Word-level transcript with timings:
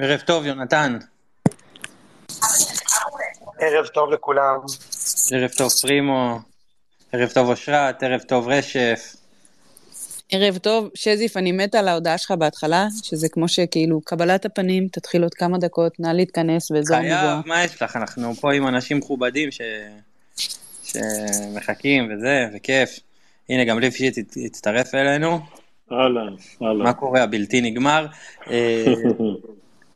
ערב 0.00 0.20
טוב, 0.20 0.46
יונתן. 0.46 0.98
ערב 3.58 3.86
טוב 3.86 4.10
לכולם. 4.10 4.58
ערב 5.32 5.50
טוב, 5.50 5.70
פרימו. 5.82 6.38
ערב 7.12 7.28
טוב, 7.28 7.48
אושרת. 7.48 8.02
ערב 8.02 8.20
טוב, 8.20 8.48
רשף. 8.48 9.16
ערב 10.32 10.58
טוב, 10.58 10.88
שזיף, 10.94 11.36
אני 11.36 11.52
מתה 11.52 11.78
על 11.78 11.88
ההודעה 11.88 12.18
שלך 12.18 12.30
בהתחלה, 12.30 12.86
שזה 13.02 13.28
כמו 13.28 13.48
שכאילו, 13.48 14.00
קבלת 14.00 14.44
הפנים, 14.44 14.88
תתחיל 14.88 15.22
עוד 15.22 15.34
כמה 15.34 15.58
דקות, 15.58 16.00
נא 16.00 16.08
להתכנס 16.08 16.70
ואזור 16.70 16.98
נגוע. 16.98 17.20
חייב, 17.20 17.46
מה 17.46 17.64
יש 17.64 17.82
לך? 17.82 17.96
אנחנו 17.96 18.34
פה 18.34 18.52
עם 18.52 18.68
אנשים 18.68 18.98
מכובדים 18.98 19.50
ש... 19.50 19.60
שמחכים 20.84 22.12
וזה, 22.12 22.46
וכיף. 22.54 23.00
הנה, 23.48 23.64
גם 23.64 23.78
ליפשיט 23.78 24.18
הצטרף 24.46 24.94
אלינו. 24.94 25.38
אהלן, 25.92 26.34
אהלן. 26.62 26.82
מה 26.82 26.92
קורה? 26.92 27.22
הבלתי 27.22 27.60
נגמר. 27.60 28.06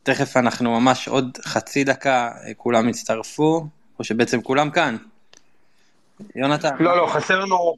אה, 0.08 0.14
תכף 0.14 0.36
אנחנו 0.36 0.80
ממש 0.80 1.08
עוד 1.08 1.38
חצי 1.44 1.84
דקה, 1.84 2.30
אה, 2.46 2.54
כולם 2.56 2.88
יצטרפו, 2.88 3.66
או 3.98 4.04
שבעצם 4.04 4.42
כולם 4.42 4.70
כאן. 4.70 4.96
יונתן. 6.36 6.76
לא, 6.80 6.96
לא, 6.96 7.06
חסר 7.06 7.40
לנו, 7.40 7.74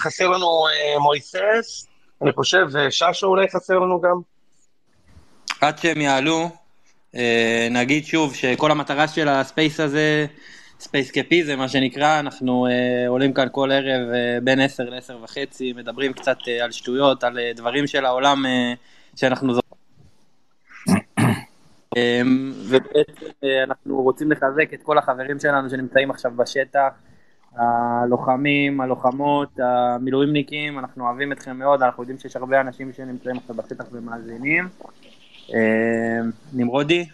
חסר 0.00 0.28
לנו 0.28 0.66
אה, 0.68 0.98
מויסס, 0.98 1.86
אני 2.22 2.32
חושב, 2.32 2.66
וששו 2.72 3.26
אולי 3.26 3.48
חסר 3.48 3.78
לנו 3.78 4.00
גם. 4.00 4.20
עד 5.60 5.78
שהם 5.78 6.00
יעלו, 6.00 6.50
אה, 7.14 7.68
נגיד 7.70 8.06
שוב 8.06 8.34
שכל 8.34 8.70
המטרה 8.70 9.08
של 9.08 9.28
ה 9.28 9.37
space 9.37 9.80
הזה, 9.80 10.26
space 10.80 11.10
קפיזם 11.10 11.58
מה 11.58 11.68
שנקרא, 11.68 12.20
אנחנו 12.20 12.66
אה, 12.66 13.08
עולים 13.08 13.32
כאן 13.32 13.46
כל 13.52 13.72
ערב 13.72 14.08
אה, 14.14 14.38
בין 14.42 14.60
10 14.60 14.82
ל-10 14.82 15.12
וחצי, 15.24 15.72
מדברים 15.72 16.12
קצת 16.12 16.38
אה, 16.48 16.64
על 16.64 16.72
שטויות, 16.72 17.24
על 17.24 17.38
אה, 17.38 17.52
דברים 17.56 17.86
של 17.86 18.04
העולם 18.04 18.46
אה, 18.46 18.72
שאנחנו 19.16 19.54
זוכרים. 19.54 19.69
אה, 21.96 22.20
ובעצם 22.68 23.26
אה, 23.44 23.64
אנחנו 23.64 24.02
רוצים 24.02 24.32
לחזק 24.32 24.74
את 24.74 24.82
כל 24.82 24.98
החברים 24.98 25.40
שלנו 25.40 25.70
שנמצאים 25.70 26.10
עכשיו 26.10 26.32
בשטח, 26.36 26.92
הלוחמים, 27.56 28.80
הלוחמות, 28.80 29.48
המילואימניקים, 29.58 30.78
אנחנו 30.78 31.06
אוהבים 31.06 31.32
אתכם 31.32 31.58
מאוד, 31.58 31.82
אנחנו 31.82 32.02
יודעים 32.02 32.18
שיש 32.18 32.36
הרבה 32.36 32.60
אנשים 32.60 32.92
שנמצאים 32.92 33.36
עכשיו 33.36 33.56
בשטח 33.56 33.84
ומאזינים. 33.92 34.68
אה, 35.54 36.20
נמרודי, 36.52 37.06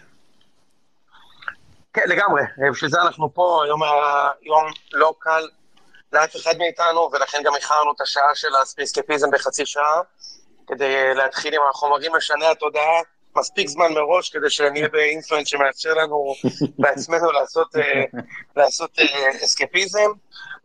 כן, 1.97 2.03
לגמרי, 2.07 2.41
אה, 2.41 2.71
בשביל 2.71 2.89
זה 2.89 3.01
אנחנו 3.01 3.33
פה, 3.33 3.61
היום 3.65 3.83
היה 3.83 4.27
יום 4.41 4.65
לא 4.93 5.13
קל 5.19 5.47
לאף 6.13 6.35
אחד 6.35 6.57
מאיתנו, 6.57 7.09
ולכן 7.13 7.37
גם 7.43 7.55
איחרנו 7.55 7.91
את 7.91 8.01
השעה 8.01 8.35
של 8.35 8.47
הספייסקפיזם 8.61 9.31
בחצי 9.31 9.65
שעה, 9.65 10.01
כדי 10.67 10.95
אה, 10.95 11.13
להתחיל 11.13 11.53
עם 11.53 11.61
החומרים 11.69 12.11
משני 12.15 12.45
התודעה 12.45 13.01
מספיק 13.39 13.67
זמן 13.67 13.93
מראש, 13.93 14.29
כדי 14.29 14.49
שנהיה 14.49 14.87
באינפלואנס 14.89 15.47
שמאפשר 15.47 15.93
לנו 15.93 16.33
בעצמנו 16.79 17.31
לעשות, 17.31 17.75
אה, 17.75 18.03
לעשות 18.55 18.99
אה, 18.99 19.29
אסקפיזם. 19.43 20.11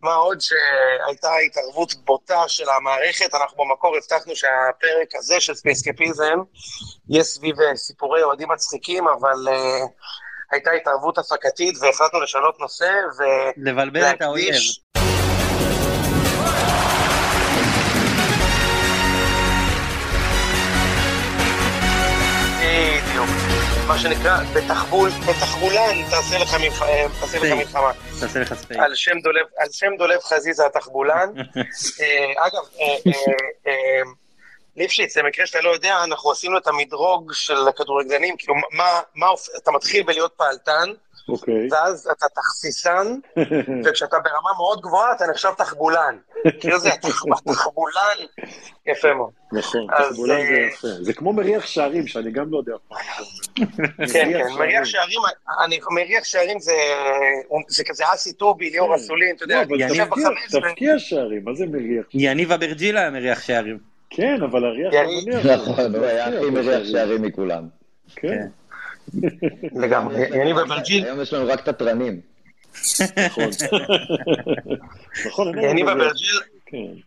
מה 0.02 0.14
עוד 0.14 0.38
שהייתה 0.40 1.28
התערבות 1.46 1.94
בוטה 2.04 2.48
של 2.48 2.68
המערכת, 2.68 3.34
אנחנו 3.34 3.64
במקור 3.64 3.96
הבטחנו 3.96 4.36
שהפרק 4.36 5.14
הזה 5.14 5.40
של 5.40 5.54
ספייסקפיזם 5.54 6.38
יהיה 7.08 7.24
סביב 7.24 7.60
אה, 7.60 7.76
סיפורי 7.76 8.22
אוהדים 8.22 8.48
מצחיקים, 8.48 9.08
אבל 9.08 9.48
uh, 9.48 9.88
הייתה 10.52 10.70
התערבות 10.70 11.18
הפקתית 11.18 11.74
והחלטנו 11.80 12.20
לשנות 12.20 12.60
נושא 12.60 12.92
לבלבל 13.56 14.10
את 14.10 14.22
האויב. 14.22 14.54
מה 23.92 23.98
שנקרא, 23.98 24.38
בתחבול, 24.54 25.10
בתחבולן 25.10 26.10
תעשה 26.10 26.38
לך 26.38 26.54
אה. 26.54 27.54
מלחמה. 27.54 27.92
תעשה 28.20 28.40
לך 28.40 28.54
space. 28.54 28.80
על 29.56 29.68
שם 29.70 29.96
דולב, 29.98 30.20
חזיזה 30.20 30.66
התחבולן. 30.66 31.28
אה, 32.00 32.46
אגב, 32.46 32.62
אה, 33.66 33.72
ליפשיץ, 34.76 35.16
למקרה 35.16 35.46
שאתה 35.46 35.60
לא 35.60 35.70
יודע, 35.70 36.04
אנחנו 36.04 36.30
עשינו 36.30 36.58
את 36.58 36.66
המדרוג 36.66 37.32
של 37.32 37.68
הכדורגלנים, 37.68 38.36
כאילו, 38.36 38.54
מה, 38.54 39.00
מה, 39.14 39.26
אתה 39.62 39.70
מתחיל 39.70 40.02
בלהיות 40.02 40.32
פעלתן, 40.36 40.90
אוקיי. 41.28 41.68
ואז 41.70 42.08
אתה 42.12 42.26
תכסיסן, 42.34 43.06
וכשאתה 43.84 44.16
ברמה 44.18 44.50
מאוד 44.56 44.80
גבוהה 44.80 45.12
אתה 45.12 45.24
נחשב 45.26 45.50
תחבולן. 45.58 46.16
כאילו 46.60 46.78
זה 46.78 46.88
התחבולן, 46.88 48.26
יפה 48.86 49.14
מאוד. 49.14 49.30
נכון, 49.52 49.86
תחבולן 49.98 50.46
זה 50.46 50.52
אה, 50.52 50.66
יפה. 50.66 50.88
זה 51.00 51.12
כמו 51.12 51.32
מריח 51.32 51.66
שערים, 51.66 52.06
שאני 52.06 52.30
גם 52.30 52.50
לא 52.50 52.58
יודע 52.58 52.72
מה. 52.90 52.96
כן, 54.12 54.32
כן, 54.32 54.52
מריח 54.58 54.84
שערים, 54.84 55.20
אני, 55.64 55.80
מריח 55.90 56.24
שערים 56.24 56.60
זה, 56.60 56.76
זה 57.68 57.84
כזה 57.84 58.04
אסי 58.14 58.32
טובי, 58.32 58.70
ליאור 58.70 58.96
אסולין, 58.96 59.36
אתה 59.36 59.44
לא, 59.46 59.54
יודע, 59.54 60.04
תבקיע 60.50 60.98
שערים, 60.98 61.44
מה 61.44 61.54
זה 61.54 61.66
מריח? 61.66 62.06
יניב 62.14 62.52
אברג'ילה 62.52 63.00
היה 63.00 63.10
מריח 63.10 63.40
שערים. 63.40 63.78
כן, 64.10 64.42
אבל 64.42 64.64
הריח 64.64 64.94
המניח. 64.94 65.46
נכון, 65.46 65.94
הוא 65.94 66.04
היה 66.04 66.26
הכי 66.26 66.50
מריח 66.50 66.84
שערים 66.84 67.22
מכולם. 67.22 67.68
כן, 68.16 68.46
לגמרי, 69.72 70.38
יניב 70.40 70.58
אברג'יל, 70.58 71.04
היום 71.04 71.20
יש 71.20 71.32
לנו 71.32 71.48
רק 71.48 71.60
תתרנים. 71.60 72.20
נכון. 73.26 73.44
נכון, 75.26 75.58
אין 75.58 75.68
יניב. 75.68 75.88
אברג'יל. 75.88 76.40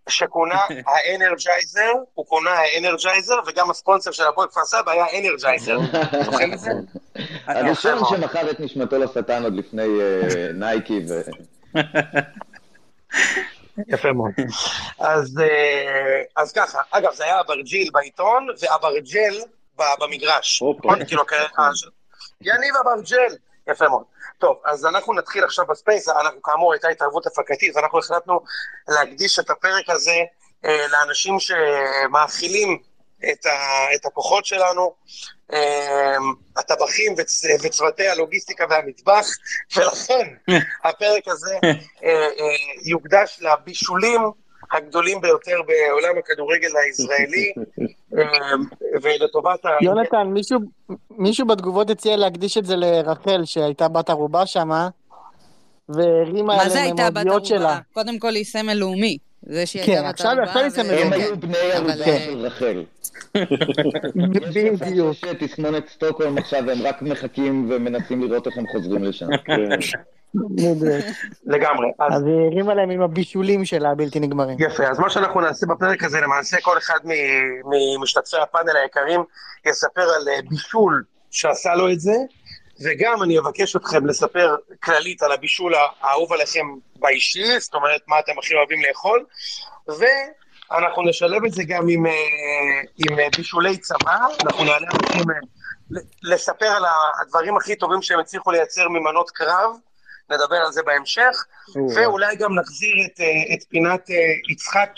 שכונה 0.10 0.60
ה 0.86 0.95
Energizer, 0.95 1.92
הוא 2.14 2.26
כונה 2.26 2.50
ה 2.50 2.57
Energizer, 2.57 3.36
וגם 3.48 3.72
הספונסר 3.72 4.12
של 4.12 4.24
הפועל 4.24 4.48
כפר 4.48 4.66
סבא 4.66 4.92
היה 4.92 5.06
Energizer. 5.20 5.78
זוכרים 6.26 6.54
את 6.54 6.60
זה? 6.60 6.72
הראשון 7.46 7.96
מאוד. 7.96 8.08
שמכר 8.10 8.52
את 8.52 8.60
נשמתו 8.60 8.98
לשטן 8.98 9.44
עוד 9.44 9.56
לפני 9.56 10.02
אה, 10.02 10.50
Nike 10.54 11.00
ו... 11.10 11.22
יפה 13.88 14.12
מאוד. 14.14 14.32
אז, 15.00 15.40
אה, 15.40 16.22
אז 16.36 16.52
ככה, 16.52 16.82
אגב, 16.92 17.14
זה 17.14 17.24
היה 17.24 17.42
אברג'יל 17.42 17.90
בעיתון, 17.94 18.48
ואברג'ל 18.62 19.40
במגרש. 20.00 20.60
הופה. 20.60 20.88
נכון? 20.88 21.06
כאילו, 21.06 21.26
כאלה- 21.26 21.48
יניב 22.42 22.76
אברג'ל. 22.76 23.36
יפה 23.68 23.88
מאוד. 23.88 24.04
טוב, 24.40 24.62
אז 24.66 24.86
אנחנו 24.86 25.14
נתחיל 25.14 25.44
עכשיו 25.44 25.66
ב 25.66 25.72
space, 25.72 26.10
אנחנו 26.10 26.42
כאמור 26.42 26.74
הייתה 26.74 26.88
התערבות 26.88 27.28
הפקתית, 27.28 27.76
ואנחנו 27.76 28.00
החלטנו 28.00 28.40
להקדיש 28.88 29.40
את 29.40 29.50
הפרק 29.50 29.90
הזה 29.90 30.16
אה, 30.66 30.88
לאנשים 30.88 31.38
שמאכילים 31.40 32.78
את, 33.32 33.46
ה, 33.46 33.50
את 33.96 34.06
הכוחות 34.06 34.46
שלנו, 34.46 34.96
אה, 35.54 36.16
הטבחים 36.58 37.16
וצ, 37.18 37.44
וצוותי 37.64 38.08
הלוגיסטיקה 38.08 38.66
והמטבח, 38.70 39.26
ולכן 39.76 40.28
הפרק 40.84 41.28
הזה 41.28 41.60
אה, 41.64 41.70
אה, 42.10 42.56
יוקדש 42.86 43.40
לבישולים 43.42 44.22
הגדולים 44.72 45.22
ביותר 45.22 45.58
בעולם 45.68 46.18
הכדורגל 46.18 46.70
הישראלי, 46.86 47.54
אה, 48.18 48.52
ולטובת 49.02 49.66
ה... 49.66 49.70
יונתן, 49.82 50.28
מישהו, 50.28 50.60
מישהו 51.12 51.48
בתגובות 51.48 51.90
הציע 51.90 52.18
להקדיש 52.18 52.58
את 52.58 52.66
זה 52.66 52.76
לרחל, 52.76 53.46
שהייתה 53.46 53.88
בת 53.88 54.10
ערובה 54.10 54.46
שמה, 54.46 54.90
והרימה 55.90 56.56
מה 56.56 56.70
זה 56.70 56.80
עליהם 56.80 56.98
הייתה 56.98 57.12
בת 57.12 57.28
ערובה? 57.28 57.46
שלה. 57.46 57.80
קודם 57.94 58.20
כל 58.20 58.36
היא 58.36 58.46
סמל 58.46 58.74
לאומי. 58.74 59.18
זה 59.44 59.66
שהיא 59.66 59.84
כן, 59.84 59.92
הייתה 59.92 60.08
בת 60.08 60.14
עכשיו- 60.14 60.32
ערובה. 60.32 60.44
עכשיו 60.44 60.62
היא 60.62 60.70
סמל 60.70 60.96
לאומי. 60.96 61.02
הם 61.04 61.12
כן. 61.12 61.20
היו 61.22 61.38
בני 61.38 61.58
ערובה 61.58 61.94
אה, 61.94 62.20
של 62.20 62.38
רחל. 62.38 62.84
בדיוק. 64.82 65.12
יש 65.12 65.22
תסמונת 65.40 65.88
סטוקהולם 65.90 66.38
עכשיו, 66.38 66.70
הם 66.72 66.82
רק 66.82 67.02
מחכים 67.02 67.68
ומנסים 67.72 68.22
לראות 68.24 68.48
איך 68.48 68.58
הם 68.58 68.68
חוזרים 68.68 69.04
לשם. 69.04 69.28
בדיוק. 70.36 71.06
לגמרי. 71.46 71.88
אז 72.00 72.24
היא 72.26 72.34
הרימה 72.52 72.74
להם 72.74 72.90
עם 72.90 73.02
הבישולים 73.02 73.66
שלה 73.66 73.92
הבלתי 73.92 74.20
נגמרים. 74.20 74.58
יפה, 74.60 74.84
אז 74.88 75.00
מה 75.00 75.10
שאנחנו 75.10 75.42
נעשה 75.42 75.66
בפרק 75.66 76.04
הזה, 76.04 76.22
למעשה 76.22 76.58
כל 76.62 76.78
אחד 76.78 77.00
ממשתתפי 78.00 78.38
הפאנל 78.38 78.78
היקרים 78.78 79.24
יספר 79.66 80.02
על 80.02 80.28
אה, 80.30 80.40
בישול 80.50 81.04
שעשה 81.32 81.76
לו 81.76 81.92
את 81.92 82.00
זה, 82.00 82.16
וגם 82.84 83.24
אני 83.24 83.40
אבקש 83.40 83.76
אתכם 83.76 84.06
לספר 84.06 84.56
כללית 84.84 85.24
על 85.24 85.32
הבישול 85.32 85.74
האהוב 86.02 86.34
עליכם 86.34 86.66
באישי, 86.96 87.60
זאת 87.60 87.74
אומרת, 87.74 88.02
מה 88.08 88.20
אתם 88.20 88.32
הכי 88.40 88.54
אוהבים 88.56 88.80
לאכול, 88.90 89.26
ואנחנו 89.88 91.04
נשלב 91.04 91.46
את 91.46 91.52
זה 91.52 91.64
גם 91.68 91.86
עם, 91.90 92.06
אה, 92.06 92.12
עם 92.98 93.20
אה, 93.20 93.28
בישולי 93.38 93.78
צבא, 93.78 94.18
אנחנו 94.44 94.64
נעלה 94.64 94.88
ל- 95.92 96.34
לספר 96.34 96.66
על 96.66 96.84
הדברים 97.22 97.58
הכי 97.58 97.76
טובים 97.76 98.02
שהם 98.02 98.20
הצליחו 98.20 98.52
לייצר 98.52 98.90
ממנות 98.90 99.30
קרב, 99.30 99.72
נדבר 100.32 100.56
על 100.56 100.72
זה 100.72 100.82
בהמשך. 100.84 101.46
ואולי 101.96 102.36
גם 102.36 102.60
נחזיר 102.60 102.96
את, 103.06 103.20
אה, 103.20 103.54
את 103.54 103.64
פינת 103.70 104.10
אה, 104.10 104.16
יצחק 104.50 104.90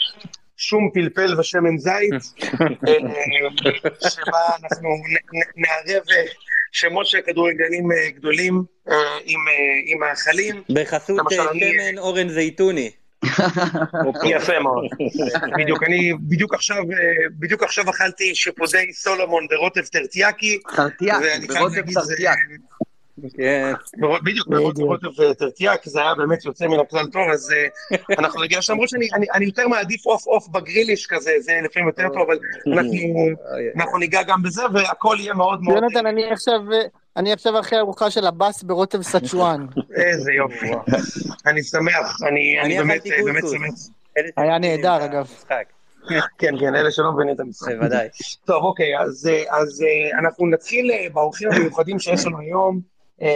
שום 0.57 0.89
פלפל 0.93 1.39
ושמן 1.39 1.77
זית, 1.77 2.13
אה, 2.87 4.09
שבה 4.09 4.39
אנחנו 4.63 4.89
נערב 5.55 6.03
שמות 6.71 7.05
של 7.05 7.21
כדורגלנים 7.21 7.91
אה, 7.91 8.09
גדולים 8.09 8.63
עם, 9.25 9.39
עם 9.85 9.99
מאכלים. 9.99 10.63
בחסות 10.69 11.19
שמן 11.29 11.97
אורן 11.97 12.29
זייתוני. 12.29 12.91
יפה 14.35 14.59
מאוד. 14.59 14.85
בדיוק, 15.57 15.83
אני 15.83 16.13
בדיוק 16.13 16.53
עכשיו, 16.53 16.83
בדיוק 17.39 17.63
עכשיו 17.63 17.89
אכלתי 17.89 18.35
שיפודי 18.35 18.93
סולומון 18.93 19.47
ברוטב 19.49 19.81
טרטיאקי. 19.81 20.59
חייב 20.67 21.15
ברוטב 21.47 21.91
חרטיאק. 21.93 22.37
כן. 23.37 23.73
בדיוק, 24.25 24.47
רוטב 24.77 25.33
טרטיאק, 25.33 25.85
זה 25.85 26.01
היה 26.01 26.15
באמת 26.15 26.45
יוצא 26.45 26.67
מן 26.67 26.79
הכלל 26.79 27.05
טוב, 27.07 27.29
אז 27.33 27.51
אה, 27.51 27.97
אנחנו 28.19 28.43
נגיע 28.43 28.57
לשם, 28.57 28.73
למרות 28.73 28.89
שאני 28.89 29.07
אני- 29.13 29.25
אני 29.33 29.45
יותר 29.45 29.67
מעדיף 29.67 30.05
עוף 30.05 30.27
עוף 30.27 30.47
בגריליש 30.47 31.07
כזה, 31.07 31.31
זה 31.39 31.51
לפעמים 31.65 31.87
יותר 31.87 32.07
טוב, 32.13 32.17
אבל 32.27 32.37
אנחנו- 32.73 32.91
אנחנו 33.75 33.97
ניגע 33.97 34.23
גם 34.23 34.43
בזה, 34.43 34.61
והכל 34.73 35.17
יהיה 35.19 35.33
מאוד 35.33 35.61
מאוד... 35.63 35.77
יונתן, 35.77 36.05
אני 36.05 36.31
עכשיו, 36.31 36.59
אני 37.17 37.33
עכשיו 37.33 37.59
אחרי 37.59 37.79
ארוחה 37.79 38.09
של 38.11 38.27
הבאס 38.27 38.63
ברוטב 38.63 39.01
סצ'ואן. 39.01 39.65
איזה 39.95 40.31
יופי. 40.33 40.71
אני 41.45 41.63
שמח, 41.63 42.17
אני 42.27 42.77
באמת. 42.77 43.01
שמח. 43.05 43.73
היה 44.37 44.57
נהדר, 44.57 45.05
אגב. 45.05 45.27
כן, 46.39 46.59
כן, 46.59 46.75
אלה 46.75 46.91
שלא 46.91 47.11
מבינים 47.11 47.35
את 47.35 47.39
המשחק. 47.39 47.71
בוודאי. 47.79 48.07
טוב, 48.45 48.63
אוקיי, 48.63 48.99
אז, 48.99 49.29
אה, 49.31 49.57
אז 49.57 49.83
אה, 49.83 50.19
אנחנו 50.19 50.47
נתחיל 50.47 50.91
אה, 50.91 51.07
באורחים 51.13 51.49
המיוחדים 51.51 51.99
שיש 51.99 52.25
לנו 52.25 52.39
היום. 52.39 52.96
אה, 53.21 53.27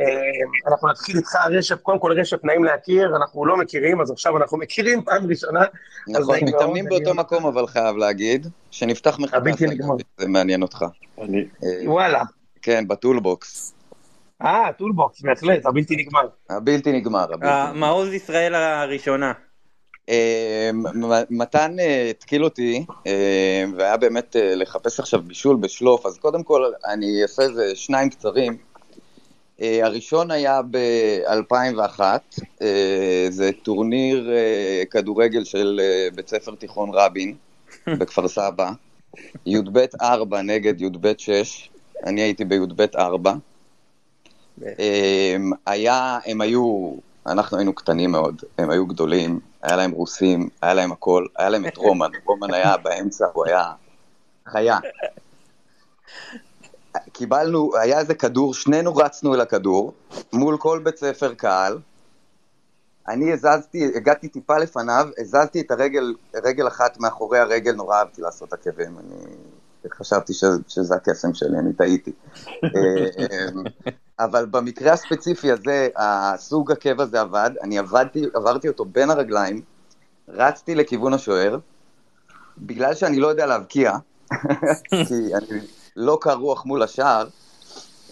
אה, 0.00 0.72
אנחנו 0.72 0.88
נתחיל 0.88 1.16
איתך, 1.16 1.36
רשף, 1.50 1.74
קודם 1.74 1.98
כל 1.98 2.12
רשף 2.20 2.44
נעים 2.44 2.64
להכיר, 2.64 3.16
אנחנו 3.16 3.46
לא 3.46 3.56
מכירים, 3.56 4.00
אז 4.00 4.10
עכשיו 4.10 4.36
אנחנו 4.36 4.58
מכירים 4.58 5.02
פעם 5.02 5.26
ראשונה. 5.26 5.60
נכון, 6.08 6.38
מתאמנים 6.42 6.84
באותו 6.84 7.14
מקום, 7.14 7.46
אבל 7.46 7.66
חייב 7.66 7.96
להגיד, 7.96 8.46
שנפתח 8.70 9.18
מחדש, 9.18 9.62
נגמר. 9.62 9.94
זה 10.18 10.28
מעניין 10.28 10.62
אותך. 10.62 10.84
אני, 11.20 11.44
אה, 11.64 11.90
וואלה. 11.90 12.22
כן, 12.62 12.88
ב 12.88 12.98
Toolbox. 12.98 13.74
אה, 14.42 14.68
Toolbox, 14.78 15.22
בהחלט, 15.22 15.66
הבלתי 15.66 15.96
נגמר. 15.96 16.28
הבלתי 16.50 16.92
נגמר. 16.92 17.22
הבלתי 17.22 17.32
נגמר. 17.32 17.50
המעוז 17.50 18.12
ישראל 18.12 18.54
הראשונה. 18.54 19.32
אה, 20.08 20.70
מתן 21.30 21.76
אה, 21.80 22.10
התקיל 22.10 22.44
אותי, 22.44 22.84
אה, 23.06 23.64
והיה 23.76 23.96
באמת 23.96 24.36
אה, 24.36 24.54
לחפש 24.54 25.00
עכשיו 25.00 25.22
בישול 25.22 25.56
בשלוף, 25.56 26.06
אז 26.06 26.18
קודם 26.18 26.42
כל 26.42 26.72
אני 26.84 27.22
אעשה 27.22 27.42
איזה 27.42 27.76
שניים 27.76 28.10
קצרים. 28.10 28.69
אה, 29.60 29.86
הראשון 29.86 30.30
היה 30.30 30.60
ב-2001, 30.70 32.00
זה 33.30 33.50
טורניר 33.62 34.30
אה, 34.32 34.82
כדורגל 34.90 35.44
של 35.44 35.80
אה, 35.82 36.08
בית 36.14 36.28
ספר 36.28 36.54
תיכון 36.54 36.90
רבין 36.92 37.36
בכפר 37.98 38.28
סבא, 38.28 38.70
י"ב 39.46 39.78
4 40.00 40.42
נגד 40.42 40.80
י"ב 40.80 41.12
6, 41.18 41.70
אני 42.06 42.20
הייתי 42.20 42.44
בי"ב 42.44 42.86
4. 42.96 43.34
הם, 44.58 45.50
היה, 45.66 46.18
הם 46.26 46.40
היו, 46.40 46.92
אנחנו 47.26 47.56
היינו 47.56 47.72
קטנים 47.72 48.12
מאוד, 48.12 48.42
הם 48.58 48.70
היו 48.70 48.86
גדולים, 48.86 49.40
היה 49.62 49.76
להם 49.76 49.90
רוסים, 49.90 50.48
היה 50.62 50.74
להם 50.74 50.92
הכל, 50.92 51.26
היה 51.36 51.48
להם 51.48 51.66
את 51.66 51.76
רומן, 51.76 52.10
רומן 52.26 52.54
היה 52.54 52.76
באמצע, 52.76 53.26
הוא 53.32 53.46
היה 53.46 53.72
חיה. 54.48 54.78
קיבלנו, 57.12 57.76
היה 57.76 57.98
איזה 57.98 58.14
כדור, 58.14 58.54
שנינו 58.54 58.96
רצנו 58.96 59.34
אל 59.34 59.40
הכדור, 59.40 59.92
מול 60.32 60.56
כל 60.56 60.80
בית 60.84 60.96
ספר 60.96 61.34
קהל. 61.34 61.78
אני 63.08 63.32
הזזתי, 63.32 63.90
הגעתי 63.94 64.28
טיפה 64.28 64.58
לפניו, 64.58 65.08
הזזתי 65.18 65.60
את 65.60 65.70
הרגל, 65.70 66.14
רגל 66.44 66.68
אחת 66.68 67.00
מאחורי 67.00 67.38
הרגל, 67.38 67.72
נורא 67.72 67.98
אהבתי 67.98 68.22
לעשות 68.22 68.52
עקבים, 68.52 68.98
אני 68.98 69.16
חשבתי 69.92 70.32
ש, 70.32 70.44
שזה 70.68 70.94
הקסם 70.94 71.34
שלי, 71.34 71.58
אני 71.58 71.72
טעיתי. 71.72 72.12
אמ, 72.64 73.62
אבל 74.18 74.46
במקרה 74.46 74.92
הספציפי 74.92 75.50
הזה, 75.50 75.88
הסוג 75.96 76.72
עקב 76.72 77.00
הזה 77.00 77.20
עבד, 77.20 77.50
אני 77.62 77.78
עבדתי, 77.78 78.24
עברתי 78.34 78.68
אותו 78.68 78.84
בין 78.84 79.10
הרגליים, 79.10 79.62
רצתי 80.28 80.74
לכיוון 80.74 81.14
השוער, 81.14 81.58
בגלל 82.58 82.94
שאני 82.94 83.20
לא 83.20 83.26
יודע 83.26 83.46
להבקיע, 83.46 83.92
כי 85.08 85.34
אני 85.34 85.60
לא 85.96 86.18
קר 86.20 86.34
רוח 86.34 86.66
מול 86.66 86.82
השער, 86.82 87.26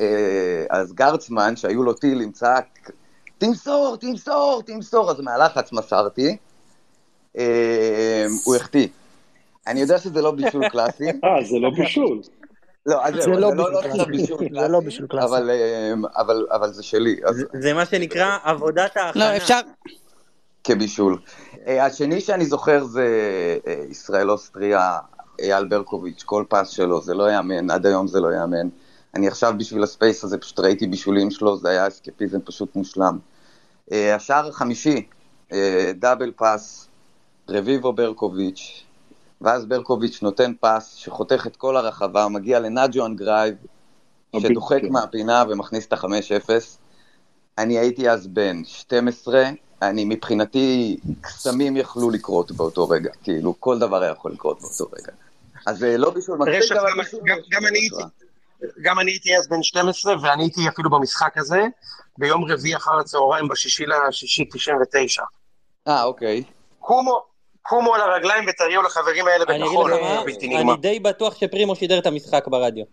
אה, 0.00 0.04
אז 0.70 0.92
גרצמן, 0.92 1.56
שהיו 1.56 1.82
לו 1.82 1.92
טילים, 1.92 2.32
צעק, 2.32 2.90
תמסור, 3.38 3.96
תמסור, 4.00 4.62
תמסור, 4.66 5.10
אז 5.10 5.20
מהלחץ 5.20 5.72
מסרתי, 5.72 6.36
אה, 7.38 8.26
הוא 8.44 8.56
החטיא. 8.56 8.88
אני 9.66 9.80
יודע 9.80 9.98
שזה 9.98 10.22
לא 10.22 10.30
בישול 10.30 10.68
קלאסי, 10.72 11.04
אה, 11.08 11.10
זה 11.50 11.58
לא 11.60 11.70
בישול. 11.76 12.20
לא, 12.86 12.98
זה 13.20 13.26
לא 13.26 13.50
זה 13.50 13.54
לא 13.56 14.04
בישול 14.04 14.38
קלאסי. 14.38 14.48
קלאסי, 14.48 14.72
לא 14.72 14.80
בישול 14.80 15.06
קלאסי. 15.06 15.26
אבל, 15.26 15.50
אה, 15.50 15.92
אבל- 16.16 16.46
אבל 16.52 16.72
זה 16.72 16.82
שלי, 16.82 17.16
אז 17.24 17.36
זה- 17.36 17.44
זה 17.60 17.74
מה 17.74 17.86
שנקרא 17.86 18.38
עבודת 18.44 18.96
ההכנה. 18.96 19.30
לא, 19.32 19.36
אפשר... 19.36 19.60
כבישול. 20.64 21.18
השני 21.66 22.20
שאני 22.20 22.46
זוכר 22.46 22.84
זה 22.84 23.06
ישראל 23.90 24.30
אוסטריה, 24.30 24.98
אייל 25.40 25.64
ברקוביץ', 25.64 26.22
כל 26.22 26.44
פס 26.48 26.68
שלו, 26.68 27.02
זה 27.02 27.14
לא 27.14 27.30
יאמן, 27.32 27.70
עד 27.70 27.86
היום 27.86 28.06
זה 28.06 28.20
לא 28.20 28.34
יאמן. 28.34 28.68
אני 29.14 29.28
עכשיו 29.28 29.54
בשביל 29.58 29.82
ה 29.82 29.89
space 29.89 30.24
הזה 30.24 30.38
פשוט 30.38 30.60
ראיתי 30.60 30.86
בישולים 30.86 31.30
שלו, 31.30 31.56
זה 31.56 31.68
היה 31.68 31.88
אסקפיזם 31.88 32.40
פשוט 32.40 32.76
מושלם. 32.76 33.18
אה, 33.92 34.14
השער 34.14 34.48
החמישי, 34.48 35.06
אה, 35.52 35.92
double 35.94 36.32
pass, 36.36 36.88
רביבו 37.48 37.92
ברקוביץ', 37.92 38.84
ואז 39.40 39.66
ברקוביץ' 39.66 40.22
נותן 40.22 40.52
פס 40.60 40.94
שחותך 40.94 41.46
את 41.46 41.56
כל 41.56 41.76
הרחבה, 41.76 42.28
מגיע 42.28 42.60
לנאג'ואן 42.60 43.06
גרייב, 43.06 43.54
שדוחק. 44.36 44.82
מהפינה 44.90 45.44
ומכניס 45.48 45.86
את 45.86 45.92
ה-5-0. 45.92 46.50
אני 47.58 47.78
הייתי 47.78 48.10
אז 48.10 48.26
בן 48.26 48.64
12, 48.64 49.50
אני 49.82 50.04
מבחינתי, 50.04 50.96
קסמים 51.20 51.76
יכלו 51.76 52.10
לקרות 52.10 52.52
באותו 52.52 52.88
רגע, 52.88 53.10
כאילו 53.22 53.54
כל 53.60 53.78
דבר 53.78 54.02
היה 54.02 54.12
יכול 54.12 54.32
לקרות 54.32 54.60
באותו 54.60 54.84
רגע. 54.96 55.12
אז 55.66 55.84
אה, 55.84 55.96
לא 55.96 56.10
בישול 56.10 56.38
מספיק, 56.38 56.54
רשף, 56.54 56.74
אבל 56.76 56.90
גם- 56.90 56.98
בישול... 56.98 57.20
גם- 57.26 57.38
גם 57.50 57.66
אני 57.66 57.78
הייתי- 57.78 57.96
גם 58.82 58.98
אני 59.00 59.10
הייתי 59.10 59.36
אז 59.36 59.48
בן 59.48 59.62
12, 59.62 60.14
ואני 60.22 60.42
הייתי 60.42 60.68
אפילו 60.68 60.90
במשחק 60.90 61.38
הזה, 61.38 61.62
ביום 62.18 62.44
רביעי 62.44 62.76
אחר 62.76 62.98
הצהריים, 63.00 63.48
בשישי 63.48 63.84
לשישי 63.86 64.44
99. 64.52 65.22
אה, 65.88 66.04
אוקיי. 66.04 66.42
קומו, 66.78 67.22
קומו 67.62 67.94
על 67.94 68.00
הרגליים 68.00 68.44
ותריעו 68.48 68.82
לחברים 68.82 69.26
האלה 69.26 69.44
אני 69.48 69.56
אגיד 69.56 69.66
בכחול, 69.68 69.92
לך 69.94 70.00
מה, 70.02 70.24
בלתי 70.24 70.48
נגמר. 70.48 70.72
אני 70.72 70.80
די 70.80 70.98
בטוח 71.00 71.34
שפרימו 71.40 71.76
שידר 71.76 71.98
את 71.98 72.06
המשחק 72.06 72.48
ברדיו. 72.48 72.84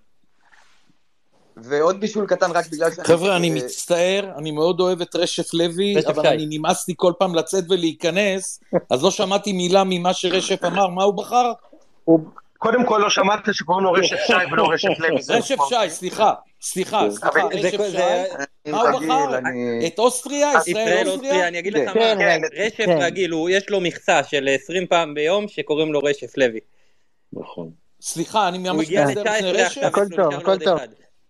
ועוד 1.58 2.00
בישול 2.00 2.26
קטן 2.28 2.52
רק 2.52 2.66
בגלל 2.72 2.92
שאני... 2.92 3.08
חבר'ה, 3.08 3.36
אני 3.38 3.50
מצטער, 3.50 4.32
אני 4.38 4.52
מאוד 4.52 4.80
אוהב 4.80 5.02
את 5.02 5.16
רשף 5.16 5.54
לוי, 5.54 5.96
אבל. 6.08 6.28
אני 6.28 6.46
נמאס 6.50 6.88
לי 6.88 6.94
כל 6.98 7.14
פעם 7.20 7.36
לצאת 7.36 7.64
ולהיכנס, 7.70 8.60
אז 8.92 9.04
לא 9.04 9.12
שמעתי 9.12 9.54
מילה 9.54 9.84
ממה 9.86 10.14
שרשף 10.14 10.64
אמר, 10.64 10.88
מה 10.88 11.04
הוא 11.04 11.14
בחר? 11.14 11.52
קודם 12.66 12.86
כל 12.86 12.98
לא 13.04 13.10
שמעת 13.10 13.40
שקוראים 13.52 13.84
לו 13.86 13.92
רשף 13.92 14.16
שי 14.28 14.34
ולא 14.52 14.70
רשף 14.72 15.00
לוי. 15.00 15.22
זה 15.22 15.34
רשף 15.38 15.56
נכון. 15.56 15.68
שי, 15.70 15.90
סליחה, 15.90 16.34
סליחה, 16.62 17.08
סליחה, 17.12 17.28
אבל 17.42 17.62
זה- 17.62 17.68
רשף 17.68 17.78
זה- 17.78 18.26
שי, 18.66 18.72
מה 18.72 18.82
הוא 18.82 19.00
בחר? 19.00 19.40
את 19.88 20.00
אוסטריה? 20.00 20.52
ישראל 20.58 20.88
ישראל 20.88 21.10
אוסטריה? 21.10 21.48
אני 21.48 21.60
אגיד 21.60 21.74
כן. 21.74 21.82
לך 21.84 21.88
מה, 21.88 21.94
כן, 22.02 22.18
כן, 22.20 22.42
רשף 22.66 22.76
כן. 22.86 22.98
רגיל, 23.02 23.34
יש 23.50 23.70
לו 23.70 23.82
מכסה 23.82 24.24
של 24.24 24.50
20 24.64 24.88
פעם 24.88 25.14
ביום 25.14 25.48
שקוראים 25.48 25.94
לו 25.94 26.00
רשף 26.00 26.38
לוי. 26.38 26.60
נכון. 27.34 27.70
סליחה, 28.02 28.48
אני 28.48 28.58
ממש 28.58 28.90
מצטער 28.90 29.06
ל-19 29.42 29.46
רשף, 29.46 29.82
הכל 29.84 30.06
טוב, 30.16 30.34
הכל 30.34 30.58
טוב. 30.60 30.80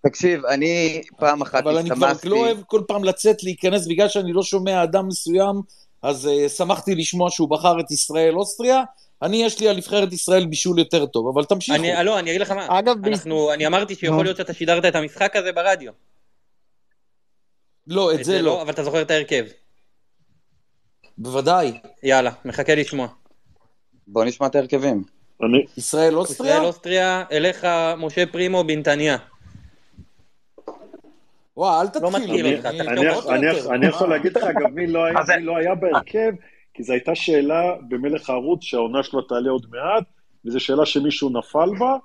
תקשיב, 0.07 0.45
אני 0.45 1.01
פעם 1.19 1.41
אחת 1.41 1.63
אבל 1.63 1.77
אני 1.77 1.89
כבר. 1.89 2.11
לא 2.23 2.35
אוהב 2.35 2.57
כל 2.67 2.81
פעם 2.87 3.03
לצאת, 3.03 3.43
להיכנס, 3.43 3.87
בגלל 3.87 4.07
שאני 4.07 4.33
לא 4.33 4.43
שומע 4.43 4.83
אדם 4.83 5.07
מסוים, 5.07 5.55
אז 6.03 6.29
uh, 6.45 6.49
שמחתי 6.49 6.95
לשמוע 6.95 7.29
שהוא 7.31 7.49
בחר 7.49 7.79
את 7.79 7.91
ישראל 7.91 8.35
אוסטריה. 8.35 8.81
אני, 9.21 9.43
יש 9.43 9.59
לי 9.59 9.67
על 9.69 9.77
נבחרת 9.77 10.13
ישראל 10.13 10.45
בישול 10.45 10.79
יותר 10.79 11.05
טוב, 11.05 11.27
אבל 11.27 11.43
תמשיכו. 11.45 11.77
אני, 11.77 12.05
לא, 12.05 12.19
אני 12.19 12.29
אגיד 12.29 12.41
לך 12.41 12.51
מה, 12.51 12.79
אגב, 12.79 13.01
ב- 13.01 13.05
אנחנו, 13.07 13.53
אני 13.53 13.67
אמרתי. 13.67 13.95
שיכול 13.95 14.25
להיות 14.25 14.37
שאתה 14.37 14.53
שידרת 14.53 14.85
את 14.85 14.95
המשחק 14.95 15.35
הזה 15.35 15.51
ברדיו. 15.51 15.91
לא, 17.87 18.13
את 18.13 18.23
זה 18.23 18.41
לא. 18.41 18.61
אבל 18.61 18.71
אתה 18.71 18.83
זוכר 18.83 19.01
את 19.01 19.11
ההרכב. 19.11 19.45
בוודאי. 21.17 21.73
יאללה, 22.03 22.31
מחכה 22.45 22.75
לשמוע. 22.75 23.07
בוא 24.07 24.25
נשמע 24.25 24.47
את 24.47 24.55
ההרכבים. 24.55 25.03
אני, 25.43 25.65
ישראל 25.77 26.15
אוסטריה? 26.15 26.49
ישראל 26.53 26.65
אוסטריה, 26.65 27.23
אליך 27.31 27.67
משה 27.97 28.25
פרימו 28.25 28.63
בנתניה. 28.63 29.17
וואי, 31.57 31.81
אל 31.81 31.85
לא 31.85 31.89
תתחיל. 31.89 32.11
מתקיל 32.11 32.45
אני- 32.89 33.09
אותך, 33.09 33.27
אני- 33.69 33.85
יכול 33.87 34.09
להגיד 34.09 34.37
לך 34.37 34.43
אגב 34.43 34.67
מי 34.73 34.87
לא 34.87 35.05
היה, 35.05 35.15
זה- 35.25 35.35
מי 35.37 35.43
לא 35.43 35.57
היה 35.57 35.75
בהרכב, 35.75 36.31
כי 36.75 36.83
זו 36.83 36.93
הייתה 36.93 37.15
שאלה 37.15 37.61
במלך 37.89 38.29
הערוץ 38.29 38.63
שהעונה 38.63 39.03
שלו 39.03 39.21
תעלה 39.21 39.49
עוד 39.49 39.65
מעט, 39.71 40.03
וזו 40.45 40.59
שאלה 40.59 40.85
שמישהו 40.85 41.29
נפל 41.29 41.69
בה, 41.79 41.95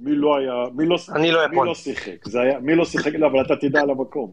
מי 0.00 0.14
לא 0.14 0.36
היה, 0.36 0.52
מי 0.74 0.86
לא, 0.86 0.96
אני 1.14 1.30
לא 1.30 1.46
מי. 1.48 1.56
לא 1.66 1.74
שיחק, 1.74 2.24
זה 2.28 2.40
היה, 2.40 2.58
מי 2.60 2.74
לא 2.74 2.84
שיחק, 2.84 3.12
לא, 3.14 3.26
אבל 3.26 3.40
אתה 3.42 3.56
תדע 3.56 3.80
על 3.80 3.90
המקום. 3.90 4.32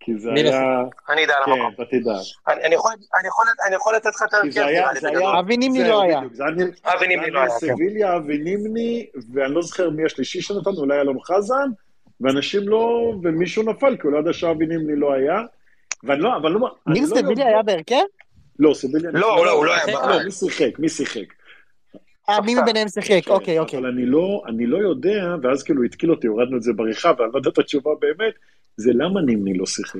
כי 0.00 0.18
זה 0.18 0.30
לא 0.30 0.34
היה, 0.34 0.82
אני 1.10 1.24
אדע 1.24 1.34
על 1.36 1.42
המקום. 1.52 1.70
כן, 1.76 1.82
אתה 1.82 1.84
תדע. 1.90 2.12
אני 2.66 2.74
יכול- 2.74 2.92
אני 3.20 3.28
יכול- 3.28 3.46
אני 3.68 3.74
יכול 3.76 3.94
לתת 3.96 4.06
לך 4.14 4.22
את 4.22 4.28
כי 4.30 4.36
ההרכב, 4.36 4.50
זה 4.50 4.66
היה, 4.66 4.80
נראה 4.80 4.92
לי, 4.92 5.00
זה 5.00 5.08
בגדול. 5.10 5.22
היה, 5.22 5.38
אבי 5.40 5.56
נימני 5.56 5.88
לא 5.88 6.02
היה. 6.02 6.20
אבי 6.94 7.06
נימני 7.08 7.30
לא 7.30 7.40
היה. 7.40 7.50
סביליה, 7.50 8.16
אבי 8.16 8.38
נימני, 8.38 9.06
ואני 9.32 9.54
לא 9.54 9.62
זוכר 9.62 9.90
מי 9.90 10.04
השלישי 10.04 10.42
שנתן, 10.42 10.70
אולי 10.70 11.00
אלון 11.00 11.16
חזן, 11.20 11.70
ואנשים 12.20 12.68
לא, 12.68 13.12
ומישהו 13.22 13.62
נפל, 13.62 13.96
כי 13.96 14.02
הוא 14.06 14.12
לא 14.12 14.18
ידע 14.18 14.32
שאבי 14.32 14.66
נימני 14.66 14.96
לא 14.96 15.12
היה. 15.12 15.38
ואני 16.04 16.20
לא, 16.22 16.36
אבל 16.36 16.50
לא, 16.50 16.68
ניר 16.86 17.02
לא 17.02 17.06
סביליה 17.08 17.30
יודע- 17.30 17.46
היה 17.46 17.62
בהרכב? 17.62 18.04
לא, 18.58 18.74
סיביליה... 18.74 19.10
לא, 19.10 19.20
לא, 19.20 19.50
הוא 19.50 19.64
לא 19.64 19.74
היה. 19.74 19.86
לא, 19.86 20.24
מי 20.24 20.30
שיחק? 20.30 20.78
מי 20.78 20.88
שיחק? 20.88 21.32
אה, 22.28 22.40
מי 22.40 22.54
מביניהם 22.54 22.88
שיחק? 22.88 23.24
כן, 23.24 23.30
אוקיי, 23.30 23.58
אוקיי. 23.58 23.78
אבל 23.78 23.88
אני 23.88 24.06
לא, 24.06 24.42
אני 24.48 24.66
לא 24.66 24.78
יודע, 24.78 25.34
ואז 25.42 25.62
כאילו 25.62 25.82
התקיל 25.82 26.10
אותי, 26.10 26.26
הורדנו 26.26 26.56
את 26.56 26.62
זה 26.62 26.72
בעריכה, 26.72 27.12
ואני 27.18 27.30
לא 27.32 27.38
יודע 27.38 27.50
את 27.50 27.58
התשובה 27.58 27.90
באמת, 28.00 28.34
זה 28.76 28.90
למה 28.94 29.20
נימני 29.22 29.58
לא 29.58 29.66
שיחק. 29.66 29.94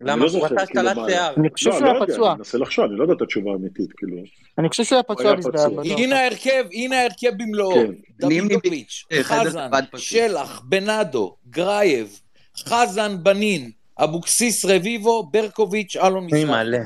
אני 0.00 0.10
למה? 0.10 0.16
לא 0.16 0.22
הוא 0.22 0.30
זוכר, 0.30 0.46
רצה 0.54 0.66
כאילו, 0.66 0.80
השתלת 0.80 0.96
מה- 0.96 1.08
שיער. 1.08 1.34
אני 1.36 1.48
חושב 1.50 1.70
לא, 1.70 1.76
שהוא 1.76 1.86
לא 1.86 1.90
היה 1.92 2.06
פצוע. 2.06 2.30
אני 2.30 2.38
מנסה 2.38 2.58
לחשוב, 2.58 2.84
אני 2.84 2.96
לא 2.96 3.02
יודע 3.02 3.14
את 3.14 3.22
התשובה 3.22 3.50
האמיתית, 3.52 3.92
כאילו. 3.96 4.16
אני 4.58 4.68
חושב 4.68 4.84
שהוא 4.84 4.96
היה 4.96 5.02
פצוע. 5.02 5.34
בטוח. 5.34 5.84
הנה 5.98 6.20
ההרכב, 6.20 6.64
הנה 6.72 7.00
ההרכב 7.00 7.30
במלואו. 7.38 7.74
כן. 7.74 7.92
דוידוביץ', 8.20 9.04
נימני, 9.10 9.24
חדר 9.24 9.44
חזן. 9.50 9.70
שלח, 9.96 10.62
בנאדו, 10.68 11.36
גרייב, 11.50 12.20
חזן, 12.58 13.16
בנין, 13.22 13.70
אבוקסיס, 13.98 14.64
רביבו, 14.64 15.22
ברקוביץ', 15.32 15.96
אלון. 15.96 16.26
מלא. 16.46 16.78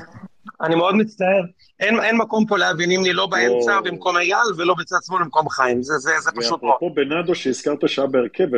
אני 0.60 0.74
מאוד 0.74 0.94
מצטער. 0.94 1.42
אין, 1.80 2.00
אין 2.00 2.16
מקום 2.16 2.46
פה 2.46 2.58
להביא 2.58 2.86
נימני 2.86 3.12
לא 3.12 3.26
באמצע 3.26 3.78
או. 3.78 3.82
במקום 3.82 4.16
אייל 4.16 4.48
ולא 4.56 4.74
בצד 4.78 4.96
שמאל 5.06 5.22
במקום 5.22 5.48
חיים. 5.48 5.82
זה, 5.82 5.98
זה, 5.98 6.10
זה 6.20 6.30
פשוט 6.30 6.62
מאוד. 6.62 6.72
ואפרופו 6.72 6.94
בנאדו 6.94 7.34
שהזכרת 7.34 7.88
שהיה 7.88 8.08
בהרכב, 8.08 8.48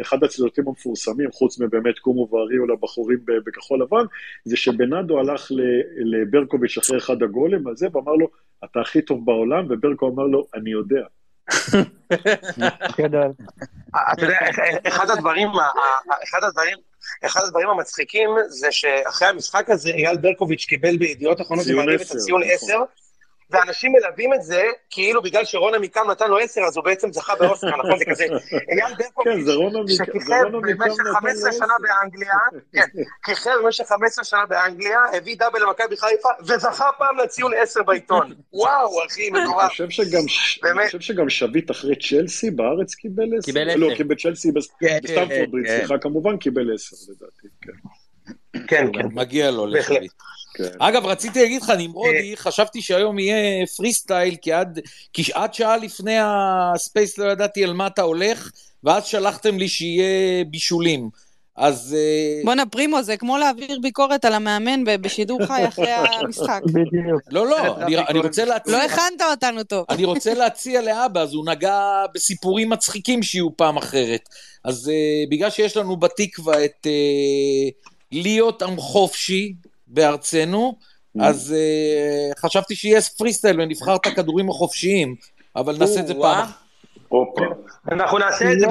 אחד 0.00 0.24
הציטוטים 0.24 0.64
המפורסמים, 0.68 1.32
חוץ 1.32 1.60
מבאמת 1.60 1.98
קומו 1.98 2.28
ואריו 2.32 2.66
לבחורים 2.66 3.18
בכחול 3.46 3.82
לבן, 3.82 4.04
זה 4.44 4.56
שבנאדו 4.56 5.18
הלך 5.18 5.52
ל- 5.52 6.16
לברקוביץ' 6.16 6.78
אחרי 6.78 6.98
אחד 6.98 7.22
הגולים 7.22 7.68
הזה, 7.68 7.86
ואמר 7.92 8.12
לו, 8.12 8.26
אתה 8.64 8.80
הכי 8.80 9.02
טוב 9.02 9.26
בעולם, 9.26 9.66
וברקו 9.70 10.08
אמר 10.08 10.24
לו, 10.24 10.46
אני 10.54 10.70
יודע. 10.70 11.02
גדול. 12.98 13.32
אתה 14.12 14.24
יודע, 14.24 14.38
אחד 14.88 15.10
הדברים, 15.10 15.48
אחד 16.24 16.38
הדברים, 16.42 16.78
אחד 17.24 17.40
הדברים 17.44 17.68
המצחיקים 17.68 18.30
זה 18.48 18.68
שאחרי 18.70 19.28
המשחק 19.28 19.70
הזה 19.70 19.90
אייל 19.90 20.16
ברקוביץ' 20.16 20.64
קיבל 20.64 20.96
בידיעות 20.96 21.40
אחרונות 21.40 21.64
ציון 21.64 21.78
במעריב 21.82 22.00
את 22.00 22.10
הציון 22.10 22.42
נכון. 22.42 22.54
10, 22.54 22.78
ואנשים 23.50 23.92
מלווים 23.92 24.34
את 24.34 24.42
זה 24.42 24.62
כאילו 24.90 25.22
בגלל 25.22 25.44
שרון 25.44 25.74
עמיקם 25.74 26.10
נתן 26.10 26.28
לו 26.30 26.38
10 26.38 26.60
אז 26.60 26.76
הוא 26.76 26.84
בעצם 26.84 27.12
זכה 27.12 27.34
באוסקר, 27.36 27.76
נכון? 27.76 27.98
זה 27.98 28.04
כזה 28.04 28.24
אייל 28.24 28.38
כן, 28.88 28.94
ברקוביץ' 28.98 29.44
זה 29.44 29.52
שכיכב 29.96 30.44
במשך 30.52 31.00
נתן 31.00 31.12
15 31.20 31.50
לו 31.50 31.56
שנה 31.56 31.64
עשר. 31.66 31.74
באנגליה, 31.82 32.32
כן, 32.72 32.86
כיכב 33.24 33.50
במשך 33.64 33.84
15 33.88 34.24
שנה 34.24 34.46
באנגליה, 34.46 34.98
הביא 35.12 35.36
דאבל 35.38 35.62
למכבי 35.62 35.96
חיפה, 35.96 36.28
וזכה 36.40 36.90
פעם 36.98 37.16
לציון 37.18 37.52
10 37.62 37.82
בעיתון. 37.82 38.32
וואו, 38.52 39.06
אחי, 39.06 39.30
מטורף. 39.30 39.80
אני 39.80 40.86
חושב 40.86 41.00
שגם 41.00 41.28
שביט 41.30 41.70
אחרי 41.70 41.94
צ'לסי 41.96 42.50
בארץ 42.50 42.94
קיבל 42.94 43.24
עשר. 43.38 43.52
קיבל 43.52 43.74
לא, 43.76 43.86
עשר. 43.86 43.96
קיבל 43.96 44.14
צ'לסי 44.14 44.52
בס- 44.52 44.68
כן, 44.80 44.98
בסטמפורד 45.02 45.50
ברית, 45.50 45.66
כן. 45.66 45.78
סליחה, 45.78 45.98
כמובן 45.98 46.36
קיבל 46.36 46.74
עשר 46.74 46.96
לדעתי, 47.12 47.39
כן. 48.70 48.86
כן. 48.92 49.06
מגיע 49.12 49.50
לו. 49.50 49.66
לשביט. 49.66 50.12
כן. 50.54 50.64
אגב, 50.78 51.06
רציתי 51.06 51.42
להגיד 51.42 51.62
לך, 51.62 51.72
נמרודי, 51.78 52.36
חשבתי 52.36 52.82
שהיום 52.82 53.18
יהיה 53.18 53.66
פרי 53.66 53.92
סטייל, 53.92 54.36
כי 54.42 54.52
עד, 54.52 54.78
כי 55.12 55.22
עד 55.34 55.54
שעה 55.54 55.76
לפני 55.76 56.16
הספייס 56.20 57.18
לא 57.18 57.32
ידעתי 57.32 57.64
על 57.64 57.72
מה 57.72 57.86
אתה 57.86 58.02
הולך, 58.02 58.50
ואז 58.84 59.04
שלחתם 59.04 59.58
לי 59.58 59.68
שיהיה 59.68 60.44
בישולים. 60.44 61.10
אז 61.56 61.96
אה, 61.98 62.42
בואנה, 62.44 62.66
פרימו, 62.66 63.02
זה 63.02 63.16
כמו 63.16 63.38
להעביר 63.38 63.78
ביקורת 63.82 64.24
על 64.24 64.32
המאמן 64.32 64.84
בשידור 64.84 65.46
חי 65.46 65.68
אחרי 65.68 65.90
המשחק. 65.90 66.60
בדיוק. 66.74 67.22
לא, 67.30 67.46
לא, 67.46 67.76
אני, 67.82 67.98
אני 67.98 68.18
רוצה 68.18 68.44
להציע... 68.44 68.78
לא 68.78 68.82
הכנת 68.82 69.22
אותנו 69.30 69.62
טוב. 69.64 69.84
אני 69.90 70.04
רוצה 70.04 70.34
להציע 70.34 70.82
לאבא, 70.82 71.20
אז 71.20 71.34
הוא 71.34 71.46
נגע 71.46 72.04
בסיפורים 72.14 72.70
מצחיקים 72.70 73.22
שיהיו 73.22 73.56
פעם 73.56 73.76
אחרת. 73.76 74.28
אז 74.64 74.90
uh, 74.90 75.30
בגלל 75.30 75.50
שיש 75.50 75.76
לנו 75.76 75.96
בתקווה 75.96 76.64
את 76.64 76.86
uh, 76.86 77.90
להיות 78.12 78.62
עם 78.62 78.76
חופשי 78.76 79.54
בארצנו, 79.86 80.76
אז 81.20 81.54
uh, 81.54 82.38
חשבתי 82.40 82.74
שיהיה 82.74 83.00
פרי 83.02 83.32
סטייל 83.32 83.60
ונבחר 83.60 83.96
את 83.96 84.06
הכדורים 84.06 84.50
החופשיים, 84.50 85.14
אבל 85.56 85.78
נעשה 85.78 86.00
את 86.00 86.06
זה. 86.06 86.14
פעם 86.14 86.44
אחת. 86.44 86.59
הופה. 87.10 87.44
אנחנו 87.92 88.18
נעשה 88.18 88.52
את 88.52 88.60
זה 88.60 88.66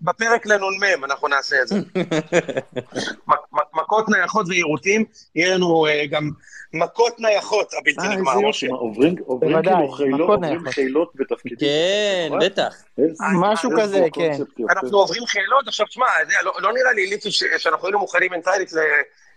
בפרק 0.00 0.46
לנ"מ, 0.46 1.04
אנחנו 1.04 1.28
נעשה 1.28 1.56
את 1.62 1.68
זה. 1.68 1.76
מכות 3.74 4.08
נייחות 4.08 4.46
ויירוטים, 4.48 5.04
יהיה 5.34 5.54
לנו 5.54 5.86
אה, 5.86 6.06
גם 6.10 6.30
מכות 6.72 7.20
נייחות 7.20 7.70
הבלתי 7.80 8.00
אה, 8.06 8.16
נגמר, 8.16 8.48
משה. 8.48 8.66
עוברים 8.70 9.16
כאילו 9.16 9.92
חילות, 10.70 11.08
בתפקידים. 11.14 11.58
כן, 11.58 12.28
מה? 12.30 12.38
בטח. 12.40 12.74
משהו 13.40 13.70
כזה, 13.78 14.06
כן. 14.12 14.32
אנחנו 14.70 14.98
עוברים 14.98 15.26
חילות, 15.26 15.68
עכשיו 15.68 15.86
תשמע, 15.86 16.06
לא 16.42 16.52
לא 16.58 16.72
נראה 16.72 16.92
לי, 16.92 17.06
ליטי, 17.06 17.30
ש- 17.30 17.44
שאנחנו 17.58 17.86
היינו 17.86 17.98
מוכנים 17.98 18.30
מנטלית 18.32 18.70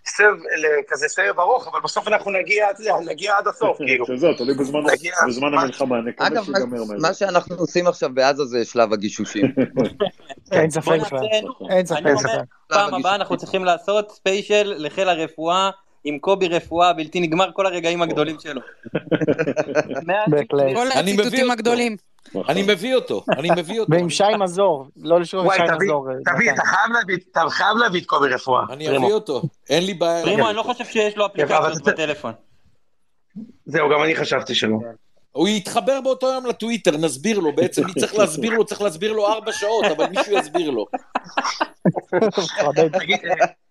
לסבב, 0.07 0.27
לכזה 0.57 1.07
סבב 1.07 1.39
ארוך, 1.39 1.67
אבל 1.67 1.79
בסוף 1.83 2.07
אנחנו 2.07 2.31
נגיע, 2.31 2.67
נגיע 3.05 3.37
עד 3.37 3.47
הסוף, 3.47 3.77
כאילו. 3.77 4.05
שזהו, 4.05 4.33
תלוי 4.33 4.53
בזמן- 4.55 4.79
נגיע- 4.93 5.15
בזמן 5.27 5.51
מה- 5.51 5.61
המלחמה, 5.61 6.01
נקווה 6.01 6.27
אגב, 6.27 6.43
שיגמר 6.45 6.59
מה- 6.83 6.85
מהר. 6.85 6.97
מה 7.01 7.13
שאנחנו 7.13 7.55
עושים 7.55 7.87
עכשיו 7.87 8.09
בעזה 8.13 8.45
זה 8.45 8.65
שלב 8.65 8.93
הגישושים. 8.93 9.45
אין 10.51 10.69
בוא 10.69 10.69
ספק 10.69 10.91
אין 11.69 11.85
ספק. 11.85 11.97
אני 11.97 12.09
אומר, 12.11 12.21
ספק. 12.21 12.29
פעם 12.67 12.93
הבאה 12.93 13.15
אנחנו 13.15 13.37
צריכים 13.37 13.65
לעשות 13.65 14.11
ספיישל 14.11 14.73
לחיל 14.77 15.09
הרפואה. 15.09 15.69
עם 16.03 16.19
קובי 16.19 16.47
רפואה 16.47 16.93
בלתי 16.93 17.19
נגמר 17.19 17.49
כל 17.53 17.65
הרגעים 17.65 18.01
הגדולים 18.01 18.35
שלו. 18.39 18.61
כל 20.75 20.87
הציטוטים. 20.95 21.51
הגדולים. 21.51 21.95
נכון. 22.27 22.43
אני 22.49 22.63
מביא 22.67 22.95
אותו, 22.95 23.23
אני 23.37 23.49
מביא 23.57 23.79
אותו. 23.79 23.91
ועם 23.91 24.09
שי 24.09 24.23
מזור, 24.39 24.87
לא 24.97 25.19
לשכוח 25.19 25.45
את 25.45 25.51
שי 25.55 25.85
מזור. 25.85 26.07
תביא. 26.35 26.51
אתה 26.51 26.61
חייב 26.65 26.91
להביא, 26.93 27.17
אתה 27.31 27.41
חייב 27.49 27.77
להביא 27.77 28.01
את 28.01 28.05
קובי 28.05 28.29
רפואה. 28.29 28.63
אני. 28.69 28.97
אביא 28.97 29.13
אותו, 29.13 29.41
אין 29.69 29.85
לי 29.85 29.93
בעיה. 29.93 30.23
פרימו, 30.23 30.47
אני 30.47 30.55
לא 30.55 30.63
חושב 30.63 30.85
שיש 30.85 31.17
לו 31.17 31.25
אפליקציות 31.25 31.81
בטלפון. 31.85 32.33
זהו, 33.65 33.89
גם 33.89 34.03
אני 34.03 34.15
חשבתי 34.15 34.55
שלא. 34.55 34.77
הוא 35.31 35.47
יתחבר 35.47 36.01
באותו 36.01 36.27
יום 36.27 36.45
לטוויטר, 36.45 36.97
נסביר 36.97 37.39
לו. 37.39 37.55
בעצם 37.55 37.85
מי 37.85 37.93
צריך 37.93 38.15
להסביר 38.15 38.51
לו? 38.53 38.65
צריך 38.65 38.81
להסביר 38.81 39.13
לו 39.13 39.27
ארבע 39.27 39.51
שעות, 39.51 39.85
אבל 39.85 40.05
מישהו 40.05 40.37
יסביר 40.37 40.69
לו. 40.69 40.85
אה, 42.13 42.19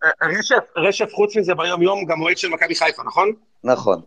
אה, 0.05 0.29
רשף, 0.39 0.65
רשף 0.77 1.09
חוץ 1.13 1.37
מזה 1.37 1.55
ביום 1.55 1.83
יום 1.83 2.05
גם 2.05 2.23
אוהד 2.23 2.39
של 2.39 2.49
מכבי 2.49 2.75
חיפה, 2.75 3.03
נכון? 3.03 3.33
נכון. 3.65 4.01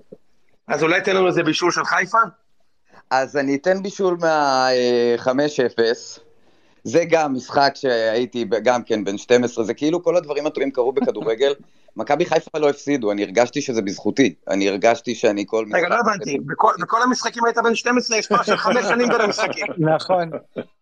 אז 0.67 0.83
אולי 0.83 1.01
תן 1.01 1.15
לנו 1.15 1.27
איזה 1.27 1.43
בישול 1.43 1.71
של 1.71 1.85
חיפה? 1.85 2.17
אז 3.15 3.37
אני 3.37 3.55
אתן 3.55 3.83
בישול 3.83 4.17
מה-5-0. 4.21 5.79
זה 6.83 7.03
גם 7.09 7.33
משחק 7.33 7.71
שהייתי 7.75 8.45
גם 8.63 8.83
כן 8.83 9.03
בן 9.03 9.17
12, 9.17 9.63
זה 9.65 9.73
כאילו 9.73 10.03
כל 10.03 10.17
הדברים 10.17 10.45
הטובים 10.47 10.71
קרו 10.71 10.91
בכדורגל. 10.91 11.53
מכבי 11.97 12.25
חיפה 12.25 12.59
לא 12.59 12.69
הפסידו, 12.69 13.11
אני 13.11 13.23
הרגשתי 13.23 13.61
שזה 13.61 13.81
בזכותי. 13.81 14.33
אני 14.49 14.69
הרגשתי 14.69 15.15
שאני 15.15 15.43
כל 15.47 15.65
רגע, 15.73 15.89
לא 15.89 15.95
הבנתי, 15.95 16.37
בכל- 16.45 16.73
בכל 16.81 17.01
המשחקים 17.01 17.45
היית 17.45 17.57
בן 17.57 17.75
12, 17.75 18.17
יש 18.17 18.27
פער 18.27 18.43
של 18.43 18.57
חמש 18.57 18.85
שנים 18.85 19.09
בין 19.09 19.21
המשחקים. 19.21 19.65
נכון. 19.95 20.29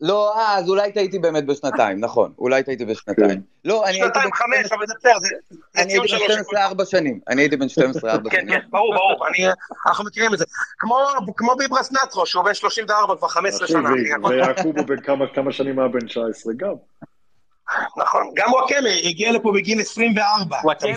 לא, 0.01 0.37
אה, 0.37 0.57
אז 0.57 0.69
אולי 0.69 0.91
טעיתי 0.91 1.19
באמת 1.19 1.45
בשנתיים, 1.45 1.99
נכון. 1.99 2.31
אולי 2.39 2.63
טעיתי 2.63 2.85
בשנתיים. 2.85 3.41
לא, 3.65 3.83
אני 3.85 3.91
הייתי 3.93 4.05
שנתיים, 4.07 4.29
בן 4.29 4.35
חמש, 4.35 4.71
אבל 4.71 4.87
זה 4.87 4.93
בסדר, 4.99 5.19
זה 5.19 5.27
זה 5.73 5.81
אני 5.81 5.91
ציון 5.91 6.05
הייתי 6.05 6.17
בן 6.17 6.27
שלוש. 6.27 6.31
12 6.47 6.65
ארבע 6.65 6.85
שנים. 6.85 7.19
אני 7.29 7.41
הייתי 7.41 7.57
בן 7.57 7.69
12 7.69 8.11
ארבע 8.11 8.29
כן, 8.29 8.37
שנים. 8.41 8.49
כן, 8.61 8.67
ברור, 8.69 8.93
ברור, 8.95 9.27
אני- 9.27 9.47
אנחנו 9.87 10.05
מכירים 10.05 10.33
את 10.33 10.37
זה. 10.39 10.45
כמו- 10.79 11.55
ביברס 11.57 11.91
נטרו, 11.91 12.25
שהוא 12.25 12.43
בן 12.43 12.53
34 12.53 13.15
כבר 13.15 13.27
15 13.27 13.65
אחי, 13.65 13.73
שנה. 13.73 13.89
ויעקובו 14.29 14.85
בן 14.85 14.99
כמה 15.01 15.25
כמה 15.35 15.51
שנים 15.51 15.79
היה 15.79 15.87
בן 15.87 16.05
19 16.05 16.53
גם. 16.57 16.73
נכון, 17.97 18.31
גם 18.35 18.51
וואקמה 18.51 18.89
הגיע 19.03 19.31
לפה 19.31 19.51
בגיל 19.55 19.81
24. 19.81 20.57
אתה 20.57 20.65
וואקמה 20.67 20.89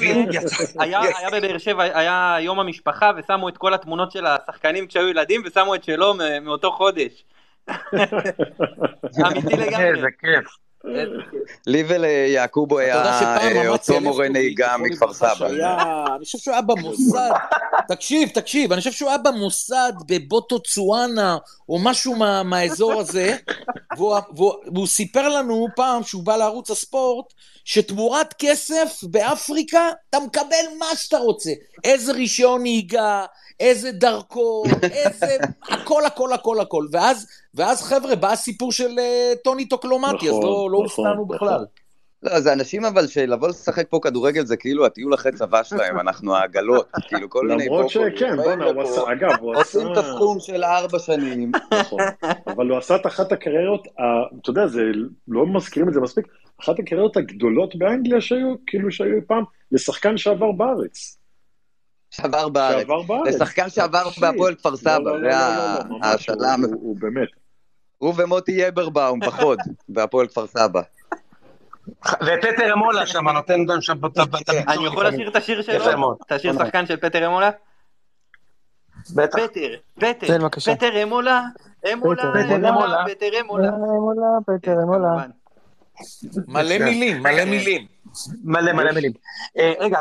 היה 0.78 1.00
היה 1.00 1.30
בבאר 1.32 1.58
שבע, 1.58 1.82
היה 1.82 2.36
יום 2.40 2.60
המשפחה 2.60 3.10
ושמו 3.16 3.48
את 3.48 3.56
כל 3.56 3.74
התמונות 3.74 4.12
של 4.12 4.26
השחקנים 4.26 4.86
כשהיו 4.86 5.08
ילדים 5.08 5.42
ושמו 5.46 5.74
את 5.74 5.84
שלו 5.84 6.14
מאותו 6.42 6.72
חודש. 6.72 7.24
אמיתי 9.26 9.56
לגמרי. 9.56 9.84
איזה 9.84 10.08
כיף. 10.20 10.56
לי 11.66 11.84
וליעקובו 11.88 12.78
היה 12.78 13.02
אה, 13.02 13.68
אותו 13.68 14.00
מורה 14.00 14.28
נהיגה 14.28 14.76
מכפר 14.78 15.12
סבא. 15.12 15.46
אני 16.16 16.24
חושב 16.24 16.38
שהוא 16.38 16.52
היה 16.52 16.62
במוסד, 16.62 17.30
תקשיב, 17.88 18.28
תקשיב, 18.28 18.72
אני 18.72 18.78
חושב 18.78 18.92
שהוא 18.92 19.08
היה 19.08 19.18
במוסד 19.18 19.92
בבוטוצואנה, 20.08 21.36
או 21.68 21.78
משהו 21.78 22.16
מה- 22.16 22.42
מהאזור 22.42 22.92
הזה, 22.92 23.36
והוא- 23.96 24.16
והוא 24.36 24.54
והוא 24.74 24.86
סיפר 24.86 25.28
לנו 25.28 25.66
פעם 25.76 26.02
שהוא 26.02 26.22
בא 26.22 26.36
לערוץ 26.36 26.70
הספורט, 26.70 27.26
שתמורת 27.64 28.34
כסף 28.38 29.00
באפריקה 29.02 29.80
אתה 30.10 30.18
מקבל 30.26 30.64
מה 30.78 30.86
שאתה 30.96 31.18
רוצה. 31.18 31.50
איזה 31.84 32.12
רישיון 32.12 32.62
נהיגה, 32.62 33.24
איזה 33.60 33.92
דרכון, 33.92 34.66
איזה... 34.92 35.36
הכל, 35.70 36.06
הכל, 36.06 36.32
הכל, 36.32 36.60
הכל. 36.60 36.86
ואז, 36.92 37.26
ואז 37.54 37.82
חבר'ה, 37.82 38.16
בא 38.16 38.32
הסיפור 38.32 38.72
של 38.72 38.98
אה, 38.98 39.32
טוני 39.44 39.68
טוקלומטי, 39.68 40.28
אז 40.28 40.34
נכון, 40.36 40.42
לא 40.44 40.70
לא 40.70 40.84
נכון, 40.84 41.06
הופתענו 41.06 41.34
נכון. 41.34 41.64
לא, 42.24 42.40
זה 42.40 42.52
אנשים 42.52 42.84
אבל 42.84 43.06
שלבוא 43.06 43.48
לשחק 43.48 43.86
פה 43.88 44.00
כדורגל 44.02 44.44
זה 44.44 44.56
כאילו 44.56 44.86
הטיול 44.86 45.14
אחרי 45.14 45.32
צבא 45.32 45.62
שלהם, 45.62 46.00
אנחנו 46.00 46.36
העגלות, 46.36 46.88
כאילו 47.08 47.30
כל 47.30 47.46
מיני 47.46 47.64
למרות 47.66 47.90
שכן, 47.90 48.36
בואנה, 48.36 48.64
הוא 48.64 48.82
עשה, 48.82 49.00
אגב, 49.12 49.30
הוא 49.40 49.52
עשה... 49.52 49.60
עושים 49.78 49.92
את 49.92 49.96
הסכום 49.96 50.40
של 50.40 50.64
ארבע 50.64 50.98
שנים, 50.98 51.52
נכון. 51.80 52.00
אבל 52.46 52.70
הוא 52.70 52.78
עשה 52.78 52.96
את 52.96 53.06
אחת 53.06 53.32
הקריירות, 53.32 53.86
אתה 54.42 54.50
יודע, 54.50 54.66
זה, 54.66 54.80
לא 55.28 55.46
מזכירים 55.46 55.88
את 55.88 55.94
זה 55.94 56.00
מספיק, 56.00 56.26
אחת 56.62 56.78
הקריירות 56.78 57.16
הגדולות 57.16 57.76
באנגליה 57.76 58.20
שהיו, 58.20 58.54
כאילו 58.66 58.90
שהיו 58.92 59.26
פעם, 59.26 59.44
לשחקן 59.72 60.16
שעבר 60.16 60.52
בארץ. 60.52 61.18
שעבר 62.10 62.48
בארץ. 62.48 62.80
שעבר 62.80 63.02
בארץ. 63.02 63.34
לשחקן 63.34 63.70
שעבר. 63.70 64.02
בהפועל 64.20 64.54
כפר 64.54 64.76
סבא, 64.76 65.10
זה 65.20 65.36
ה- 65.36 65.78
ממש, 65.88 66.30
הוא- 66.72 66.96
באמת. 67.00 67.28
הוא 67.98 68.14
ומוטי 68.16 68.52
יברבאום 68.52 69.20
בחוד, 69.20 69.58
בהפועל 69.88 70.26
כפר 70.26 70.46
סבא. 70.46 70.80
ופטר 72.22 72.72
אמולה 72.72 73.06
שם 73.06 73.28
נותן 73.28 73.64
גם 73.64 73.80
שם 73.80 73.92
את 74.06 74.18
הביצוע. 74.18 74.54
אני 74.68 74.86
יכול 74.86 75.06
לשיר 75.06 75.28
את 75.28 75.36
השיר 75.36 75.62
שלו? 75.62 76.16
את 76.26 76.32
השיר 76.32 76.52
שחקן 76.52 76.86
של 76.86 76.96
פטר 76.96 77.26
אמולה? 77.26 77.50
בטח. 79.14 79.38
פטר, 79.38 79.74
פטר. 79.94 80.48
פטר 80.74 81.02
אמולה, 81.02 81.42
אמולה, 81.92 82.22
פטר 82.22 82.70
אמולה. 82.70 83.04
פטר 83.08 83.40
אמולה. 83.40 83.70
פטר 84.46 84.72
אמולה. 84.82 85.08
כמובן. 85.08 85.30
מלא 86.48 86.78
מילים, 86.78 87.22
מלא 87.22 87.44
מילים. 87.44 87.86
מלא 88.44 88.72
מלא 88.72 88.92
מילים. 88.92 89.12
אה, 89.58 89.72
רגע, 89.78 89.98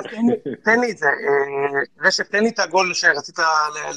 תן 0.63 0.80
לי- 0.80 0.92
את 0.92 0.98
זה. 0.98 1.06
אה, 1.08 2.08
רשף, 2.08 2.24
תן 2.24 2.44
לי 2.44 2.50
את 2.50 2.60
הגול 2.60 2.94
שרצית 2.94 3.40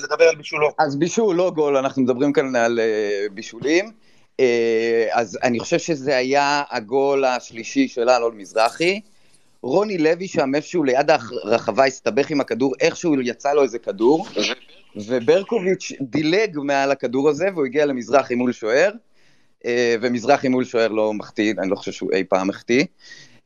לדבר 0.03 0.25
על 0.25 0.37
בישולו. 0.37 0.69
אז 0.79 0.97
בישול, 0.97 1.37
לא 1.37 1.51
גול, 1.51 1.77
אנחנו 1.77 2.03
מדברים 2.03 2.33
כאן 2.33 2.57
על 2.57 2.79
אה, 2.81 3.27
בישולים. 3.33 3.93
אה, 4.41 5.07
אז 5.13 5.39
אני 5.43 5.61
חושב 5.61 5.79
שזה 5.79 6.17
היה 6.17 6.63
הגול 6.71 7.25
השלישי 7.25 7.89
של 7.89 8.09
אלון 8.09 8.37
מזרחי. 8.37 9.01
רוני 9.63 9.99
לוי 9.99 10.29
שם 10.29 10.55
איפשהו 10.55 10.85
ליד 10.85 11.11
הרחבה 11.11 11.85
הסתבך 11.85 12.31
עם 12.31 12.41
הכדור, 12.41 12.75
איכשהו 12.81 13.21
יצא 13.21 13.53
לו 13.53 13.63
איזה 13.63 13.79
כדור, 13.79 14.27
וברקוביץ' 14.97 15.93
דילג 16.01 16.59
מעל 16.63 16.91
הכדור 16.91 17.29
הזה 17.29 17.49
והוא 17.55 17.67
הגיע 17.67 17.87
למזרחי 17.87 18.35
מול 18.35 18.53
שוער, 18.53 18.91
אה, 19.67 19.97
ומזרחי 20.01 20.49
מול 20.49 20.65
שוער 20.65 20.89
לא 20.89 21.15
מחטיא, 21.15 21.55
אני 21.59 21.71
לא 21.71 21.77
חושב 21.77 21.93
שהוא 21.93 22.11
אי 22.13 22.25
פעם 22.25 22.51
החטיא. 22.51 22.85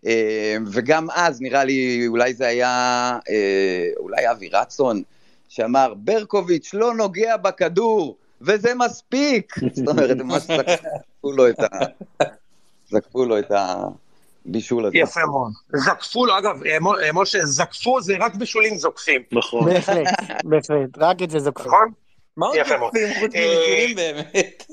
אה, 0.06 0.56
וגם 0.72 1.06
אז 1.14 1.40
נראה 1.40 1.64
לי, 1.64 2.06
אולי 2.06 2.34
זה 2.34 2.46
היה, 2.46 3.18
אולי 3.96 4.30
אבי 4.30 4.48
רצון, 4.48 5.02
שאמר, 5.48 5.94
ברקוביץ' 5.96 6.74
לא 6.74 6.94
נוגע 6.94 7.36
בכדור, 7.36 8.16
וזה 8.40 8.74
מספיק. 8.74 9.54
זאת 9.72 9.88
אומרת, 9.88 10.20
הם 10.20 10.26
ממש 10.26 10.42
זקפו 10.42 11.32
לו 11.32 11.48
את 11.48 11.60
ה... 11.60 11.66
זקפו 12.90 13.24
לו 13.24 13.38
את 13.38 13.52
הבישול 14.46 14.86
הזה. 14.86 14.98
יפה 14.98 15.20
מאוד. 15.26 15.52
זקפו 15.76 16.26
לו, 16.26 16.38
אגב, 16.38 16.62
אה, 16.64 16.78
אה, 17.02 17.12
משה, 17.12 17.46
זקפו 17.46 18.00
זה 18.00 18.14
רק 18.20 18.34
בישולים 18.34 18.76
זוקפים, 18.76 19.22
נכון. 19.32 19.64
בהחלט, 19.64 20.06
בהחלט, 20.44 20.98
רק 20.98 21.22
את 21.22 21.30
זה 21.30 21.38
זוכרים. 21.38 21.68
נכון? 21.68 21.92
מה 22.36 22.46
עוד 22.46 22.56
יפה 22.56 22.76
מאוד. 22.76 22.92
זוכרים 22.94 23.20
חוץ 23.20 23.34
אה, 23.34 23.46
מבישולים 23.46 23.96
באמת? 23.96 24.66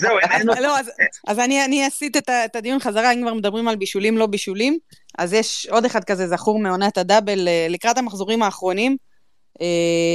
זהו. 0.00 0.16
לא, 0.60 0.78
אז, 1.26 1.38
אני, 1.38 1.64
אני 1.64 1.88
אסיט 1.88 2.16
את, 2.16 2.56
הדיון 2.56 2.78
חזרה, 2.78 3.12
אם 3.12 3.22
כבר 3.22 3.34
מדברים 3.34 3.68
על 3.68 3.76
בישולים, 3.76 4.18
לא 4.18 4.26
בישולים. 4.26 4.78
אז 5.18 5.32
יש 5.32 5.66
עוד 5.70 5.84
אחד 5.84 6.04
כזה 6.04 6.26
זכור 6.26 6.58
מעונת 6.58 6.98
הדאבל 6.98 7.48
לקראת 7.68 7.98
המחזורים 7.98 8.42
האחרונים 8.42 8.96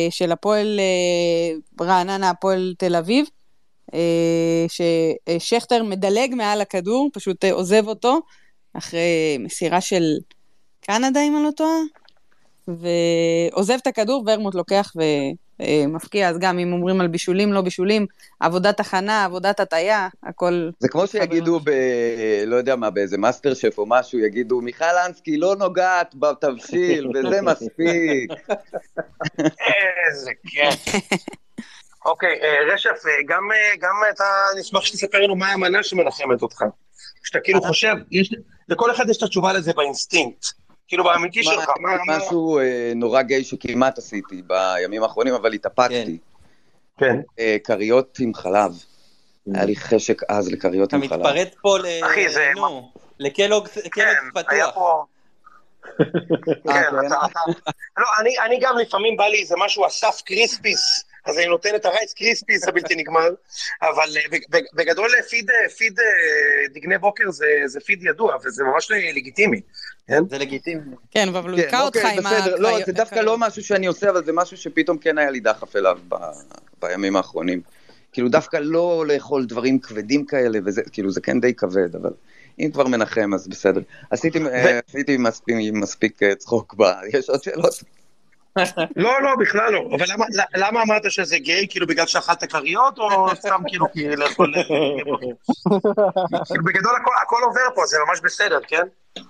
של 0.09 0.31
הפועל 0.31 0.79
אה, 0.79 1.85
רעננה, 1.85 2.29
הפועל 2.29 2.73
תל 2.77 2.95
אביב, 2.95 3.25
אה, 3.93 4.65
ששכטר 4.67 5.83
מדלג 5.83 6.35
מעל 6.35 6.61
הכדור, 6.61 7.09
פשוט 7.13 7.45
אה, 7.45 7.51
עוזב 7.51 7.87
אותו, 7.87 8.19
אחרי 8.73 9.37
מסירה 9.39 9.81
של 9.81 10.03
קנדה, 10.81 11.21
אם 11.21 11.35
אני 11.35 11.43
לא 11.43 11.51
טועה, 11.51 11.79
ועוזב 12.67 13.73
את 13.73 13.87
הכדור, 13.87 14.23
ורמוט 14.27 14.55
לוקח 14.55 14.93
ומפקיע, 15.59 16.29
אז 16.29 16.37
גם 16.39 16.59
אם 16.59 16.73
אומרים 16.73 17.01
על 17.01 17.07
בישולים, 17.07 17.53
לא 17.53 17.61
בישולים, 17.61 18.05
עבודת 18.39 18.79
הכנה, 18.79 19.25
עבודת 19.25 19.59
הטעיה, 19.59 20.07
הכל... 20.23 20.69
זה 20.79 20.87
כמו 20.89 21.07
שיגידו 21.07 21.59
ב... 21.59 21.69
לא 22.45 22.55
יודע 22.55 22.75
מה, 22.75 22.89
באיזה 22.89 23.17
MasterChef 23.17 23.77
או 23.77 23.85
משהו, 23.85 24.19
יגידו, 24.19 24.61
מיכל 24.61 24.85
אנסקי 25.07 25.37
לא 25.37 25.55
נוגעת 25.55 26.15
בתבשיל, 26.15 27.07
וזה 27.15 27.41
מספיק. 27.41 28.31
איזה 30.07 30.31
כיף. 30.47 30.85
אוקיי, 32.05 32.39
אה, 32.41 32.73
רשף, 32.73 33.05
אה, 33.07 33.11
גם, 33.27 33.51
אה, 33.51 33.75
גם 33.79 33.95
אתה, 34.13 34.23
נשמח 34.59 34.85
שתספר 34.85 35.19
לנו 35.19 35.35
מה 35.35 35.51
המנה 35.51 35.83
שמנחמת 35.83 36.41
אותך. 36.41 36.63
שאתה 37.23 37.39
כאילו 37.39 37.61
חושב, 37.61 37.95
יש, 38.11 38.33
לכל 38.69 38.91
אחד 38.91 39.09
יש 39.09 39.17
את 39.17 39.23
התשובה 39.23 39.53
לזה 39.53 39.73
באינסטינקט. 39.73 40.45
כאילו 40.87 41.03
באמיתי 41.03 41.39
מה- 41.39 41.51
שלך, 41.53 41.69
מה. 41.79 41.89
משהו 42.07 42.59
אה, 42.59 42.91
נורא 42.95 43.21
גיי 43.21 43.43
שכמעט 43.43 43.97
עשיתי 43.97 44.41
בימים 44.41 45.03
האחרונים, 45.03 45.33
אבל 45.33 45.53
התאפקתי. 45.53 46.17
כן. 46.99 47.15
אה, 47.39 47.57
כריות 47.63 48.17
עם 48.19 48.33
חלב. 48.33 48.71
היה 49.53 49.65
לי 49.65 49.75
חשק 49.75 50.21
עז 50.27 50.51
לכריות 50.51 50.87
אתה 50.89 50.95
עם 50.95 51.07
חלב. 51.07 51.19
מתפרץ 51.19 51.47
פה 51.61 51.77
ל... 51.79 51.85
אחי, 52.05 52.29
זה- 52.29 52.51
נו, 52.55 52.91
ל 53.19 53.25
Kellogg's 53.25 53.77
כן, 53.77 53.89
Kellogg's 53.89 54.43
היה 54.49 54.67
פתוח. 54.67 54.75
פה... 54.75 55.03
אה, 55.99 56.05
כן, 56.45 56.83
כן? 57.01 57.07
אתה, 57.07 57.15
אתה... 57.25 57.39
לא, 57.97 58.05
אני, 58.21 58.39
אני 58.45 58.59
גם 58.61 58.77
לפעמים 58.77 59.17
בא 59.17 59.25
לי 59.27 59.39
איזה 59.41 59.55
משהו 59.65 59.87
אסף 59.87 60.21
קריספיס, 60.25 61.03
אז 61.27 61.37
אני 61.37 61.45
נותן 61.47 61.75
את 61.75 61.85
ה 61.85 61.91
Rice 61.91 62.13
Krispies 62.13 62.67
הבלתי 62.67 62.95
נגמר, 62.95 63.29
אבל 63.81 64.17
אה, 64.17 64.21
בג- 64.31 64.49
בג- 64.49 64.65
בגדול 64.73 65.09
פיד, 65.29 65.49
אה, 65.49 65.69
פיד 65.69 65.99
אה, 65.99 66.05
דגני 66.73 66.97
בוקר 66.97 67.31
זה, 67.31 67.45
זה 67.65 67.79
פיד 67.79 68.03
ידוע, 68.03 68.35
וזה 68.45 68.63
ממש 68.63 68.91
לגיטימי. 68.91 69.61
זה 70.07 70.37
לגיטימי. 70.37 70.81
כן, 71.11 71.27
אבל 71.27 71.49
הוא 71.49 71.57
כן, 71.59 71.63
היכה 71.65 71.81
אותך 71.81 71.97
אוקיי, 71.97 72.17
עם 72.17 72.23
בסדר. 72.23 72.55
לא, 72.55 72.85
זה 72.85 72.91
דווקא. 72.91 73.19
לא 73.19 73.37
משהו 73.37 73.63
שאני 73.63 73.87
עושה, 73.87 74.09
אבל 74.09 74.25
זה 74.25 74.31
משהו 74.33 74.57
שפתאום 74.57 74.97
כן 74.97 75.17
היה 75.17 75.29
לי 75.29 75.39
דחף 75.39 75.75
אליו 75.75 75.97
ב... 76.07 76.15
בימים 76.81 77.15
האחרונים. 77.15 77.61
כאילו 78.11 78.29
דווקא 78.29 78.57
לא 78.57 79.05
לאכול 79.07 79.45
דברים 79.45 79.79
כבדים 79.79 80.25
כאלה, 80.25 80.59
וזה, 80.65 80.81
כאילו 80.91 81.11
זה 81.11 81.21
כן 81.21 81.39
די 81.39 81.53
כבד, 81.53 81.95
אבל 81.95 82.09
אם 82.59 82.69
כבר 82.73 82.87
מנחם 82.87 83.33
אז 83.33 83.47
בסדר. 83.47 83.81
עשיתי, 84.09 84.39
אה, 84.45 84.79
עשיתי 84.89 85.17
מספיק, 85.17 85.55
מספיק 85.73 86.19
צחוק 86.37 86.75
ב... 86.77 86.83
יש 87.13 87.29
עוד 87.29 87.43
שאלות? 87.43 87.73
לא, 88.95 89.21
לא, 89.21 89.35
בכלל 89.39 89.71
לא. 89.73 89.79
אבל 89.97 90.05
למה, 90.13 90.25
למה 90.55 90.81
אמרת 90.83 91.11
שזה 91.11 91.37
גיי? 91.37 91.67
כאילו 91.69 91.87
בגלל 91.87 92.05
שאכלת 92.05 92.43
כריות, 92.43 92.97
או 92.99 93.35
סתם 93.35 93.61
כאילו 93.67 93.85
כי 93.93 94.07
לאכול... 94.15 94.53
כאילו 96.45 96.63
בגדול 96.65 96.95
הכל, 97.01 97.11
הכל 97.21 97.39
עובר 97.43 97.61
פה, 97.75 97.85
זה 97.85 97.97
ממש 98.07 98.19
בסדר, 98.23 98.59
כן? 98.67 98.83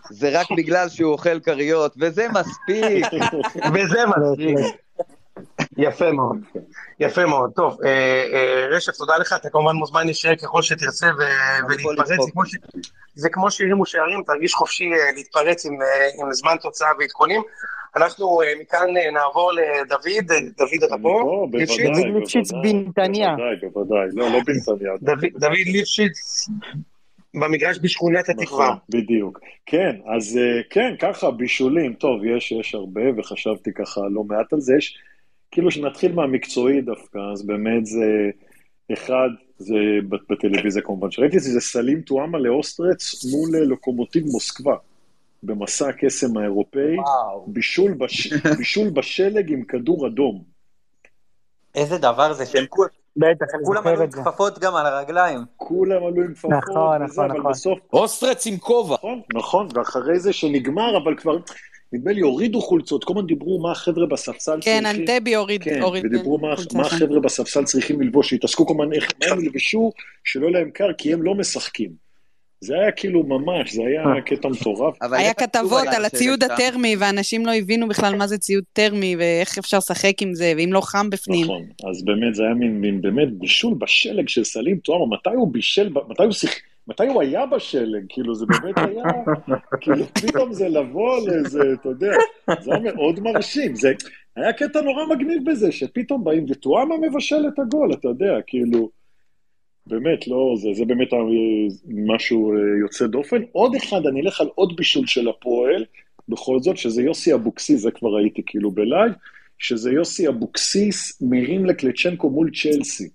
זה 0.09 0.39
רק 0.39 0.47
בגלל 0.57 0.89
שהוא 0.89 1.11
אוכל 1.11 1.39
כריות, 1.39 1.93
וזה 1.99 2.27
מספיק. 2.33 3.05
וזה 3.73 3.99
מספיק. 4.05 4.57
יפה 5.77 6.11
מאוד, 6.11 6.37
יפה 6.99 7.25
מאוד. 7.25 7.51
טוב, 7.55 7.77
אה, 7.85 7.89
אה, 8.33 8.67
רשף, 8.69 8.91
תודה 8.91 9.17
לך, 9.17 9.33
אתה 9.33 9.49
כמובן 9.49 9.75
מוזמן 9.75 10.05
להישאר 10.05 10.35
ככל 10.35 10.61
שתרצה 10.61 11.07
ולהתפרץ, 11.67 12.07
זה 12.07 12.31
כמו 12.31 12.45
ש- 12.45 12.55
זה 13.15 13.29
כמו 13.29 13.51
שהרימו 13.51 13.85
שערים, 13.85 14.23
תרגיש 14.25 14.53
חופשי 14.53 14.83
אה, 14.93 15.11
להתפרץ 15.15 15.65
עם 15.65 15.77
זמן 16.31 16.55
תוצאה 16.61 16.87
ועדכונים. 16.99 17.41
אנחנו 17.95 18.41
אה, 18.41 18.53
מכאן 18.61 18.97
אה, 18.97 19.11
נעבור 19.11 19.51
לדוד, 19.51 20.31
אה, 20.31 20.39
דוד 20.57 20.83
אתה 20.83 20.95
פה? 21.01 21.47
דוד 21.51 22.15
ליפשיץ 22.15 22.51
בנתניה. 22.51 23.35
בוודאי, 23.35 23.69
בוודאי, 23.73 24.07
לא, 24.13 24.29
לא 24.29 24.39
בנתניה. 24.45 24.91
דוד 25.01 25.25
דוד 25.39 25.67
ליפשיץ 25.67 26.47
במגרש 27.33 27.79
בשכונת 27.81 28.29
התקווה. 28.29 28.65
נכון, 28.65 28.77
בדיוק. 28.89 29.39
כן, 29.65 29.95
אז 30.15 30.39
כן, 30.69 30.95
ככה, 30.99 31.31
בישולים, 31.31 31.93
טוב, 31.93 32.25
יש, 32.25 32.51
יש 32.51 32.75
הרבה, 32.75 33.01
וחשבתי 33.17 33.73
ככה 33.73 34.01
לא 34.11 34.23
מעט 34.23 34.53
על 34.53 34.59
זה. 34.59 34.75
יש, 34.77 34.97
כאילו 35.51 35.71
שנתחיל 35.71 36.13
מהמקצועי 36.13 36.81
דווקא, 36.81 37.19
אז 37.33 37.45
באמת 37.45 37.85
זה, 37.85 38.29
אחד, 38.93 39.29
זה 39.57 39.75
ב- 40.09 40.33
בטלוויזיה 40.33 40.81
כמובן, 40.81 41.11
שראיתי 41.11 41.37
את 41.37 41.41
זה, 41.41 41.51
זה 41.51 41.59
סלים 41.59 42.01
טואמה 42.01 42.37
לאוסטרץ 42.37 43.25
מול 43.31 43.57
לוקומוטיב 43.57 44.25
מוסקבה, 44.25 44.75
במסע 45.43 45.89
הקסם 45.89 46.37
האירופאי, 46.37 46.97
בישול, 47.47 47.93
בש, 47.93 48.33
בישול 48.57 48.89
בשלג 48.89 49.51
עם 49.51 49.63
כדור 49.63 50.07
אדום. 50.07 50.43
איזה 51.75 51.97
דבר 51.97 52.33
זה 52.33 52.45
שהם 52.45 52.65
כול- 52.69 52.87
בטח, 53.17 53.45
אני 53.55 53.65
כולם 53.65 53.87
עלו 53.87 54.01
עם. 54.01 54.11
כפפות 54.11 54.59
גם 54.59 54.75
על 54.75 54.85
הרגליים. 54.85 55.39
כולם 55.57 56.03
עלו 56.03 56.23
עם 56.23 56.33
כפפות, 56.33 56.51
נכון, 56.51 57.01
וזה, 57.03 57.13
נכון, 57.13 57.31
אבל 57.31 57.39
נכון. 57.39 57.51
בסוף 57.51 57.79
אוסטרץ 57.93 58.47
עם 58.47 58.57
כובע. 58.57 58.95
נכון, 58.95 59.21
נכון, 59.33 59.67
ואחרי 59.73 60.19
זה 60.19 60.33
שנגמר, 60.33 60.97
אבל 60.97 61.17
כבר, 61.17 61.37
נדמה 61.93 62.11
לי, 62.11 62.21
הורידו 62.21 62.61
חולצות, 62.61 63.03
כל 63.03 63.13
הזמן 63.13 63.27
דיברו 63.27 63.59
מה 63.59 63.71
החבר'ה 63.71 64.05
בספסל 64.05 64.59
כן, 64.61 64.83
צריכים. 64.83 65.01
אנטבי 65.01 65.35
הוריד, 65.35 65.63
כן, 65.63 65.81
הוריד 65.81 66.05
ודיברו 66.05 66.37
מה, 66.37 66.47
מה 66.49 66.57
שם. 66.57 66.79
החבר'ה 66.79 67.19
בספסל 67.19 67.63
צריכים 67.63 68.01
ללבוש, 68.01 68.29
שהתעסקו 68.29 68.65
כל 68.67 68.73
הזמן 68.73 68.93
איך 68.93 69.11
הם 69.31 69.41
ילבשו, 69.43 69.91
שלא 70.23 70.47
יהיה 70.47 70.59
להם 70.59 70.71
קר, 70.71 70.93
כי 70.97 71.13
הם 71.13 71.23
לא 71.23 71.35
משחקים. 71.35 72.06
זה 72.61 72.75
היה 72.75 72.91
כאילו 72.91 73.23
ממש, 73.23 73.73
זה 73.73 73.81
היה 73.81 74.21
קטע 74.25 74.47
מטורף. 74.47 74.97
היה 75.01 75.33
כתבות 75.33 75.87
על 75.95 76.05
הציוד? 76.05 76.43
הטרמי, 76.43 76.95
ואנשים 76.99 77.45
לא 77.45 77.53
הבינו 77.53 77.87
בכלל 77.87 78.15
מה 78.15 78.27
זה 78.27 78.37
ציוד 78.37 78.63
טרמי, 78.73 79.15
ואיך 79.15 79.57
אפשר 79.57 79.77
לשחק 79.77 80.21
עם 80.21 80.33
זה, 80.33 80.53
ואם 80.57 80.73
לא 80.73 80.81
חם 80.81 81.09
בפנים. 81.09 81.43
נכון, 81.43 81.65
אז 81.89 82.05
באמת 82.05 82.35
זה 82.35 82.43
היה 82.43 82.53
מין, 82.53 82.81
מין 82.81 83.01
באמת 83.01 83.33
בישול 83.33 83.73
בשלג 83.73 84.27
של 84.27 84.43
סלים 84.43 84.77
טועמה, 84.77 85.15
מתי 85.15 85.29
הוא 85.29 85.53
בישל, 85.53 85.89
מתי 86.09 86.23
הוא 86.23 86.31
שיח... 86.31 86.51
מתי 86.87 87.07
הוא 87.07 87.21
היה 87.21 87.45
בשלג? 87.45 88.05
כאילו 88.09 88.35
זה 88.35 88.45
באמת 88.45 88.77
היה, 88.77 89.03
כאילו 89.81 90.05
פתאום 90.13 90.53
זה 90.53 90.69
לבוא 90.69 91.27
לאיזה, 91.27 91.73
אתה 91.73 91.89
יודע, 91.89 92.11
זה 92.61 92.71
היה 92.75 92.93
מאוד 92.93 93.19
מרשים, 93.19 93.75
זה 93.75 93.93
היה 94.35 94.53
קטע 94.53 94.81
נורא 94.81 95.05
מגניב 95.05 95.51
בזה, 95.51 95.71
שפתאום 95.71 96.23
באים 96.23 96.45
וטועמה 96.49 96.95
מבשל 96.97 97.45
את 97.53 97.59
הגול, 97.59 97.93
אתה 97.93 98.07
יודע, 98.07 98.37
כאילו, 98.47 98.89
באמת, 99.87 100.27
לא, 100.27 100.53
זה, 100.57 100.69
זה 100.73 100.85
באמת 100.85 101.13
אה, 101.13 101.19
משהו 101.87 102.53
אה, 102.53 102.57
יוצא 102.81 103.07
דופן. 103.07 103.41
עוד 103.51 103.75
אחד, 103.75 104.05
אני 104.05 104.21
אלך 104.21 104.41
על 104.41 104.49
עוד 104.55 104.75
בישול 104.75 105.07
של 105.07 105.27
הפועל, 105.27 105.85
בכל 106.29 106.59
זאת, 106.59 106.77
שזה 106.77 107.01
יוסי 107.01 107.33
אבוקסיס, 107.33 107.81
זה 107.81 107.91
כבר 107.91 108.09
ראיתי 108.09 108.41
כאילו 108.45 108.71
ב 108.71 108.78
live, 108.78 109.11
שזה 109.57 109.91
יוסי 109.91 110.27
אבוקסיס 110.27 111.21
מרים 111.21 111.65
לקלשצ'נקו 111.65 112.29
מול 112.29 112.51
צ'לסי. 112.61 113.09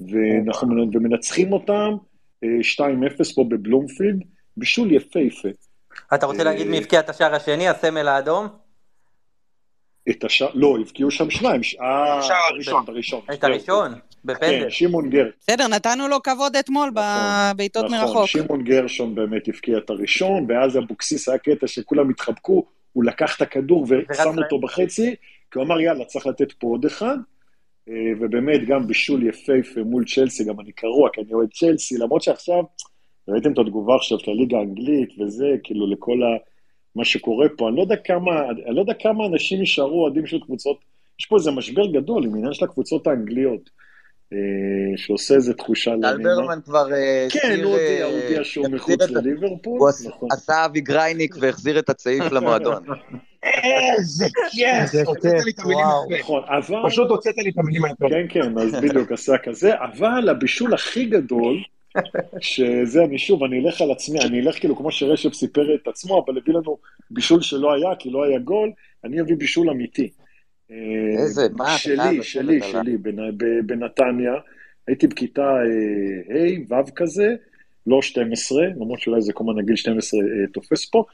ואנחנו 0.00 0.90
ומנצחים 0.92 1.52
אותם 1.52 1.96
אה, 2.44 2.48
2-0 3.20 3.34
פה 3.34 3.44
בבלומפילד, 3.44 4.22
בישול 4.56 4.92
יפהפה. 4.92 5.48
אתה 6.14 6.26
רוצה 6.26 6.44
להגיד 6.44 6.66
מי 6.66 6.78
הבקיע 6.78 7.00
את 7.00 7.08
השער 7.08 7.34
השני, 7.34 7.68
הסמל 7.68 8.08
האדום? 8.08 8.67
את 10.10 10.24
השער, 10.24 10.48
לא, 10.54 10.76
הבקיעו 10.80 11.10
שם 11.10 11.30
שניים. 11.30 11.60
אה, 11.80 12.20
הראשון. 12.50 12.84
את 12.84 12.88
הראשון. 12.88 13.20
את 13.32 13.44
הראשון, 13.44 13.94
בפנדל. 14.24 14.62
כן, 14.62 14.70
שמעון 14.70 15.10
גר. 15.10 15.26
בסדר, 15.40 15.68
נתנו 15.68 16.08
לו 16.08 16.22
כבוד 16.22 16.56
אתמול 16.56 16.90
נכון, 16.90 17.02
בבעיטות 17.54 17.84
נכון, 17.84 17.98
מרחוק. 17.98 18.26
שמעון 18.26 18.64
גרשון 18.64 19.14
באמת 19.14 19.48
הבקיע 19.48 19.78
את 19.78 19.90
הראשון, 19.90 20.46
ואז 20.48 20.78
אבוקסיס 20.78 21.28
היה 21.28 21.38
קטע 21.38 21.66
שכולם 21.66 22.10
התחבקו, 22.10 22.64
הוא 22.92 23.04
לקח 23.04 23.36
את 23.36 23.42
הכדור 23.42 23.86
ושם 23.88 24.38
אותו 24.42 24.60
בחצי, 24.60 25.14
כי 25.50 25.58
הוא 25.58 25.64
אמר 25.64 25.80
יאללה, 25.80 26.04
צריך 26.04 26.26
לתת 26.26 26.52
פה 26.52 26.66
עוד 26.66 26.84
אחד, 26.84 27.16
אה, 27.88 27.94
ובאמת 28.20 28.66
גם 28.66 28.86
בישול 28.86 29.22
יפהפה 29.22 29.80
מול 29.84 30.04
צ'לסי, 30.04 30.44
גם 30.44 30.60
אני 30.60 30.72
קרוע, 30.72 31.10
כי 31.12 31.20
אני 31.20 31.32
אוהד 31.32 31.48
צ'לסי, 31.52 31.98
למרות 31.98 32.22
שעכשיו, 32.22 32.62
ראיתם 33.28 33.52
את 33.52 33.58
התגובה 33.58 33.96
עכשיו 33.96 34.18
של 34.18 34.30
הליגה 34.30 34.58
האנגלית 34.58 35.08
וזה, 35.18 35.46
כאילו 35.62 35.90
לכל 35.90 36.22
ה... 36.22 36.26
מה 36.96 37.04
שקורה 37.04 37.46
פה, 37.56 37.68
אני 37.68 37.76
לא 37.76 37.82
יודע 37.82 37.96
כמה, 37.96 38.50
אני 38.66 38.74
לא 38.76 38.80
יודע 38.80 38.94
כמה 38.94 39.26
אנשים 39.26 39.60
יישארו 39.60 40.02
אוהדים 40.02 40.26
של 40.26 40.40
קבוצות, 40.40 40.78
יש 41.20 41.26
פה 41.26 41.36
איזה 41.36 41.50
משבר 41.50 41.86
גדול 41.86 42.24
עם 42.24 42.34
עניין 42.34 42.52
של 42.52 42.64
הקבוצות 42.64 43.06
האנגליות, 43.06 43.70
אה, 44.32 44.38
שעושה 44.96 45.34
איזה 45.34 45.54
תחושה 45.54 45.90
לא 45.90 45.96
נעימה. 45.96 46.36
ברמן 46.36 46.58
כבר 46.64 46.92
אה, 46.92 47.26
כן, 47.30 47.60
הוא 47.64 47.72
הודיע, 47.72 47.86
אה, 47.86 48.04
הוא 48.04 48.20
הודיע 48.22 48.44
שהוא 48.44 48.68
מחוץ 48.68 49.10
לליברפול, 49.10 49.78
הוא 49.80 49.90
נכון. 50.06 50.28
עשה 50.32 50.64
אבי 50.64 50.80
גרייניק 50.80 51.34
והחזיר 51.40 51.78
את 51.78 51.90
הצעיף 51.90 52.24
למועדון. 52.32 52.82
איזה 53.42 54.26
כיף, 54.50 55.06
הוצאת 55.06 55.44
לי 55.44 55.50
את 55.50 55.58
המילים. 55.58 55.84
מהפה. 56.10 56.40
נכון. 56.48 56.90
פשוט 56.90 57.10
הוצאת 57.10 57.38
לי 57.38 57.50
את 57.50 57.58
המילים 57.58 57.82
מהפה. 57.82 58.08
כן, 58.08 58.26
כן, 58.28 58.58
אז 58.58 58.74
בדיוק 58.74 59.12
עשה 59.12 59.38
כזה, 59.44 59.72
אבל 59.74 60.28
הבישול 60.28 60.74
הכי 60.74 61.04
גדול, 61.04 61.62
שזה 62.40 63.04
אני 63.04 63.18
שוב, 63.18 63.44
אני 63.44 63.60
אלך 63.60 63.80
על 63.80 63.90
עצמי, 63.90 64.18
אני 64.20 64.40
אלך 64.40 64.58
כאילו 64.58 64.76
כמו 64.76 64.90
שרשף 64.90 65.32
סיפר 65.32 65.74
את 65.74 65.88
עצמו, 65.88 66.24
אבל 66.24 66.38
הביא 66.38 66.54
לנו 66.54 66.78
בישול 67.10 67.42
שלא 67.42 67.72
היה, 67.72 67.96
כי 67.98 68.10
לא 68.10 68.24
היה 68.24 68.38
גול, 68.38 68.72
אני 69.04 69.20
אביא 69.20 69.36
בישול 69.36 69.70
אמיתי. 69.70 70.10
אה, 70.70 71.22
איזה, 71.22 71.42
מה, 71.56 71.78
שלי, 71.78 72.22
שלי. 72.22 72.60
שלי, 72.62 72.96
ב- 72.96 73.66
בנתניה, 73.66 74.32
הייתי 74.86 75.06
בכיתה 75.06 75.42
אה, 75.42 76.78
ה', 76.78 76.82
ו' 76.82 76.94
כזה, 76.96 77.34
לא 77.86 78.02
12, 78.02 78.62
למרות 78.76 79.00
שאולי 79.00 79.22
זה 79.22 79.32
כל 79.32 79.44
הזמן 79.48 79.66
גיל 79.66 79.76
12 79.76 80.20
אה, 80.20 80.26
תופס 80.52 80.90
פה, 80.90 81.04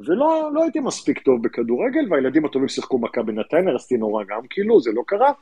ולא 0.00 0.50
לא 0.54 0.62
הייתי 0.62 0.80
מספיק 0.80 1.18
טוב 1.18 1.42
בכדורגל, 1.42 2.00
והילדים 2.10 2.44
הטובים 2.44 2.68
שיחקו 2.68 2.98
מכבי 2.98 3.32
נתניה, 3.32 3.74
רציתי 3.74 3.96
נורא 3.96 4.24
גם 4.28 4.40
כאילו, 4.50 4.80
זה 4.80 4.90
לא 4.94 5.02
קרה. 5.06 5.32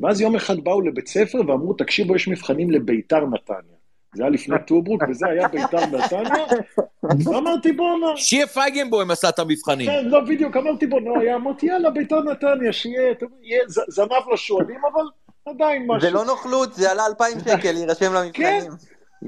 ואז 0.00 0.20
יום 0.20 0.34
אחד 0.36 0.60
באו 0.60 0.80
לבית 0.80 1.06
ספר 1.08 1.38
ואמרו, 1.38 1.72
תקשיבו, 1.72 2.16
יש 2.16 2.28
מבחנים 2.28 2.70
לביתר 2.70 3.26
נתניה. 3.26 3.83
זה 4.14 4.22
היה 4.22 4.30
לפני 4.30 4.56
טוברוק, 4.66 5.02
וזה 5.08 5.26
היה 5.28 5.48
ביתר 5.48 5.86
נתניה. 5.86 6.44
אמרתי, 7.38 7.72
בואנה, 7.72 8.06
שיה 8.16 8.46
פייגנבוים 8.46 9.10
עשה 9.10 9.28
את 9.28 9.38
המבחנים. 9.38 9.86
כן, 9.86 10.04
לא, 10.08 10.20
בדיוק, 10.20 10.56
אמרתי, 10.56 10.86
בואנה, 10.86 11.10
היה, 11.20 11.34
אמרתי, 11.36 11.66
יאללה, 11.66 11.90
ביתר 11.90 12.20
נתניה, 12.22 12.72
שיהיה, 12.72 13.14
זנב 13.88 14.08
לשועלים, 14.32 14.80
אבל 14.92 15.04
עדיין 15.46 15.84
משהו. 15.86 16.00
זה 16.00 16.16
לא 16.16 16.24
נוכלות, 16.24 16.74
זה 16.74 16.90
עלה 16.90 17.06
2,000 17.06 17.38
שקל 17.40 17.72
להירשם 17.72 18.12
כן. 18.32 18.52
למבחנים. 18.54 18.72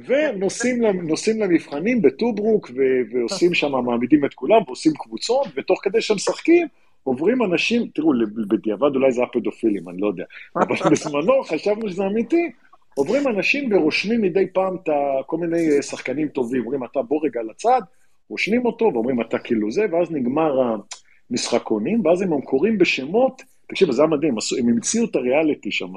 ונוסעים 0.06 0.82
למ- 0.82 1.08
נוסעים 1.08 1.40
למבחנים 1.42 2.02
בטוברוק, 2.02 2.70
ועושים 3.12 3.54
שם, 3.54 3.72
מעמידים 3.72 4.24
את 4.24 4.34
כולם, 4.34 4.62
ועושים 4.66 4.92
קבוצות, 4.98 5.46
ותוך 5.56 5.80
כדי 5.82 6.00
שהם 6.00 6.16
משחקים, 6.16 6.66
עוברים 7.04 7.42
אנשים, 7.42 7.86
תראו, 7.94 8.12
ל- 8.12 8.26
בדיעבד 8.48 8.94
אולי 8.94 9.12
זה 9.12 9.20
היה 9.20 9.28
פדופילים, 9.32 9.88
אני 9.88 10.00
לא 10.00 10.06
יודע, 10.06 10.24
אבל 10.56 10.66
בזמנו 10.92 11.44
חשבנו 11.44 11.88
שזה 11.88 12.06
אמיתי, 12.06 12.50
עוברים 12.98 13.28
אנשים 13.28 13.72
ורושמים 13.72 14.20
מדי 14.20 14.46
פעם 14.52 14.76
את 14.76 14.88
כל 15.26 15.36
מיני 15.36 15.70
אה, 15.70 15.82
שחקנים 15.82 16.28
טובים, 16.28 16.62
אומרים, 16.62 16.84
אתה 16.84 17.02
בוא 17.02 17.20
רגע 17.24 17.40
לצד, 17.50 17.80
רושמים 18.28 18.66
אותו, 18.66 18.90
ואומרים, 18.94 19.20
אתה 19.20 19.38
כאילו 19.38 19.70
זה, 19.70 19.86
ואז 19.92 20.10
נגמר 20.10 20.78
המשחקונים, 21.30 22.06
ואז 22.06 22.22
הם 22.22 22.40
קוראים 22.40 22.78
בשמות, 22.78 23.42
תקשיב, 23.68 23.90
זה 23.90 24.02
היה 24.02 24.10
מדהים, 24.10 24.34
הם 24.58 24.68
המציאו 24.68 25.04
את 25.04 25.16
הריאליטי 25.16 25.72
שם, 25.72 25.92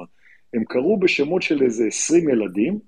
הם 0.54 0.64
קראו 0.64 0.98
בשמות 1.00 1.42
של 1.42 1.62
איזה 1.62 1.86
20 1.86 2.28
ילדים, 2.28 2.78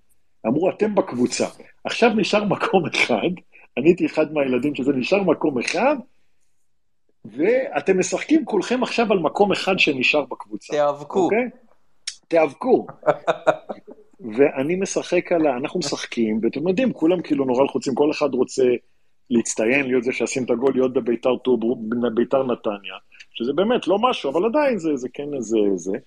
אמרו, 0.46 0.70
אתם 0.70 0.94
בקבוצה. 0.94 1.46
עכשיו 1.84 2.10
נשאר 2.10 2.44
מקום 2.44 2.86
אחד, 2.86 3.30
אני 3.78 3.88
הייתי 3.88 4.06
אחד 4.06 4.32
מהילדים 4.32 4.74
שזה, 4.74 4.92
נשאר 4.92 5.22
מקום 5.22 5.58
אחד, 5.58 5.96
ואתם 7.24 7.98
משחקים 7.98 8.44
כולכם 8.44 8.82
עכשיו 8.82 9.12
על 9.12 9.18
מקום 9.18 9.52
אחד 9.52 9.78
שנשאר 9.78 10.24
בקבוצה. 10.24 10.72
תיאבקו. 10.72 11.24
אוקיי? 11.24 11.48
תיאבקו. 12.28 12.86
ואני 14.36 14.76
משחק 14.76 15.32
על 15.32 15.46
ה... 15.46 15.56
אנחנו 15.56 15.78
משחקים, 15.78 16.40
ואתם 16.42 16.68
יודעים, 16.68 16.92
כולם 16.92 17.22
כאילו 17.22 17.44
נורא 17.44 17.64
לחוצים, 17.64 17.94
כל 17.94 18.10
אחד 18.10 18.34
רוצה 18.34 18.62
להצטיין, 19.30 19.86
להיות 19.86 20.04
זה 20.04 20.12
שעשים 20.12 20.44
את 20.44 20.50
הגול, 20.50 20.72
להיות 20.74 20.92
בביתר 20.92 21.36
טובר, 21.36 21.66
ביתר 22.14 22.42
נתניה, 22.42 22.94
שזה 23.32 23.52
באמת 23.52 23.88
לא 23.88 23.98
משהו, 23.98 24.30
אבל 24.30 24.44
עדיין 24.44 24.78
זה, 24.78 24.96
זה 24.96 25.08
כן 25.14 25.34
איזה 25.34 25.58
זה. 25.74 25.98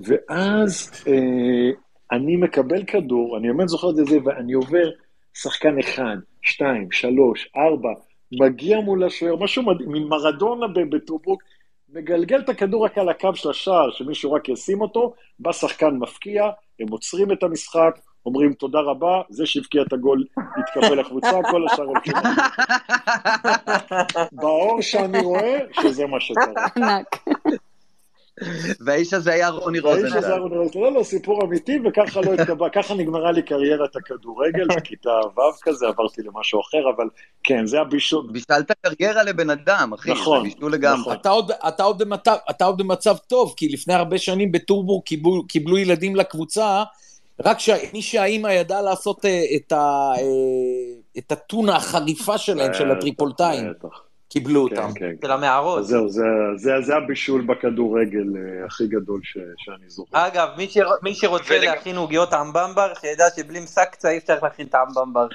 ואז 0.00 0.90
אה, 1.06 1.70
אני 2.12 2.36
מקבל 2.36 2.84
כדור, 2.84 3.36
אני 3.38 3.52
באמת 3.52 3.68
זוכר 3.68 3.90
את 3.90 3.96
זה, 3.96 4.18
ואני 4.24 4.52
עובר 4.52 4.90
שחקן 5.34 5.78
אחד, 5.78 6.16
שתיים, 6.42 6.92
שלוש, 6.92 7.48
ארבע, 7.56 7.92
מגיע 8.32 8.80
מול 8.80 9.04
השוער, 9.04 9.36
משהו 9.36 9.62
מדהים, 9.62 9.92
מין 9.92 10.02
מרדונה 10.02 10.66
בטוברוק, 10.90 11.42
מגלגל 11.88 12.40
את 12.40 12.48
הכדור 12.48 12.84
רק 12.84 12.98
על 12.98 13.08
הקו 13.08 13.34
של 13.34 13.50
השער, 13.50 13.90
שמישהו 13.90 14.32
רק 14.32 14.48
ישים 14.48 14.80
אותו, 14.80 15.14
בא 15.38 15.52
שחקן 15.52 15.90
מפקיע, 15.90 16.50
הם 16.80 16.88
עוצרים 16.90 17.32
את 17.32 17.42
המשחק, 17.42 17.98
אומרים 18.26 18.52
תודה 18.52 18.80
רבה, 18.80 19.22
זה 19.30 19.46
שהבקיע 19.46 19.82
את 19.82 19.92
הגול 19.92 20.24
התקבל 20.38 21.00
לקבוצה, 21.00 21.40
כל 21.50 21.66
השאר 21.66 21.84
הולכים. 21.84 22.14
באור 24.42 24.82
שאני 24.82 25.20
רואה, 25.20 25.58
שזה 25.72 26.06
מה 26.06 26.20
שקרה. 26.20 26.98
והאיש 28.80 29.14
הזה 29.14 29.32
היה 29.32 29.48
רוני 29.48 29.80
והאיש 29.80 29.98
הזה 29.98 30.06
רוזנטל. 30.06 30.26
היה 30.26 30.36
רוני 30.36 30.56
רוזנטל. 30.56 30.78
לא, 30.78 30.92
לא, 30.92 31.02
סיפור 31.02 31.44
אמיתי, 31.44 31.78
וככה 31.84 32.20
לא 32.20 32.32
התקבע, 32.32 32.68
ככה 32.68 32.94
נגמרה 32.94 33.32
לי 33.32 33.42
קריירת 33.42 33.96
הכדורגל, 33.96 34.66
בכיתה 34.76 35.10
ו' 35.36 35.40
כזה, 35.62 35.86
עברתי 35.86 36.22
למשהו 36.22 36.60
אחר, 36.60 36.90
אבל 36.96 37.08
כן, 37.44 37.66
זה 37.66 37.80
הבישול. 37.80 38.26
בישלת 38.32 38.72
קריירה 38.82 39.22
לבן 39.22 39.50
אדם, 39.50 39.92
אחי. 39.94 40.10
נכון, 40.10 40.48
זה 40.48 40.54
בישול 40.54 40.72
לגמרי. 40.72 41.00
נכון. 41.00 41.16
אתה 41.68 42.64
עוד, 42.64 42.78
במצב, 42.78 43.16
טוב, 43.26 43.54
כי 43.56 43.68
לפני 43.68 43.94
הרבה 43.94 44.18
שנים 44.18 44.52
בטורבורג 44.52 45.04
קיבלו, 45.48 45.78
ילדים 45.78 46.16
לקבוצה, 46.16 46.82
רק 47.44 47.60
שמי 47.60 48.02
שהאימא 48.02 48.48
ידעה 48.48 48.82
לעשות 48.82 49.24
אה, 49.24 49.44
את, 49.56 49.72
אה, 49.72 50.12
את 51.18 51.32
הטונה 51.32 51.76
החריפה 51.76 52.38
שלהם, 52.38 52.74
של 52.74 52.90
הטריפולטאים, 52.90 53.70
בטח, 53.70 54.00
קיבלו 54.34 54.68
כן, 54.70 54.76
אותם. 54.76 54.92
כן. 54.94 55.10
של 55.24 55.30
המערות. 55.30 55.78
אז 55.78 55.86
זהו, 55.86 56.08
זה, 56.08 56.22
זה, 56.56 56.70
זה 56.82 56.96
הבישול 56.96 57.40
בכדורגל 57.46 58.24
אה, 58.36 58.66
הכי 58.66 58.86
גדול 58.86 59.20
ש, 59.22 59.32
שאני 59.56 59.88
זוכר. 59.90 60.26
אגב, 60.26 60.48
מי, 60.56 60.68
ש... 60.68 60.78
מי 61.02 61.14
שרוצה 61.14 61.54
ולג- 61.54 61.64
להכין 61.64 61.96
עוגיות 61.96 62.32
אמבמבר, 62.34 62.92
שידע 63.00 63.24
שבלי 63.36 63.60
מסקצה 63.60 64.08
אי 64.10 64.18
אפשר 64.18 64.38
להכין 64.42 64.66
את 64.66 64.74
האמבמבר. 64.74 65.26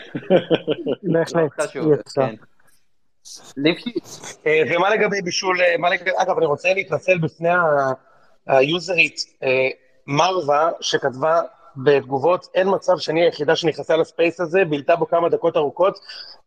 בהחלט. 1.14 1.52
כן. 2.16 2.36
אה, 4.48 4.62
ומה 4.76 4.90
לגבי 4.90 5.22
בישול, 5.22 5.62
אה, 5.62 5.76
אגב, 6.22 6.38
אני 6.38 6.46
רוצה 6.46 6.74
להתנצל 6.74 7.18
בפני 7.18 7.50
ה- 7.50 7.92
היוזרית 8.48 9.22
מרווה, 10.08 10.70
שכתבה 10.82 11.42
בתגובות, 11.78 12.48
אין 12.56 12.68
מצב 12.76 12.98
שאני 12.98 13.24
היחידה 13.24 13.56
שנכנסה 13.56 13.98
לספייס 13.98 14.40
הזה, 14.40 14.66
בילתה 14.66 14.96
בו 14.96 15.08
כמה 15.08 15.30
דקות 15.30 15.58
ארוכות, 15.58 16.00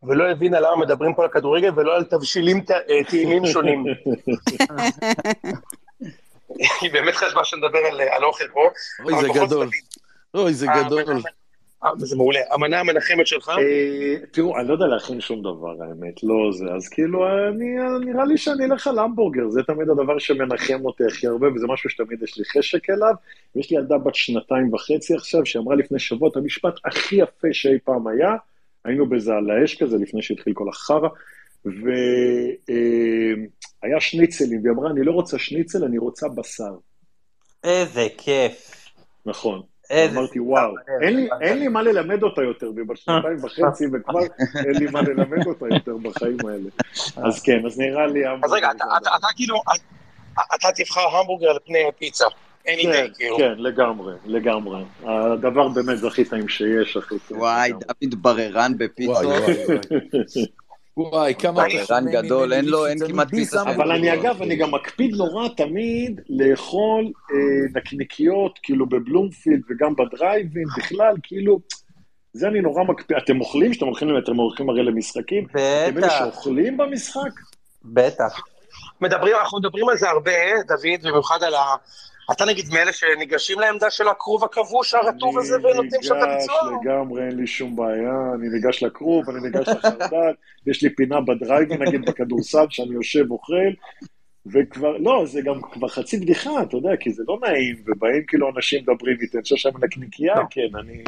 ולא 0.03 0.31
הבינה 0.31 0.59
למה 0.59 0.75
מדברים 0.75 1.13
פה 1.13 1.23
על 1.23 1.29
כדורגל 1.29 1.71
ולא 1.75 1.95
על 1.95 2.03
תבשילים 2.03 2.63
אה, 2.71 3.03
טעימים 3.09 3.45
שונים. 3.45 3.83
היא 6.81 6.91
באמת 6.93 7.15
חשבה 7.15 7.43
שנדבר 7.43 7.79
על, 7.91 8.01
אה, 8.01 8.23
אוכל 8.23 8.47
פה. 8.53 8.69
אוי, 9.03 9.21
זה 9.21 9.27
גדול. 9.33 9.69
אוי, 10.33 10.53
זה 10.53 10.69
אה, 10.69 10.83
גדול. 10.83 11.21
אה, 11.83 11.89
זה 11.97 12.15
מעולה. 12.15 12.39
המנה 12.51 12.79
המנחמת 12.79 13.27
שלך? 13.27 13.49
אה, 13.49 14.15
תראו, 14.31 14.59
אני 14.59 14.67
לא 14.67 14.73
יודע 14.73 14.85
להכין 14.85 15.21
שום 15.21 15.41
דבר, 15.41 15.83
האמת, 15.83 16.23
לא 16.23 16.51
זה. 16.51 16.65
אז 16.75 16.89
כאילו, 16.89 17.27
אני, 17.27 17.75
נראה 18.05 18.25
לי 18.25 18.37
שאני 18.37 18.65
אלך 18.65 18.87
על 18.87 18.99
המבורגר, 18.99 19.49
זה 19.49 19.63
תמיד 19.63 19.89
הדבר 19.89 20.19
שמנחם 20.19 20.85
אותי 20.85 21.03
הכי 21.05 21.27
הרבה, 21.27 21.47
וזה 21.55 21.67
משהו 21.67 21.89
שתמיד 21.89 22.23
יש 22.23 22.37
לי 22.37 22.45
חשק 22.45 22.89
אליו. 22.89 23.13
יש 23.55 23.71
לי 23.71 23.77
ילדה 23.77 23.97
בת 23.97 24.15
שנתיים 24.15 24.73
וחצי 24.73 25.15
עכשיו, 25.15 25.45
שאמרה 25.45 25.75
לפני 25.75 25.99
שבוע 25.99 26.29
את 26.29 26.35
המשפט 26.35 26.73
הכי 26.85 27.15
יפה 27.15 27.47
שאי 27.51 27.79
פעם 27.83 28.07
היה. 28.07 28.35
היינו 28.85 29.09
באיזה 29.09 29.33
על 29.33 29.51
האש 29.51 29.83
כזה, 29.83 29.97
לפני 29.97 30.21
שהתחיל 30.21 30.53
כל 30.53 30.69
החרא, 30.69 31.07
והיה 31.65 31.89
שניצלים, 33.99 34.59
והיא 34.63 34.73
אמרה, 34.73 34.91
אני 34.91 35.03
לא 35.03 35.11
רוצה 35.11 35.39
שניצל, 35.39 35.83
אני 35.83 35.97
רוצה 35.97 36.27
בשר. 36.27 36.75
איזה 37.63 38.07
כיף. 38.17 38.85
נכון. 39.25 39.72
איזה 39.93 40.19
אמרתי, 40.19 40.39
וואו, 40.39 40.73
אין 41.41 41.59
לי- 41.59 41.67
מה 41.67 41.81
ללמד 41.81 42.23
אותה 42.23 42.41
יותר, 42.41 42.71
ובת 42.75 42.97
שנתיים 42.97 43.37
וחצי, 43.43 43.85
וכבר 43.93 44.19
אין 44.55 44.75
לי 44.79 44.91
מה 44.91 45.01
ללמד 45.01 45.47
אותה 45.47 45.65
יותר 45.75 45.97
בחיים 45.97 46.37
האלה. 46.47 46.69
אז 47.27 47.41
כן, 47.41 47.65
אז 47.65 47.79
נראה 47.79 48.07
לי... 48.07 48.19
אז 48.43 48.51
רגע, 48.51 48.71
אתה- 48.71 48.83
אתה 49.01 49.09
אתה 49.15 49.27
כאילו, 49.35 49.61
אתה 50.55 50.67
תבחר 50.75 51.17
המבורגר 51.17 51.49
על 51.49 51.57
פני 51.65 51.79
פיצה. 51.99 52.25
כן, 53.37 53.53
לגמרי, 53.57 54.13
לגמרי. 54.25 54.83
הדבר 55.03 55.67
באמת 55.67 55.97
זה 55.97 56.07
הכי 56.07 56.25
טעים 56.25 56.47
שיש, 56.47 56.97
הכי 56.97 57.15
טעים. 57.27 57.39
וואי. 57.39 57.71
דוד 57.71 58.21
בררן 58.21 58.71
בפיצות. 58.77 59.25
וואי, 60.97 61.35
כמה 61.39 61.63
שונה 61.87 62.11
גדול, 62.11 62.53
אין 62.53 62.65
לו- 62.65 62.85
אין 62.87 63.07
כמעט 63.07 63.29
פיסה 63.29 63.61
אבל 63.61 63.91
אני. 63.91 64.13
אגב, 64.13 64.41
אני 64.41 64.55
גם 64.55 64.71
מקפיד 64.71 65.15
נורא 65.15 65.47
תמיד 65.47 66.21
לאכול 66.29 67.11
אה, 67.31 67.35
נקניקיות, 67.75 68.59
כאילו 68.63 68.85
בבלומפילד 68.89 69.61
וגם 69.69 69.95
בדרייבין, 69.95 70.63
בכלל, 70.77 71.15
כאילו, 71.23 71.59
זה 72.33 72.47
אני 72.47 72.61
נורא 72.61 72.83
מקפיד. 72.83 73.17
אתם 73.17 73.39
אוכלים? 73.39 73.73
שאתם 73.73 73.85
הולכים, 73.85 74.17
אתם 74.17 74.35
הולכים 74.35 74.69
הרי 74.69 74.83
למשחקים? 74.83 75.45
אתם 75.45 75.57
אלה 75.59 75.91
בטח, 75.91 76.19
שאוכלים 76.19 76.77
במשחק? 76.77 77.31
בטח. 77.85 78.41
מדברים, 79.01 79.35
אנחנו 79.41 79.59
מדברים 79.59 79.89
על 79.89 79.97
זה 79.97 80.09
הרבה, 80.09 80.31
דוד, 80.67 81.01
במיוחד 81.07 81.43
על 81.43 81.53
ה... 81.53 81.75
אתה 82.31 82.45
נגיד 82.45 82.65
מאלה 82.73 82.93
שניגשים 82.93 83.59
לעמדה 83.59 83.89
של 83.89 84.07
הכרוב 84.07 84.43
הכבוש 84.43 84.93
הרטוב 84.93 85.39
הזה 85.39 85.55
ונותנים 85.55 86.03
שם 86.03 86.15
את 86.17 86.23
אני 86.23 86.33
הביצוע? 86.33 86.55
ניגש 86.63 86.85
לגמרי, 86.85 87.23
אין 87.27 87.35
לי 87.35 87.47
שום 87.47 87.75
בעיה, 87.75 88.13
אני 88.35 88.49
ניגש 88.49 88.83
לכרוב, 88.83 89.29
אני 89.29 89.39
ניגש 89.41 89.67
לחרדל, 89.67 90.33
יש 90.67 90.83
לי 90.83 90.95
פינה 90.95 91.21
בדרייבין, 91.21 91.83
נגיד 91.83 92.05
בכדורסל, 92.05 92.65
שאני 92.69 92.93
יושב 92.93 93.31
אוכל, 93.31 93.71
וכבר, 94.45 94.97
לא, 94.97 95.23
זה 95.25 95.41
גם 95.41 95.61
כבר 95.71 95.87
חצי 95.87 96.17
בדיחה, 96.17 96.61
אתה 96.61 96.77
יודע, 96.77 96.95
כי 96.99 97.11
זה 97.11 97.23
לא 97.27 97.39
נעים, 97.41 97.75
ובאים 97.85 98.23
כאילו 98.27 98.49
אנשים 98.55 98.83
מדברים 98.83 99.17
איתי, 99.21 99.37
אני 99.37 99.43
חושב 99.43 99.55
שהם 99.55 99.83
נקניקייה, 99.83 100.35
לא. 100.35 100.43
כן, 100.49 100.67
אני... 100.79 101.03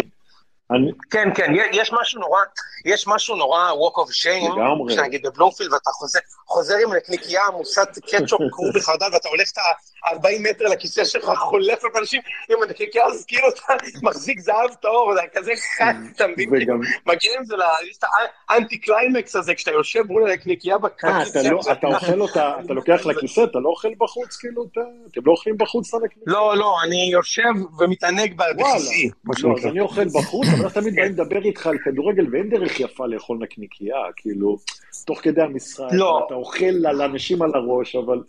אני 0.72 0.92
כן, 1.12 1.30
כן, 1.36 1.52
יש 1.74 1.92
משהו 2.02 2.22
נורא, 2.22 2.40
יש 2.86 3.08
משהו 3.08 3.36
נורא 3.36 3.72
walk 3.72 3.96
of 4.00 4.10
shame, 4.12 4.54
לגמרי. 4.56 4.94
שנגיד 4.96 5.22
בבלומפילד 5.28 5.74
ואתה 5.74 5.90
חוזר, 5.90 6.20
חוזר 6.48 6.76
עם 6.84 6.94
נקניקייה 6.94 7.42
עמוסת 7.48 7.88
קטשופ 8.12 8.42
קרוב 8.54 8.70
בחרדל 8.76 9.06
ואתה 9.14 9.30
הולך 9.30 9.52
את 9.52 9.58
ה-40 9.58 10.40
מטר 10.50 10.66
לכיסא 10.66 11.06
שלך, 11.06 11.26
חולף 11.40 11.84
על 11.86 11.92
אנשים 12.00 12.22
עם 12.50 12.64
הנקניקייה, 12.64 13.06
אז 13.06 13.26
כאילו 13.28 13.48
אתה 13.50 13.74
מחזיק 14.04 14.40
זהב 14.40 14.74
טהור, 14.82 15.14
זה 15.14 15.22
כזה 15.34 15.52
חד, 15.78 15.94
אתה 16.16 16.28
מבין? 16.28 16.50
וגם, 16.54 16.80
מגיע 17.06 17.32
עם 17.38 17.46
זה, 17.46 17.56
ל- 17.56 17.62
יש 17.90 17.98
את 17.98 18.04
ה 18.50 18.55
anti 18.55 18.78
climax 18.78 19.36
הזה, 19.36 19.56
כשאתה 19.56 19.72
יושב 19.72 20.02
מול 20.08 20.30
הנקניקייה 20.32 20.78
בכיסא. 20.78 21.08
אה, 21.08 21.24
אתה 21.24 21.50
לא, 21.52 21.60
אתה 21.72 21.88
אוכל 21.88 22.22
אותה, 22.22 22.54
אתה 22.66 22.74
לוקח 22.74 23.06
לכיסא, 23.06 23.42
אתה 23.44 23.60
לא 23.60 23.70
אוכל 23.70 23.90
בחוץ, 23.98 24.36
כאילו, 24.38 24.66
אתה- 24.72 24.80
אתם 25.12 25.22
לא 25.26 25.32
אוכלים 25.32 25.58
בחוץ 25.58 25.94
את 25.94 26.02
הנקניקייה? 26.02 26.24
לא, 26.36 26.58
לא, 26.58 26.76
אני 26.84 27.10
יושב 27.12 27.44
ומתענג 27.80 28.38
ב- 28.38 28.44
בכיסי. 28.60 29.10
מה 29.24 29.34
לא, 29.44 29.56
אני 29.70 29.80
אוכל 29.80 30.06
בחוץ, 30.06 30.48
אבל 30.60 30.70
תמיד 30.70 30.96
באים 30.96 31.12
לדבר 31.12 31.42
איתך 31.46 31.68
על 31.68 31.78
כדורגל, 31.78 32.26
ואין 32.32 32.50
דרך 32.50 32.80
יפה 32.80 33.08
לאכול 33.08 33.38
נקניקייה, 33.42 33.96
כאילו, 34.16 34.58
תוך 35.06 35.20
כדי 35.22 35.42
המשחק, 35.42 35.84
לא. 35.92 36.24
אתה 36.28 36.36
אוכל 36.36 36.66
לאנשים 36.66 37.42
על 37.42 37.52
הראש, 37.56 37.96
אבל... 37.96 38.22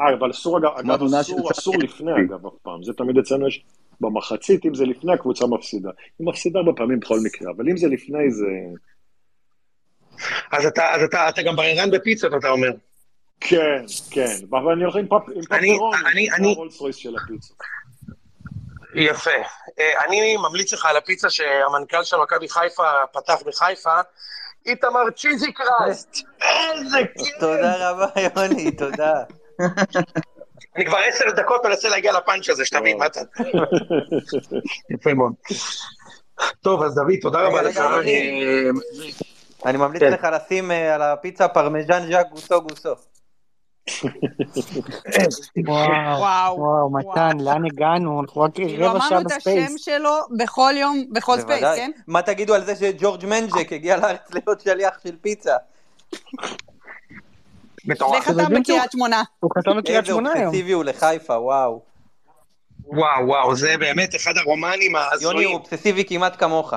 אה, 0.00 0.14
אבל 0.18 0.30
אסור, 0.30 0.58
אגב, 0.58 0.70
של 0.98 1.16
אסור, 1.20 1.40
צחי. 1.52 1.60
אסור 1.60 1.74
לפני, 1.78 2.10
אגב, 2.28 2.46
אף 2.46 2.52
פעם. 2.62 2.82
זה 2.82 2.92
תמיד 2.92 3.18
אצלנו 3.18 3.48
יש 3.48 3.64
במחצית, 4.00 4.66
אם 4.66 4.74
זה 4.74 4.84
לפני, 4.84 5.12
הקבוצה 5.12 5.46
מפסידה. 5.46 5.90
היא 6.18 6.26
מפסידה 6.26 6.58
הרבה 6.58 6.72
פעמים 6.76 7.00
בכל 7.00 7.18
מקרה, 7.24 7.50
אבל 7.56 7.68
אם 7.70 7.76
זה 7.76 7.86
לפני, 7.88 8.30
זה... 8.30 8.46
אז 10.52 10.66
אתה, 10.66 10.94
אז 10.94 11.02
אתה, 11.02 11.28
אתה 11.28 11.42
גם 11.42 11.56
בררן 11.56 11.90
בפיצות, 11.90 12.32
אתה 12.38 12.50
אומר. 12.50 12.68
כן, 13.40 13.84
כן. 14.10 14.34
אבל 14.50 14.72
אני 14.72 14.82
הולך 14.84 14.96
עם 14.96 15.06
אני- 15.52 15.74
פפרון, 15.74 15.94
אני- 16.12 16.26
זה 16.30 16.36
אני- 16.36 16.52
הרולס 16.52 16.80
רויס 16.80 16.96
של 16.96 17.16
הפיצה. 17.16 17.54
יפה. 18.94 19.30
אה, 19.78 20.04
אני 20.04 20.36
ממליץ 20.36 20.72
לך 20.72 20.86
על 20.86 20.96
הפיצה 20.96 21.30
שהמנכ"ל 21.30 22.04
של 22.04 22.16
מכבי 22.16 22.48
חיפה 22.48 22.90
פתח 23.12 23.42
בחיפה, 23.46 24.00
איתמר 24.66 25.10
צ'יזי 25.16 25.52
קראסט. 25.52 26.16
איזה 26.42 26.98
כיף. 27.18 27.38
תודה 27.40 27.90
רבה, 27.90 28.06
יוני, 28.36 28.70
תודה. 28.70 29.14
אני 30.76 30.86
כבר 30.86 30.98
עשר 30.98 31.24
דקות 31.36 31.66
מנסה 31.66 31.88
להגיע 31.88 32.12
לפאנץ' 32.12 32.48
הזה, 32.48 32.64
שתבין, 32.64 32.98
מה 32.98 33.06
אתה... 33.06 33.20
יפה 34.90 35.14
מאוד. 35.14 35.32
טוב, 36.62 36.82
אז 36.82 36.94
דוד, 36.94 37.14
תודה 37.22 37.40
רבה 37.40 37.62
לך. 37.62 37.76
אה, 37.76 38.00
אני 39.66 39.78
ממליץ 39.78 40.02
כן. 40.02 40.12
לך 40.12 40.26
לשים 40.32 40.70
אה, 40.70 40.94
על 40.94 41.02
הפיצה 41.02 41.48
פרמיז'ן 41.48 42.06
ז'אק 42.12 42.26
גוסו 42.30 42.62
גוסו. 42.62 42.94
וואו, 45.68 46.56
וואו. 46.58 46.90
מתן, 46.92 47.40
לאן 47.40 47.64
הגענו? 47.64 48.20
אנחנו 48.20 48.40
רק 48.40 48.54
כאילו 48.54 48.86
רבע 48.90 48.98
שעה 49.00 49.08
אמרנו 49.08 49.20
את 49.26 49.32
השם 49.32 49.38
ב 49.38 49.45
space. 49.45 49.84
שלו 49.84 50.10
בכל 50.38 50.72
יום, 50.76 51.04
בכל 51.12 51.40
space. 51.40 51.62
כן? 51.76 51.90
מה 52.06 52.22
תגידו 52.22 52.54
על 52.54 52.64
זה 52.64 52.76
שג'ורג' 52.76 53.26
מנג'ק 53.26 53.72
הגיע 53.72 53.96
לארץ 53.96 54.30
להיות 54.34 54.60
שליח 54.60 54.98
של 55.02 55.16
פיצה? 55.20 55.56
מטורף. 57.84 58.28
וחתם 58.28 58.32
שהוא- 58.44 58.60
בקריית 58.60 58.92
שמונה. 58.92 59.22
הוא 59.40 59.50
חתם 59.58 59.76
בקריית 59.76 59.88
איזה 60.00 60.06
שמונה 60.12 60.32
היום. 60.32 60.44
אובססיבי 60.46 60.72
הוא 60.72 60.84
לחיפה, 60.84 61.38
וואו. 61.38 61.82
וואו, 62.86 63.26
וואו, 63.26 63.54
זה 63.56 63.74
באמת 63.78 64.14
אחד 64.14 64.32
הרומנים 64.36 64.92
יוני 64.92 64.98
הוא 64.98 64.98
ההזויים. 64.98 65.50
אובססיבי 65.52 66.04
כמעט 66.04 66.36
כמוך. 66.38 66.74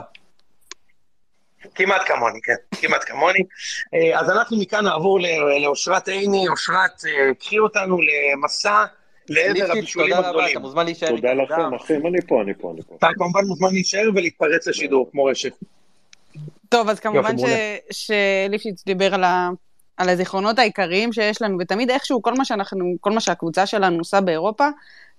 כמעט 1.76 2.02
כמוני, 2.06 2.40
כן, 2.44 2.54
כמעט 2.82 3.04
כמוני. 3.06 3.40
אה, 3.94 4.20
אז 4.20 4.30
אנחנו 4.30 4.58
מכאן 4.58 4.84
נעבור 4.84 5.20
ל- 5.20 5.64
לאושרת 5.64 6.08
עיני. 6.08 6.48
אושרת, 6.48 7.06
אה, 7.08 7.34
קחי 7.40 7.60
אותנו 7.60 7.98
למסע 8.02 8.86
לעבר 9.30 9.72
הבישולים 9.72 10.10
תודה 10.16 10.20
רבה, 10.20 10.30
הגדולים. 10.30 10.52
אתה 10.52 10.60
מוזמן 10.60 10.86
להישאר 10.86 11.08
תודה 11.10 11.34
לכם. 11.34 11.74
אחים, 11.74 12.08
אני 12.08 12.18
פה, 12.28 12.42
אני 12.42 12.54
פה, 12.54 12.72
אני 12.72 12.82
פה. 12.88 12.96
אתה 13.00 13.08
כמובן 13.16 13.46
מוזמן 13.46 13.70
להישאר 13.72 14.10
ולהתפרץ 14.16 14.68
לשידור, 14.68 15.10
כמו 15.12 15.26
רשת. 15.26 15.52
טוב, 16.70 16.90
אז 16.90 17.00
כמובן 17.00 17.36
שליפשיץ 17.92 18.86
דיבר 18.86 19.14
על, 19.14 19.24
ה, 19.24 19.50
על 19.98 20.10
הזיכרונות 20.10 20.60
העיקריים 20.60 21.14
שיש 21.14 21.42
לנו, 21.42 21.58
ותמיד 21.60 21.90
איכשהו 21.90 22.22
כל 22.22 22.34
מה 22.34 22.46
שאנחנו, 22.46 22.96
כל 23.02 23.12
מה 23.12 23.22
שהקבוצה 23.22 23.66
שלנו 23.66 23.98
עושה 23.98 24.22
באירופה, 24.22 24.68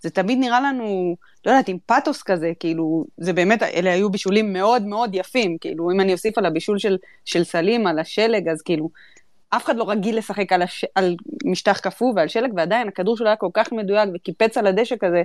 זה 0.07 0.11
תמיד 0.11 0.39
נראה 0.39 0.61
לנו, 0.61 1.17
לא 1.47 1.51
יודעת, 1.51 1.69
עם 1.69 1.79
פאתוס 1.87 2.23
כזה, 2.23 2.53
כאילו, 2.61 3.05
זה 3.17 3.33
באמת, 3.33 3.63
אלה 3.63 3.93
היו 3.93 4.11
בישולים 4.11 4.53
מאוד 4.53 4.83
מאוד 4.83 5.15
יפים, 5.15 5.59
כאילו, 5.61 5.91
אם 5.91 6.01
אני 6.01 6.13
אוסיף 6.13 6.39
על 6.39 6.47
הבישול 6.47 6.79
של, 6.79 6.97
של 7.25 7.45
סלים, 7.45 7.87
על 7.87 7.99
השלג, 7.99 8.49
אז 8.49 8.63
כאילו, 8.63 8.91
אף 9.51 9.65
אחד 9.65 9.77
לא 9.77 9.91
רגיל 9.91 10.19
לשחק 10.19 10.53
על, 10.53 10.63
הש... 10.63 10.85
על 10.95 11.17
משטח 11.45 11.79
קפוא 11.79 12.13
ועל 12.17 12.29
שלג, 12.29 12.53
ועדיין 12.57 12.89
הכדור 12.89 13.17
שלו 13.17 13.27
היה 13.27 13.37
כל 13.37 13.51
כך 13.55 13.73
מדויק 13.73 14.09
וקיפץ 14.15 14.59
על 14.59 14.67
הדשא 14.67 14.95
כזה. 15.01 15.23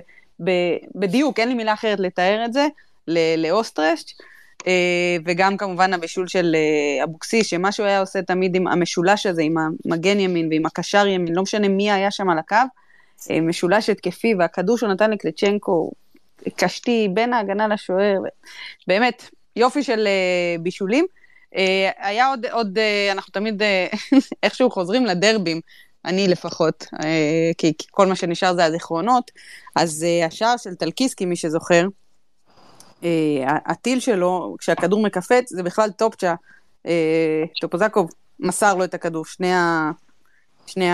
בדיוק, 0.94 1.38
אין 1.38 1.48
לי 1.48 1.54
מילה 1.54 1.72
אחרת 1.72 2.00
לתאר 2.00 2.42
את 2.44 2.52
זה, 2.52 2.66
ל... 3.08 3.46
לאוסטרשט. 3.46 4.22
אה, 4.66 5.16
וגם 5.24 5.56
כמובן 5.56 5.92
הבישול 5.92 6.28
של 6.28 6.54
אה, 6.54 7.04
אבוקסיס, 7.04 7.46
שמה 7.46 7.72
שהוא 7.72 7.86
היה 7.86 8.00
עושה 8.00 8.22
תמיד 8.22 8.56
עם 8.56 8.66
המשולש 8.66 9.26
הזה, 9.26 9.42
עם 9.42 9.54
המגן 9.58 10.20
ימין 10.20 10.48
ועם 10.50 10.66
הקשר 10.66 11.06
ימין, 11.06 11.34
לא 11.34 11.42
משנה 11.42 11.68
מי 11.68 11.92
היה 11.92 12.10
שם 12.10 12.30
על 12.30 12.38
הקו, 12.38 12.56
משולש 13.42 13.90
התקפי, 13.90 14.34
והכדור 14.38 14.78
שהוא 14.78 14.90
נתן 14.90 15.10
לקלצ'נקו, 15.10 15.92
קשתי 16.56 17.08
בין 17.14 17.32
ההגנה 17.32 17.68
לשוער, 17.68 18.18
באמת, 18.86 19.30
יופי 19.56 19.82
של 19.82 20.06
אה, 20.06 20.56
בישולים. 20.62 21.06
אה, 21.56 21.90
היה 21.98 22.28
עוד, 22.28 22.46
עוד 22.46 22.78
אה, 22.78 23.12
אנחנו 23.12 23.30
תמיד 23.32 23.62
אה, 23.62 23.86
איכשהו 24.42 24.70
חוזרים 24.70 25.06
לדרבים, 25.06 25.60
אני 26.04 26.28
לפחות, 26.28 26.86
אה, 27.04 27.50
כי, 27.58 27.72
כל 27.90 28.06
מה 28.06 28.16
שנשאר 28.16 28.54
זה 28.54 28.64
הזיכרונות, 28.64 29.30
אז 29.76 30.04
אה, 30.04 30.26
השער 30.26 30.56
של 30.56 30.74
טלקיסקי, 30.74 31.26
מי 31.26 31.36
שזוכר, 31.36 31.86
אה, 33.04 33.58
הטיל 33.66 34.00
שלו, 34.00 34.56
כשהכדור 34.58 35.02
מקפץ, 35.02 35.52
זה 35.52 35.62
בכלל 35.62 35.90
טופצ'ה. 35.90 36.34
אה, 36.86 37.44
טופוזקוב 37.60 38.10
מסר 38.40 38.74
לו 38.74 38.84
את 38.84 38.94
הכדור. 38.94 39.24
שני, 39.24 39.52
ה, 39.52 39.90
שני 40.66 40.90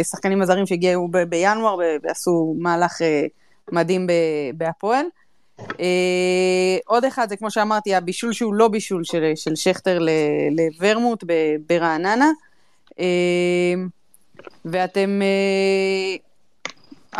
השחקנים 0.00 0.42
הזרים 0.42 0.66
שהגיעו 0.66 1.08
ב, 1.08 1.18
בינואר 1.18 1.76
ועשו 2.02 2.54
מהלך 2.58 3.02
אה, 3.02 3.24
מדהים 3.72 4.06
בהפועל. 4.54 5.06
אה, 5.60 6.76
עוד 6.86 7.04
אחד 7.04 7.28
זה 7.28 7.36
כמו 7.36 7.50
שאמרתי, 7.50 7.94
הבישול 7.94 8.32
שהוא 8.32 8.54
לא 8.54 8.68
בישול 8.68 9.04
של, 9.04 9.32
של 9.34 9.56
שכטר 9.56 9.98
לוורמוט 10.50 11.24
ברעננה. 11.68 12.30
אה, 13.00 13.74
ואתם 14.64 15.20
אה, 15.22 16.16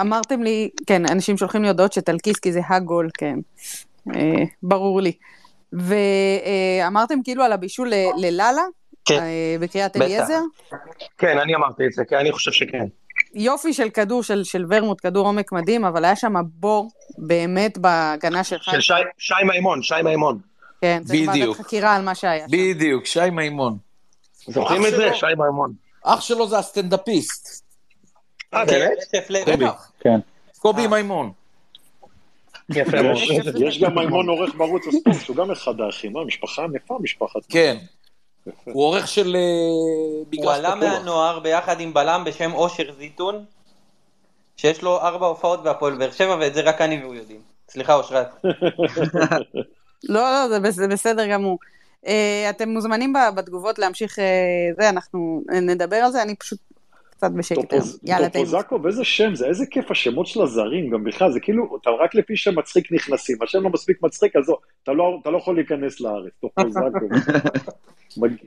אמרתם 0.00 0.42
לי, 0.42 0.70
כן, 0.86 1.06
אנשים 1.06 1.36
שולחים 1.36 1.62
לי 1.62 1.68
הודעות 1.68 1.92
שטלקיסקי 1.92 2.52
זה 2.52 2.60
הגול, 2.68 3.10
כן. 3.14 3.38
אה, 4.14 4.44
ברור 4.62 5.00
לי. 5.00 5.12
ואמרתם 5.72 7.22
כאילו 7.24 7.44
על 7.44 7.52
הבישול 7.52 7.92
ללאלה, 8.16 8.62
כן. 9.04 9.18
אה, 9.22 9.56
בקריית. 9.60 9.96
אליעזר. 9.96 10.40
כן, 11.18 11.38
אני 11.38 11.54
אמרתי 11.54 11.86
את 11.86 11.92
זה, 11.92 12.04
כן, 12.04 12.16
אני 12.16 12.32
חושב 12.32 12.52
שכן. 12.52 12.84
יופי 13.34 13.72
של 13.72 13.90
כדור 13.90 14.22
של, 14.22 14.44
של 14.44 14.64
ורמוט, 14.70 15.00
כדור 15.00 15.26
עומק 15.26 15.52
מדהים, 15.52 15.84
אבל 15.84 16.04
היה 16.04 16.16
שם 16.16 16.34
בור 16.44 16.90
באמת 17.18 17.78
בהגנה 17.78 18.44
שלך. 18.44 18.64
של 18.64 18.80
שי- 18.80 18.92
שי 19.18 19.34
מימון, 19.52 19.82
שי 19.82 19.94
מימון. 20.04 20.38
כן, 20.80 21.02
צריך 21.04 21.28
ועדת. 21.28 21.56
חקירה 21.56 21.96
על 21.96 22.02
מה 22.02 22.14
שהיה. 22.14 22.46
בדיוק, 22.50 23.06
שי 23.06 23.30
מימון. 23.32 23.76
זוכרים 24.46 24.86
את 24.86 24.90
זה? 24.90 25.10
שי 25.14 25.26
מימון. 25.38 25.72
אח 26.04 26.20
שלו 26.20 26.48
זה 26.48 26.58
הסטנדאפיסט. 26.58 27.64
אה, 28.54 28.64
באמת? 28.64 28.92
בטח. 29.46 29.90
כן. 30.00 30.18
קובי 30.58 30.86
מימון. 30.86 31.32
יפה 32.70 33.02
מאוד. 33.02 33.16
יש- 33.60 33.78
גם 33.82 33.98
מימון 33.98 34.28
עורך 34.28 34.54
בערוץ 34.54 34.82
הספורט, 34.88 35.16
שהוא 35.20 35.36
גם 35.36 35.50
אחד 35.50 35.80
האחים, 35.80 36.12
מה, 36.12 36.24
משפחה 36.24 36.62
ענפה, 36.64 36.98
משפחת... 37.02 37.40
כן. 37.48 37.76
הוא 38.64 38.84
עורך 38.84 39.08
של 39.08 39.36
אה, 39.36 39.40
הוא 39.70 40.26
מגרש 40.32 40.56
עלה 40.58 40.70
פתוח. 40.76 40.82
מהנוער 40.84 41.38
ביחד 41.38 41.80
עם 41.80 41.94
בלם 41.94 42.24
בשם 42.26 42.52
אושר 42.54 42.92
זיתון, 42.98 43.44
שיש 44.56 44.82
לו 44.82 45.00
ארבע 45.00 45.26
הופעות 45.26 45.62
בהפועל 45.62 45.94
באר 45.94 46.10
שבע, 46.10 46.36
ואת 46.40 46.54
זה 46.54 46.60
רק 46.60 46.80
אני 46.80 47.00
והוא 47.02 47.14
יודעים. 47.14 47.40
סליחה, 47.70 47.94
אושרת. 47.94 48.28
לא, 50.08 50.20
לא, 50.32 50.48
זה 50.48 50.60
בס- 50.60 50.74
זה 50.74 50.88
בסדר 50.88 51.26
גמור. 51.26 51.58
אה, 52.06 52.46
אתם 52.50 52.68
מוזמנים 52.68 53.12
בתגובות 53.36 53.78
להמשיך 53.78 54.18
אה, 54.18 54.24
זה, 54.80 54.88
אנחנו 54.88 55.42
נדבר 55.62 55.96
על 55.96 56.12
זה, 56.12 56.22
אני 56.22 56.36
פשוט 56.36 56.58
קצת 57.22 57.30
בשקט 57.34 57.72
היום. 57.72 57.82
טופוז- 57.84 57.98
יאללה, 58.02 58.28
תהנו. 58.28 58.44
טופוזקוב, 58.44 58.86
איזה 58.86 59.04
שם 59.04 59.34
זה, 59.34 59.46
איזה 59.46 59.66
כיף 59.66 59.90
השמות 59.90 60.26
של 60.26 60.42
הזרים, 60.42 60.90
גם 60.90 61.04
בכלל, 61.04 61.32
זה 61.32 61.40
כאילו, 61.40 61.76
אתה 61.82 61.90
רק 61.90 62.14
לפי 62.14 62.36
שם 62.36 62.58
מצחיק 62.58 62.92
נכנסים, 62.92 63.36
השם 63.42 63.62
לא 63.62 63.70
מספיק 63.70 64.02
מצחיק, 64.02 64.36
אז 64.36 64.48
לא, 64.48 64.56
אתה 64.82 64.92
לא, 64.92 65.18
אתה 65.22 65.30
לא 65.30 65.38
יכול 65.38 65.54
להיכנס 65.54 66.00
לארץ, 66.00 66.32
טופוזקוב. 66.40 66.82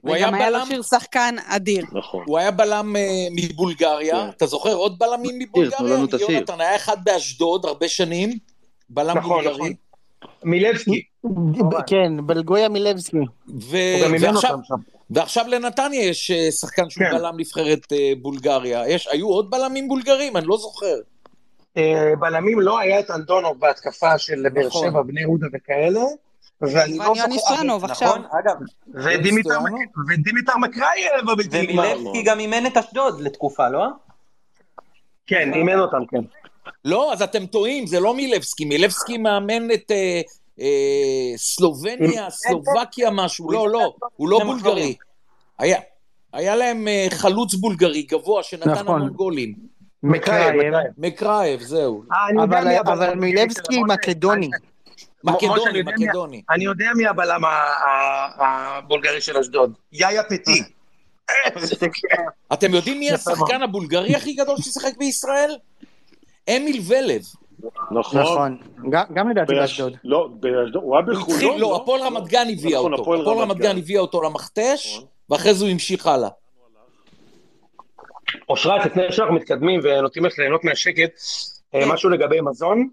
הוא 0.02 0.16
היה 0.16 0.28
וגם 0.28 0.34
היה 0.34 0.50
לו 0.50 0.58
בלם, 0.58 0.66
שיר 0.68 0.82
שחקן 0.82 1.36
אדיר. 1.48 1.86
נכון. 1.92 2.24
הוא 2.28 2.38
היה 2.38 2.52
בלם 2.52 2.96
אה, 2.96 3.02
מבולגריה, 3.36 4.16
כן. 4.16 4.30
אתה 4.38 4.46
זוכר 4.46 4.74
עוד 4.74 5.00
בלמים 5.00 5.40
מבולגריה? 5.40 5.96
יונתן 6.30 6.62
היה 6.62 6.76
אחד 6.76 6.98
באשדוד 7.04 7.66
הרבה 7.66 7.88
שנים, 7.88 8.30
בלם 8.90 9.18
נכון, 9.18 9.30
בולגרי, 9.44 9.54
נכון. 9.54 9.74
מילבסקי. 10.44 11.02
כן, 11.88 12.28
בלגויה 12.28 12.70
מילבסקי. 12.70 13.18
ועכשיו-. 13.70 14.95
ועכשיו 15.10 15.46
לנתניה 15.48 16.10
יש 16.10 16.32
אה, 16.32 16.52
שחקן 16.52 16.90
שהוא 16.90 17.04
כן. 17.04 17.18
בלם 17.18 17.34
נבחרת 17.38 17.94
אה, 17.94 18.12
בולגריה. 18.22 18.90
יש, 18.90 19.08
היו 19.08 19.28
עוד 19.28 19.50
בלמים 19.50 19.88
בולגרים? 19.88 20.38
אני 20.38 20.48
לא 20.48 20.58
זוכר. 20.58 20.96
אה, 21.78 22.14
בלמים 22.20 22.60
לא 22.60 22.80
היה 22.80 23.00
את 23.00 23.12
אנדונוב 23.12 23.60
בהתקפה 23.60 24.18
של 24.18 24.50
באר 24.54 24.68
נכון. 24.68 24.90
שבע, 24.90 25.02
בני 25.02 25.22
יהודה 25.22 25.48
וכאלה. 25.54 26.02
ואני 26.62 26.98
לא 26.98 27.14
זוכר... 27.16 27.86
עכשיו. 27.92 28.08
נכון? 28.08 28.24
אגב, 28.40 28.56
ודימיטר 30.10 30.58
מקרייב 30.58 31.30
הבלתי 31.32 31.62
נגמר. 31.62 31.84
ומילבסקי 31.84 32.24
גם 32.24 32.40
אימן 32.40 32.66
את 32.66 32.78
אשדוד 32.78 33.22
לתקופה, 33.22 33.70
לא? 33.70 33.86
כן, 35.28 35.54
אימן 35.54 35.80
אותם, 35.80 36.06
כן. 36.10 36.22
לא, 36.86 37.14
אז 37.14 37.22
אתם 37.22 37.46
טועים, 37.46 37.88
זה 37.88 38.00
לא 38.00 38.14
מילבסקי. 38.14 38.66
מילבסקי 38.66 39.18
מאמן 39.18 39.72
את 39.72 39.92
סלובניה, 41.38 42.30
סלובקיה 42.30 43.10
משהו. 43.12 43.52
לא, 43.52 43.70
לא, 43.70 43.94
הוא 44.16 44.30
לא. 44.30 44.40
בולגרי. 44.46 44.96
היה, 45.60 45.78
היה 46.34 46.56
להם 46.56 46.88
אה, 46.88 47.08
חלוץ 47.10 47.54
בולגרי 47.54 48.02
גבוה 48.02 48.44
שנתן 48.44 48.70
נכון. 48.72 48.88
המון 48.88 49.10
גולים. 49.10 49.56
מקרייב, 50.04 50.74
מקרייב. 50.98 51.62
זהו. 51.62 52.04
אה, 52.12 52.44
אבל. 52.44 52.68
אבל 52.80 53.16
מילבסקי 53.16 53.84
מקדוני. 53.84 54.50
מקדוני, 55.24 55.78
יודע 55.78 55.92
מי- 55.98 56.06
מקדוני. 56.06 56.42
אני 56.50 56.64
יודע 56.64 56.86
מי 56.96 57.08
הבלם 57.08 57.42
הבולגרי 58.38 59.22
של 59.22 59.38
אשדוד. 59.38 59.74
יאיה 59.92 60.24
פטי. 60.24 60.64
אתם 62.54 62.74
יודעים 62.74 63.00
מי 63.00 63.12
השחקן 63.12 63.62
הבולגרי 63.62 64.16
הכי 64.16 64.34
גדול 64.34 64.58
ששיחק 64.58 64.98
בישראל? 64.98 65.58
אמיל 66.50 66.82
ולב. 66.88 67.22
נכון. 67.92 68.22
נכון. 68.22 68.58
גם- 68.90 69.04
גם 69.14 69.30
לדעתי 69.30 69.54
באש- 69.54 69.60
באשדוד. 69.60 69.94
לא, 70.04 70.30
באשדוד, 70.40 70.84
הוא 70.84 70.96
היה 70.98 71.06
בחולון, 71.06 71.60
לא, 71.60 71.76
הפועל 71.76 72.02
רמת 72.02 72.24
גן 72.28 72.48
הביאה 72.54 72.80
נכון, 72.80 72.92
אותו. 72.94 73.02
הפועל 73.04 73.40
רמת 73.40 73.58
גן. 73.58 73.78
הביאה 73.78 74.02
אותו 74.02 74.22
למכתש, 74.22 74.94
נכון. 74.96 75.08
ואחרי 75.30 75.54
זה 75.54 75.66
הוא 75.66 75.72
המשיך 75.72 76.08
הלאה. 76.08 76.30
אושרת, 78.50 78.86
לפני 78.86 79.04
שאנחנו 79.12 79.36
מתקדמים 79.36 79.80
ונותנים 79.84 80.26
לך 80.26 80.40
ליהנות 80.40 80.64
מהשקט, 80.64 81.12
אה, 81.76 81.82
כן. 81.82 81.90
משהו 81.90 82.10
לגבי 82.10 82.42
מזון? 82.42 82.90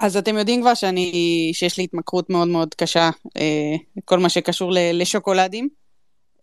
אז 0.00 0.16
אתם 0.16 0.38
יודעים 0.38 0.60
כבר 0.60 0.74
שאני, 0.74 1.10
שיש 1.54 1.78
לי 1.78 1.84
התמכרות 1.84 2.30
מאוד 2.30 2.48
מאוד 2.48 2.74
קשה, 2.74 3.10
אה, 3.36 3.42
כל 4.04 4.18
מה 4.18 4.28
שקשור 4.28 4.72
ל- 4.72 5.00
לשוקולדים. 5.00 5.68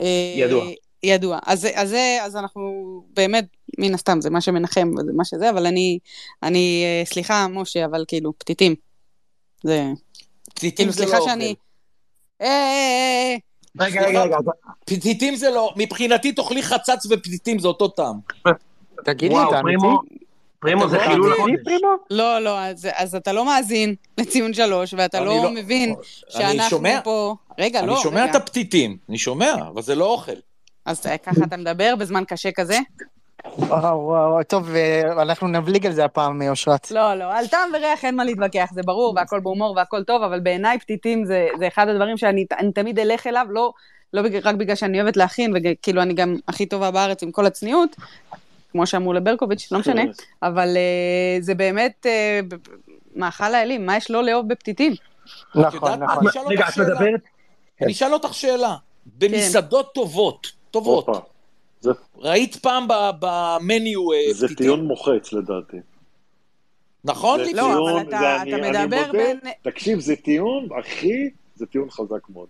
אה, 0.01 0.33
ידוע. 0.35 0.65
ידוע. 1.05 1.39
אז, 1.45 1.67
אז, 1.73 1.95
אז 2.21 2.35
אנחנו 2.35 2.61
באמת, 3.15 3.45
מן 3.77 3.93
הסתם, 3.93 4.21
זה 4.21 4.29
מה 4.29 4.41
שמנחם 4.41 4.91
וזה 4.97 5.11
מה 5.13 5.25
שזה, 5.25 5.49
אבל 5.49 5.65
אני, 5.65 5.99
אני, 6.43 6.83
אה, 6.85 7.05
סליחה, 7.05 7.47
משה, 7.47 7.85
אבל 7.85 8.05
כאילו, 8.07 8.33
פתיתים. 8.37 8.75
זה, 9.63 9.83
פתיתים 10.53 10.75
כאילו, 10.75 10.91
זה 10.91 11.05
לא 11.05 11.09
סליחה. 11.09 11.21
שאני... 11.25 11.55
אה, 12.41 12.47
אה, 12.47 13.35
אה, 13.79 13.85
רגע, 13.85 14.07
רגע, 14.07 14.23
רגע. 14.23 14.37
פתיתים 14.85 15.35
זה 15.35 15.49
לא, 15.49 15.73
מבחינתי 15.75 16.31
תאכלי 16.31 16.63
חצץ 16.63 17.05
ופתיתים 17.09 17.59
זה 17.59 17.67
אותו 17.67 17.87
טעם. 17.87 18.15
תגיד 19.05 19.31
לי, 19.31 19.37
וואו, 19.37 19.49
אתה 19.49 19.59
אמיתי? 19.59 20.15
פרימו, 20.59 20.89
זה 20.89 20.97
לא 20.97 21.03
חילול 21.03 21.27
אמיתי, 21.27 21.41
החודש. 21.41 21.63
פרימו? 21.63 21.87
לא, 22.09 22.39
לא, 22.39 22.59
אז, 22.59 22.87
אז 22.93 23.15
אתה 23.15 23.33
לא 23.33 23.45
מאזין 23.45 23.95
לציון 24.17 24.53
שלוש, 24.53 24.93
ואתה 24.97 25.19
לא, 25.19 25.25
לא- 25.43 25.51
מבין 25.51 25.95
שאנחנו 26.29 26.69
שומע. 26.69 26.99
פה... 27.03 27.35
רגע, 27.59 27.81
לא, 27.81 27.93
אני 27.93 28.03
שומע. 28.03 28.25
את 28.25 28.35
הפתיתים, 28.35 28.97
אני 29.09 29.17
שומע, 29.17 29.53
אבל 29.67 29.81
זה 29.81 29.95
לא 29.95 30.05
אוכל. 30.05 30.31
אז 30.85 31.07
אה, 31.07 31.17
ככה 31.17 31.41
אתה 31.47 31.57
מדבר 31.57 31.93
בזמן 31.99 32.23
קשה 32.27 32.51
כזה? 32.51 32.77
וואו, 33.57 33.99
וואו, 33.99 34.43
טוב, 34.43 34.75
אה, 34.75 35.01
אנחנו 35.21 35.47
נבליג 35.47 35.85
על 35.85 35.93
זה 35.93 36.05
הפעם, 36.05 36.41
אה, 36.41 36.49
אושרת. 36.49 36.91
לא, 36.91 37.13
לא, 37.15 37.33
על 37.37 37.47
טעם 37.47 37.69
וריח 37.73 38.05
אין 38.05 38.15
מה 38.15 38.23
להתווכח, 38.23 38.69
זה 38.73 38.81
ברור, 38.85 39.13
והכל 39.15 39.39
בהומור 39.39 39.73
והכל 39.77 40.03
טוב, 40.03 40.23
אבל 40.23 40.39
בעיניי 40.39 40.79
פתיתים 40.79 41.25
זה, 41.25 41.47
זה 41.59 41.67
אחד 41.67 41.87
הדברים 41.89 42.17
שאני 42.17 42.45
אני 42.59 42.71
תמיד 42.71 42.99
אלך 42.99 43.27
אליו, 43.27 43.45
לא, 43.49 43.73
לא 44.13 44.21
בג- 44.21 44.39
רק 44.47 44.55
בגלל 44.55 44.75
שאני 44.75 45.01
אוהבת 45.01 45.17
להכין, 45.17 45.53
וכאילו 45.55 46.01
אני 46.01 46.13
גם 46.13 46.35
הכי 46.47 46.65
טובה 46.65 46.91
בארץ 46.91 47.23
עם 47.23 47.31
כל 47.31 47.45
הצניעות, 47.45 47.95
כמו 48.71 48.87
שאמרו 48.87 49.13
לברקוביץ', 49.13 49.71
לא 49.71 49.79
משנה, 49.79 50.01
אבל 50.43 50.77
uh, 50.77 51.43
זה 51.43 51.55
באמת 51.55 52.05
uh, 52.05 52.55
מאכל 53.15 53.55
האלים, 53.55 53.85
מה 53.85 53.97
יש 53.97 54.11
לא 54.11 54.23
לאהוב 54.23 54.47
בפתיתים? 54.47 54.93
נכון? 55.55 56.03
נכון. 56.03 56.25
רגע, 56.47 56.65
את. 56.69 56.77
מדברת? 56.77 57.21
אני 57.81 57.91
אשאל 57.91 58.13
אותך 58.13 58.33
שאלה. 58.33 58.75
במסעדות 59.17 59.93
טובות, 59.93 60.47
טובות. 60.75 61.05
זה- 61.81 61.91
ראית 62.17 62.55
פעם 62.55 62.87
ב- 62.87 62.93
במניו 63.19 64.11
אה, 64.13 64.33
זה 64.33 64.47
פתיתים? 64.47 64.65
טיעון 64.65 64.85
מוחץ 64.85 65.33
לדעתי. 65.33 65.77
נכון? 67.03 67.43
זה? 67.45 67.51
לא, 67.53 67.61
אבל 67.61 67.71
טיעון, 67.71 68.01
אתה- 68.07 68.09
זה 68.09 68.35
אתה 68.35 68.41
אני- 68.41 68.53
אני 68.53 68.69
מדבר 68.85 68.97
מודה, 69.07 69.11
בין- 69.11 69.39
תקשיב, 69.63 69.99
זה 69.99 70.15
טיעון, 70.15 70.67
אחי, 70.79 71.29
זה 71.55 71.65
טיעון 71.65 71.89
חזק 71.89 72.29
מאוד. 72.29 72.47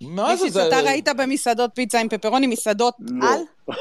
מה 0.00 0.36
זה? 0.36 0.48
זה- 0.50 0.68
אתה 0.68 0.80
ראית 0.80 1.08
במסעדות 1.16 1.70
פיצה 1.74 2.00
עם 2.00 2.08
פפרוני, 2.08 2.46
מסעדות 2.46 2.94
לא. 3.00 3.26
על? 3.28 3.40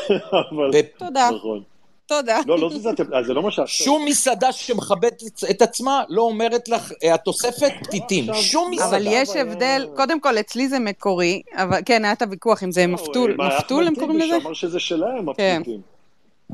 אבל, 0.51 0.81
תודה, 0.97 1.29
נכון. 1.35 1.63
תודה. 2.11 2.39
לא, 2.47 2.59
לא 2.59 2.69
זזתם, 2.69 3.13
אה, 3.13 3.23
זה 3.23 3.33
לא 3.33 3.43
מה 3.43 3.51
שעכשיו. 3.51 3.85
שום 3.85 4.05
מסעדה 4.05 4.51
שמכבדת 4.51 5.23
את 5.49 5.61
עצמה 5.61 6.03
לא 6.09 6.21
אומרת 6.21 6.69
לך, 6.69 6.91
אה, 7.03 7.13
התוספת 7.13 7.71
פתיתים. 7.83 8.33
שום 8.33 8.71
מסעדה. 8.71 8.89
אבל 8.97 9.03
יש 9.07 9.35
הבדל, 9.35 9.87
קודם 9.95 10.19
כל 10.19 10.39
אצלי 10.39 10.67
זה 10.67 10.79
מקורי, 10.79 11.41
אבל 11.55 11.79
כן, 11.85 12.05
היה 12.05 12.13
את 12.13 12.21
הוויכוח 12.21 12.63
אם 12.63 12.71
זה 12.71 12.87
מפתול, 12.87 13.35
לא, 13.37 13.47
מפתול 13.47 13.87
הם 13.87 13.93
אחמד 13.93 13.99
קוראים 14.03 14.19
לזה? 14.19 14.39
שאמר 14.41 14.53
שזה 14.53 14.79
שלהם, 14.79 15.33
כן. 15.33 15.55
הפתיתים. 15.61 15.81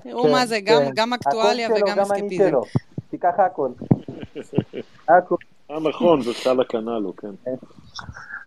תראו 0.04 0.24
כן, 0.24 0.32
מה 0.32 0.46
זה, 0.46 0.60
גם- 0.60 0.82
כן. 0.86 0.92
גם 0.96 1.14
אקטואליה 1.14 1.70
וגם 1.76 2.00
אסקפיזם. 2.00 2.52
תיקח 3.12 3.34
הכל. 3.38 3.70
הכל. 5.18 5.36
אה, 5.72 5.80
נכון, 5.80 6.22
זה 6.22 6.34
סל 6.34 6.62
הקנה 6.62 7.00
לו, 7.00 7.16
כן. 7.16 7.52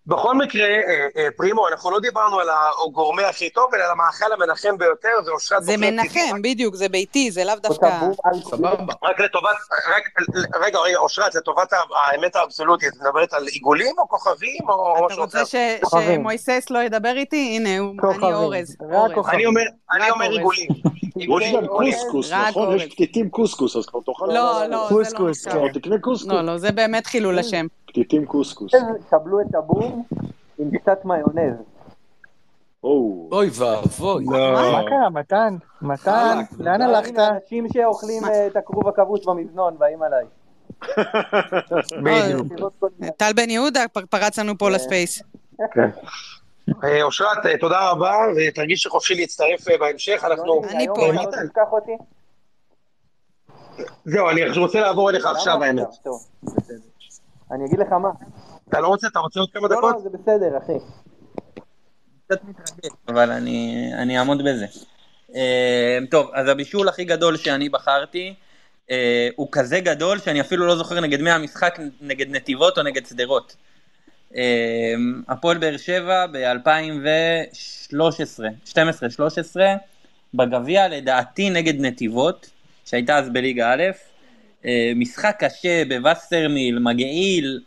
בכל 0.07 0.35
מקרה, 0.35 0.63
אה, 0.67 1.07
אה, 1.17 1.29
פרימו, 1.37 1.69
אנחנו 1.69 1.91
לא 1.91 2.01
דיברנו 2.01 2.41
על 2.41 2.49
הגורמה 2.85 3.23
הכי 3.29 3.51
טוב, 3.51 3.75
אלא 3.75 3.85
על 3.85 3.91
המאכל 3.91 4.33
המנחם 4.33 4.79
ביותר, 4.79 5.09
זה 5.25 5.31
בוחרת 5.31 5.63
מנחם, 5.79 6.09
פתאום. 6.27 6.43
בדיוק, 6.43 6.75
זה 6.75 6.89
ביתי, 6.89 7.31
זה 7.31 7.45
לאו 7.45 7.55
דווקא... 7.63 8.01
סבבה. 8.51 8.95
רק 9.03 9.21
לטובת, 9.21 9.57
רק, 9.97 10.03
רגע, 10.61 10.79
רגע, 10.79 10.99
אושרת, 10.99 11.35
לטובת 11.35 11.73
האמת 12.07 12.37
האבסולוטית, 12.37 12.89
את 12.89 13.01
מדברת 13.01 13.33
על 13.33 13.47
עיגולים 13.47 13.95
או 13.99 14.09
כוכבים 14.09 14.69
או 14.69 14.97
אתה 14.97 15.07
משהו 15.07 15.23
רוצה 15.23 15.39
אחר? 15.39 15.45
ש- 15.47 15.81
כוכבים. 15.83 16.21
שמויסס 16.21 16.67
לא 16.71 16.79
ידבר 16.79 17.13
איתי? 17.17 17.57
הנה. 17.57 17.69
אני 18.25 18.33
אורז. 18.35 18.77
אני 19.93 20.11
אומר. 20.11 20.31
עיגולים. 20.31 20.69
יש 21.21 21.55
גם. 21.55 21.67
קוסקוס, 21.67 22.33
נכון? 22.33 22.77
יש 22.77 22.87
פתיתים 22.87 23.31
קוסקוס, 23.31 23.77
אז 23.77 23.87
כבר 23.87 24.01
תאכל... 24.01 24.27
לא, 24.27 24.67
לא, 24.67 24.89
זה 24.89 24.95
קוסקוס, 24.95 25.47
לא 25.47 25.53
כן. 25.53 25.73
תקנה 25.73 25.99
קוסקוס. 25.99 26.33
לא, 26.33 26.43
לא, 26.43 26.59
זה 26.59 26.73
באמת 26.73 27.07
חילול 27.07 27.39
השם. 27.39 27.67
פתיתים 27.87 28.27
קוסקוס. 28.27 28.73
קבלו 29.11 29.41
את 29.41 29.55
הבום 29.55 30.05
עם 30.59 30.79
קצת 30.79 31.05
מיונז. 31.05 31.55
או, 32.85 33.29
אוי 33.33 33.51
ואבוי. 33.59 34.25
מה 34.25 34.83
קרה, 34.89 35.11
מתן? 35.11 35.57
מתן, 35.83 36.39
לאן 36.59 36.83
הלכת? 36.83 37.09
הנה, 37.09 37.29
אנשים 37.29 37.67
שאוכלים 37.73 38.25
אה, 38.25 38.47
את 38.47 38.57
הכרוב 38.57 38.89
הכבוש 38.89 39.27
במזנון 39.27 39.79
באים 39.79 39.99
עליי. 40.03 40.25
טל 43.16 43.33
בן 43.37 43.51
יהודה 43.51 43.81
פרץ 44.11 44.39
לנו 44.39 44.59
פה 44.59 44.71
לספייס. 44.71 45.23
אה, 46.85 47.03
אושרת, 47.03 47.47
אה, 47.47 47.59
תודה 47.59 47.91
רבה, 47.91 48.14
ותרגישי 48.37 48.89
חופשי 48.89 49.14
להצטרף 49.14 49.68
אה, 49.68 49.79
בהמשך, 49.79 50.25
אנחנו... 50.25 50.62
אני 50.64 50.83
היום 50.83 50.97
פה, 50.97 51.12
לא 51.12 51.23
פה. 51.23 51.31
תשכח 51.31 51.73
אותי? 51.73 51.97
זהו, 54.05 54.31
אני 54.31 54.59
רוצה 54.59 54.81
לעבור 54.81 55.11
אליך 55.11 55.27
עכשיו, 55.27 55.64
האמת. 55.64 55.87
אני 57.51 57.64
אגיד 57.66 57.79
לך 57.79 57.93
מה. 57.93 58.09
אתה 58.68 58.81
לא 58.81 58.89
רוצה? 58.89 59.07
אתה 59.07 59.18
רוצה 59.18 59.41
עוד 59.41 59.51
כמה 59.53 59.68
לא, 59.68 59.77
דקות? 59.77 59.95
לא, 59.95 60.01
זה 60.01 60.09
בסדר, 60.11 60.59
אחי. 60.59 60.73
קצת 62.27 62.45
מתרגש, 62.45 62.97
אבל 63.09 63.31
אני, 63.31 63.91
אני 63.99 64.18
אעמוד 64.18 64.39
בזה. 64.45 64.66
טוב, 66.11 66.31
אז 66.35 66.49
הבישול 66.49 66.89
הכי 66.89 67.05
גדול 67.05 67.37
שאני 67.37 67.68
בחרתי, 67.68 68.35
הוא 69.37 69.49
כזה 69.53 69.81
גדול 69.81 70.18
שאני 70.18 70.41
אפילו 70.41 70.66
לא 70.66 70.77
זוכר 70.77 71.01
נגד 71.01 71.21
מי 71.21 71.31
המשחק, 71.31 71.79
נגד 72.01 72.31
נתיבות 72.31 72.79
או 72.79 72.83
נגד 72.83 73.07
שדרות. 73.07 73.57
אה, 74.37 74.95
הפועל 75.28 75.59
באר 75.59 75.76
שבע 75.76 76.26
ב-2013, 76.26 77.95
12-13, 78.72 78.76
בגביע 80.35 80.89
לדעתי 80.89 81.51
נגד 81.51 81.81
נתיבות, 81.81 82.51
שהייתה 82.85 83.18
אז 83.18 83.28
בליגה 83.31 83.72
א', 83.72 83.83
אה, 84.64 84.93
משחק 84.97 85.37
קשה 85.39 85.83
בווסרמיל, 85.89 86.78
מגעיל, 86.78 87.61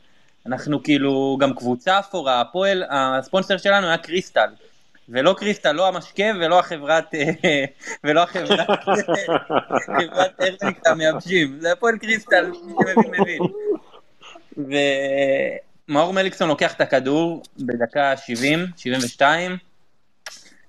אנחנו 0.46 0.84
כאילו 0.84 1.38
גם 1.42 1.54
קבוצה 1.54 2.00
אפורה, 2.00 2.42
הפועל, 2.42 2.84
הספונסר 2.90 3.58
שלנו 3.58 3.88
היה 3.88 3.98
קריסטל. 3.98 4.48
ולא 5.10 5.36
קריסטל, 5.38 5.72
לא 5.72 5.88
המשקה 5.88 6.24
ולא 6.40 6.60
החברת, 6.60 7.16
אה, 7.16 7.66
ולא 8.04 8.24
החברת, 8.24 8.68
חברת 9.86 10.42
ארניקס 10.42 10.88
המייבשים, 10.88 11.58
זה 11.60 11.72
הפועל 11.72 11.98
קריסטל, 11.98 12.52
מי 12.52 12.58
שמבין 12.58 13.12
מבין. 13.22 13.42
ומאור 15.90 16.14
מליקסון 16.14 16.48
לוקח 16.50 16.74
את 16.74 16.82
הכדור 16.82 17.44
בדקה 17.58 18.18
70, 18.18 18.66
72, 18.78 19.58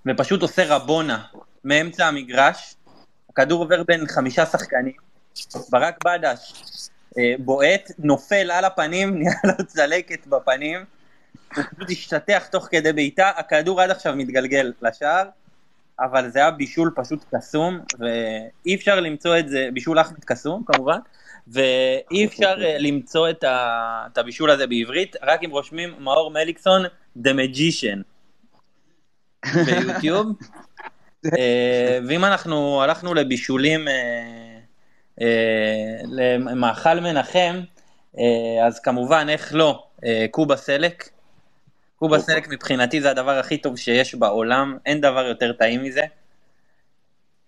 ופשוט 0.07 0.43
עושה 0.43 0.77
רבונה 0.77 1.23
מאמצע 1.65 2.07
המגרש, 2.07 2.75
הכדור 3.31 3.63
עובר 3.63 3.83
בין 3.83 4.07
חמישה 4.07 4.47
שחקנים, 4.47 4.93
ברק 5.71 6.05
בדש 6.05 6.53
אה, 7.19 7.35
בועט, 7.39 7.91
נופל 7.99 8.51
על 8.51 8.65
הפנים, 8.65 9.15
נהיה 9.19 9.35
לו 9.45 9.67
צלקת 9.67 10.27
בפנים, 10.27 10.85
הוא 11.57 11.65
פשוט 11.65 11.91
השתטח 11.91 12.47
תוך 12.47 12.69
כדי 12.71 12.93
בעיטה, 12.93 13.31
הכדור 13.37 13.81
עד 13.81 13.91
עכשיו 13.91 14.17
מתגלגל 14.17 14.73
לשער, 14.83 15.29
אבל 16.01 16.31
זה 16.31 16.39
היה 16.39 16.51
בישול 16.51 16.93
פשוט 16.97 17.25
קסום, 17.35 17.81
ואי 17.99 18.75
אפשר 18.75 19.01
למצוא 19.01 19.39
את 19.39 19.49
זה, 19.49 19.69
בישול 19.73 20.01
אחמד 20.01 20.25
קסום 20.25 20.63
כמובן, 20.67 20.99
ואי 21.47 22.27
אפשר 22.27 22.55
אה, 22.65 22.77
למצוא 22.79 23.31
את, 23.31 23.45
ה, 23.45 24.07
את 24.13 24.19
הבישול 24.19 24.51
הזה 24.51 24.67
בעברית, 24.67 25.17
רק 25.23 25.45
אם 25.45 25.51
רושמים 25.51 25.95
מאור 25.99 26.31
מליקסון, 26.31 26.83
The 27.19 27.29
Magician, 27.29 28.03
ביוטיוב. 29.67 30.33
אה, 31.39 31.99
ואם 32.09 32.25
אנחנו 32.25 32.83
הלכנו 32.83 33.15
לבישולים, 33.15 33.89
אה, 33.89 35.25
למאכל 36.09 37.01
מנחם, 37.01 37.61
אז 38.67 38.81
כמובן, 38.81 39.27
איך 39.29 39.55
לא, 39.55 39.87
קובה 40.31 40.57
סלק. 40.57 41.09
קובה 41.97 42.19
סלק 42.19 42.49
מבחינתי 42.49 43.01
זה 43.01 43.11
הדבר 43.11 43.39
הכי 43.39 43.59
טוב 43.59 43.77
שיש 43.77 44.15
בעולם, 44.15 44.79
אין 44.87 45.01
דבר 45.01 45.27
יותר 45.27 45.53
טעים 45.53 45.83
מזה. 45.83 46.03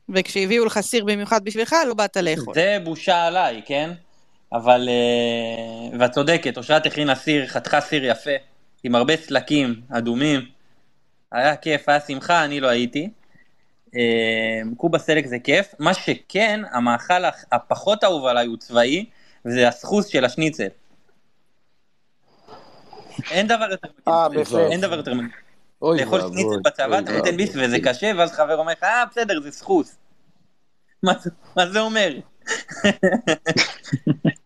וכשהביאו 0.09 0.65
לך 0.65 0.81
סיר 0.81 1.05
במיוחד 1.05 1.45
בשבילך, 1.45 1.77
לא 1.89 1.95
באת 1.95 2.17
לאכול. 2.17 2.55
זה 2.55 2.79
בושה 2.85 3.27
עליי, 3.27 3.63
כן? 3.67 3.91
אבל, 4.53 4.89
אה, 4.89 5.99
ואת 5.99 6.13
צודקת, 6.13 6.57
אושרת 6.57 6.87
הכינה 6.87 7.15
סיר, 7.15 7.47
חתכה 7.47 7.81
סיר 7.81 8.05
יפה, 8.05 8.31
עם 8.85 8.95
הרבה 8.95 9.17
סלקים 9.17 9.81
אדומים. 9.91 10.41
היה 11.33 11.57
כיף, 11.57 11.89
היה 11.89 12.01
שמחה, 12.01 12.45
אני 12.45 12.61
לא 12.61 12.69
הייתי. 12.69 13.11
אה, 13.97 14.61
קובה 14.77 14.99
סלק 14.99 15.27
זה 15.27 15.39
כיף. 15.39 15.75
מה 15.79 15.95
שכן, 15.95 16.61
המאכל 16.73 17.25
הפחות 17.53 18.05
אהוב 18.05 18.27
עליי 18.27 18.47
הוא 18.47 18.57
צבאי, 18.57 19.05
וזה 19.45 19.69
הסחוס 19.69 20.07
של 20.07 20.25
השניצל. 20.25 20.69
אין 23.31 23.47
דבר 23.47 23.71
יותר 23.71 23.89
אה, 24.09 24.29
מגעיל. 24.29 24.45
בהחלט. 24.45 24.71
אין 24.71 24.81
דבר 24.81 24.97
יותר 24.97 25.15
מגעיל. 25.15 25.46
לאכול 25.83 26.21
ואבוי, 26.21 26.43
שניצל 26.43 26.61
בצבא, 26.65 26.99
אתה 26.99 27.17
נותן. 27.19 27.37
ביס 27.37 27.51
וזה 27.57 27.77
קשה, 27.85 28.13
ואז 28.19 28.33
חבר 28.33 28.57
אומר 28.59 28.73
לך, 28.73 28.83
אה, 28.83 29.05
בסדר, 29.11 29.41
זה 29.41 29.51
סחוס. 29.51 29.97
מה 31.03 31.13
זה- 31.69 31.81
אומר? 31.81 32.13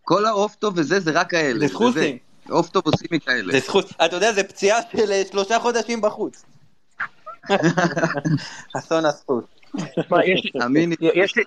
כל 0.01 0.25
העוף 0.25 0.55
טוב 0.55 0.73
וזה, 0.77 0.99
זה 0.99 1.11
רק 1.11 1.29
כאלה. 1.29 1.59
זה 1.59 1.67
סחוסים. 1.67 2.17
עוף 2.49 2.69
טוב 2.69 2.83
עושים 2.85 3.07
מכאלה. 3.11 3.51
זה 3.53 3.59
זכות, 3.59 3.85
אתה 4.05 4.15
יודע, 4.15 4.33
זה 4.33 4.43
פציעה 4.43 4.79
של 4.91 5.11
אה, 5.11 5.21
שלושה 5.31 5.59
חודשים 5.59 6.01
בחוץ. 6.01 6.45
אסון. 9.05 9.41
תשמע, 9.99 10.25
יש 10.25 10.45
לי- 10.45 11.43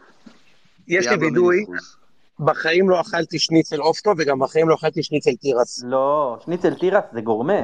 במיניפוס. 1.17 1.97
בחיים 2.41 2.91
לא 2.91 3.01
אכלתי 3.01 3.39
שניצל 3.39 3.81
עוף 3.81 4.01
טוב, 4.01 4.15
וגם 4.19 4.39
בחיים 4.39 4.69
לא 4.69 4.75
אכלתי 4.75 5.03
שניצל 5.03 5.31
תירס. 5.41 5.83
לא, 5.87 6.39
שניצל 6.45 6.75
תירס 6.75 7.05
זה 7.13 7.21
גורמה. 7.21 7.61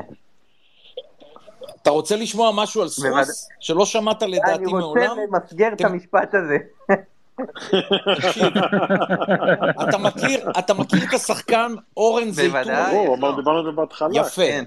אתה 1.82 1.90
רוצה 1.90 2.16
לשמוע 2.16 2.50
משהו 2.54 2.82
על 2.82 2.88
בוודאי. 2.98 3.24
סוס? 3.24 3.48
שלא 3.60 3.86
שמעת 3.86 4.22
לדעתי 4.22 4.52
אני 4.54 4.64
רוצה 4.64 4.78
מעולם? 4.78 5.16
למסגר 5.32 5.68
את 5.72 5.80
המשפט 5.80 6.34
הזה. 6.34 6.56
אתה 9.88 9.98
מכיר, 9.98 10.50
אתה 10.58 10.74
מכיר 10.74 11.04
את 11.08 11.14
השחקן 11.14 11.74
אורן 11.96 12.30
בוודאי. 12.30 12.92
ברור, 12.92 13.16
אמרנו, 13.16 13.36
דיברנו 13.36 13.58
על 13.58 13.64
זה 13.64 13.70
בהתחלה. 13.70 14.08
יפה. 14.14 14.42
כן. 14.42 14.64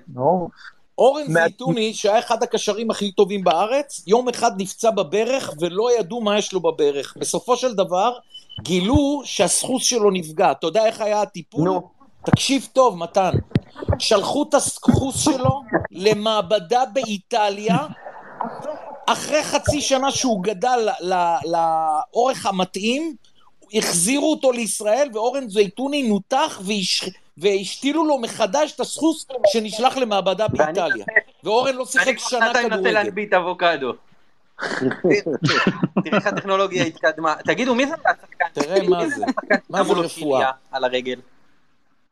אורן 0.97 1.33
זייתוני, 1.33 1.93
שהיה 1.93 2.19
אחד 2.19 2.43
הקשרים 2.43 2.91
הכי 2.91 3.11
טובים 3.11 3.43
בארץ, 3.43 4.03
יום 4.07 4.29
אחד 4.29 4.51
נפצע 4.57 4.91
בברך 4.91 5.53
ולא 5.59 5.99
ידעו 5.99 6.21
מה 6.21 6.37
יש 6.37 6.53
לו 6.53 6.59
בברך. 6.59 7.13
בסופו 7.17 7.57
של 7.57 7.73
דבר, 7.73 8.13
גילו 8.61 9.21
שהסחוס 9.25 9.83
שלו 9.83 10.11
נפגע. 10.11 10.51
אתה 10.51 10.67
יודע 10.67 10.85
איך 10.85 11.01
היה 11.01 11.21
הטיפול? 11.21 11.69
תקשיב 12.25 12.67
טוב, 12.73 12.97
מתן. 12.97 13.31
שלחו 14.03 14.45
את 14.49 14.53
הסחוס 14.53 15.23
שלו 15.23 15.61
למעבדה 15.91 16.83
באיטליה, 16.93 17.77
אחרי 19.07 19.43
חצי 19.43 19.81
שנה 19.81 20.11
שהוא 20.11 20.43
גדל 20.43 20.89
לאורך 21.45 22.45
המתאים, 22.45 23.15
החזירו 23.73 24.31
אותו 24.31 24.51
לישראל, 24.51 25.09
ואורן 25.13 25.49
זייתוני 25.49 26.03
נותח 26.03 26.61
והש... 26.63 27.09
והשתילו 27.37 28.05
לו 28.05 28.17
מחדש 28.17 28.71
את 28.75 28.79
הסחוס 28.79 29.25
שנשלח 29.47 29.97
למעבדה 29.97 30.47
באיטליה. 30.47 31.05
ואורן 31.43 31.75
לא 31.75 31.85
שיחק 31.85 32.17
שנה 32.17 32.51
אני 32.51 32.63
מנסה 32.63 32.69
כדורגל. 32.69 32.91
להנביט 32.91 33.33
אבוקדו. 33.33 33.93
תראה 36.03 36.17
איך 36.17 36.27
הטכנולוגיה 36.27 36.83
התקדמה. 36.83 37.35
תגידו, 37.45 37.75
מי 37.75 37.87
זה 37.87 37.93
השחקן? 37.93 38.45
תראה 38.53 38.87
מה 38.89 39.09
זה. 39.09 39.25
מה 39.69 39.83
זה 39.83 39.93
רפואה? 39.93 40.51
על 40.71 40.83
הרגל. 40.83 41.19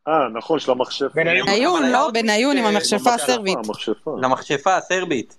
אה, 0.08 0.28
נכון, 0.28 0.58
של 0.58 0.72
המכשפה. 0.72 1.08
בניון. 1.14 1.90
לא? 1.92 2.10
בניון 2.10 2.56
עם 2.56 2.64
המכשפה 2.64 2.98
במכשפה, 2.98 3.14
הסרבית. 3.14 3.58
אה. 3.58 4.12
למכשפה 4.22 4.76
הסרבית. 4.76 5.38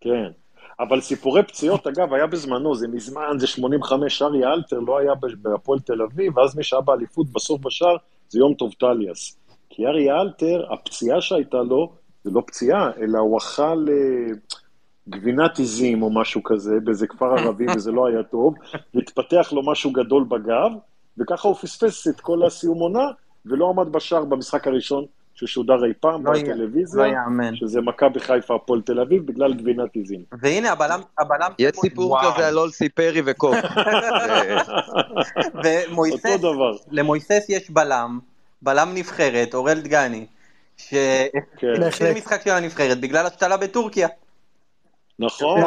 כן. 0.00 0.30
אבל 0.80 1.00
סיפורי 1.00 1.42
פציעות, 1.42 1.86
אגב, 1.86 2.14
היה 2.14 2.26
בזמנו, 2.26 2.74
זה 2.74 2.88
מזמן, 2.88 3.38
זה 3.38 3.46
85, 3.46 4.22
אריה 4.22 4.52
אלתר 4.52 4.78
לא 4.78 4.98
היה 4.98 5.12
בהפועל 5.42 5.80
תל 5.80 6.02
אביב, 6.02 6.36
ואז 6.36 6.56
מי 6.56 6.64
שהיה 6.64 6.82
באליפות 6.82 7.26
בסוף 7.32 7.60
בשער 7.60 7.96
זה 8.28 8.38
יום 8.38 8.54
טוב 8.54 8.72
טליאס. 8.72 9.36
כי 9.70 9.86
אריה 9.86 10.20
אלתר, 10.20 10.72
הפציעה 10.72 11.20
שהייתה 11.20 11.56
לו, 11.56 11.92
זה 12.24 12.30
לא 12.30 12.42
פציעה, 12.46 12.90
אלא 13.00 13.18
הוא 13.18 13.38
אכל 13.38 13.86
אה, 13.88 14.34
גבינת 15.08 15.58
עיזים 15.58 16.02
או 16.02 16.10
משהו 16.10 16.42
כזה 16.42 16.80
באיזה 16.84 17.06
כפר 17.06 17.38
ערבי, 17.38 17.66
וזה 17.76 17.92
לא 17.92 18.06
היה 18.06 18.22
טוב, 18.22 18.54
והתפתח 18.94 19.52
לו 19.52 19.62
משהו 19.62 19.92
גדול 19.92 20.24
בגב, 20.24 20.70
וככה 21.18 21.48
הוא 21.48 21.56
פספס 21.56 22.08
את 22.08 22.20
כל 22.20 22.46
הסיום 22.46 22.78
עונה, 22.78 23.06
ולא 23.46 23.70
עמד 23.70 23.92
בשער 23.92 24.24
במשחק 24.24 24.66
הראשון 24.66 25.04
ששודר 25.34 25.84
אי 25.84 25.92
פעם 26.00 26.26
לא 26.26 26.32
בטלוויזיה. 26.32 27.04
לא. 27.04 27.10
שזה 27.54 27.80
מכבי 27.80 28.20
חיפה 28.20 28.54
הפועל 28.54 28.80
תל 28.80 29.00
אביב 29.00 29.26
בגלל 29.26 29.54
גבינת 29.54 29.94
עיזים. 29.94 30.24
והנה 30.40 30.72
הבלם, 30.72 31.00
הבלם, 31.18 31.50
יש 31.58 31.72
סיפור 31.80 32.10
וואו. 32.10 32.32
כזה 32.34 32.48
על 32.48 32.58
אולסי 32.58 32.88
פרי 32.88 33.22
וקוק. 33.24 33.54
זה- 35.62 35.82
ומויסס, 35.88 36.26
אותו 36.26 36.54
דבר. 36.54 36.72
למויסס 36.90 37.46
יש 37.48 37.70
בלם, 37.70 38.18
בלם 38.62 38.90
נבחרת, 38.94 39.54
אורל 39.54 39.80
דגני, 39.80 40.26
שהתחיל 40.76 41.90
כן. 41.90 42.14
משחק 42.16 42.42
של 42.44 42.50
הנבחרת 42.50 43.00
בגלל 43.00 43.26
השתלה 43.26 43.56
בטורקיה. 43.56 44.08
נכון, 45.18 45.60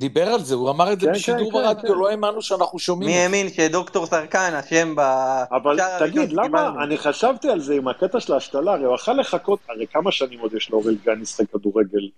דיבר 0.00 0.28
על 0.28 0.40
זה, 0.40 0.54
הוא 0.54 0.70
אמר 0.70 0.92
את 0.92 1.00
זה 1.00 1.06
כן, 1.06 1.12
בשידור 1.12 1.50
כן, 1.52 1.58
כן, 1.58 1.64
ברדיו, 1.64 1.94
כן. 1.94 1.98
לא 2.00 2.10
האמנו 2.10 2.42
שאנחנו 2.42 2.78
שומעים. 2.78 3.10
מי. 3.10 3.16
האמין 3.16 3.48
שדוקטור 3.48 4.06
סרקן 4.06 4.54
אשם 4.54 4.94
בשער 4.96 5.44
אבל 5.50 5.76
תגיד, 5.98 6.32
למה? 6.32 6.84
אני 6.84 6.98
חשבתי 6.98 7.48
על 7.48 7.60
זה 7.60 7.74
עם 7.74 7.88
הקטע 7.88 8.20
של 8.20 8.32
ההשתלה, 8.32 8.72
הרי 8.72 8.84
הוא 8.84 8.94
יכול 8.94 9.20
לחכות, 9.20 9.58
הרי 9.68 9.86
כמה 9.86 10.12
שנים 10.12 10.40
עוד 10.40 10.54
יש 10.54 10.70
לאורל 10.70 10.96
גן 11.04 11.20
לשחק 11.20 11.50
כדורגל? 11.50 12.08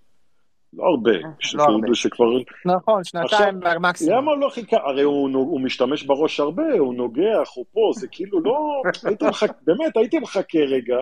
לא 0.72 0.84
הרבה, 0.84 1.12
לא 1.54 1.62
הרבה. 1.62 1.88
שכבר, 1.94 2.24
נכון, 2.64 3.04
שנתיים 3.04 3.60
מקסימום. 3.80 4.18
למה 4.18 4.30
הוא 4.30 4.40
לא 4.40 4.48
חיכה, 4.48 4.76
הרי 4.76 5.02
הוא, 5.02 5.28
הוא 5.34 5.60
משתמש 5.60 6.02
בראש 6.02 6.40
הרבה, 6.40 6.72
הוא 6.78 6.94
נוגח, 6.94 7.50
הוא 7.54 7.64
פה, 7.72 7.90
זה 7.94 8.06
כאילו 8.10 8.40
לא, 8.40 8.82
הייתי 9.08 9.24
מחכה, 9.24 9.52
באמת, 9.62 9.96
הייתי 9.96 10.18
מחכה 10.18 10.58
רגע, 10.58 10.96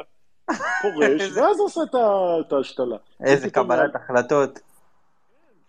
פורש, 0.82 1.22
ואז 1.36 1.60
עושה 1.60 1.80
את 2.40 2.52
ההשתלה. 2.52 2.96
איזה 3.24 3.50
קבלת 3.50 3.96
החלטות. 3.96 4.65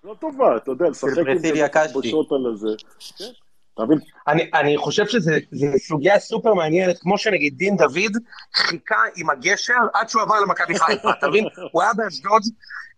לא 0.07 0.15
טובה, 0.19 0.57
אתה 0.57 0.71
יודע, 0.71 0.89
לשחק 0.89 1.17
עם 1.17 1.37
זה 1.37 1.67
קשתי. 1.71 1.93
בושות 1.93 2.31
על 2.31 2.53
הזה. 2.53 2.67
כן, 3.17 3.25
אתה 3.73 3.85
מבין? 3.85 3.99
אני, 4.27 4.49
אני 4.53 4.77
חושב 4.77 5.07
שזו 5.07 5.31
סוגיה 5.77 6.19
סופר 6.19 6.53
מעניינת, 6.53 6.99
כמו 6.99 7.17
שנגיד 7.17 7.53
דין 7.57 7.77
דוד 7.77 8.17
חיכה 8.55 9.01
עם 9.15 9.29
הגשר 9.29 9.79
עד 9.93 10.09
שהוא 10.09 10.21
עבר 10.21 10.39
למכבי 10.39 10.79
חיפה, 10.79 11.11
אתה 11.11 11.27
מבין? 11.27 11.47
הוא 11.71 11.81
היה 11.81 11.93
באשדוד, 11.93 12.41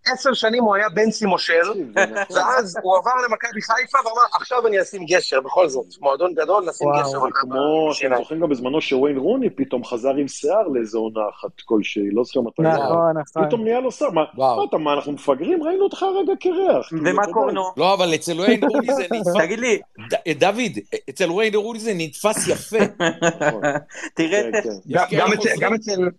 עשר 0.05 0.33
שנים 0.33 0.63
הוא 0.63 0.75
היה 0.75 0.89
בנצי 0.89 1.25
מושל, 1.25 1.61
נכון. 1.95 2.37
ואז 2.37 2.77
הוא 2.83 2.97
עבר 2.97 3.11
למכבי 3.29 3.61
חיפה 3.61 3.97
ואמר, 4.05 4.21
עכשיו 4.33 4.67
אני 4.67 4.81
אשים 4.81 5.05
גשר, 5.05 5.41
בכל 5.41 5.69
זאת, 5.69 5.85
מועדון 6.01 6.33
גדול, 6.33 6.63
נשים 6.69 6.87
וואו, 6.87 6.99
גשר. 6.99 7.09
זה 7.09 7.19
זה 7.19 7.25
כמו, 7.41 7.89
אתם 8.07 8.15
זוכרים 8.17 8.41
גם 8.41 8.49
בזמנו 8.49 8.81
שוויין 8.81 9.17
רוני 9.17 9.49
פתאום 9.49 9.83
חזר 9.85 10.09
עם 10.15 10.27
שיער 10.27 10.67
לאיזה 10.67 10.97
עונה 10.97 11.19
אחת 11.39 11.61
כלשהי, 11.65 12.11
לא 12.11 12.23
זוכר 12.23 12.41
מתי. 12.41 12.61
נכון, 12.61 13.17
נכון. 13.17 13.47
פתאום 13.47 13.63
נהיה 13.63 13.79
לו 13.79 13.91
שיער, 13.91 14.11
מה, 14.11 14.21
וואו. 14.35 14.57
מה 14.57 14.63
אתה, 14.69 14.77
מה, 14.77 14.93
אנחנו 14.93 15.11
מפגרים? 15.11 15.63
ראינו 15.63 15.83
אותך 15.83 16.03
רגע 16.23 16.33
קרח. 16.39 16.87
כאילו, 16.89 17.01
ומה. 17.05 17.25
קורנו? 17.33 17.63
לא, 17.77 17.93
אבל 17.93 18.15
אצל 18.15 18.31
וויין 18.39 18.63
רוני 18.63 18.87
זה 18.93 19.03
נתפס... 19.11 19.33
תגיד 19.43 19.59
לי, 19.59 19.79
ד- 20.11 20.39
דוד, 20.39 20.71
אצל 21.09 21.31
וויין 21.31 21.55
רוני 21.55 21.79
זה 21.79 21.91
נתפס 21.95 22.47
יפה. 22.47 22.77
נכון. 23.41 23.61
תראה 24.15 24.41
כן, 24.41 24.49
את 24.57 24.63
כן. 25.09 25.17
גם- 25.59 25.73
אצל-. 25.73 26.09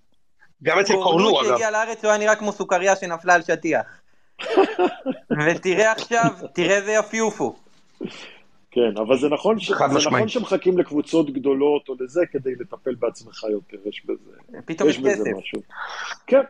גם 0.62 0.78
אצל... 0.78 0.92
קורנו, 0.92 1.04
קורנו 1.04 1.40
אגב. 1.40 1.48
שהגיע 1.48 1.70
לארץ 1.70 2.04
הוא 2.04 2.10
היה 2.10 2.18
נראה 2.18 2.36
כמו 2.36 2.52
סוכריה 2.52 2.96
שנפלה 2.96 3.34
על 3.34 3.42
שטיח. 3.42 3.86
ותראה 5.46 5.92
עכשיו, 5.92 6.30
תראה 6.52 6.76
איזה 6.76 6.92
יפיופו. 6.92 7.56
כן, 8.70 8.96
אבל 8.96 9.18
זה 9.18 9.28
נכון, 9.28 9.60
ש... 9.60 9.68
זה. 9.68 9.96
נכון 10.06 10.28
שמחכים 10.28 10.78
לקבוצות 10.78 11.30
גדולות 11.30 11.88
או 11.88 11.94
לזה 12.00 12.20
כדי 12.32 12.54
לטפל 12.60 12.94
בעצמך 12.94 13.44
יותר, 13.50 13.76
יש 13.88 14.02
בזה, 14.06 14.60
פתאום 14.64 14.88
יש 14.88 14.98
בזה 14.98 15.10
כסף. 15.10 15.38
משהו. 15.38 15.60
כן, 16.26 16.40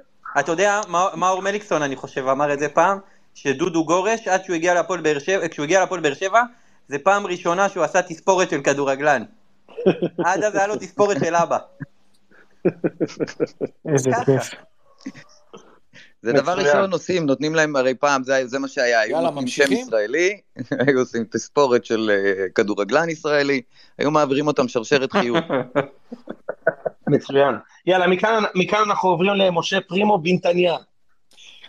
אתה 0.41 0.53
יודע, 0.53 0.81
מאור- 0.89 1.17
מאור 1.17 1.43
מליקסון, 1.43 1.83
אני 1.83 1.97
חושב, 1.97 2.27
אמר 2.29 2.53
את 2.53 2.59
זה 2.59 2.69
פעם, 2.69 2.99
שדודו 3.35 3.85
גורש, 3.85 4.29
עד 4.29 4.45
שהוא 4.45 4.57
הגיע 4.57 4.75
להפועל 4.75 5.01
באר 5.01 5.19
שבע, 5.19 5.49
כשהוא 5.49 5.65
הגיע 5.65 5.81
להפועל 5.81 6.01
באר 6.01 6.15
שבע, 6.15 6.43
זה 6.89 6.99
פעם 6.99 7.27
ראשונה 7.27 7.69
שהוא 7.69 7.85
עשה 7.85 8.03
תספורת 8.03 8.51
של 8.51 8.61
כדורגלן. 8.63 9.23
עד 10.27 10.43
אז 10.45 10.55
היה 10.55 10.67
לו 10.67 10.77
תספורת 10.77 11.17
של 11.25 11.35
אבא. 11.35 11.59
איזה. 13.93 14.11
כיף. 14.27 14.51
זה 16.23 16.33
דבר. 16.33 16.53
ראשון 16.53 16.93
עושים, 16.93 17.27
נותנים 17.27 17.55
להם, 17.55 17.77
הרי 17.77 17.95
פעם 17.95 18.25
זה, 18.25 18.47
זה 18.47 18.59
מה 18.59 18.69
שהיה, 18.69 19.01
היו 19.01 19.21
נותנים 19.21 19.47
שם? 19.47 19.73
ישראלי, 19.73 20.41
היו 20.87 20.99
עושים 20.99 21.25
תספורת 21.25 21.85
של 21.85 22.11
אה, 22.11 22.49
כדורגלן 22.55 23.09
ישראלי, 23.09 23.63
היו 23.99 24.11
מעבירים 24.11 24.47
אותם 24.47 24.69
שרשרת 24.69 25.13
חיוב. 25.13 25.37
מצוין. 27.09 27.55
יאללה, 27.87 28.07
מכאן, 28.07 28.43
מכאן 28.55 28.83
אנחנו 28.87 29.09
עוברים 29.09 29.35
למשה 29.35 29.81
פרימו 29.81 30.19
בנתניה. 30.19 30.77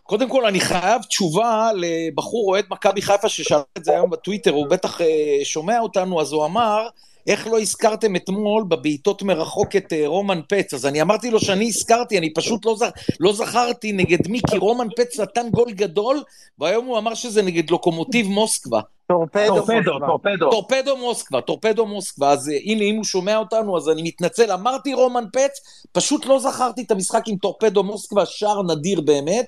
קודם 0.04 0.30
כל, 0.30 0.46
אני 0.46 0.60
חייב 0.60 1.02
תשובה 1.02 1.70
לבחור 1.76 2.50
אוהד 2.50 2.66
מכבי 2.70 3.02
חיפה 3.02 3.30
ששאל 3.30 3.60
את 3.78 3.86
זה 3.86 3.92
היום 3.92 4.10
בטוויטר, 4.10 4.52
הוא 4.52 4.68
בטח 4.68 5.02
אה, 5.02 5.40
שומע 5.44 5.80
אותנו, 5.80 6.22
אז 6.22 6.32
הוא 6.32 6.46
אמר, 6.46 6.88
איך 7.28 7.48
לא 7.48 7.60
הזכרתם 7.60 8.16
אתמול 8.16 8.64
בבעיטות 8.68 9.24
מרחוק 9.24 9.76
את 9.76 9.94
אה, 9.94 10.04
רומן 10.06 10.42
פץ? 10.50 10.74
אז 10.74 10.86
אני 10.86 11.02
אמרתי 11.02 11.32
לו 11.32 11.40
שאני 11.40 11.68
הזכרתי, 11.68 12.18
אני 12.18 12.34
פשוט 12.34 12.66
לא, 12.66 12.76
זכ... 12.76 12.90
לא 13.20 13.34
זכרתי 13.34 13.92
נגד 13.92 14.28
מי, 14.28 14.42
כי 14.50 14.58
רומן 14.58 14.88
פץ 14.98 15.20
נתן 15.20 15.50
גול 15.50 15.72
גדול, 15.72 16.24
והיום 16.60 16.86
הוא 16.86 16.98
אמר 16.98 17.14
שזה 17.14 17.42
נגד 17.42 17.70
לוקומוטיב 17.70 18.28
מוסקבה. 18.28 18.80
טורפדו. 19.08 19.56
טורפדו. 19.56 20.00
טורפדו. 20.00 20.50
טורפדו 20.52 20.98
מוסקבה, 20.98 21.42
טורפדו 21.42 21.86
מוסקבה, 21.86 22.30
אז 22.32 22.50
אה, 22.50 22.58
הנה, 22.66 22.84
אם 22.84 22.96
הוא 22.96 23.04
שומע 23.04 23.38
אותנו, 23.38 23.78
אז 23.78 23.90
אני 23.90 24.02
מתנצל, 24.04 24.52
אמרתי 24.52 24.94
רומן 24.94 25.24
פץ, 25.34 25.86
פשוט 25.92 26.26
לא 26.26 26.40
זכרתי 26.40 26.82
את 26.82 26.92
המשחק 26.92 27.28
עם 27.28 27.36
טורפדו 27.36 27.84
מוסקבה, 27.84 28.26
שער 28.26 28.64
נדיר 28.64 29.02
באמת. 29.02 29.46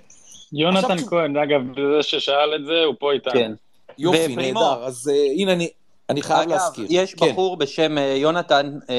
יונתן 0.53 0.91
עכשיו- 0.91 1.07
כהן, 1.07 1.37
אגב, 1.37 1.61
זה 1.75 2.03
ששאל 2.03 2.55
את 2.55 2.65
זה, 2.65 2.83
הוא 2.85 2.95
פה 2.99 3.11
איתנו. 3.11 3.33
כן. 3.33 3.51
יופי. 3.97 4.35
נהדר, 4.35 4.83
אז 4.83 5.11
אה, 5.13 5.31
הנה, 5.37 5.53
אני, 5.53 5.69
אני 6.09 6.21
חייב 6.21 6.39
אגב, 6.39 6.51
להזכיר. 6.51 6.85
יש 6.89 7.13
כן. 7.13 7.31
בחור 7.31 7.57
בשם 7.57 7.97
אה, 7.97 8.03
יונתן, 8.03 8.79
אה, 8.89 8.95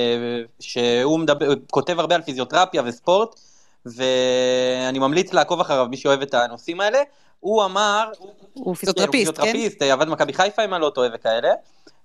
שהוא 0.61 1.19
מדבר, 1.19 1.55
כותב 1.71 2.01
הרבה 2.01 2.15
על 2.15 2.23
פיזיותרפיה 2.23 2.83
וספורט, 2.85 3.41
ואני 3.87 4.99
ממליץ 4.99 5.33
לעקוב 5.33 5.61
אחריו, 5.61 5.87
מי 5.91 5.97
שאוהב 5.97 6.23
את 6.23 6.35
הנושאים 6.35 6.81
האלה. 6.81 6.99
הוא 7.41 7.65
אמר, 7.65 8.11
הוא 8.19 8.31
כן, 8.41 8.61
הוא 8.61 8.75
פיזיותרפיסט, 8.75 9.31
כן? 9.37 9.43
פיזיותרפיסט, 9.43 9.83
אה, 9.83 9.93
עבד 9.93 10.07
במכבי 10.07 10.33
חיפה 10.33 10.65
אם 10.65 10.75
אני 10.75 10.83
לא 10.83 10.91
טועה 10.91 11.09
וכאלה, 11.15 11.53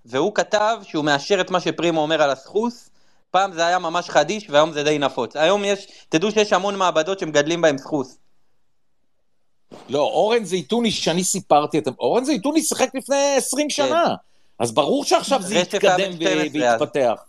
והוא 0.06 0.36
כתב 0.36 0.78
שהוא 0.84 1.06
מאשר 1.06 1.42
את 1.42 1.52
מה 1.52 1.60
שפרימו 1.60 2.02
אומר 2.02 2.22
על 2.22 2.30
הסחוס, 2.30 2.90
פעם 3.32 3.54
זה 3.54 3.66
היה 3.66 3.80
ממש 3.80 4.10
חדיש 4.10 4.50
והיום 4.50 4.72
זה 4.72 4.84
די 4.84 5.00
נפוץ. 5.00 5.36
היום 5.36 5.66
יש, 5.66 5.88
תדעו 6.10 6.32
שיש 6.32 6.54
המון 6.54 6.76
מעבדות 6.76 7.20
שמגדלים 7.20 7.62
בהם 7.62 7.78
סחוס. 7.78 8.18
לא, 9.90 10.00
אורן 10.00 10.44
זייתוני, 10.44 10.92
שאני 10.92 11.24
סיפרתי 11.24 11.78
את... 11.78 11.88
אורן 12.00 12.24
זייתוני 12.24 12.62
שיחק 12.62 12.96
לפני 12.96 13.36
20 13.38 13.70
שנה, 13.70 14.16
אז 14.60 14.72
ברור 14.72 15.04
שעכשיו 15.06 15.42
זה 15.42 15.56
יתקדם 15.56 16.12
בן 16.20 16.50
12 16.50 16.74
אז. 16.74 16.82
ויתפתח. 16.82 17.24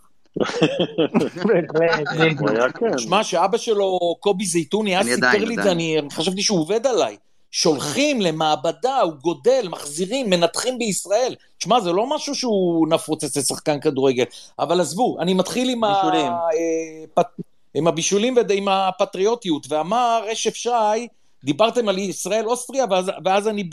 שמע, 2.97 3.23
שאבא 3.23 3.57
שלו, 3.57 4.15
קובי 4.19 4.45
זייתוני, 4.45 4.99
אז 4.99 5.07
אני 5.07 5.15
סיפר 5.15 5.45
לי 5.45 5.55
את 5.57 5.63
זה. 5.63 5.71
אני 5.71 5.97
חשבתי 6.11 6.41
שהוא 6.41 6.59
עובד 6.59 6.87
עליי. 6.87 7.17
שולחים 7.51 8.21
למעבדה, 8.21 9.01
הוא 9.01 9.13
גודל, 9.13 9.67
מחזירים, 9.69 10.29
מנתחים 10.29 10.77
בישראל. 10.77 11.35
תשמע, 11.57 11.79
זה 11.79 11.91
לא 11.91 12.15
משהו 12.15 12.35
שהוא 12.35 12.87
נפוץ 12.87 13.23
אצל 13.23 13.41
שחקן 13.41 13.79
כדורגל. 13.79 14.23
אבל 14.59 14.81
עזבו, 14.81 15.17
אני 15.19 15.33
מתחיל 15.33 15.69
עם, 15.69 15.83
ה... 15.83 15.93
בישולים. 15.93 16.31
אה, 16.31 17.05
פט- 17.13 17.41
עם 17.73 17.87
הבישולים 17.87 18.35
ועם 18.49 18.67
הפטריוטיות, 18.67 19.67
ואמר 19.69 20.23
רשף 20.31 20.55
שי, 20.55 21.07
דיברתם 21.43 21.89
על 21.89 21.97
ישראל-אוסטריה, 21.97 22.85
ואז, 22.89 23.11
ואז 23.25 23.47
אני 23.47 23.63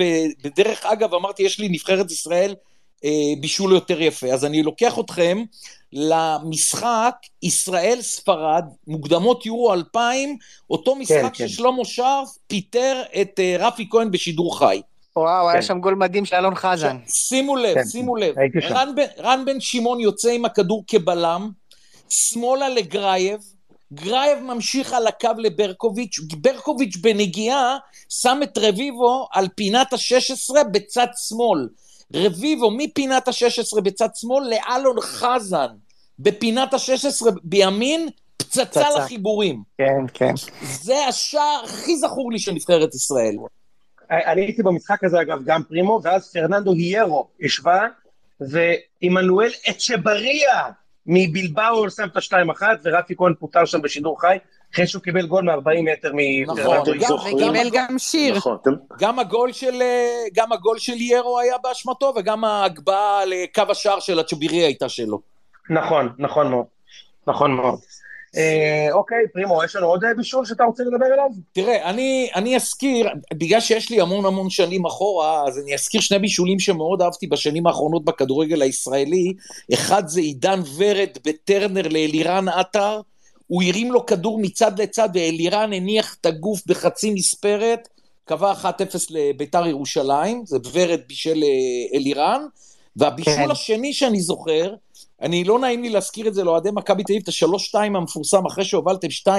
בדרך 0.45 0.87
אגב 0.87 1.15
אמרתי, 1.15 1.43
יש 1.43 1.61
לי 1.61 1.69
נבחרת 1.69 2.11
ישראל 2.11 2.51
אה, 2.51 2.55
בישול 3.41 3.73
יותר 3.73 4.03
יפה. 4.03 4.27
אז 4.27 4.45
אני 4.45 4.63
לוקח 4.63 4.99
אתכם 4.99 5.45
למשחק 5.93 7.15
ישראל-ספרד, 7.43 8.65
מוקדמות 8.87 9.47
יורו 9.47 9.75
2000, 9.75 10.37
אותו 10.71 10.95
משחק 10.97 11.35
כן. 11.35 11.49
ששלמה 11.49 11.85
שרף 11.85 12.29
פיטר 12.47 13.03
את 13.21 13.41
אה, 13.41 13.57
רפי 13.59 13.89
כהן 13.91 14.11
בשידור 14.11 14.59
חי. 14.59 14.83
וואו, 15.17 15.51
היה 15.51 15.61
כן. 15.61 15.67
שם 15.67 15.81
גול 15.81 15.95
מדהים 15.95 16.25
של 16.25 16.37
אלון 16.37 16.55
חזן. 16.55 16.97
שימו 17.09 17.57
לב, 17.57 17.75
כן, 17.75 17.85
שימו 17.85 18.17
לב. 18.17 18.35
רן 18.63 18.95
בן, 18.97 19.07
רן 19.19 19.45
בן 19.45 19.61
שמעון 19.61 20.01
יוצא 20.01 20.31
עם 20.31 20.45
הכדור 20.45 20.85
כבלם, 20.87 21.51
שמאלה 22.09 22.69
לגרייב, 22.69 23.41
גרייב 23.93 24.39
ממשיך 24.39 24.93
על 24.93 25.07
הקו 25.07 25.31
לברקוביץ', 25.39 26.19
ברקוביץ' 26.41 26.97
בנגיעה 26.97 27.77
שם 28.09 28.41
את 28.43 28.59
רביבו 28.59 29.29
על 29.33 29.49
פינת 29.55 29.93
ה-16 29.93 30.65
בצד 30.73 31.07
שמאל. 31.29 31.69
רביבו 32.15 32.71
מפינת 32.71 33.29
ה-16 33.29 33.81
בצד 33.81 34.09
שמאל 34.15 34.45
לאלון 34.51 35.01
חזן 35.01 35.69
בפינת 36.19 36.75
ה-16 36.75 37.27
בימין, 37.43 38.09
פצצה 38.37 38.65
פצצה. 38.65 38.99
לחיבורים. 38.99 39.63
כן, 39.79 40.05
כן. 40.15 40.35
זה 40.61 41.07
השער 41.09 41.61
הכי 41.65 41.97
זכור 41.97 42.33
לי 42.33 42.39
של 42.39 42.53
נבחרת 42.53 42.95
ישראל. 42.95 43.37
אני 44.11 44.41
הייתי 44.41 44.63
במשחק 44.63 45.05
הזה 45.05 45.21
אגב 45.21 45.39
גם 45.45 45.63
פרימו, 45.63 46.01
ואז 46.03 46.33
פרננדו 46.33 46.73
היירו 46.73 47.29
השווה, 47.45 47.87
ועמנואל 48.41 49.51
אצ'בריה 49.71 50.65
מבלבאו 51.07 51.91
שם 51.91 52.09
את 52.13 52.17
השתיים 52.17 52.51
אחת, 52.51 52.79
ורפי 52.85 53.15
כהן 53.17 53.35
פוטר 53.35 53.65
שם 53.65 53.83
בשידור 53.83 54.21
חי, 54.21 54.37
אחרי 54.75 54.87
שהוא 54.87 55.03
קיבל 55.03 55.27
גול 55.27 55.45
מ-40 55.45 55.93
מטר 55.93 56.13
נכון, 56.47 56.61
מפרננדו 56.61 56.93
היירו. 56.93 57.09
זוכרים? 57.09 57.37
וקיבל 57.37 57.71
גם 57.73 57.99
שיר. 57.99 58.37
נכון, 58.37 58.59
גם 58.99 59.19
הגול 59.19 59.53
של, 59.53 59.83
אה, 59.83 60.25
גם 60.35 60.53
הגול 60.53 60.79
של 60.79 61.01
ירו 61.01 61.39
היה 61.39 61.59
באשמתו, 61.63 62.13
וגם 62.17 62.45
ההגבהה 62.45 63.25
לקו 63.25 63.63
השער 63.69 64.01
של 64.01 64.19
הצ'בירי 64.19 64.57
הייתה 64.57 64.89
שלו. 64.89 65.21
נכון, 65.71 66.09
נכון 66.19 66.51
מאוד. 66.51 66.65
נכון 67.27 67.53
מאוד. 67.53 67.79
אה, 68.37 68.93
אוקיי, 68.93 69.19
פרימו, 69.33 69.65
יש 69.65 69.77
לנו 69.77 69.87
עוד 69.87 70.05
אה, 70.05 70.15
בישול 70.15 70.45
שאתה 70.45 70.65
רוצה 70.65 70.83
לדבר 70.83 71.07
עליו? 71.13 71.29
תראה, 71.53 71.91
אני, 71.91 72.31
אני 72.35 72.57
אזכיר, 72.57 73.09
בגלל 73.35 73.61
שיש 73.61 73.91
לי 73.91 74.01
המון 74.01 74.27
המון 74.27 74.51
שנים 74.51 74.87
אחורה, 74.87 75.45
אז 75.47 75.59
אני 75.59 75.75
אזכיר 75.75 76.01
שני 76.01 76.19
בישולים 76.19 76.59
שמאוד 76.59 77.03
אהבתי 77.03 77.27
בשנים 77.27 77.67
האחרונות 77.67 78.05
בכדורגל 78.05 78.63
הישראלי. 78.63 79.35
אחד 79.75 80.09
זה 80.09 80.21
עידן 80.21 80.61
ורד 80.77 81.19
בטרנר 81.27 81.89
לאלירן 81.89 82.49
עטר, 82.49 83.01
הוא 83.49 83.63
הרים 83.63 83.93
לו 83.93 84.07
כדור 84.07 84.39
מצד 84.41 84.81
לצד, 84.81 85.09
ואלירן 85.15 85.73
הניח 85.73 86.17
את 86.21 86.27
הגוף 86.27 86.63
בחצי 86.67 87.11
מספרת, 87.11 87.89
קבע 88.25 88.53
1-0 88.63 88.67
לביתר 89.11 89.67
ירושלים, 89.67 90.43
זה 90.47 90.59
ורד 90.73 91.01
בישל 91.09 91.43
אה, 91.43 91.99
אלירן. 91.99 92.43
והבישול 92.99 93.35
כן. 93.35 93.51
השני 93.51 93.93
שאני 93.93 94.21
זוכר, 94.21 94.75
אני 95.23 95.45
לא 95.45 95.59
נעים 95.59 95.83
לי 95.83 95.91
להזכיר 95.91 96.29
את 96.29 96.35
זה 96.35 96.45
לאוהדי 96.45 96.69
מכבי 96.73 97.05
תל 97.05 97.13
אביב, 97.13 97.23
את 97.23 97.29
השלוש-שתיים 97.29 97.97
המפורסם 97.97 98.47
אחרי 98.47 98.65
שהובלתם 98.65 99.09
2-0, 99.09 99.31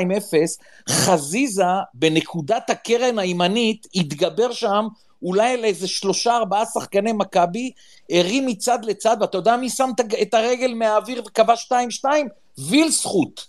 חזיזה 0.89 1.63
בנקודת 1.93 2.69
הקרן 2.69 3.19
הימנית 3.19 3.87
התגבר 3.95 4.51
שם 4.51 4.87
אולי 5.23 5.53
על 5.53 5.65
איזה 5.65 5.87
שלושה 5.87 6.35
ארבעה 6.35 6.65
שחקני 6.65 7.11
מכבי, 7.13 7.71
הרים 8.11 8.45
מצד 8.45 8.79
לצד, 8.85 9.17
ואתה 9.21 9.37
יודע 9.37 9.57
מי 9.57 9.69
שם 9.69 9.89
את 10.21 10.33
הרגל 10.33 10.73
מהאוויר 10.73 11.23
וקבע 11.25 11.53
2-2? 11.53 11.73
וילסחוט. 12.57 13.41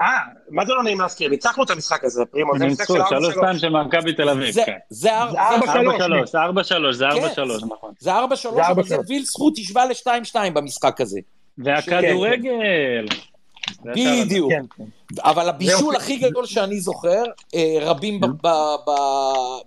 אה, 0.00 0.06
מה 0.50 0.66
זה 0.66 0.72
לא 0.72 0.82
נעים 0.82 1.00
להזכיר? 1.00 1.28
ניצחנו 1.28 1.64
את 1.64 1.70
המשחק 1.70 2.04
הזה, 2.04 2.24
פרימו, 2.30 2.58
זה 2.58 2.64
ניצחו, 2.66 2.94
של 2.96 3.00
שלוש 3.10 3.34
4-3. 3.34 3.38
שתיים 3.38 3.58
של 3.58 3.68
מכבי 3.68 4.12
תל 4.12 4.28
אביב, 4.28 4.50
זה- 4.50 4.62
כן. 4.66 4.72
זה 4.90 5.18
אר- 5.18 5.26
זה 5.30 5.32
זה- 5.32 5.40
ארבע, 5.42 5.72
ארבע 5.72 5.72
שלוש, 5.74 5.96
שלוש, 5.98 6.30
זה 6.30 6.38
ארבע 6.38 6.64
שלוש, 6.64 6.96
זה 6.96 7.04
כן. 7.04 7.10
ארבע 7.10 7.34
שלוש, 7.34 7.62
נכון. 7.62 7.92
זה 7.98 8.12
4-3, 8.12 8.54
זה 8.54 8.68
אבל 8.70 8.82
4-3. 8.82 8.86
זה 8.88 8.96
וילסחוט 9.08 9.58
השווה 9.58 9.84
ל-2-2 9.86 10.50
במשחק 10.54 11.00
הזה. 11.00 11.20
והכדורגל. 11.58 13.06
בדיוק. 13.84 14.52
כן. 14.52 14.84
אבל 15.24 15.48
הבישול 15.48 15.96
הכי 15.96 16.16
גדול 16.16 16.46
שאני 16.46 16.80
זוכר, 16.80 17.22
אה, 17.54 17.76
רבים 17.80 18.20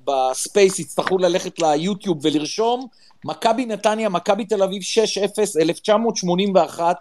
ב 0.06 0.18
space 0.18 0.80
יצטרכו 0.80 1.18
ללכת 1.18 1.60
ליוטיוב 1.60 2.18
ולרשום, 2.22 2.88
מכבי 3.26 3.66
נתניה, 3.66 4.10
מכבי 4.10 4.46
תל 4.46 4.64
אביב 4.64 4.82
6-0, 4.82 5.58
1981, 5.62 6.96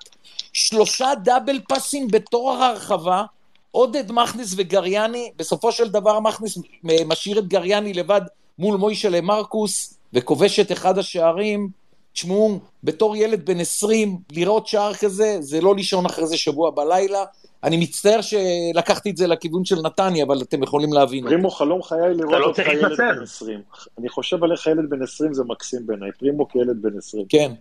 שלושה 0.53 1.09
double 1.25 1.61
pass־ים 1.69 2.09
בתור 2.09 2.53
הרחבה, 2.53 3.25
עודד 3.71 4.13
מכנס 4.13 4.55
וגריאני, 4.57 5.31
בסופו 5.37 5.73
של 5.73 5.89
דבר 5.89 6.21
מכנס 6.21 6.59
אה, 6.91 6.97
משאיר 7.07 7.39
את 7.39 7.49
גריאני 7.49 7.93
לבד 7.93 8.21
מול 8.59 8.77
מוישלה 8.77 9.21
מרקוס, 9.21 9.95
וכובש 10.13 10.61
את 10.61 10.73
אחד 10.73 10.99
השערים. 10.99 11.69
תשמעו, 12.13 12.59
בתור 12.85 13.17
ילד 13.17 13.47
בן 13.47 13.61
20, 13.61 14.19
לראות 14.33 14.67
שער 14.67 14.95
כזה, 14.95 15.37
זה 15.41 15.61
לא 15.61 15.75
לישון 15.75 16.07
אחרי 16.07 16.27
זה 16.27 16.37
שבוע 16.37 16.71
בלילה. 16.71 17.25
אני 17.65 17.77
מצטער 17.77 18.21
שלקחתי 18.21 19.11
את 19.11 19.17
זה 19.17 19.27
לכיוון 19.27 19.65
של 19.65 19.77
נתניה, 19.85 20.25
אבל 20.25 20.43
אתם 20.43 20.63
יכולים 20.63 20.93
להבין. 20.93 21.25
פרימו, 21.25 21.51
חלום 21.51 21.83
חיי 21.83 22.15
לראות 22.15 22.33
לא 22.33 22.47
אותך 22.47 22.59
ילד. 22.59 22.99
בן 22.99 23.23
20. 23.23 23.61
אני 23.99 24.09
חושב 24.09 24.45
עליך 24.45 24.67
ילד 24.67 24.91
בן 24.91 25.03
20 25.03 25.35
זה 25.35 25.43
מקסים 25.45 25.87
בעיניי, 25.87 26.11
פרימו 26.19 26.49
כילד 26.49 26.83
בן 26.83 26.99
20. 26.99 27.25
כן. 27.29 27.53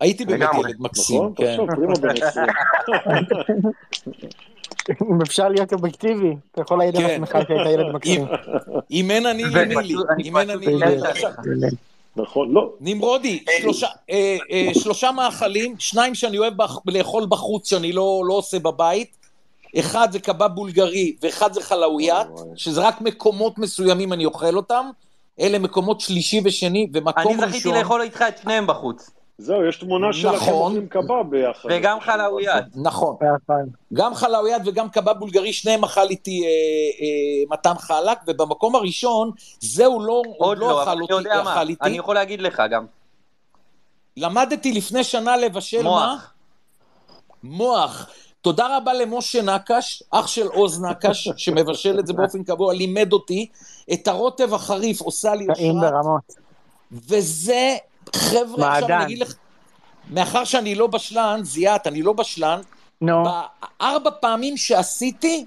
הייתי 0.00 0.24
באמת. 0.24 0.48
ילד 0.64 0.76
מקסים, 0.78 1.16
נכון? 1.16 1.32
כן. 1.36 1.50
תחשוב, 1.52 1.74
פרימו 1.74 1.94
בן 1.94 2.22
20. 2.22 2.46
אם 5.02 5.22
אפשר 5.22 5.48
להיות 5.48 5.72
אובייקטיבי, 5.72 6.36
אתה 6.52 6.60
יכול 6.60 6.78
להעיד 6.78 6.96
על 6.96 7.02
כן. 7.02 7.10
עצמך 7.14 7.28
שהיית 7.48 7.66
ילד 7.74 7.86
מקסים. 7.94 8.24
אם 8.90 9.10
אין 9.10 9.26
אני 9.26 9.42
למי 9.44 9.74
לי, 9.82 9.94
אני 10.14 10.22
אם 10.28 10.36
אין 10.36 10.50
אני 10.50 10.66
לי. 10.66 10.84
עליך. 10.84 11.04
עכשיו, 11.04 11.30
נכון, 12.16 12.52
לא. 12.52 12.72
נמרודי, 12.80 13.44
שלושה, 13.60 13.86
אה, 14.10 14.36
אה, 14.50 14.68
שלושה 14.74 15.12
מאכלים, 15.12 15.74
שניים 15.78 16.14
שאני 16.14 16.38
אוהב 16.38 16.56
בח- 16.56 16.78
לאכול 16.86 17.26
בחוץ, 17.28 17.70
שאני 17.70 17.92
לא, 17.92 18.22
לא 18.26 18.34
עושה 18.34 18.58
בבית. 18.58 19.16
אחד 19.78 20.08
זה 20.12 20.18
קבב 20.20 20.46
בולגרי 20.46 21.16
ואחד 21.22 21.52
זה 21.52 21.60
חלאויית. 21.60 22.26
שזה 22.56 22.80
רק 22.80 23.00
מקומות 23.00 23.58
מסוימים 23.58 24.12
אני 24.12 24.24
אוכל 24.24 24.56
אותם. 24.56 24.90
אלה 25.40 25.58
מקומות 25.58 26.00
שלישי 26.00 26.40
ושני, 26.44 26.68
אני 26.94 27.00
ומקום 27.00 27.36
זכיתי 27.40 27.56
ראשון... 27.56 27.74
לאכול 27.74 28.02
איתך 28.02 28.24
את 28.28 28.38
שניהם 28.38 28.66
בחוץ. 28.66 29.10
זהו, 29.40 29.64
יש 29.64 29.76
תמונה 29.76 30.12
שלכם 30.12 30.36
נכון. 30.36 30.52
אוכלים 30.52 30.88
קבב 30.88 31.30
ביחד. 31.30 31.68
וגם 31.72 32.00
חלאויית. 32.00 32.64
נכון. 32.74 33.16
גם 33.92 34.14
חלאויית 34.14 34.62
וגם 34.66 34.88
קבב 34.88 35.18
בולגרי, 35.18 35.52
שניהם 35.52 35.84
אכל 35.84 36.08
איתי 36.10 36.42
אה, 36.44 36.46
אה, 36.46 37.56
מתן 37.56 37.78
חלק, 37.78 38.18
ובמקום 38.26 38.76
הראשון, 38.76 39.30
זהו 39.60 40.00
לא, 40.00 40.22
עוד 40.38 40.58
לא, 40.58 40.72
אבל 40.72 40.82
אכל 40.82 40.90
אני 40.90 41.00
אותי, 41.00 41.12
יודע 41.12 41.42
מה. 41.42 41.52
אכל 41.52 41.68
איתי. 41.68 41.84
אני 41.84 41.98
יכול 41.98 42.14
להגיד 42.14 42.42
לך 42.42 42.62
גם. 42.70 42.86
למדתי 44.16 44.72
לפני 44.72 45.04
שנה 45.04 45.36
לבשל 45.36 45.82
מה? 45.82 45.90
מוח. 45.90 46.32
מוח. 47.42 48.10
תודה 48.40 48.76
רבה 48.76 48.92
למשה 48.92 49.42
נקש, 49.42 50.02
אח 50.10 50.26
של 50.26 50.46
עוז 50.46 50.84
נקש, 50.84 51.28
שמבשל 51.36 51.98
את 51.98 52.06
זה 52.06 52.12
באופן 52.12 52.44
קבוע, 52.44 52.74
לימד 52.74 53.12
אותי. 53.12 53.48
את 53.92 54.08
הרוטב 54.08 54.54
החריף 54.54 55.00
עושה 55.00 55.34
לי 55.34 55.46
טעים 55.54 55.76
אושרת, 55.76 55.92
ברמות. 55.92 56.34
וזה, 56.92 57.76
חבר'ה, 58.16 58.72
עכשיו. 58.72 58.88
אני 58.88 59.04
אגיד 59.04 59.18
לך, 59.18 59.34
מאחר 60.10 60.44
שאני 60.44 60.74
לא 60.74 60.86
בשלן, 60.86 61.40
זיאת, 61.42 61.86
אני 61.86 62.02
לא 62.02 62.12
בשלן, 62.12 62.60
נו, 63.00 63.24
בארבע 63.80 64.10
פעמים 64.20 64.56
שעשיתי, 64.56 65.44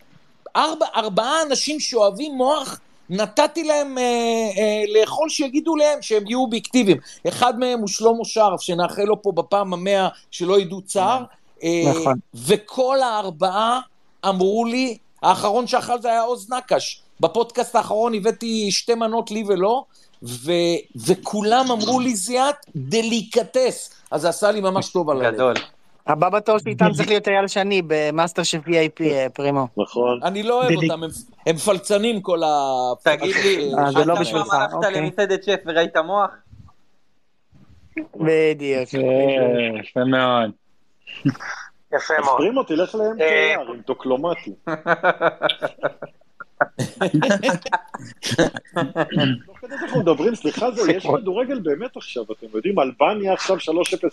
ארבע, 0.55 0.86
ארבעה 0.95 1.41
אנשים 1.41 1.80
שאוהבים 1.80 2.36
מוח, 2.36 2.80
נתתי 3.09 3.64
להם 3.64 3.97
אה, 3.97 4.03
אה, 4.03 4.84
לאכול 4.99 5.30
שיגידו 5.30 5.76
להם 5.76 6.01
שהם 6.01 6.28
יהיו 6.28 6.39
אובייקטיביים. 6.39 6.97
אחד 7.28 7.59
מהם 7.59 7.80
הוא 7.80 7.88
שלמה 7.88 8.24
שרף, 8.26 8.61
שנאחל 8.61 9.03
לו 9.03 9.22
פה 9.22 9.32
בפעם 9.32 9.74
המאה 9.74 10.07
שלא 10.32 10.59
ידעו 10.59 10.82
צער. 10.82 11.24
אה, 11.64 11.84
נכון. 11.89 12.14
וכל 12.36 13.01
הארבעה 13.01 13.80
אמרו 14.26 14.66
לי, 14.66 14.97
האחרון 15.22 15.68
שאכל 15.68 16.01
זה 16.01 16.07
היה 16.07 16.22
עוז 16.22 16.51
נקש. 16.51 17.01
בפודקאסט 17.20 17.76
האחרון 17.76 18.16
הבאתי 18.16 18.72
שתי 18.72 18.95
מנות 18.95 19.32
לי 19.32 19.43
ולא, 19.47 19.84
ו, 20.24 20.52
וכולם 21.08 21.66
אמרו 21.72 22.00
לי 22.00 22.16
זיאת, 22.16 22.56
דליקטס. 22.76 24.04
אז 24.12 24.22
זה 24.22 24.30
עשה 24.30 24.52
לי 24.52 24.62
ממש 24.62 24.92
טוב 24.92 25.10
על 25.10 25.22
הלב. 25.22 25.34
גדול. 25.34 25.54
הבא 26.08 26.30
בתור 26.30 26.58
שאיתם 26.60 26.92
צריך 26.92 27.10
להיות 27.10 27.28
אייל 27.28 27.48
שני 27.48 27.82
במאסטר 27.88 28.44
של 28.44 28.58
VIP, 28.58 29.02
אה, 29.02 29.28
פרימו. 29.34 29.68
נכון. 29.78 30.20
אני 30.24 30.44
לא 30.44 30.64
אוהב 30.64 30.76
אותם, 30.76 31.04
הם, 31.46 31.58
פלצנים 31.58 32.22
כל 32.22 32.44
ה... 32.44 32.48
תגיד 33.04 33.36
לי, 33.36 33.74
אה, 33.74 33.92
זה 33.92 34.06
לא 34.06 34.14
אתה 34.14 34.22
בשבילך, 34.22 34.48
פעם 34.48 34.62
הלכת 34.62 34.74
אוקיי. 34.74 35.02
למסעדת 35.02 35.44
שף 35.44 35.60
וראית 35.66 35.98
מוח? 35.98 36.30
בדיוק. 37.98 38.90
אה, 38.96 39.80
יפה 39.80 40.04
מאוד. 40.06 40.52
יפה 41.94 42.14
מאוד. 42.26 42.38
פרימו, 42.38 42.64
תלך 42.64 42.96
אה, 42.96 43.00
ל-MKR 43.00 43.72
עם 43.74 43.82
טוקלומטי. 43.82 44.54
תוך 49.46 49.58
כדי 49.62 49.76
שאנחנו 49.80 50.00
מדברים, 50.00 50.36
סליחה, 50.36 50.72
זהו, 50.72 50.88
יש 50.88 51.08
כדורגל 51.08 51.60
באמת 51.60 51.98
עכשיו, 51.98 52.24
אתם 52.24 52.48
יודעים, 52.54 52.80
אלבניה 52.80 53.34
עכשיו 53.34 53.58
3-0 53.58 53.60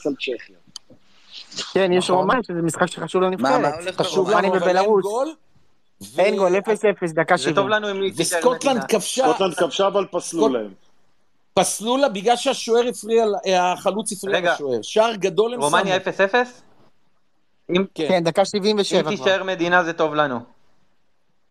על 0.07 0.15
צ'כיה. 0.15 0.57
כן, 1.73 1.93
יש 1.93 2.11
רומאי, 2.11 2.39
שזה 2.43 2.63
משחק 2.63 2.87
שחשוב 2.87 3.23
לנבחרת. 3.23 3.75
חשוב? 3.97 4.31
לנו, 4.31 4.49
רומניה 4.49 4.61
אבל 4.61 4.77
אין. 4.77 4.87
גול. 5.03 5.29
ו- 6.03 6.21
אין 6.21 6.37
גול, 6.37 6.57
0-0, 6.57 7.13
דקה 7.15 7.37
זה 7.37 7.43
70. 7.43 7.55
טוב 7.57 7.69
לנו 7.69 7.91
אם 7.91 8.01
ניצחון 8.01 8.25
וסקוטלנד. 8.39 8.85
כבשה, 8.85 9.25
סקוטלנד 9.29 9.55
כבשה 9.55 9.87
אבל 9.87 10.07
פסלו 10.11 10.49
להם. 10.49 10.71
פסלו 11.55 11.97
לה 11.97 12.09
בגלל 12.09 12.37
שהשוער 12.37 12.89
הפריע, 12.89 13.25
החלוץ 13.73 14.13
הפריע. 14.13 14.55
לשוער. 14.55 14.79
שער 14.83 15.15
גדול 15.15 15.55
הם 15.55 15.61
רומניה 15.63 15.99
שמו. 16.05 16.13
0-0? 16.13 16.35
אם 17.77 17.85
כן. 17.95 18.25
דקה 18.25 18.41
אם 18.41 18.45
77 18.45 19.03
כבר. 19.03 19.11
תישאר 19.11 19.45
מדינה 19.45 19.85
זה 19.85 19.93
טוב 19.93 20.15
לנו. 20.15 20.41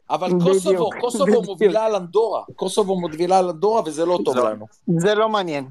אבל 0.10 0.30
קוסובו, 0.44 0.90
קוסובו. 1.00 1.44
מובילה 1.44 1.86
על 1.86 1.96
אנדורה. 1.96 2.42
קוסובו 2.56 3.00
מובילה 3.00 3.40
על 3.40 3.50
אנדורה 3.50 3.82
וזה 3.86 4.06
לא 4.06 4.20
טוב 4.26 4.38
לא. 4.38 4.50
לנו. 4.50 4.66
זה 4.98 5.16
לא 5.16 5.30
מעניין. 5.30 5.66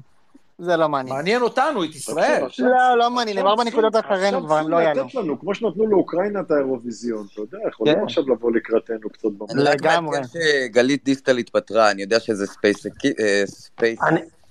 זה 0.59 0.77
לא 0.77 0.89
מעניין. 0.89 1.15
מעניין 1.15 1.41
אותנו, 1.41 1.83
את 1.83 1.95
ישראל. 1.95 2.43
לא, 2.59 2.97
לא 2.97 3.11
מעניין, 3.11 3.37
הם 3.37 3.47
ארבע 3.47 3.63
נקודות 3.63 3.95
אחרינו 3.95 4.45
כבר, 4.45 4.57
הם 4.57 4.69
לא 4.69 4.77
יעלו. 4.77 5.03
לתת 5.03 5.15
לנו, 5.15 5.39
כמו 5.39 5.55
שנתנו 5.55 5.87
לאוקראינה 5.87 6.39
את 6.39 6.51
האירוויזיון, 6.51 7.27
אתה 7.33 7.41
יודע, 7.41 7.57
יכולים 7.67 7.95
כן. 7.95 8.03
עכשיו 8.03 8.23
לבוא 8.29 8.51
לקראתנו 8.51 9.09
קצת 9.09 9.29
במאה. 9.37 9.71
רק 9.71 9.81
לגמרי. 9.81 10.17
שגלית 10.27 11.05
דיסטל 11.05 11.37
התפטרה, 11.37 11.91
אני 11.91 12.01
יודע 12.01 12.19
שזה 12.19 12.47
space... 12.47 12.85
אה, 13.19 13.43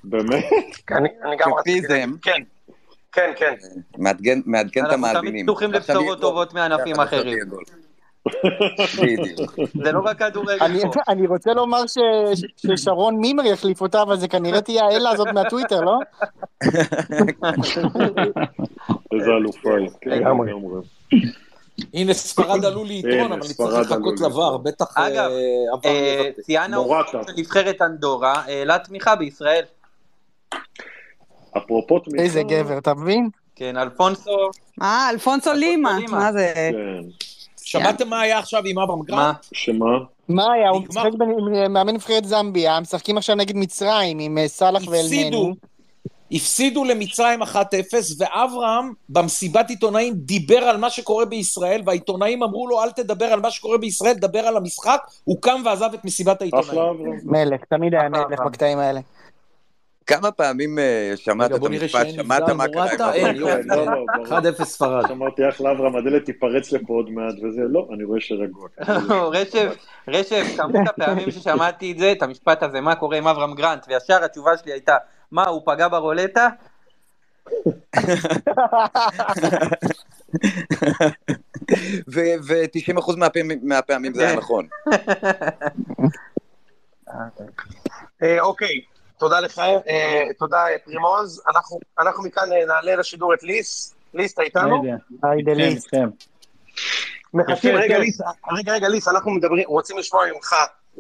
באמת? 0.05 0.45
אני 0.91 1.09
גם 1.39 1.55
רציתי... 1.55 1.87
כן. 2.23 2.43
כן, 3.13 3.33
כן. 3.37 3.55
מעדכן 3.99 4.41
מעדכן 4.47 4.81
את 4.81 4.91
אנחנו 4.91 5.07
תמיד 5.07 5.17
המאזינים. 5.17 5.47
פתוחים 5.47 5.73
לבשורות. 5.73 6.21
טובות 6.21 6.55
מענפים 6.55 7.01
אחרים. 7.01 7.39
בדיוק. 9.03 9.55
זה 9.85 9.93
לא 9.93 10.01
רק 10.05 10.19
כדורגל 10.19 10.57
אני- 10.65 10.81
פה. 10.83 11.01
אני 11.09 11.27
רוצה 11.27 11.53
לומר 11.53 11.87
ש- 11.87 12.43
ששרון 12.57 13.17
מימר 13.17 13.47
יחליף 13.47 13.81
אותה, 13.81 14.03
אבל 14.03 14.17
זה 14.17 14.29
כנראה 14.29 14.61
תהיה 14.61 14.85
האלה 14.85 15.11
הזאת 15.11 15.29
מהטוויטר, 15.35 15.81
לא? 15.81 15.99
איזה 19.15 19.31
אלופה 19.31 19.71
היא. 19.77 19.91
הנה, 21.95 22.13
ספרד 22.15 22.65
עלו 22.65 22.85
לי 22.85 22.95
יתרון, 22.95 23.15
הנה, 23.15 23.27
אבל 23.27 23.37
נצטרך 23.37 23.75
לחכות 23.91 24.21
לבר. 24.21 24.57
בטח 24.57 24.97
אגב, 24.97 25.31
אה, 25.31 25.73
עבר 25.73 25.89
אה, 26.51 26.69
מורטה. 26.69 27.11
של 27.27 27.33
נבחרת 27.37 27.83
אנדורה, 27.83 28.33
העלה 28.47 28.79
תמיכה 28.79 29.17
בישראל. 29.17 29.63
אפרופו 31.57 31.99
תמיכה... 31.99 32.25
איזה 32.25 32.43
גבר, 32.43 32.79
אתה 32.79 32.95
מבין? 32.95 33.29
כן, 33.57 33.77
אלפונסו, 33.77 34.51
אה, 34.83 35.11
אלפונסו 35.11 35.53
לימה, 35.53 35.99
לימה. 35.99 36.19
מה 36.19 36.33
זה? 36.33 36.53
כן, 36.55 36.73
שמעתם 37.69 38.09
מה 38.09 38.21
היה 38.21 38.39
עכשיו 38.39 38.63
עם 38.67 38.79
אברהם 38.79 38.99
מה? 38.99 39.05
גרנט? 39.05 39.37
שמה? 39.53 39.87
מה 40.29 40.53
היה, 40.53 40.69
הוא. 40.71 40.83
משחק 40.89 41.11
בין- 41.19 41.31
עם 41.65 41.73
מאמן 41.73 41.95
נבחרת 41.95 42.25
זמביה, 42.25 42.81
משחקים 42.81 43.19
עכשיו 43.19 43.37
נגד 43.37 43.57
מצרים 43.57 44.19
עם 44.19 44.39
אה, 44.39 44.49
סאלח 44.49 44.83
ואלמני. 44.89 45.53
הפסידו 46.33 46.85
למצרים 46.85 47.43
1-0, 47.43 47.47
ואברהם 48.19 48.93
במסיבת 49.09 49.71
עיתונאים 49.71 50.15
דיבר 50.17 50.59
על 50.59 50.77
מה 50.77 50.91
שקורה 50.91 51.25
בישראל, 51.25 51.83
והעיתונאים 51.87 52.43
אמרו 52.43 52.69
לו, 52.69 52.83
אל 52.83 52.91
תדבר 52.91 53.25
על 53.25 53.41
מה 53.41 53.51
שקורה 53.51 53.79
בישראל, 53.79 54.13
דבר 54.15 54.39
על 54.39 54.57
המשחק, 54.57 55.01
הוא 55.25 55.37
קם 55.41 55.63
ועזב 55.65 55.91
את 55.95 56.05
מסיבת 56.05 56.37
אחלה 56.43 56.49
העיתונאים. 56.59 56.91
אברהם. 56.91 57.19
מלך, 57.25 57.61
תמיד 57.71 57.95
היה 57.95 58.09
מלך. 58.09 58.41
בקטעים 58.47 58.79
האלה. 58.79 59.01
כמה 60.09 60.31
פעמים 60.31 60.79
אה, 60.79 61.13
שמעת 61.17 61.53
את 61.53 61.65
המשפט, 61.65 62.07
שמעת 62.11 62.49
מה 62.49 62.69
קרה 62.69 62.85
עם 62.85 63.01
אברהם? 63.01 63.37
יופי. 63.37 63.69
לא, 63.69 63.77
לא, 63.77 63.85
ברור. 63.85 64.07
1-0 64.61 64.65
ספרד. 64.65 65.11
אמרתי, 65.11 65.49
אחלה 65.49 65.71
אברהם, 65.71 65.97
הדלת 65.97 66.25
תיפרץ 66.25 66.73
לפה 66.73 66.93
עוד 66.95 67.11
מעט 67.11 67.35
וזה, 67.43 67.63
לא, 67.69 67.89
אני 67.95 68.05
רואה 68.05 68.21
שרגוע. 68.21 68.69
רשף, 69.37 69.75
רשף, 70.09 70.47
כמות 70.57 70.89
הפעמים 70.89 71.31
ששמעתי 71.31 71.93
את 71.93 71.99
זה, 71.99 72.13
את 72.13 72.23
המשפט 72.23 72.63
הזה, 72.63 72.81
מה 72.81 72.95
קורה 72.95 73.19
עם 73.19 73.27
אברהם 73.27 73.55
גרנט, 73.55 73.87
וישר 73.89 74.25
התשובה 74.25 74.57
שלי 74.57 74.73
הייתה, 74.73 74.97
מה, 75.33 75.45
הוא 75.49 75.63
פגע 75.65 75.89
ברולטה? 75.89 76.49
ו-90% 82.09 83.17
מהפעמים 83.63 84.15
זה 84.15 84.23
היה 84.23 84.33
כן. 84.33 84.39
נכון. 84.39 84.67
אה, 88.23 88.41
אוקיי, 88.41 88.81
תודה 89.19 89.41
לך, 89.41 89.59
אה, 89.59 90.23
תודה 90.39 90.67
אה, 90.69 90.79
פרימוז. 90.85 91.43
אנחנו- 91.49 91.81
אנחנו 91.99 92.25
מכאן 92.25 92.53
אה, 92.53 92.67
נעלה 92.67 92.97
לשידור 92.97 93.35
את 93.35 93.43
ליס. 93.43 93.95
ליס, 94.15 94.35
אתה 94.35 94.43
איתנו? 94.43 94.83
היי 95.23 95.39
איתכם, 95.39 95.53
דליסט. 95.55 95.85
איתכם. 95.95 96.09
מחכים, 97.35 97.77
רגע. 97.77 97.99
ליס, 97.99 98.21
רגע 98.59 98.73
רגע 98.73 98.89
ליס, 98.89 99.09
אנחנו 99.09 99.31
מדברים, 99.31 99.65
רוצים 99.69 99.99
לשמוע 99.99 100.23
ממך 100.35 100.55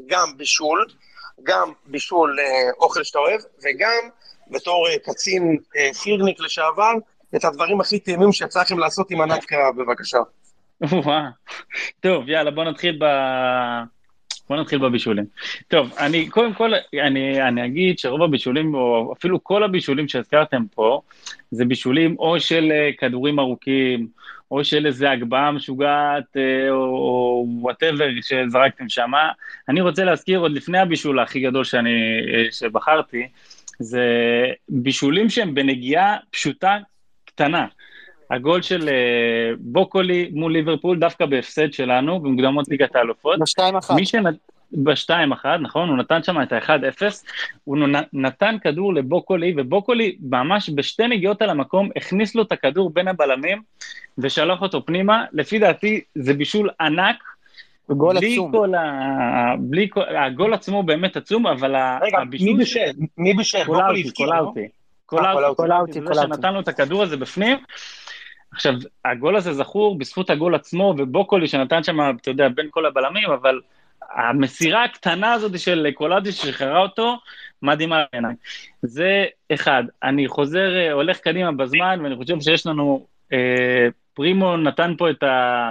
גם 0.06 0.36
בישול, 0.36 0.86
גם 1.42 1.72
בישול 1.86 2.36
אוכל 2.78 3.04
שאתה 3.04 3.18
אוהב, 3.18 3.40
וגם 3.64 4.08
בתור 4.50 4.88
קצין 5.04 5.56
חירניק 5.94 6.40
לשעבר, 6.40 6.92
את 7.36 7.44
הדברים 7.44 7.80
הכי 7.80 7.98
טעימים 7.98 8.32
שיצא 8.32 8.60
לכם 8.60 8.78
לעשות 8.78 9.10
עם 9.10 9.20
ענת 9.20 9.44
קרב, 9.44 9.76
בבקשה. 9.82 10.18
טוב, 12.00 12.28
יאללה, 12.28 12.50
בוא 12.50 12.64
נתחיל 12.64 12.98
ב... 13.00 13.04
בוא 14.48 14.56
נתחיל 14.56 14.78
בבישולים. 14.78 15.24
טוב, 15.68 15.92
אני, 15.98 16.28
קודם 16.28 16.54
כל, 16.54 16.72
אני, 17.02 17.42
אני 17.42 17.66
אגיד 17.66 17.98
שרוב 17.98 18.22
הבישולים, 18.22 18.74
או 18.74 19.14
אפילו 19.18 19.44
כל 19.44 19.62
הבישולים 19.62 20.08
שהזכרתם 20.08 20.62
פה, 20.74 21.00
זה 21.50 21.64
בישולים 21.64 22.16
או 22.18 22.40
של 22.40 22.72
אה, 22.72 22.90
כדורים 22.98 23.38
ארוכים, 23.38 24.08
או 24.50 24.64
של 24.64 24.86
איזה 24.86 25.10
הגבהה 25.10 25.52
משוגעת, 25.52 26.36
אה, 26.36 26.70
או 26.70 27.46
וואטאבר 27.60 28.08
שזרקתם 28.22 28.88
שם. 28.88 29.10
אני 29.68 29.80
רוצה 29.80 30.04
להזכיר 30.04 30.38
עוד 30.38 30.52
לפני 30.52 30.78
הבישול 30.78 31.20
הכי 31.20 31.40
גדול 31.40 31.64
שאני, 31.64 31.90
אה, 32.34 32.44
שבחרתי, 32.50 33.28
זה 33.78 34.06
בישולים 34.68 35.28
שהם 35.28 35.54
בנגיעה 35.54 36.16
פשוטה, 36.30 36.78
קטנה. 37.24 37.66
הגול 38.30 38.62
של 38.62 38.88
אה, 38.88 39.52
בוקולי 39.58 40.30
מול 40.32 40.52
ליברפול, 40.52 40.98
דווקא 40.98 41.26
בהפסד 41.26 41.72
שלנו, 41.72 42.20
במוקדמות 42.20 42.68
ליגת 42.68 42.96
האלופות. 42.96 43.38
בשתיים 43.38 43.76
אחת. 43.76 43.94
מי 43.94 44.06
שנת... 44.06 44.34
בשתיים 44.72 45.32
אחת, 45.32 45.60
נכון? 45.60 45.88
הוא 45.88 45.96
נתן 45.96 46.22
שם 46.22 46.42
את 46.42 46.52
ה-1-0, 46.52 47.02
הוא 47.64 47.78
נ- 47.78 48.02
נתן 48.12 48.56
כדור 48.62 48.94
לבוקולי, 48.94 49.54
ובוקולי 49.56 50.16
ממש 50.20 50.70
בשתי 50.74 51.06
נגיעות 51.06 51.42
על 51.42 51.50
המקום, 51.50 51.88
הכניס 51.96 52.34
לו 52.34 52.42
את 52.42 52.52
הכדור 52.52 52.90
בין 52.90 53.08
הבלמים, 53.08 53.62
ושלח 54.18 54.62
אותו 54.62 54.86
פנימה. 54.86 55.24
לפי 55.32 55.58
דעתי, 55.58 56.00
זה 56.14 56.34
בישול 56.34 56.70
ענק. 56.80 57.16
גול 57.90 58.16
בלי 58.18 58.32
עצום. 58.32 58.52
כל 58.52 58.74
ה... 58.74 59.54
בלי 59.58 59.88
כל... 59.90 60.16
הגול 60.16 60.54
עצמו 60.54 60.82
באמת 60.82 61.16
עצום, 61.16 61.46
אבל 61.46 61.76
רגע, 62.02 62.18
הבישול... 62.18 62.48
מי 62.48 62.54
בישל? 62.54 62.90
מי 63.18 63.34
בישל? 63.34 63.64
בוקולי 63.64 64.10
קולאוטי, 64.10 64.60
לא? 64.60 64.66
קולאוטי. 65.06 65.54
קולאוטי, 65.56 65.56
קולאוטי. 65.56 66.00
זה. 66.14 66.22
שנתן 66.22 66.54
לו 66.54 66.60
את 66.60 66.68
הכדור 66.68 67.02
הזה 67.02 67.16
בפנים. 67.16 67.58
עכשיו, 68.52 68.74
הגול 69.04 69.36
הזה 69.36 69.52
זכור 69.52 69.98
בזכות 69.98 70.30
הגול 70.30 70.54
עצמו, 70.54 70.94
ובוקולי 70.98 71.48
שנתן 71.48 71.82
שם, 71.82 72.00
אתה 72.22 72.30
יודע, 72.30 72.48
בין 72.48 72.66
כל 72.70 72.86
הבלמים, 72.86 73.30
אבל 73.30 73.60
המסירה 74.14 74.84
הקטנה 74.84 75.32
הזאת 75.32 75.58
של 75.58 75.88
קולאטי 75.94 76.32
ששחררה 76.32 76.78
אותו, 76.78 77.16
מדהימה 77.62 78.04
בעיניי. 78.12 78.34
זה 78.82 79.24
אחד. 79.54 79.84
אני 80.02 80.28
חוזר, 80.28 80.76
אה, 80.76 80.92
הולך 80.92 81.18
קדימה 81.18 81.52
בזמן, 81.52 82.00
ואני 82.02 82.16
חושב 82.16 82.40
שיש 82.40 82.66
לנו, 82.66 83.06
אה, 83.32 83.88
פרימו 84.14 84.56
נתן 84.56 84.94
פה 84.98 85.10
את 85.10 85.22
ה... 85.22 85.70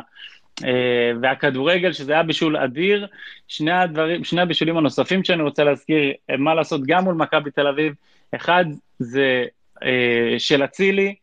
אה, 0.65 1.11
והכדורגל, 1.21 1.93
שזה 1.93 2.13
היה 2.13 2.23
בישול 2.23 2.57
אדיר. 2.57 3.07
שני 3.47 3.71
הדברים, 3.71 4.23
שני 4.23 4.41
הבישולים 4.41 4.77
הנוספים 4.77 5.23
שאני 5.23 5.43
רוצה 5.43 5.63
להזכיר, 5.63 6.13
אה, 6.29 6.37
מה 6.37 6.55
לעשות 6.55 6.81
גם 6.85 7.03
מול 7.03 7.15
מכבי 7.15 7.51
תל 7.51 7.67
אביב. 7.67 7.93
אחד 8.35 8.65
זה 8.99 9.45
אה, 9.83 10.35
של 10.37 10.63
אצילי, 10.63 11.15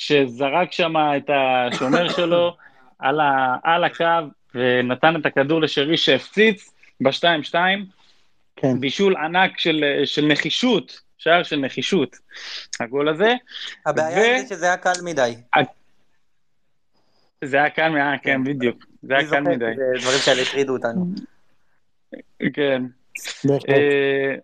שזרק 0.00 0.72
שם 0.72 0.94
את 1.16 1.30
השומר 1.34 2.08
שלו 2.16 2.56
על, 2.98 3.20
ה, 3.20 3.56
על 3.62 3.84
הקו, 3.84 4.04
ונתן 4.54 5.14
את 5.20 5.26
הכדור 5.26 5.60
לשרי 5.60 5.96
שהפציץ 5.96 6.70
ב-2-2. 7.00 7.54
כן. 8.56 8.80
בישול 8.80 9.16
ענק 9.16 9.58
של, 9.58 9.84
של 10.04 10.26
נחישות, 10.26 11.00
שער 11.18 11.42
של 11.42 11.56
נחישות, 11.56 12.16
הגול 12.80 13.08
הזה. 13.08 13.34
הבעיה 13.86 14.18
ו- 14.18 14.22
היא 14.36 14.46
שזה 14.48 14.66
היה 14.66 14.76
קל 14.76 14.92
מדי. 15.04 15.34
זה 17.44 17.56
היה 17.56 17.70
קל, 17.70 17.88
מה- 17.88 18.18
כן, 18.18 18.44
בדיוק. 18.44 18.84
זה 19.02 19.14
היה 19.18 19.30
קל 19.30 19.40
מדי. 19.40 19.64
שזה 19.74 20.02
דברים 20.02 20.18
כאלה 20.24 20.42
הטרידו 20.42 20.72
אותנו. 20.72 21.06
כן. 22.52 22.82
אה, 23.68 24.34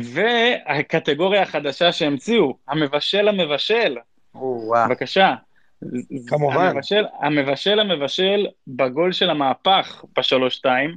והקטגוריה 0.00 1.42
החדשה 1.42 1.92
שהמציאו, 1.92 2.56
המבשל 2.68 3.28
המבשל. 3.28 3.96
בבקשה. 4.88 5.34
כמובן. 6.26 6.66
המבשל, 6.66 7.04
המבשל 7.20 7.80
המבשל 7.80 8.46
בגול 8.66 9.12
של 9.12 9.30
המהפך 9.30 10.04
בשלוש-שתיים, 10.18 10.96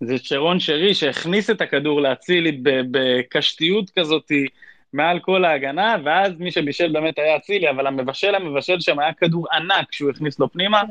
זה 0.00 0.18
שרון 0.18 0.60
שרי 0.60 0.94
שהכניס 0.94 1.50
את 1.50 1.60
הכדור 1.60 2.00
לאצילי 2.00 2.60
בקשתיות 2.90 3.90
כזאתי 3.98 4.46
מעל 4.92 5.18
כל 5.18 5.44
ההגנה, 5.44 5.96
ואז 6.04 6.32
מי 6.38 6.50
שבישל 6.50 6.92
באמת 6.92 7.18
היה 7.18 7.36
אצילי, 7.36 7.70
אבל 7.70 7.86
המבשל 7.86 8.34
המבשל 8.34 8.80
שם 8.80 8.98
היה 8.98 9.12
כדור 9.12 9.46
ענק 9.52 9.92
שהוא 9.92 10.10
הכניס 10.10 10.38
לו 10.38 10.52
פנימה, 10.52 10.82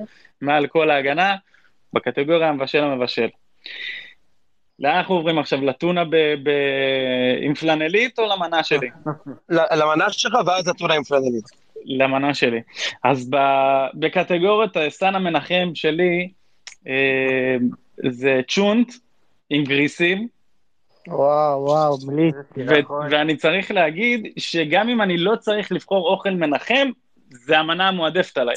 מעל 0.41 0.67
כל 0.67 0.89
ההגנה, 0.89 1.35
בקטגוריה 1.93 2.49
המבשל 2.49 2.83
המבשל. 2.83 3.27
לאן 4.79 4.95
אנחנו 4.95 5.15
עוברים 5.15 5.39
עכשיו? 5.39 5.61
לטונה 5.61 6.05
ב- 6.05 6.35
ב- 6.43 7.37
עם 7.41 7.53
פלנלית 7.53 8.19
או 8.19 8.27
למנה 8.35 8.63
שלי? 8.63 8.89
למנה 9.49 10.09
שלך, 10.09 10.33
ואז 10.45 10.69
אתונה 10.69 10.93
עם 10.93 11.03
פלנלית. 11.03 11.62
למנה 11.85 12.33
שלי. 12.33 12.61
אז 13.03 13.29
ב- 13.29 13.85
בקטגוריית 13.93 14.71
סטנה 14.89 15.19
מנחם 15.19 15.71
שלי, 15.73 16.29
אה, 16.87 17.55
זה 18.09 18.41
צ'ונט 18.47 18.91
עם 19.49 19.63
גריסים, 19.63 20.27
וואו, 21.07 21.63
וואו, 21.65 21.97
בלי. 21.97 22.31
ו- 22.57 22.73
ואני 23.11 23.35
צריך 23.37 23.71
להגיד 23.71 24.27
שגם 24.37 24.89
אם 24.89 25.01
אני 25.01 25.17
לא 25.17 25.35
צריך 25.35 25.71
לבחור 25.71 26.09
אוכל 26.09 26.29
מנחם, 26.29 26.89
זה 27.29 27.59
המנה 27.59 27.87
המועדפת 27.87 28.37
עליי. 28.37 28.55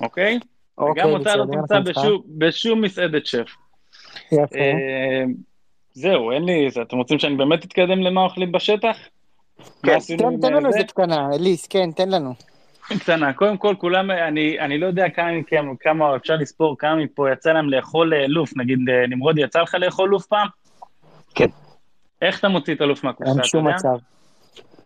אוקיי? 0.00 0.38
אוקיי, 0.78 1.04
וגם 1.04 1.12
אותה 1.14 1.36
לא 1.36 1.44
תמצא. 1.44 1.80
בשום, 2.38 2.80
מסעדת 2.80 3.26
שף. 3.26 3.46
יפה. 4.32 4.56
אה, 4.58 5.24
זהו, 5.92 6.32
אין 6.32 6.44
לי, 6.44 6.70
זה- 6.70 6.82
אתם 6.82 6.96
רוצים 6.96 7.18
שאני 7.18 7.36
באמת 7.36 7.64
אתקדם 7.64 8.00
למה 8.02 8.20
אוכלים 8.24 8.52
בשטח? 8.52 8.96
עשינו 9.82 10.22
תן 10.22 10.34
עם, 10.34 10.40
תן 10.40 10.52
לנו 10.52 10.66
אה, 10.66 10.72
זה? 10.72 10.78
איזה 10.78 10.88
קטנה, 10.88 11.28
אליס, 11.34 11.66
כן, 11.66 11.90
תן 11.92 12.08
לנו. 12.08 12.34
קטנה, 12.98 13.32
קודם 13.32 13.56
כל 13.56 13.74
כולם, 13.78 14.10
אני, 14.10 14.60
אני 14.60 14.78
לא 14.78 14.86
יודע 14.86 15.08
כמה, 15.08 15.32
מכם- 15.32 15.74
כמה 15.80 16.16
אפשר 16.16 16.36
לספור, 16.36 16.76
כמה 16.78 16.96
מפה 16.96 17.32
יצא 17.32 17.52
להם 17.52 17.70
לאכול 17.70 18.14
אה, 18.14 18.26
לוף, 18.26 18.56
נגיד 18.56 18.78
אה, 18.88 19.06
נמרודי, 19.08 19.40
יצא 19.42 19.60
לך 19.60 19.74
לאכול 19.74 20.08
לוף 20.08 20.26
פעם? 20.26 20.46
כן. 21.34 21.46
איך 22.22 22.38
אתה 22.38 22.48
מוציא 22.48 22.74
את 22.74 22.80
הלוף 22.80 23.04
מהקופסה, 23.04 23.30
אין 23.30 23.38
אתה 23.40 23.48
שום 23.48 23.64
יודע? 23.66 23.76
מצב. 23.76 23.96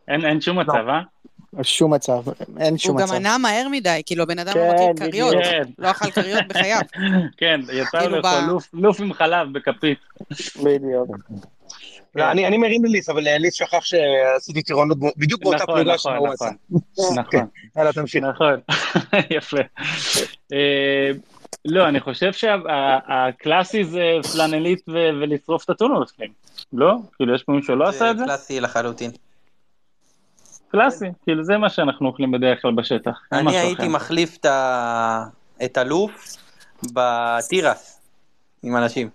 אין, 0.08 0.24
אין 0.24 0.40
שום 0.40 0.58
מצב, 0.58 0.84
אה? 0.88 1.00
שום 1.62 1.94
מצב. 1.94 2.22
אין 2.58 2.78
שום 2.78 2.90
הוא 2.92 3.00
גם 3.00 3.06
מצב. 3.08 3.14
ענה 3.14 3.38
מהר 3.38 3.66
מדי, 3.70 4.02
כאילו 4.06 4.22
הבן 4.22 4.38
אדם 4.38 4.52
כן, 4.52 4.60
לא 4.78 4.90
מכיר. 4.92 5.10
כריות, 5.10 5.34
כן. 5.44 5.62
לא 5.78 5.90
אכל 5.90 6.10
כריות 6.10 6.42
בחייו. 6.48 6.80
כן, 7.38 7.60
יצא 7.72 7.98
לו 7.98 8.02
כאילו 8.04 8.16
לאכול 8.16 8.30
ב- 8.46 8.48
לוף, 8.48 8.68
לוף 8.72 9.00
עם 9.00 9.12
חלב 9.12 9.52
בכפית. 9.52 9.98
בדיוק. 10.64 11.16
לא, 12.14 12.30
אני 12.30 12.46
אני 12.46 12.58
מרים 12.58 12.84
לליס, 12.84 13.08
אבל 13.08 13.36
ליס 13.38 13.54
שכח 13.54 13.84
שעשיתי 13.84 14.62
טירונות 14.62 14.98
בדיוק 15.16 15.42
באותה 15.42 15.62
נכון, 15.62 15.74
פלוגה 15.74 15.94
נכון, 15.94 16.16
שהוא 16.16 16.28
עשה. 16.28 16.44
נכון. 16.70 17.18
נכון. 17.18 17.46
יאללה, 17.76 17.92
תמשיך. 17.92 18.24
נכון, 18.24 18.60
יפה. 19.36 19.56
אה, 20.52 21.10
לא, 21.64 21.88
אני 21.88 22.00
חושב 22.00 22.32
שהקלאסי 22.32 23.84
זה 23.84 24.02
פלנלית 24.32 24.80
ולשרוף 24.88 25.64
את 25.64 25.70
הטונות 25.70 26.08
בפנים. 26.08 26.32
לא? 26.72 26.94
כאילו, 27.16 27.34
יש 27.34 27.42
פה 27.42 27.52
מישהו 27.52 27.74
שלא 27.74 27.88
עשה 27.88 28.10
את 28.10 28.18
זה? 28.18 28.24
קלאסי 28.24 28.60
לחלוטין. 28.60 29.10
קלאסי, 30.68 31.06
כאילו 31.22 31.44
זה 31.44 31.58
מה 31.58 31.70
שאנחנו 31.70 32.08
אוכלים 32.08 32.30
בדרך 32.30 32.62
כלל 32.62 32.74
בשטח. 32.74 33.20
אני 33.32 33.58
הייתי. 33.58 33.88
מחליף 33.88 34.38
את 35.64 35.76
הלוף 35.76 36.36
בתירס 36.92 38.00
עם 38.62 38.76
אנשים. 38.76 39.10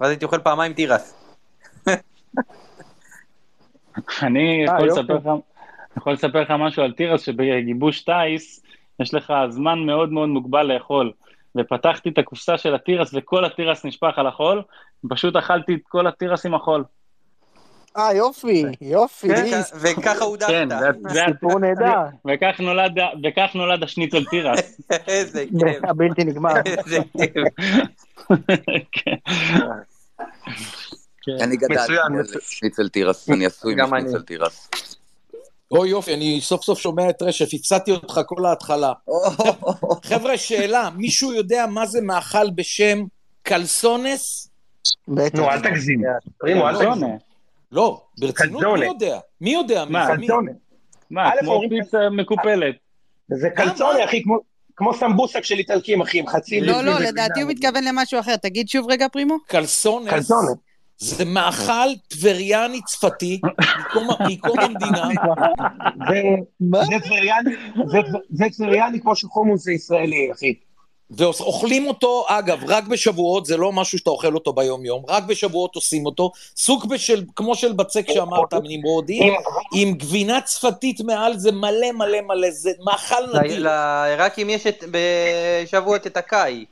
ואז 0.00 0.10
הייתי 0.10 0.24
אוכל 0.24 0.38
פעמיים 0.38 0.72
תירס. 0.72 1.21
אני 4.22 4.68
אה, 4.68 4.74
יכול 4.74 4.86
יופי. 4.88 5.00
לספר 5.00 5.14
לך, 5.16 5.26
אני 5.26 5.40
יכול 5.96 6.12
לספר 6.12 6.40
לך 6.40 6.50
משהו 6.50 6.82
על 6.82 6.92
תירס, 6.92 7.22
שבגיבוש 7.22 8.00
טיס, 8.04 8.62
יש 9.00 9.14
לך 9.14 9.32
זמן 9.48 9.78
מאוד 9.78 10.12
מאוד 10.12 10.28
מוגבל 10.28 10.62
לאכול. 10.72 11.12
ופתחתי 11.58 12.08
את 12.08 12.18
הקופסה 12.18 12.58
של 12.58 12.74
התירס 12.74 13.10
וכל 13.14 13.44
התירס 13.44 13.84
נשפך 13.84 14.12
על 14.16 14.26
החול, 14.26 14.62
פשוט 15.08 15.36
אכלתי 15.36 15.74
את 15.74 15.80
כל 15.88 16.06
התירס 16.06 16.46
עם 16.46 16.54
החול. 16.54 16.84
אה, 17.96 18.14
יופי, 18.14 18.64
יופי, 18.80 19.28
כן. 19.28 19.60
וככה 19.82 20.24
הודחת. 20.24 20.50
כן, 20.50 20.68
זה- 21.08 21.20
סיפור 21.32 21.58
נהדר. 21.58 22.00
וכך 22.28 22.60
נולד, 22.60 22.92
וכך 23.24 23.50
נולד 23.54 23.82
השניצל 23.82 24.24
תירס. 24.24 24.80
איזה 25.08 25.44
כיף. 25.58 25.84
הבלתי 25.90 26.24
נגמר. 26.24 26.52
איזה 26.76 26.98
כיף. 28.92 29.22
כן. 31.22 31.32
כן. 31.38 31.44
אני 31.44 31.56
גדלתי 31.56 31.92
על. 31.92 32.38
שניצל 32.40 32.88
תירס, 32.88 33.28
אני 33.30 33.46
עשוי. 33.46 33.74
משניצל 33.74 34.22
תירס. 34.22 34.68
אוי 35.70 35.88
יופי, 35.88 36.14
אני 36.14 36.40
סוף 36.42 36.62
סוף 36.64 36.78
שומע 36.78 37.10
את 37.10 37.22
רשף, 37.22 37.54
הפסדתי 37.54 37.90
אותך 37.90 38.20
כל 38.26 38.46
ההתחלה. 38.46 38.92
חבר'ה, 40.08 40.36
שאלה, 40.38 40.90
מישהו 40.96 41.32
יודע 41.32 41.66
מה 41.66 41.86
זה 41.86 42.00
מאכל 42.00 42.50
בשם 42.50 43.04
קלסונס? 43.42 44.48
נו, 45.08 45.50
אל 45.50 45.60
תגזים. 45.60 46.02
פרימו, 46.38 46.68
אל 46.68 46.74
תגזים. 46.74 47.16
לא, 47.72 48.02
ברצינות. 48.18 48.62
מי 48.78 48.84
יודע? 48.86 49.18
מי 49.40 49.52
יודע? 49.52 49.84
מה? 49.84 50.14
מי? 50.14 50.26
קלזונה. 50.26 50.50
מה, 51.10 51.30
כמו 51.40 51.60
פיצה 51.68 51.98
מקופלת. 52.10 52.74
זה 53.28 53.50
קלצונה, 53.50 54.04
אחי, 54.04 54.22
כמו- 54.22 54.38
כמו 54.76 54.94
סמבוסק 54.94 55.44
של 55.44 55.54
איטלקים, 55.58 56.00
אחי, 56.02 56.18
עם 56.18 56.26
חצי... 56.26 56.60
לא, 56.60 56.82
לא. 56.82 56.98
לדעתי 57.00 57.40
הוא 57.42 57.50
מתכוון 57.50 57.84
למשהו 57.84 58.20
אחר. 58.20 58.36
תגיד 58.36 58.68
שוב 58.68 58.86
רגע, 58.90 59.08
פרימו. 59.08 59.36
קלסונס 59.46 60.08
קלצונה. 60.10 60.50
זה 61.02 61.24
מאכל 61.24 61.88
טבריאני 62.08 62.80
צפתי 62.82 63.40
מקום- 63.80 64.08
המדינה. 64.58 65.08
זה- 66.08 66.98
טבריאני, 67.04 67.50
זה- 67.86 67.98
זה 68.30 68.44
טבריאני 68.56 69.00
כמו 69.00 69.16
שחומוס 69.16 69.62
זה 69.64 69.72
ישראלי, 69.72 70.28
אחי. 70.32 70.54
ואוכלים 71.10 71.86
אותו, 71.86 72.24
אגב, 72.28 72.58
רק 72.68 72.84
בשבועות, 72.84 73.46
זה 73.46 73.56
לא 73.56 73.72
משהו 73.72 73.98
שאתה 73.98 74.10
אוכל 74.10 74.34
אותו 74.34 74.52
ביום-יום, 74.52 75.02
רק 75.08 75.24
בשבועות 75.24 75.74
עושים 75.74 76.06
אותו, 76.06 76.30
סוג 76.56 76.88
בשל, 76.88 77.24
כמו 77.36 77.54
של 77.54 77.72
בצק 77.72 78.06
שאמרת, 78.12 78.54
נמרודי, 78.64 79.20
עם 79.74 79.92
גבינה 79.94 80.40
צפתית 80.40 81.00
מעל 81.00 81.38
זה 81.38 81.52
מלא 81.52 81.92
מלא 81.92 82.20
מלא, 82.20 82.50
זה 82.50 82.70
מאכל 82.84 83.38
נדיר. 83.38 83.62
לעיראקים 83.62 84.50
יש 84.50 84.66
את- 84.66 84.84
בשבועות 84.90 86.06
את 86.06 86.16
הקאי. 86.16 86.64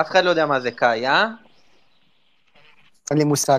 אף 0.00 0.06
אחד 0.10 0.24
לא 0.24 0.30
יודע 0.30 0.46
מה 0.46 0.60
זה 0.60 0.70
קאי, 0.70 1.06
אה? 1.06 1.26
אין 3.10 3.18
לי 3.18 3.24
מושג. 3.24 3.58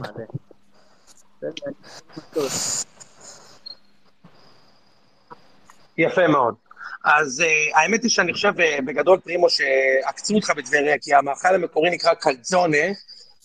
יפה 5.97 6.27
מאוד. 6.27 6.55
אז 7.03 7.43
uh, 7.45 7.77
האמת 7.77 8.03
היא 8.03 8.11
שאני 8.11 8.33
חושב 8.33 8.53
uh, 8.57 8.81
בגדול 8.85 9.19
פרימו 9.19 9.47
שעקצו 9.49 10.35
אותך 10.35 10.51
בטבריה, 10.57 10.97
כי 11.01 11.13
המאכל 11.13 11.55
המקורי 11.55 11.89
נקרא 11.89 12.13
קלצונה, 12.13 12.77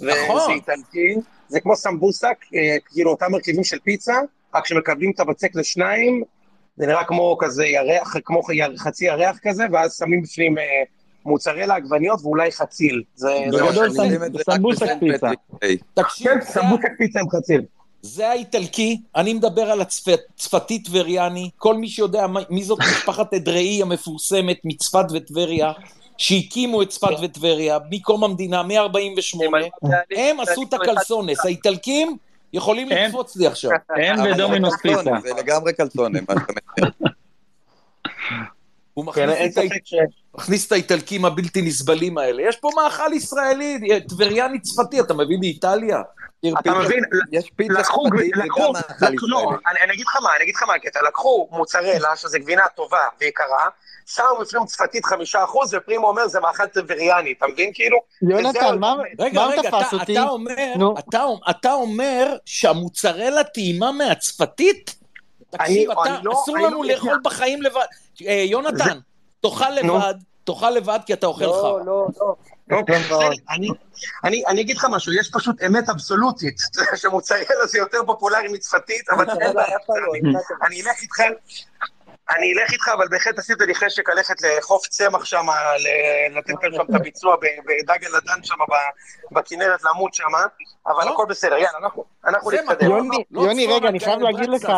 נכון. 0.00 0.36
וזה 0.36 0.50
איטלקי, 0.50 1.14
זה 1.48 1.60
כמו 1.60 1.76
סמבוסק, 1.76 2.36
uh, 2.44 2.56
כאילו 2.86 3.10
אותם 3.10 3.32
מרכיבים 3.32 3.64
של 3.64 3.78
פיצה, 3.78 4.14
רק 4.54 4.66
שמקבלים 4.66 5.10
את 5.10 5.20
הבצק 5.20 5.50
לשניים, 5.54 6.22
זה 6.76 6.86
נראה 6.86 7.04
כמו 7.04 7.36
כזה 7.40 7.66
ירח, 7.66 8.16
כמו 8.24 8.42
חצי 8.76 9.04
ירח 9.04 9.38
כזה, 9.42 9.64
ואז 9.72 9.96
שמים 9.96 10.22
בפנים 10.22 10.58
uh, 10.58 10.60
מוצרלה, 11.28 11.74
עגבניות 11.74 12.20
ואולי 12.22 12.52
חציל. 12.52 13.02
זה 13.14 13.28
בגדול 13.52 13.72
שאני- 13.72 13.86
עושים 13.86 14.24
את 14.24 14.32
זה 14.32 14.38
רק 14.38 14.56
סמבוסק 14.56 14.82
בסנט 14.82 15.00
פיצה. 15.00 15.30
פטרי. 15.56 15.76
תקשיב, 15.94 16.26
כן, 16.32 16.40
זה- 16.40 16.46
סמבוסק 16.52 16.88
פיצה 16.98 17.20
עם 17.20 17.30
חציל. 17.30 17.62
זה 18.02 18.28
האיטלקי, 18.28 19.00
אני 19.16 19.34
מדבר 19.34 19.70
על 19.70 19.80
הצפתי 19.80 20.78
טבריאני, 20.82 21.50
כל 21.56 21.74
מי 21.76 21.88
שיודע 21.88 22.26
מי 22.50 22.64
זאת 22.64 22.78
משפחת 22.78 23.34
אדראי 23.34 23.82
המפורסמת 23.82 24.56
מצפת 24.64 25.04
וטבריה, 25.14 25.72
שהקימו 26.18 26.82
את 26.82 26.88
צפת 26.88 27.08
וטבריה 27.22 27.78
מקום 27.90 28.24
המדינה, 28.24 28.62
מ-48, 28.62 29.40
הם 30.16 30.40
עשו 30.40 30.62
את 30.62 30.74
הקלסונס, 30.74 31.44
האיטלקים 31.44 32.16
יכולים 32.52 32.88
לקפוץ 32.88 33.36
לי 33.36 33.46
עכשיו. 33.46 33.70
הם 33.96 34.16
ודומינוס 34.32 34.74
פיצה. 34.82 35.02
זה 35.22 35.30
לגמרי 35.38 35.72
קלצונה, 35.72 36.18
מה 36.28 36.34
שאתה 36.40 36.52
מתאר. 36.78 37.07
הוא 38.98 39.12
כן, 39.12 39.28
מכניס 39.30 39.36
אין 39.38 39.50
את 39.52 39.58
ה- 39.58 39.60
ספק 39.74 39.80
ש... 39.84 39.94
מכניס 40.34 40.66
את 40.66 40.72
האיטלקים 40.72 41.24
הבלתי 41.24 41.62
נסבלים 41.62 42.18
האלה. 42.18 42.42
יש 42.48 42.56
פה 42.56 42.70
מאכל 42.76 43.12
ישראלי, 43.12 44.00
טבריאני 44.08 44.60
צפתי, 44.60 45.00
אתה 45.00 45.14
מביא 45.14 45.38
מאיטליה? 45.40 46.02
אתה 46.60 46.74
מבין? 46.74 47.04
יש 47.32 47.50
פיצה 47.56 47.72
לקחו, 47.72 48.08
צפתית, 48.08 48.34
זה 48.36 48.42
לקחו, 48.44 48.60
גם 48.60 48.72
מאכל 48.72 49.06
לקחו, 49.12 49.26
לא, 49.26 49.36
ישראלי. 49.38 49.56
אני, 49.70 49.80
אני 49.84 49.92
אגיד 49.92 50.06
לך 50.06 50.16
מה, 50.22 50.36
אני 50.36 50.42
אגיד 50.44 50.54
לך 50.54 50.62
מה 50.62 50.74
הקטע, 50.74 51.00
לקחו 51.08 51.48
מוצרלה, 51.52 52.16
שזה 52.16 52.38
גבינה 52.38 52.62
טובה 52.76 52.98
ויקרה, 53.20 53.68
שמו 54.06 54.24
בפנים 54.40 54.64
צפתית 54.66 55.04
חמישה 55.04 55.44
אחוז, 55.44 55.74
ופרימו 55.74 56.08
אומר 56.08 56.28
זה 56.28 56.40
מאכל 56.40 56.66
טבריאני, 56.66 57.34
אתה 57.38 57.46
מבין 57.46 57.70
כאילו? 57.74 57.98
יונתן, 58.22 58.78
מה 58.78 58.94
תפס 59.62 59.68
אתה, 59.68 59.96
אותי? 59.96 60.12
אתה, 60.12 60.28
אומר, 60.28 60.72
נו. 60.76 60.94
אתה, 60.98 61.24
אתה 61.50 61.72
אומר 61.72 62.36
שהמוצרלה 62.44 63.44
טעימה 63.44 63.92
מהצפתית? 63.92 64.94
תקשיב, 65.50 65.90
לא- 66.22 66.32
אסור 66.32 66.58
לנו 66.58 66.82
לא- 66.82 66.88
לאכול 66.88 67.20
בחיים 67.24 67.62
לבד. 67.62 67.86
אה, 68.26 68.32
יונתן, 68.46 68.98
תאכל 69.40 69.64
נו. 69.84 69.96
לבד, 69.98 70.14
תאכל 70.44 70.70
לבד 70.70 70.98
כי 71.06 71.12
אתה 71.12 71.26
אוכל 71.26 71.44
לא, 71.44 71.52
חרא. 71.62 71.84
לא, 71.84 72.06
לא. 72.20 72.34
אוקיי, 72.70 72.94
טוב 73.08 73.08
מאוד. 73.10 73.22
בסדר, 73.32 73.44
אני- 73.50 73.68
אני 74.24 74.44
אני 74.46 74.60
אגיד 74.60 74.76
לך 74.76 74.86
משהו, 74.90 75.12
יש 75.12 75.30
פשוט 75.32 75.62
אמת 75.62 75.88
אבסולוטית, 75.88 76.56
שמוצרלה 77.02 77.44
זה 77.66 77.78
יותר 77.78 77.98
פופולרי 78.06 78.48
מצפתית, 78.48 79.10
אבל 79.10 79.30
אין 79.30 79.54
בעיה, 79.54 79.76
אני- 80.66 80.82
אלך 80.82 81.02
איתך, 81.02 81.20
אני 82.36 82.52
אלך 82.52 82.72
איתך, 82.72 82.88
אבל 82.88 83.08
בהחלט 83.08 83.38
עשית 83.38 83.60
לי 83.60 83.74
חשק 83.74 84.08
ללכת 84.08 84.34
לחוף 84.42 84.86
צמח 84.88 85.24
שם, 85.24 85.46
לתת 86.36 86.52
להם 86.62 86.72
שם 86.74 86.82
את 86.90 87.00
הביצוע 87.00 87.36
בדג 87.36 88.04
הלדן 88.04 88.42
שם 88.44 88.54
ב- 88.70 89.38
בכנרת, 89.38 89.80
למות 89.84 90.14
שם, 90.14 90.24
אבל 90.86 91.04
לא. 91.04 91.12
הכל 91.12 91.26
בסדר, 91.28 91.56
יאללה, 91.56 91.78
אנחנו- 91.78 92.04
נתקדם. 92.50 92.90
יוני, 92.90 93.24
לא 93.30 93.40
יוני, 93.40 93.66
רגע, 93.66 93.88
אני 93.88 94.00
חייב 94.00 94.20
להגיד 94.20 94.48
לך. 94.50 94.72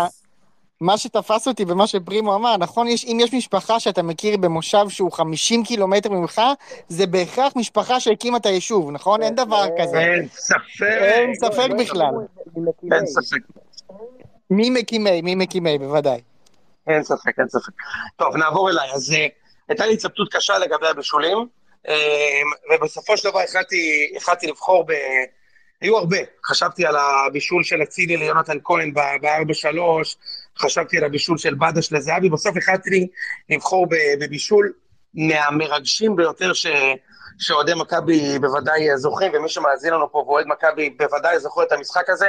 מה 0.81 0.99
שתפס 0.99 1.49
אותי 1.49 1.64
במה 1.64 1.87
שפרימו 1.87 2.35
אמר, 2.35 2.57
נכון, 2.57 2.89
יש, 2.89 3.05
אם 3.05 3.18
יש 3.20 3.35
משפחה 3.35 3.81
שאתה 3.81 4.03
מכיר 4.03 4.37
במושב 4.37 4.89
שהוא 4.89 5.12
50 5.12 5.64
קילומטר 5.64 6.11
ממך, 6.11 6.41
זה 6.89 7.07
בהכרח 7.07 7.53
משפחה 7.57 8.01
שהקימה 8.01 8.37
את 8.37 8.47
היישוב, 8.47 8.91
נכון? 8.91 9.22
אין 9.22 9.35
דבר 9.35 9.66
כזה. 9.78 9.99
אין 9.99 10.28
ספק, 10.28 10.83
אין 10.83 11.35
ספק 11.35 11.68
בכלל. 11.78 12.14
אין 12.93 13.07
ספק. 13.07 13.39
מי 14.51 14.70
מקימי, 14.70 15.22
מי 15.22 15.35
מקימי, 15.35 15.78
בוודאי. 15.78 16.20
אין 16.89 17.03
ספק, 17.03 17.39
אין 17.39 17.49
ספק. 17.49 17.72
טוב, 18.16 18.37
נעבור 18.37 18.70
אליי. 18.70 18.91
אז 18.93 19.12
אה, 19.12 19.26
הייתה 19.68 19.87
לי 19.87 19.95
התלבטות 19.95 20.35
קשה 20.35 20.59
לגבי 20.59 20.89
הבישולים, 20.89 21.39
אה, 21.89 21.95
ובסופו 22.74 23.16
של 23.16 23.31
דבר 23.31 23.41
החלטתי, 23.41 24.12
החלטתי 24.16 24.47
לבחור 24.47 24.85
ב... 24.87 24.93
היו 25.81 25.99
הרבה. 25.99 26.16
חשבתי 26.45 26.87
על 26.87 26.97
הבישול 26.97 27.64
של 27.64 27.83
אצילי 27.83 28.16
ליונתן 28.16 28.59
כהן 28.64 28.95
ב-4-3, 28.95 29.78
חשבתי 30.59 30.98
על 30.98 31.05
הבישול 31.05 31.38
של 31.38 31.55
בדש 31.55 31.92
לזהבי, 31.92 32.28
בסוף 32.28 32.57
החלטתי 32.57 33.09
לבחור 33.51 33.86
בבישול 34.20 34.72
מהמרגשים 35.14 36.16
ביותר 36.16 36.53
ש... 36.53 36.66
שאוהדי 37.40 37.72
מכבי 37.74 38.38
בוודאי 38.38 38.96
זוכרים, 38.96 39.32
ומי 39.34 39.48
שמאזין 39.48 39.94
לנו 39.94 40.12
פה 40.12 40.18
ואוהד 40.18 40.46
מכבי 40.46 40.90
בוודאי 40.90 41.40
זוכר 41.40 41.62
את 41.62 41.72
המשחק 41.72 42.11
הזה. 42.11 42.28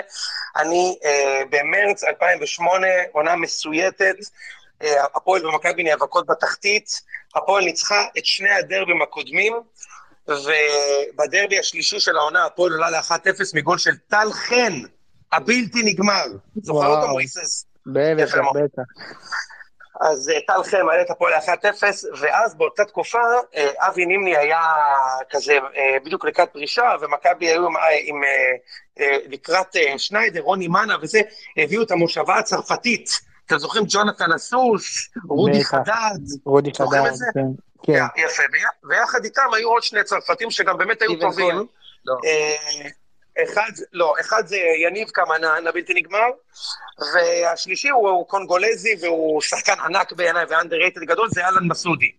אני 0.55 0.97
אה, 1.05 1.41
במרץ 1.49 2.03
2008, 2.03 2.87
עונה 3.11 3.35
מסויטת, 3.35 4.15
אה, 4.81 5.05
הפועל 5.15 5.47
ומכבי 5.47 5.83
נאבקות 5.83 6.25
בתחתית, 6.27 7.01
הפועל 7.35 7.63
ניצחה 7.63 8.03
את 8.17 8.25
שני 8.25 8.49
הדרבים 8.49 9.01
הקודמים, 9.01 9.53
ובדרבי 10.27 11.59
השלישי 11.59 11.99
של 11.99 12.17
העונה 12.17 12.45
הפועל 12.45 12.71
עולה 12.71 12.89
ל-1-0 12.89 13.41
מגול 13.53 13.77
של 13.77 13.95
טל 14.07 14.27
חן, 14.31 14.73
הבלתי 15.31 15.83
נגמר. 15.83 16.25
זוכר. 16.55 16.87
אותו 16.87 17.07
מויסס? 17.07 17.65
בטח. 17.85 18.35
בטח. 18.53 18.83
אז 20.01 20.29
אה, 20.29 20.41
טל 20.47 20.63
חן 20.63 20.81
מעלה 20.85 21.01
את 21.01 21.09
הפועל 21.09 21.33
ל-1-0, 21.33 21.83
ואז 22.19 22.55
באותה 22.55 22.85
תקופה 22.85 23.19
אה, 23.55 23.69
אבי 23.77 24.05
נימני 24.05 24.37
היה 24.37 24.61
כזה 25.29 25.53
אה, 25.53 25.97
בדיוק 26.05 26.25
לקראת 26.25 26.49
פרישה, 26.53 26.95
ומכבי 27.01 27.47
היו 27.47 27.65
עם, 27.65 27.73
עם, 28.03 28.21
לקראת 29.29 29.75
שניידר, 29.97 30.41
רוני 30.41 30.67
מנה 30.67 30.95
וזה, 31.01 31.21
הביאו 31.57 31.83
את 31.83 31.91
המושבה 31.91 32.37
הצרפתית. 32.37 33.09
אתם 33.45 33.57
זוכרים 33.57 33.83
ג'ונתן 33.87 34.31
הסוס, 34.31 35.09
רודי. 35.27 35.63
חדד, 35.63 36.19
רודי 36.45 36.71
חדד? 36.73 37.11
כן. 37.33 37.41
כן. 37.83 38.03
יפה, 38.15 38.43
ויחד 38.89 39.23
איתם 39.23 39.41
היו 39.53 39.69
עוד 39.69 39.83
שני 39.83 40.03
צרפתים 40.03 40.51
שגם 40.51 40.77
באמת 40.77 41.01
היו 41.01 41.19
טובים. 41.19 41.65
לא. 43.37 43.43
אחד, 43.43 43.71
לא, 43.93 44.13
אחד 44.19 44.43
זה 44.45 44.57
יניב 44.57 45.09
קמנן, 45.09 45.67
הבלתי 45.67 45.93
נגמר, 45.93 46.27
והשלישי 47.13 47.89
הוא, 47.89 48.09
הוא 48.09 48.27
קונגולזי 48.27 48.95
והוא 49.01 49.41
שחקן 49.41 49.79
ענק 49.85 50.11
בעיניי 50.11 50.45
ואנדררייטד 50.49 51.01
גדול, 51.01 51.29
זה 51.29 51.45
אהלן 51.45 51.67
מסעודי. 51.67 52.11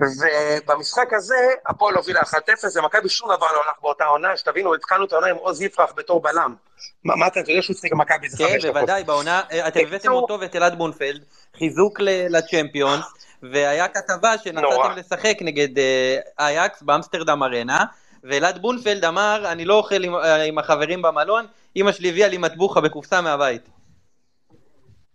ובמשחק 0.00 1.12
הזה, 1.12 1.48
הפועל 1.66 1.94
הובילה 1.94 2.20
1-0, 2.20 2.34
ומכבי 2.76 3.08
שום 3.08 3.36
דבר 3.36 3.46
לא 3.52 3.62
הלך 3.66 3.76
באותה 3.82 4.04
עונה, 4.04 4.36
שתבינו, 4.36 4.74
התחלנו 4.74 5.04
את 5.04 5.12
העונה 5.12 5.26
עם 5.26 5.36
עוז 5.36 5.62
יפרח 5.62 5.92
בתור 5.96 6.22
בלם. 6.22 6.54
מה, 7.04 7.16
מה 7.16 7.26
אתה, 7.26 7.40
אתה 7.40 7.50
יודע 7.50 7.62
שהוא 7.62 7.76
שיחק 7.76 7.92
במכבי 7.92 8.26
איזה 8.26 8.38
כן, 8.38 8.44
חמש 8.52 8.64
דקות. 8.64 8.74
בוודאי, 8.74 9.04
בעונה, 9.04 9.42
אה, 9.52 9.68
אתם 9.68 9.80
הבאתם 9.80 10.12
אותו 10.12 10.40
ואת 10.40 10.56
אלעד 10.56 10.78
בונפלד, 10.78 11.24
חיזוק 11.58 12.00
לצ'מפיונס, 12.00 13.04
והיה 13.42 13.88
כתבה. 13.88 14.38
שנסעתם 14.38 14.96
לשחק 14.96 15.36
נגד 15.40 15.78
אה, 15.78 16.18
אייקס 16.38 16.82
באמסטרדם 16.82 17.42
ארנה, 17.42 17.84
ואלעד 18.24 18.58
בונפלד 18.58 19.04
אמר, 19.04 19.44
אני 19.52 19.64
לא 19.64 19.74
אוכל 19.74 20.04
עם, 20.04 20.14
אה, 20.14 20.42
עם 20.42 20.58
החברים 20.58 21.02
במלון, 21.02 21.46
אמא 21.76 21.92
שלי 21.92 22.08
הביאה 22.08 22.28
לי 22.28 22.38
מטבוחה 22.38 22.80
בקופסה 22.80 23.20
מהבית. 23.20 23.62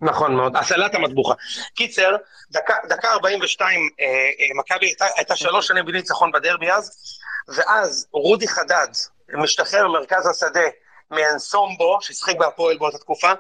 נכון 0.02 0.36
מאוד, 0.36 0.56
הסלט 0.56 0.96
המטבוחה. 0.96 1.34
קיצר, 1.76 2.16
דקה, 2.52 2.74
דקה 2.90 3.12
42, 3.12 3.90
אה, 4.00 4.06
אה, 4.06 4.60
מכבי 4.60 4.86
הייתה, 4.86 5.06
הייתה 5.16 5.36
שלוש 5.36 5.68
שנים 5.68 5.86
בלי 5.86 5.98
ניצחון 5.98 6.32
בדרבי 6.32 6.72
אז, 6.72 6.92
ואז 7.48 8.08
רודי 8.12 8.48
חדד 8.48 8.88
משתחרר 9.34 9.88
ממרכז 9.88 10.28
השדה 10.28 10.70
מאנסומבו, 11.12 11.98
ששיחק 12.02 12.36
בהפועל 12.38 12.78
באותה 12.78 12.98
תקופה, 12.98 13.32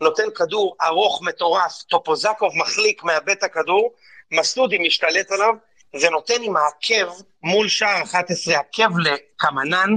נותן 0.00 0.30
כדור 0.34 0.76
ארוך 0.82 1.22
מטורף, 1.22 1.82
טופוזקוב 1.82 2.52
מחליק, 2.56 3.04
מאבד 3.04 3.30
את 3.30 3.42
הכדור, 3.42 3.94
מסעודי 4.30 4.78
משתלט 4.78 5.32
עליו, 5.32 5.54
ונותן 5.94 6.42
עם 6.42 6.56
העקב 6.56 7.12
מול 7.42 7.68
שער 7.68 8.02
11, 8.02 8.54
עקב 8.54 8.98
לקמנן, 8.98 9.90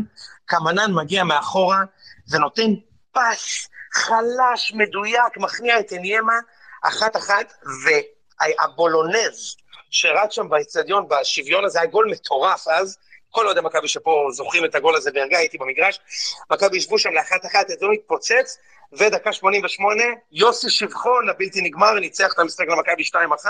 קמנן 0.45 0.91
מגיע 0.93 1.23
מאחורה, 1.23 1.83
ונותן 2.31 2.71
פס 3.11 3.69
חלש, 3.93 4.73
מדויק, 4.75 5.37
מכניע 5.37 5.79
את 5.79 5.91
עניימה, 5.91 6.39
אחת 6.83 7.17
אחת, 7.17 7.53
הבולונז 8.59 9.55
שרץ 9.89 10.31
שם 10.31 10.49
באצטדיון 10.49 11.07
בשוויון 11.07 11.65
הזה, 11.65 11.79
היה 11.79 11.89
גול 11.89 12.11
מטורף 12.11 12.67
אז, 12.67 12.97
כל 13.31 13.45
אוהדי 13.45 13.61
מכבי 13.61 13.87
שפה 13.87 14.27
זוכרים 14.31 14.65
את 14.65 14.75
הגול 14.75 14.95
הזה 14.95 15.11
בערגה, 15.11 15.37
הייתי 15.37 15.57
במגרש, 15.57 15.99
מכבי 16.51 16.77
ישבו 16.77 16.99
שם 16.99 17.13
לאחת 17.13 17.45
אחת, 17.45 17.69
האצטדיון 17.69 17.93
התפוצץ, 17.93 18.57
ודקה 18.97 19.33
88, 19.33 20.03
יוסי 20.31 20.69
שבחון 20.69 21.29
הבלתי 21.29 21.61
נגמר, 21.61 21.93
ניצח 21.93 22.33
את 22.33 22.39
המשחק 22.39 22.65
למכבי 22.67 23.03
2-1, 23.03 23.45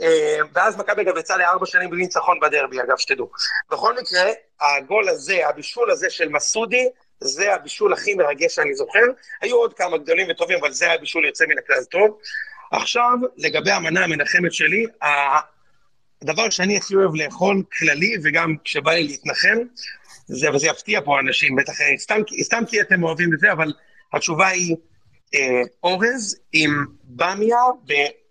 אה, 0.00 0.38
ואז 0.52 0.76
מכבי 0.76 1.02
אגב 1.02 1.16
יצא 1.16 1.36
לארבע 1.36 1.66
שנים 1.66 1.90
בלי 1.90 2.02
ניצחון 2.02 2.40
בדרבי, 2.40 2.80
אגב, 2.80 2.96
שתדעו. 2.96 3.30
בכל 3.70 3.94
מקרה, 4.00 4.30
הגול 4.60 5.08
הזה, 5.08 5.48
הבישול 5.48 5.90
הזה 5.90 6.10
של 6.10 6.28
מסודי, 6.28 6.88
זה 7.20 7.54
הבישול 7.54 7.92
הכי 7.92 8.14
מרגש 8.14 8.54
שאני 8.54 8.74
זוכר. 8.74 9.04
היו 9.40 9.56
עוד 9.56 9.74
כמה 9.74 9.98
גדולים 9.98 10.26
וטובים, 10.30 10.58
אבל 10.58 10.72
זה 10.72 10.84
היה 10.84 10.98
בישול 10.98 11.26
יוצא 11.26 11.44
מן 11.46 11.58
הכלל 11.58 11.84
טוב. 11.84 12.18
עכשיו, 12.72 13.14
לגבי 13.36 13.70
המנה 13.70 14.04
המנחמת 14.04 14.52
שלי, 14.52 14.86
הדבר 16.22 16.50
שאני 16.50 16.76
הכי 16.76 16.94
אוהב 16.94 17.14
לאכול 17.14 17.62
כללי, 17.78 18.14
וגם 18.24 18.54
כשבא 18.64 18.92
לי 18.92 19.02
להתנחם, 19.02 19.58
זה, 20.26 20.50
וזה 20.54 20.66
יפתיע 20.66 21.00
פה 21.04 21.20
אנשים, 21.20 21.56
בטח, 21.56 21.72
סתם, 21.98 22.20
סתם 22.42 22.62
כי 22.68 22.80
אתם 22.80 23.02
אוהבים 23.02 23.34
את 23.34 23.38
זה, 23.38 23.52
אבל 23.52 23.72
התשובה 24.12 24.48
היא 24.48 24.76
אה, 25.34 25.62
אורז 25.82 26.38
עם 26.52 26.84
במיה, 27.04 27.58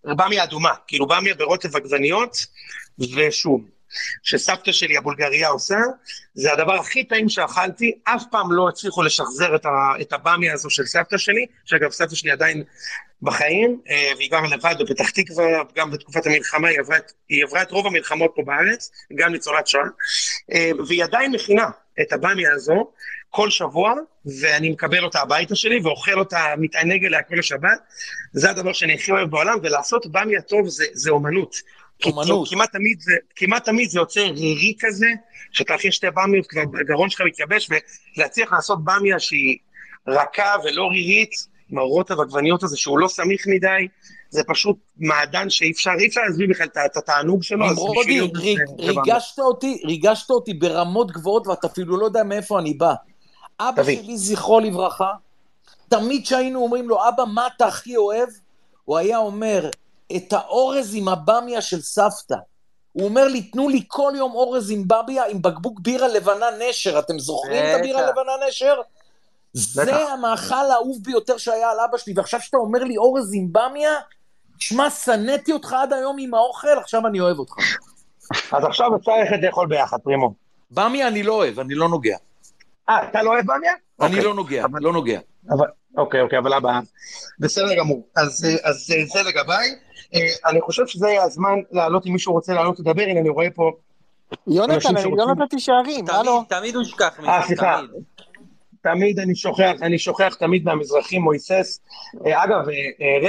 במיה 0.04 0.44
אדומה, 0.44 0.74
כאילו 0.88 1.08
במיה 1.08 1.36
ברוטב 1.36 1.76
עגבניות 1.76 2.46
ושום. 3.00 3.78
שסבתא 4.24 4.72
שלי 4.72 4.98
הבולגריה 4.98 5.48
עושה, 5.48 5.78
זה 6.34 6.54
הדבר 6.54 6.74
הכי 6.74 7.04
טעים 7.04 7.30
שאכלתי, 7.30 7.92
אף 8.04 8.24
פעם 8.32 8.52
לא 8.52 8.70
הצליחו 8.70 9.04
לשחזר 9.04 9.56
את, 9.56 9.66
ה, 9.66 9.70
את 10.02 10.14
הבמיה 10.14 10.54
הזו 10.54 10.70
של 10.70 10.86
סבתא 10.86 11.18
שלי, 11.18 11.46
שאגב 11.66 11.92
סבתא 11.92 12.16
שלי 12.16 12.32
עדיין 12.32 12.64
בחיים, 13.22 13.82
אה, 13.90 14.12
והיא 14.18 14.32
גרה 14.32 14.48
לבד 14.48 14.76
בפתח 14.80 15.10
תקווה, 15.10 15.46
גם 15.76 15.92
בתקופת 15.92 16.26
המלחמה, 16.26 16.68
היא 16.68 16.80
עברה, 16.80 16.98
היא 17.30 17.44
עברה 17.44 17.62
את 17.62 17.72
רוב 17.72 17.88
המלחמות 17.88 18.32
פה 18.36 18.42
בארץ, 18.46 18.92
גם 19.16 19.32
ניצולת 19.32 19.68
שואה, 19.68 19.84
אה, 20.54 20.72
והיא 20.88 21.04
עדיין 21.04 21.32
מכינה 21.32 21.70
את 22.02 22.14
הבמיה 22.14 22.54
הזו 22.54 22.92
כל 23.30 23.50
שבוע, 23.50 23.94
ואני 24.42 24.70
מקבל 24.70 25.04
אותה 25.04 25.22
הביתה 25.22 25.56
שלי 25.56 25.80
ואוכל 25.80 26.20
אותה, 26.20 26.40
מתענג 26.58 27.06
אליה 27.06 27.24
כל 27.24 27.40
השבת, 27.40 27.80
זה 28.34 28.50
הדבר 28.50 28.74
שאני 28.74 28.94
הכי 28.94 29.12
אוהב 29.12 29.30
בעולם, 29.30 29.58
ולעשות 29.64 30.08
במיה 30.08 30.42
טוב 30.42 30.68
זה, 30.68 30.86
זה 30.94 31.10
אומנות. 31.10 31.56
אומנות. 32.06 32.50
כמעט 32.50 32.72
תמיד, 32.72 33.02
זה, 33.02 33.14
כמעט 33.36 33.66
תמיד 33.66 33.90
זה 33.90 34.00
יוצא 34.00 34.20
רירי 34.20 34.74
כזה, 34.80 35.08
שאתה 35.52 35.74
הכי 35.74 35.92
שתי 35.92 36.08
במיות, 36.16 36.48
כבר 36.48 36.62
הגרון 36.80 37.10
שלך 37.10 37.22
מתייבש, 37.22 37.70
ולהצליח 38.18 38.54
לעשות 38.54 38.84
במיה 38.84 39.20
שהיא 39.20 39.58
רכה 40.08 40.56
ולא 40.64 40.88
רירית, 40.88 41.32
עם 41.72 41.78
הרוטב 41.78 42.20
עגבניות 42.20 42.64
הזה, 42.64 42.78
שהוא 42.78 43.00
לא 43.00 43.08
סמיך 43.08 43.48
מדי, 43.48 43.88
זה 44.30 44.44
פשוט 44.44 44.78
מעדן 44.98 45.50
שאי 45.50 45.72
אפשר, 45.72 45.92
אי 46.00 46.08
אפשר 46.08 46.22
להסביר 46.22 46.48
בכלל 46.50 46.68
את 46.86 46.98
התענוג 46.98 47.44
שלו. 47.44 47.66
נמרודי, 47.66 48.20
ריגשת 48.80 49.40
אותי, 49.40 49.82
ריגשת 49.86 50.30
אותי 50.30 50.54
ברמות 50.54 51.12
גבוהות, 51.12 51.48
ואתה 51.48 51.68
אפילו 51.68 51.98
לא 51.98 52.06
יודע 52.06 52.24
מאיפה 52.24 52.60
אני 52.60 52.74
בא. 52.74 52.94
אבא 53.60 53.82
תביא. 53.82 54.03
שלי, 54.03 54.18
זכרו 54.18 54.60
לברכה, 54.60 55.12
תמיד 55.89 56.24
כשהיינו 56.24 56.64
אומרים 56.64 56.89
לו, 56.89 57.08
אבא, 57.08 57.24
מה 57.26 57.47
אתה 57.55 57.68
הכי 57.68 57.97
אוהב? 57.97 58.30
הוא 58.86 58.97
היה 58.97 59.18
אומר, 59.18 59.70
את 60.16 60.34
האורז 60.34 60.95
עם 60.95 61.08
הבמיה 61.08 61.62
של 61.62 61.82
סבתא. 61.82 62.36
הוא 62.93 63.05
אומר 63.05 63.28
לי, 63.28 63.41
תנו 63.41 63.70
לי 63.70 63.84
כל 63.88 64.14
יום 64.16 64.36
אורז 64.36 64.72
עם 64.72 64.84
בביה, 64.88 65.26
עם 65.26 65.41
בקבוק 65.41 65.80
בירה 65.80 66.08
לבנה 66.08 66.45
נשר. 66.60 66.99
אתם 66.99 67.20
זוכרים 67.20 67.64
את 67.64 67.80
הבירה 67.80 68.01
לבנה 68.01 68.32
נשר? 68.47 68.82
זה 69.53 69.95
המאכל 69.95 70.72
האהוב 70.72 70.97
ביותר 71.03 71.38
שהיה 71.38 71.72
על 71.72 71.78
אבא 71.89 71.97
שלי, 71.97 72.14
ועכשיו 72.16 72.41
שאתה 72.41 72.58
אומר 72.58 72.84
לי 72.84 72.97
אורז 72.97 73.34
עם 73.34 73.47
במיה, 73.51 73.93
שמע, 74.60 74.89
שנאתי 74.89 75.51
אותך 75.51 75.74
עד 75.74 75.93
היום 75.93 76.18
עם 76.20 76.34
האוכל, 76.34 76.78
עכשיו 76.82 77.08
אני 77.08 77.20
אוהב 77.20 77.39
אותך. 77.39 77.53
אז 78.51 78.64
עכשיו 78.64 78.95
אפשר 78.95 79.12
ללכת 79.12 79.38
לאכול 79.41 79.68
ביחד, 79.68 79.97
פרימו. 80.03 80.34
במיה 80.72 81.08
אני 81.08 81.24
לא 81.24 81.34
אוהב, 81.34 81.60
אני 81.60 81.76
לא 81.76 81.89
נוגע. 81.89 82.18
אה, 82.90 83.10
אתה 83.10 83.24
לא 83.24 83.30
אוהב 83.30 83.46
במיה? 83.46 83.72
אני 84.02 84.10
אוקיי. 84.10 84.24
לא 84.24 84.34
נוגע, 84.34 84.66
לא 84.82 84.94
נוגע. 84.94 85.20
אוקיי, 85.98 86.22
אוקיי, 86.22 86.40
אבל 86.40 86.54
אבא, 86.54 86.80
בסדר 87.40 87.76
גמור. 87.78 88.08
אז 88.16 88.46
זה 89.14 89.24
לגביי. 89.24 89.76
אה, 90.16 90.50
אני 90.50 90.62
חושב 90.62 90.88
שזה 90.88 91.08
יהיה 91.08 91.24
הזמן 91.24 91.60
לעלות, 91.72 92.06
אם 92.06 92.12
מישהו 92.14 92.34
רוצה 92.34 92.54
לעלות 92.54 92.80
לדבר, 92.80 93.04
הנה 93.04 93.20
אני 93.20 93.30
רואה 93.30 93.48
פה... 93.56 93.72
יונתן, 94.48 94.98
אני 94.98 95.12
לא 95.18 95.36
נתתי 95.36 95.60
שערים, 95.60 96.06
הלו. 96.10 96.44
תמיד 96.50 96.76
הוא 96.76 96.84
ישכח 96.84 97.20
ממך, 97.20 97.30
אה, 97.30 97.48
סליחה. 97.48 97.80
תמיד 98.92 99.20
אני 99.20 99.36
שוכח, 99.36 99.72
אני 99.82 100.00
שוכח 100.00 100.36
תמיד 100.40 100.66
מהמזרחים 100.66 101.22
מויסס. 101.22 101.80
אה, 102.26 102.44
אגב, 102.44 102.66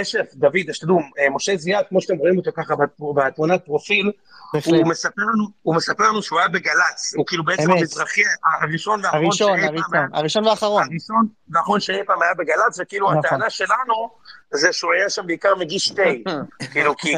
רשף, 0.00 0.34
דוד, 0.34 0.72
שתדעו, 0.72 1.00
משה 1.30 1.56
זיאת, 1.56 1.88
כמו 1.88 2.00
שאתם 2.00 2.16
רואים 2.16 2.38
אותו 2.38 2.50
ככה 2.56 2.74
בתמונת 3.14 3.64
פרופיל, 3.64 4.12
הוא 4.52 4.86
מספר, 4.86 5.22
לנו, 5.22 5.44
הוא 5.62 5.74
מספר 5.76 6.04
לנו 6.08 6.22
שהוא 6.22 6.38
היה 6.38 6.48
בגל"צ, 6.48 7.14
הוא 7.16 7.26
כאילו 7.26 7.44
בעצם 7.44 7.70
אמת. 7.70 7.80
המזרחי 7.80 8.20
הראשון 8.62 9.00
והאחרון 9.02 9.24
הראשון, 9.24 9.50
הראשון, 9.50 9.94
היה, 9.94 10.06
הראשון 10.12 10.46
והאחרון. 10.46 10.82
הראשון 10.82 11.26
והאחרון 11.48 11.80
שאי 11.80 12.04
פעם 12.06 12.22
היה 12.22 12.34
בגל"צ, 12.34 12.80
וכאילו 12.80 13.06
נכון. 13.06 13.18
הטענה 13.18 13.50
שלנו 13.50 14.10
זה 14.50 14.72
שהוא 14.72 14.92
היה 14.92 15.10
שם 15.10 15.26
בעיקר 15.26 15.54
מגיש 15.54 15.90
תה. 15.90 16.02
כאילו, 16.72 16.96
כי... 16.96 17.14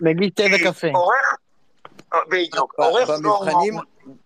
מגיש 0.00 0.30
תה 0.34 0.42
וקפה. 0.54 0.88
עורך, 0.94 1.36
בדיוק, 2.28 2.74
עורך 2.78 3.10
לא... 3.22 3.40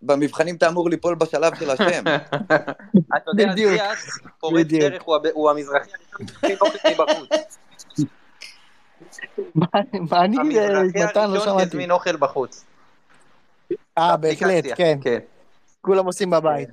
במבחנים 0.03 0.57
אתה 0.57 0.68
אמור 0.68 0.91
ליפול 0.91 1.14
בשלב 1.14 1.55
של 1.55 1.70
השם. 1.70 2.05
אתה 3.16 3.30
יודע, 3.30 3.55
זיאס, 3.55 4.18
פורץ 4.41 4.66
דרך, 4.66 5.03
הוא 5.33 5.51
המזרחי 5.51 5.91
הראשון 6.43 6.68
מבחוץ. 6.91 7.59
מה 9.55 9.66
אני, 10.24 10.37
מתן, 10.95 11.30
לא 11.30 11.41
שמעתי. 11.41 11.62
יזמין 11.62 11.91
אוכל 11.91 12.16
בחוץ. 12.16 12.64
אה, 13.99 14.16
בהחלט, 14.16 14.64
כן. 14.76 14.99
כן. 15.03 15.18
כולם 15.80 16.07
עושים 16.07 16.30
בבית. 16.30 16.68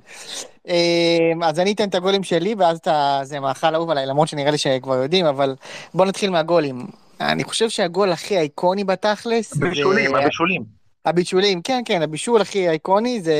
אמ, 0.68 1.42
אז 1.42 1.60
אני 1.60 1.72
אתן 1.72 1.88
את 1.88 1.94
הגולים 1.94 2.22
שלי, 2.22 2.54
ואז 2.58 2.78
אתה, 2.78 3.20
זה 3.22 3.40
מאכל 3.40 3.74
אהוב 3.74 3.90
עליי, 3.90 4.06
למרות 4.06 4.28
שנראה 4.28 4.50
לי 4.50 4.58
שכבר 4.58 4.94
יודעים, 4.94 5.26
אבל 5.26 5.56
בוא 5.94 6.06
נתחיל 6.06 6.30
מהגולים. 6.30 6.86
אני 7.20 7.44
חושב 7.44 7.68
שהגול 7.68 8.12
הכי 8.12 8.38
איקוני 8.38 8.84
בתכלס... 8.84 9.56
הבישולים, 9.56 10.14
הבישולים. 10.14 10.79
הבישולים, 11.06 11.62
כן, 11.62 11.82
כן, 11.84 12.02
הבישול 12.02 12.40
הכי 12.40 12.70
איקוני 12.70 13.20
זה, 13.20 13.34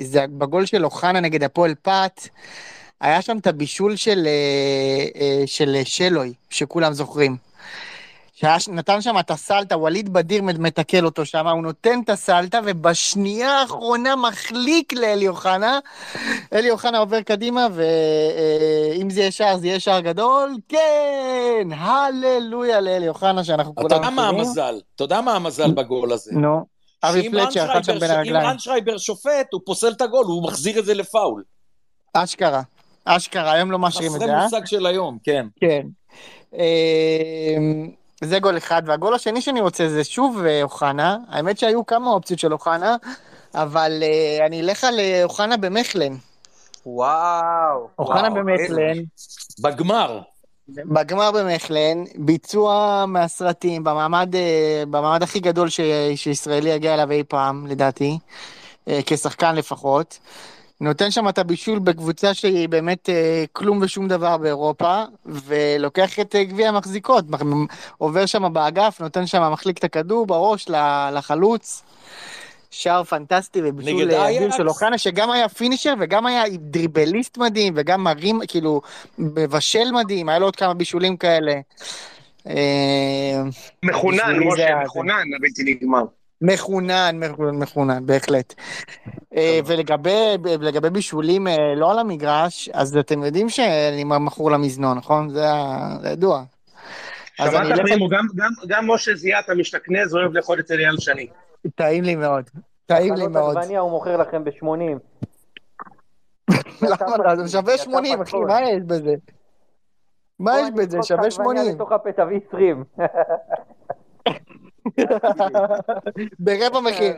זה 0.00 0.24
בגול 0.28 0.66
של 0.66 0.84
אוחנה 0.84 1.20
נגד 1.20 1.42
הפועל 1.42 1.74
פת. 1.82 2.20
היה 3.00 3.22
שם 3.22 3.38
את 3.38 3.46
הבישול 3.46 3.96
של, 3.96 4.26
אה, 4.26 5.20
אה, 5.20 5.42
של 5.46 5.76
שלוי, 5.84 6.32
שכולם 6.50 6.92
זוכרים. 6.92 7.36
שנתן 8.58 9.00
שם 9.00 9.18
את 9.18 9.30
הסלטה, 9.30 9.76
ווליד 9.76 10.12
בדיר 10.12 10.42
מתקל 10.42 11.04
אותו 11.04 11.26
שם, 11.26 11.48
הוא 11.48 11.62
נותן 11.62 12.00
את 12.04 12.10
הסלטה, 12.10 12.60
ובשנייה 12.64 13.50
האחרונה 13.50 14.16
מחליק 14.16 14.92
לאלי 14.92 15.28
אוחנה. 15.28 15.78
אלי 16.52 16.70
אוחנה 16.70 16.98
עובר 16.98 17.20
קדימה, 17.22 17.66
ואם 17.72 19.10
זה 19.10 19.20
יהיה 19.20 19.30
שער, 19.30 19.56
זה 19.56 19.66
יהיה 19.66 19.80
שער 19.80 20.00
גדול. 20.00 20.56
כן, 20.68 21.68
הללויה 21.72 22.80
לאלי 22.80 23.08
אוחנה, 23.08 23.44
שאנחנו 23.44 23.74
כולם 23.74 23.86
מכירים. 23.86 24.02
אתה 24.02 24.10
יודע 24.10 24.22
מה 24.22 24.28
המזל? 24.28 24.80
אתה 24.94 25.04
יודע 25.04 25.20
מה 25.20 25.36
המזל 25.36 25.70
בגול 25.70 26.12
הזה? 26.12 26.30
נו. 26.34 26.71
אבי 27.02 27.30
פלצ'ר, 27.30 27.72
אחד 27.72 27.84
שם 27.84 27.98
בין 27.98 28.10
הרגליים. 28.10 28.44
אם 28.46 28.50
רנשרייבר 28.50 28.98
שופט, 28.98 29.52
הוא 29.52 29.60
פוסל 29.64 29.92
את 29.92 30.00
הגול, 30.00 30.26
הוא 30.26 30.44
מחזיר 30.44 30.78
את 30.78 30.84
זה 30.84 30.94
לפאול. 30.94 31.42
אשכרה. 32.14 32.62
אשכרה, 33.04 33.52
היום 33.52 33.70
לא 33.70 33.78
משאירים 33.78 34.14
את 34.14 34.20
זה, 34.20 34.26
אה? 34.26 34.46
חסרי 34.46 34.60
מושג 34.60 34.66
של 34.66 34.86
היום, 34.86 35.18
כן. 35.24 35.46
כן. 35.60 35.86
אמ, 36.54 37.90
זה 38.24 38.38
גול 38.38 38.56
אחד, 38.56 38.82
והגול 38.86 39.14
השני 39.14 39.40
שאני 39.40 39.60
רוצה 39.60 39.88
זה 39.88 40.04
שוב 40.04 40.44
אה, 40.46 40.62
אוחנה. 40.62 41.18
האמת 41.28 41.58
שהיו 41.58 41.86
כמה 41.86 42.10
אופציות 42.10 42.40
של 42.40 42.52
אוחנה, 42.52 42.96
אבל 43.54 44.02
uh, 44.02 44.46
אני 44.46 44.60
אלך 44.60 44.84
על 44.84 45.00
אה, 45.00 45.24
אוחנה 45.24 45.56
במכלן. 45.56 46.12
וואו. 46.86 47.88
אוחנה 47.98 48.30
במכלן. 48.30 49.02
בגמר. 49.62 50.20
בגמר 50.74 51.30
במכלן, 51.30 52.04
ביצוע 52.14 53.04
מהסרטים, 53.08 53.84
במעמד, 53.84 54.34
במעמד 54.90 55.22
הכי 55.22 55.40
גדול 55.40 55.68
ש, 55.68 55.80
שישראלי 56.16 56.70
יגיע 56.70 56.94
אליו 56.94 57.10
אי 57.10 57.22
פעם, 57.28 57.66
לדעתי, 57.66 58.18
כשחקן 59.06 59.54
לפחות. 59.54 60.18
נותן 60.82 61.10
שם 61.10 61.28
את 61.28 61.38
הבישול 61.38 61.78
בקבוצה 61.78 62.34
שהיא 62.34 62.68
באמת 62.68 63.08
אה, 63.08 63.44
כלום 63.52 63.78
ושום 63.82 64.08
דבר 64.08 64.36
באירופה, 64.36 65.02
ולוקח 65.26 66.20
את 66.20 66.34
אה, 66.34 66.44
גביע 66.44 66.68
המחזיקות, 66.68 67.24
עובר 67.98 68.26
שם 68.26 68.52
באגף, 68.52 69.00
נותן 69.00 69.26
שם, 69.26 69.52
מחליק 69.52 69.78
את 69.78 69.84
הכדור 69.84 70.26
בראש 70.26 70.68
לחלוץ. 71.12 71.82
שער 72.72 73.04
פנטסטי 73.04 73.60
ובישול 73.64 74.10
אדיר 74.14 74.50
של 74.50 74.68
אוחנה, 74.68 74.98
שגם 74.98 75.30
היה 75.30 75.48
פינישר 75.48 75.94
וגם 76.00 76.26
היה 76.26 76.42
דריבליסט 76.58 77.38
מדהים, 77.38 77.72
וגם 77.76 78.04
מרים, 78.04 78.40
כאילו, 78.48 78.80
מבשל 79.18 79.90
מדהים, 79.92 80.28
היה 80.28 80.38
לו 80.38 80.46
עוד 80.46 80.56
כמה 80.56 80.74
בישולים 80.74 81.16
כאלה. 81.16 81.52
אה, 82.48 83.42
מחונן, 83.82 84.38
משה, 84.38 84.68
מחונן, 84.84 85.24
הבלתי 85.38 85.62
נגמר. 85.64 86.02
מחונן, 86.42 87.20
מחונן, 87.52 88.06
בהחלט. 88.06 88.54
אה, 89.36 89.60
ולגבי 89.64 90.90
בישולים 90.92 91.48
אה, 91.48 91.56
לא 91.76 91.90
על 91.92 91.98
המגרש, 91.98 92.68
אז 92.72 92.96
אתם 92.96 93.22
יודעים 93.22 93.48
שאני 93.48 94.04
מכור 94.04 94.50
למזנון, 94.50 94.98
נכון? 94.98 95.30
זה 95.30 95.44
ידוע. 96.12 96.42
שמעת 97.36 97.80
פרימו, 97.80 98.08
גם- 98.66 98.90
משה 98.90 99.14
זיאת 99.14 99.48
המשתכנז 99.48 100.14
אוהב 100.14 100.32
לאכול 100.36 100.60
אצל 100.60 100.78
אייל 100.78 100.96
שני. 100.98 101.26
טעים 101.74 102.04
לי 102.04 102.14
מאוד. 102.14 102.50
טעים 102.86 103.14
לי 103.14 103.26
מאוד. 103.26 103.56
עגבניה 103.56 103.80
הוא 103.80 103.90
מוכר 103.90 104.16
לכם 104.16 104.44
ב-80. 104.44 104.98
למה? 106.82 107.36
זה 107.36 107.48
שווה 107.48 107.78
80, 107.78 108.22
אחי, 108.22 108.36
מה 108.36 108.62
יש 108.62 108.82
בזה? 108.86 109.14
מה 110.38 110.60
יש 110.60 110.70
בזה? 110.76 110.98
שווה 111.02 111.30
80. 111.30 111.74
לתוך 111.74 111.92
הפה 111.92 112.12
תביא 112.12 112.40
20. 112.48 112.84
ברבע 116.38 116.80
מחיר. 116.80 117.14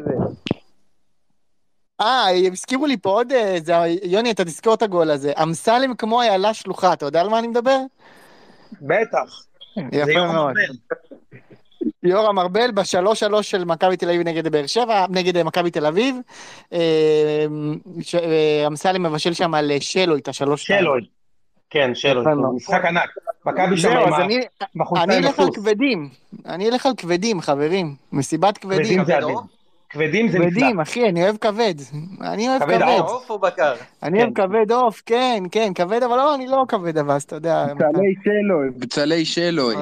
אה, 2.01 2.31
הזכירו 2.53 2.87
לי 2.87 2.97
פה 2.97 3.11
עוד 3.11 3.33
איזה, 3.33 3.73
יוני, 4.03 4.31
אתה 4.31 4.45
תזכור 4.45 4.75
את 4.75 4.83
הגול 4.83 5.11
הזה. 5.11 5.33
אמסלם 5.43 5.95
כמו 5.95 6.23
איילה 6.23 6.55
שלוחה, 6.55 6.93
אתה 6.93 7.07
יודע 7.07 7.21
על 7.21 7.29
מה 7.29 7.39
אני 7.39 7.49
מדבר? 7.49 7.79
בטח. 8.83 9.47
יפה 9.93 10.33
מאוד. 10.33 10.55
יורם 12.05 12.39
ארבל 12.39 12.71
בשלוש 12.71 13.21
שלוש 13.21 13.51
של 13.51 13.65
מכבי 13.65 13.97
תל 13.97 14.09
אביב 14.09 14.29
נגד 14.29 14.49
באר 14.49 14.67
שבע, 14.67 15.07
נגד 15.11 15.37
אה, 15.37 15.45
מכבי 15.45 15.71
תל 15.71 15.87
אביב. 15.87 16.17
אה, 16.73 16.79
אה, 18.15 18.67
אמסלם 18.67 19.03
מבשל 19.03 19.33
שם 19.33 19.55
על 19.55 19.73
שלוי 19.81 20.21
את 20.21 20.29
השלוש. 20.29 20.67
שלוי. 20.67 21.01
כן, 21.71 21.91
שלוי. 21.95 22.25
משחק 22.57 22.85
ענק. 22.85 23.11
מכבי 23.47 23.77
שם 23.77 23.91
עם 23.91 24.13
אז 24.13 24.21
ה- 24.21 24.25
אני- 24.25 24.41
בחולצה 24.77 25.05
אני 25.05 25.17
עם 25.17 25.25
אלך 25.25 25.39
על. 25.41 25.47
כבדים. 25.55 26.09
אני 26.47 26.69
אלך 26.71 26.87
על 26.87 26.93
כבדים, 26.97 27.41
חברים. 27.41 27.95
מסיבת 28.13 28.59
כבדים. 28.59 29.05
כבדים 29.91 30.29
זה 30.29 30.39
נפלא. 30.39 30.51
כבדים, 30.51 30.81
אחי, 30.81 31.09
אני 31.09 31.23
אוהב 31.25 31.37
כבד. 31.37 31.75
אני 32.21 32.49
אוהב 32.49 32.63
כבד 32.63 32.75
כבד. 32.75 32.83
העוף. 32.83 33.11
עוף 33.11 33.31
או 33.31 33.39
בקר? 33.39 33.75
אני 34.03 34.23
אוהב 34.23 34.35
כבד 34.35 34.73
עוף, 34.73 35.03
כן, 35.07 35.43
כן, 35.53 35.73
כבד, 35.75 36.03
אבל 36.03 36.17
לא, 36.17 36.35
אני 36.35 36.47
לא 36.47 36.65
כבד 36.69 36.99
אבס, 36.99 37.25
אתה 37.25 37.37
יודע. 37.37 37.67
בצלי 37.75 38.15
שלוי, 38.25 38.71
בצלי 38.77 39.25
שלוי. 39.25 39.75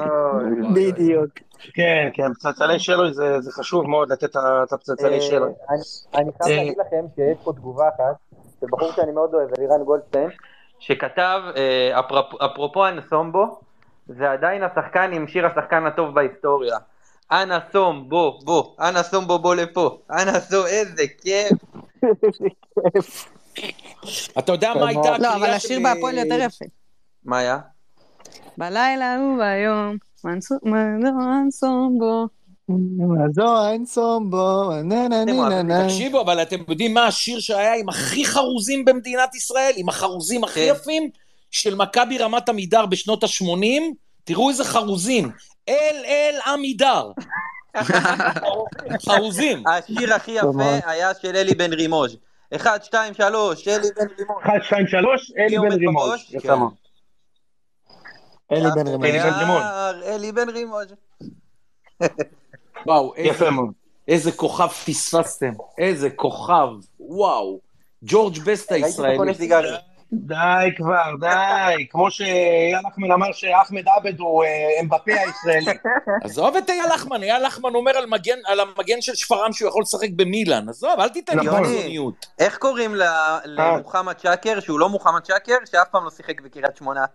בדיוק. 0.73 1.29
כן, 1.73 2.09
כן, 2.13 2.33
פצצלי 2.33 2.79
שלוי 2.79 3.13
זה 3.13 3.41
זה 3.41 3.51
חשוב 3.51 3.87
מאוד 3.87 4.11
לתת 4.11 4.35
את 4.63 4.73
הפצצלי 4.73 5.15
אה, 5.15 5.21
שלוי. 5.21 5.49
אני- 5.69 5.79
אני 6.23 6.31
חייב 6.43 6.51
אה. 6.51 6.57
להגיד 6.63 6.77
לכם 6.87 7.05
שיש 7.15 7.37
פה 7.43 7.53
תגובה 7.53 7.89
אחת 7.89 8.15
של 8.59 8.67
בחור 8.71 8.91
שאני 8.91 9.11
מאוד 9.11 9.33
אוהב, 9.33 9.49
אלירן 9.57 9.83
גולדשטיין, 9.83 10.29
שכתב, 10.79 11.41
אה, 11.55 11.99
אפרופ- 11.99 12.45
אפרופו 12.45 12.87
אנסומבו, 12.87 13.59
זה 14.07 14.31
עדיין 14.31 14.63
השחקן 14.63 15.11
עם 15.13 15.27
שיר 15.27 15.45
השחקן 15.45 15.85
הטוב 15.85 16.15
בהיסטוריה. 16.15 16.77
אנא 17.31 17.57
סום, 17.71 18.09
בוא, 18.09 18.41
בוא, 18.43 18.63
אנא 18.79 19.03
סום 19.03 19.27
בוא 19.27 19.37
בוא 19.37 19.55
לפה, 19.55 19.97
אנא 20.11 20.39
סום, 20.39 20.65
איזה 20.65 21.03
כיף. 21.21 21.57
אתה 24.39 24.51
יודע 24.51 24.73
מה 24.79 24.87
הייתה 24.87 25.17
לא, 25.17 25.27
אבל 25.29 25.35
הקריאה 25.35 25.55
השיר 25.55 25.79
בהפועל 25.83 26.17
יותר 26.17 26.35
יפה. 26.39 26.65
מה 27.25 27.37
היה? 27.37 27.57
בלילה 28.57 29.17
וביום, 29.19 29.97
מנסומבו. 30.23 32.27
זו 33.31 33.69
אין 33.69 33.85
סומבו, 33.85 34.69
נה 34.83 35.07
נה 35.07 35.25
נה 35.25 35.49
נה 35.49 35.63
נה. 35.63 35.83
תקשיבו, 35.83 36.21
אבל 36.21 36.41
אתם 36.41 36.55
יודעים 36.67 36.93
מה 36.93 37.07
השיר 37.07 37.39
שהיה 37.39 37.75
עם 37.75 37.89
הכי 37.89 38.25
חרוזים 38.25 38.85
במדינת 38.85 39.35
ישראל? 39.35 39.71
עם 39.75 39.89
החרוזים 39.89 40.43
הכי 40.43 40.59
כן. 40.59 40.73
יפים? 40.75 41.09
של 41.51 41.75
מכבי 41.75 42.17
רמת 42.17 42.49
עמידר 42.49 42.85
בשנות 42.85 43.23
ה-80? 43.23 43.81
תראו 44.23 44.49
איזה 44.49 44.63
חרוזים. 44.63 45.31
אל 45.69 45.95
אל 46.05 46.39
עמידר. 46.53 47.11
חרוזים. 49.05 49.63
השיר 49.67 50.13
הכי 50.13 50.31
יפה 50.31 50.79
היה 50.85 51.11
של 51.21 51.35
אלי 51.35 51.55
בן 51.55 51.73
רימוז'. 51.73 52.17
אחד, 52.55 52.83
שתיים, 52.83 53.13
שלוש, 53.13 53.67
אלי 53.67 53.87
בן 53.95 54.07
רימוז'. 54.17 54.43
1, 54.43 54.53
2, 54.63 54.87
3, 54.87 55.31
אלי 55.37 55.59
בן 55.59 55.71
רימוז'. 55.71 56.09
בראש? 56.09 56.31
יפה 56.31 56.47
כן. 56.47 56.59
מאוד. 56.59 56.73
אלי 58.53 58.69
בן 58.75 58.87
רימון. 58.87 59.05
אלי 59.05 59.19
בן 59.19 59.39
רימון. 59.39 59.61
אלי 60.05 60.31
בן 60.31 60.49
רימוז'. 60.49 60.93
וואו, 62.85 63.15
איזה- 63.15 63.29
יפה 63.29 63.49
מאוד. 63.49 63.71
איזה 64.07 64.31
כוכב 64.31 64.67
פספסתם. 64.67 65.51
איזה 65.77 66.09
כוכב. 66.09 66.67
וואו. 66.99 67.59
ג'ורג' 68.03 68.39
בסט 68.45 68.71
הישראלי. 68.71 69.33
די 70.15 70.35
כבר, 70.77 71.15
די. 71.19 71.87
כמו 71.89 72.11
שאייל 72.11 72.77
אחמן 72.93 73.11
אמר 73.11 73.31
שאחמד 73.31 73.83
עבד 73.97 74.19
הוא 74.19 74.43
אה, 74.43 74.49
אמבפה 74.81 75.11
הישראלי. 75.13 75.79
עזוב 76.23 76.55
את 76.55 76.69
אייל 76.69 76.93
לחמן, 76.93 77.23
אייל 77.23 77.45
לחמן 77.45 77.75
אומר 77.75 77.91
על 77.97 78.05
מגן- 78.05 78.41
על 78.45 78.59
המגן 78.59 79.01
של 79.01 79.15
שפרעם 79.15 79.53
שהוא 79.53 79.69
יכול 79.69 79.81
לשחק 79.81 80.07
במילאן. 80.15 80.69
עזוב, 80.69 80.99
אל 80.99 81.09
תיתן 81.09 81.39
לי 81.39 81.45
נכון. 81.47 81.63
קיצוניות. 81.65 82.25
איך 82.39 82.57
קוראים 82.57 82.95
ל- 82.95 83.03
למוחמד 83.45 84.19
שקר, 84.19 84.59
שהוא 84.59 84.79
לא 84.79 84.89
מוחמד 84.89 85.25
שקר, 85.25 85.55
שאף 85.71 85.87
פעם 85.91 86.03
לא 86.03 86.09
שיחק 86.09 86.41
בקריית 86.41 86.77
שמונה? 86.77 87.05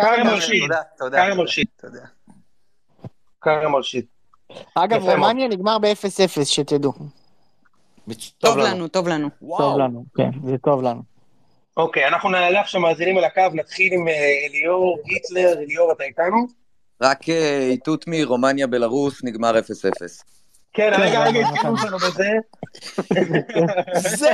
כרם 0.00 0.26
מרשיד. 0.26 0.62
תודה, 0.62 0.82
תודה. 0.98 1.16
כרם 1.16 1.26
תודה, 1.28 1.34
מרשיד. 1.42 1.66
כרם 3.40 3.72
מרשיד. 3.72 4.04
אגב. 4.74 5.02
רומניה 5.02 5.48
נגמר 5.48 5.78
ב-0-0, 5.78 6.44
שתדעו. 6.44 6.92
טוב 8.38 8.58
לנו. 8.58 8.88
טוב 8.88 9.08
לנו. 9.08 9.28
טוב. 9.58 9.78
לנו, 9.78 10.04
כן, 10.16 10.30
זה 10.44 10.58
טוב 10.58 10.82
לנו. 10.82 11.02
אוקיי, 11.76 12.08
אנחנו 12.08 12.30
נעלה 12.30 12.60
עכשיו 12.60 12.80
מאזינים 12.80 13.18
על 13.18 13.24
הקו, 13.24 13.42
נתחיל 13.52 13.92
עם 13.92 14.08
אה, 14.08 14.14
אליאור 14.48 14.98
היטלר. 15.04 15.58
אליאור, 15.58 15.92
אתה 15.92 16.04
איתנו? 16.04 16.46
רק 17.02 17.28
אה, 17.28 17.68
איתות 17.70 18.04
מרומניה 18.08 18.66
בלרוס 18.66 19.24
נגמר 19.24 19.58
0-0. 19.58 19.62
כן, 20.76 20.90
רגע, 20.98 21.24
רגע, 21.24 21.48
התחילו 21.48 21.98
בזה. 21.98 22.28
זה, 23.94 24.32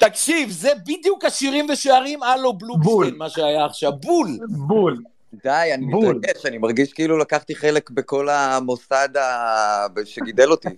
תקשיב, 0.00 0.50
זה 0.50 0.70
בדיוק 0.86 1.24
השירים 1.24 1.66
ושערים 1.72 2.22
הלו. 2.22 2.52
בלובשטיין, 2.52 3.18
מה 3.18 3.30
שהיה 3.30 3.64
עכשיו. 3.64 3.92
בול. 3.92 4.28
בול. 4.48 5.02
די, 5.44 5.70
אני. 5.74 5.86
מתרגש, 5.86 6.46
אני 6.46 6.58
מרגיש 6.58 6.92
כאילו 6.92 7.18
לקחתי 7.18 7.54
חלק 7.54 7.90
בכל 7.90 8.28
המוסד 8.28 9.08
שגידל 10.04 10.50
אותי. 10.50 10.68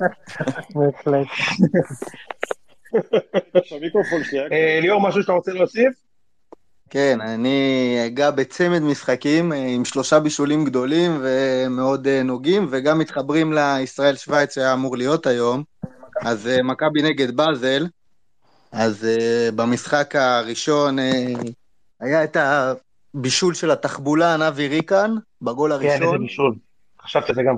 בהחלט. 0.74 1.26
אה, 4.52 4.78
אליאור, 4.78 5.00
משהו 5.00 5.22
שאתה 5.22 5.32
רוצה 5.32 5.52
להוסיף? 5.52 6.07
כן, 6.90 7.20
אני 7.20 7.96
אגע 8.06 8.30
בצמד 8.30 8.82
משחקים 8.82 9.52
אה, 9.52 9.66
עם 9.66 9.84
שלושה 9.84 10.20
בישולים 10.20 10.64
גדולים 10.64 11.20
ומאוד 11.22 12.06
אה, 12.06 12.22
נוגעים, 12.22 12.66
וגם 12.70 12.98
מתחברים 12.98 13.52
לישראל-שוויץ 13.52 14.54
שהיה 14.54 14.72
אמור 14.72 14.96
להיות 14.96 15.26
היום. 15.26 15.62
אז 16.20 16.46
אה, 16.46 16.62
מכבי 16.62 17.02
נגד 17.02 17.36
באזל, 17.36 17.86
אז 18.72 19.06
במשחק 19.54 20.16
הראשון 20.16 20.96
היה 22.00 22.24
את 22.24 22.36
הבישול 23.14 23.54
של 23.54 23.70
התחבולן 23.70 24.42
אבי 24.42 24.68
ריקן, 24.68 25.14
בגול 25.42 25.78
כן, 25.78 25.84
איזה 25.84 25.94
הראשון, 25.94 26.18
בישול. 26.18 26.54
חשבתי 27.02 27.28
על 27.28 27.34
זה 27.34 27.42
גם. 27.42 27.56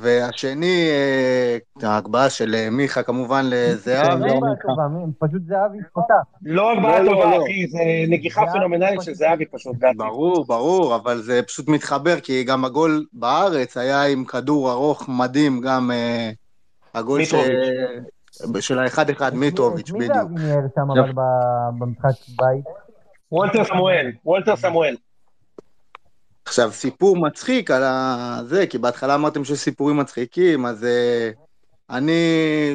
והשני, 0.00 0.88
אה, 0.90 1.88
ההגבהה 1.90 2.30
של 2.30 2.54
אה, 2.54 2.70
מיכה 2.70 3.02
כמובן 3.02 3.44
לזהבי. 3.48 4.28
לא 4.28 4.40
בעיה 4.40 4.56
טובה, 4.62 4.88
מי? 4.88 5.12
פשוט 5.18 5.42
זהבי 5.46 5.78
פותח. 5.92 6.14
לא 6.42 6.74
בעיה 6.82 7.02
לא, 7.02 7.10
טובה, 7.10 7.36
לא. 7.36 7.42
אחי, 7.42 7.66
זה 7.66 7.78
נגיחה 8.08 8.42
פנומנלית 8.52 9.02
של 9.02 9.14
זהבי 9.14 9.44
פשוט. 9.46 9.76
ברור, 9.96 10.44
ברור, 10.46 10.96
אבל 10.96 11.22
זה 11.22 11.42
פשוט 11.42 11.68
מתחבר, 11.68 12.20
כי 12.20 12.44
גם 12.44 12.64
הגול 12.64 13.06
בארץ 13.12 13.76
היה 13.76 14.04
עם 14.04 14.24
כדור 14.24 14.70
ארוך 14.70 15.08
מדהים, 15.08 15.60
גם 15.60 15.90
אה, 15.90 16.30
הגול. 16.94 17.20
של 18.60 18.78
ה-1-1 18.78 19.34
מיטרוביץ', 19.34 19.90
מי 19.90 19.98
בדיוק. 19.98 20.14
זהבי 20.14 20.44
ניהל 20.44 20.66
שם 20.74 20.90
אבל 20.90 21.12
במשחק 21.78 22.28
בית? 22.28 22.64
וולטר 23.32 23.64
סמואל, 23.64 24.10
וולטר 24.24 24.56
סמואל. 24.56 24.96
עכשיו, 26.48 26.72
סיפור 26.72 27.16
מצחיק 27.16 27.70
על 27.70 27.82
ה- 27.82 28.40
זה, 28.46 28.66
כי 28.66 28.78
בהתחלה 28.78 29.14
אמרתם 29.14 29.44
שיש 29.44 29.58
סיפורים 29.58 29.96
מצחיקים, 29.96 30.66
אז 30.66 30.84
אה, 30.84 31.30
אני 31.90 32.20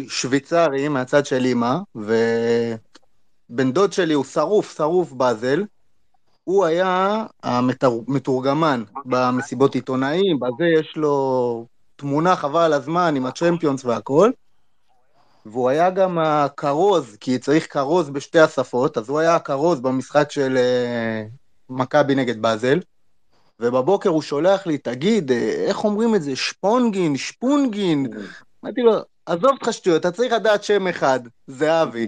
שוויצרי 0.08 0.88
מהצד 0.88 1.26
של 1.26 1.45
אימא, 1.45 1.76
ובן 1.95 3.72
דוד 3.72 3.94
שלי 3.94 4.14
הוא 4.14 4.26
שרוף, 4.26 4.78
שרוף 4.78 5.12
באזל. 5.12 5.64
הוא 6.44 6.66
היה 6.66 7.26
המתורגמן 7.44 8.84
במסיבות 9.06 9.76
עיתונאים, 9.76 10.40
בזה 10.40 10.66
יש 10.80 10.94
לו 10.95 11.66
תמונה 11.95 12.36
חבל 12.36 12.62
על 12.62 12.74
הזמן 12.74 13.16
עם 13.16 13.26
הצ'מפיונס 13.26 13.86
והכל. 13.86 14.32
והוא 15.45 15.70
היה 15.70 15.90
גם 15.90 16.20
הכרוז, 16.20 17.18
כי 17.20 17.40
צריך 17.40 17.74
כרוז 17.74 18.10
בשתי 18.10 18.40
השפות, 18.40 18.98
אז 18.98 19.10
הוא 19.10 19.20
היה 19.20 19.36
הכרוז 19.36 19.80
במשחק 19.80 20.32
של 20.32 20.58
אה, 20.58 21.24
מכבי 21.70 22.16
נגד 22.16 22.41
באזל. 22.41 22.80
ובבוקר 23.59 24.09
הוא 24.09 24.21
שולח 24.21 24.67
לי, 24.67 24.77
תגיד, 24.77 25.31
אה, 25.31 25.65
איך 25.67 25.84
אומרים 25.84 26.15
את 26.15 26.21
זה? 26.21 26.35
שפונגין, 26.35 27.17
שפונגין? 27.17 28.05
אמרתי 28.63 28.81
לו, 28.81 28.93
עזוב 29.25 29.51
אותך 29.51 29.73
שטויות, 29.73 30.01
אתה 30.01 30.11
צריך 30.11 30.34
לדעת 30.34 30.63
שם 30.63 30.88
אחד, 30.88 31.19
זהבי. 31.47 32.07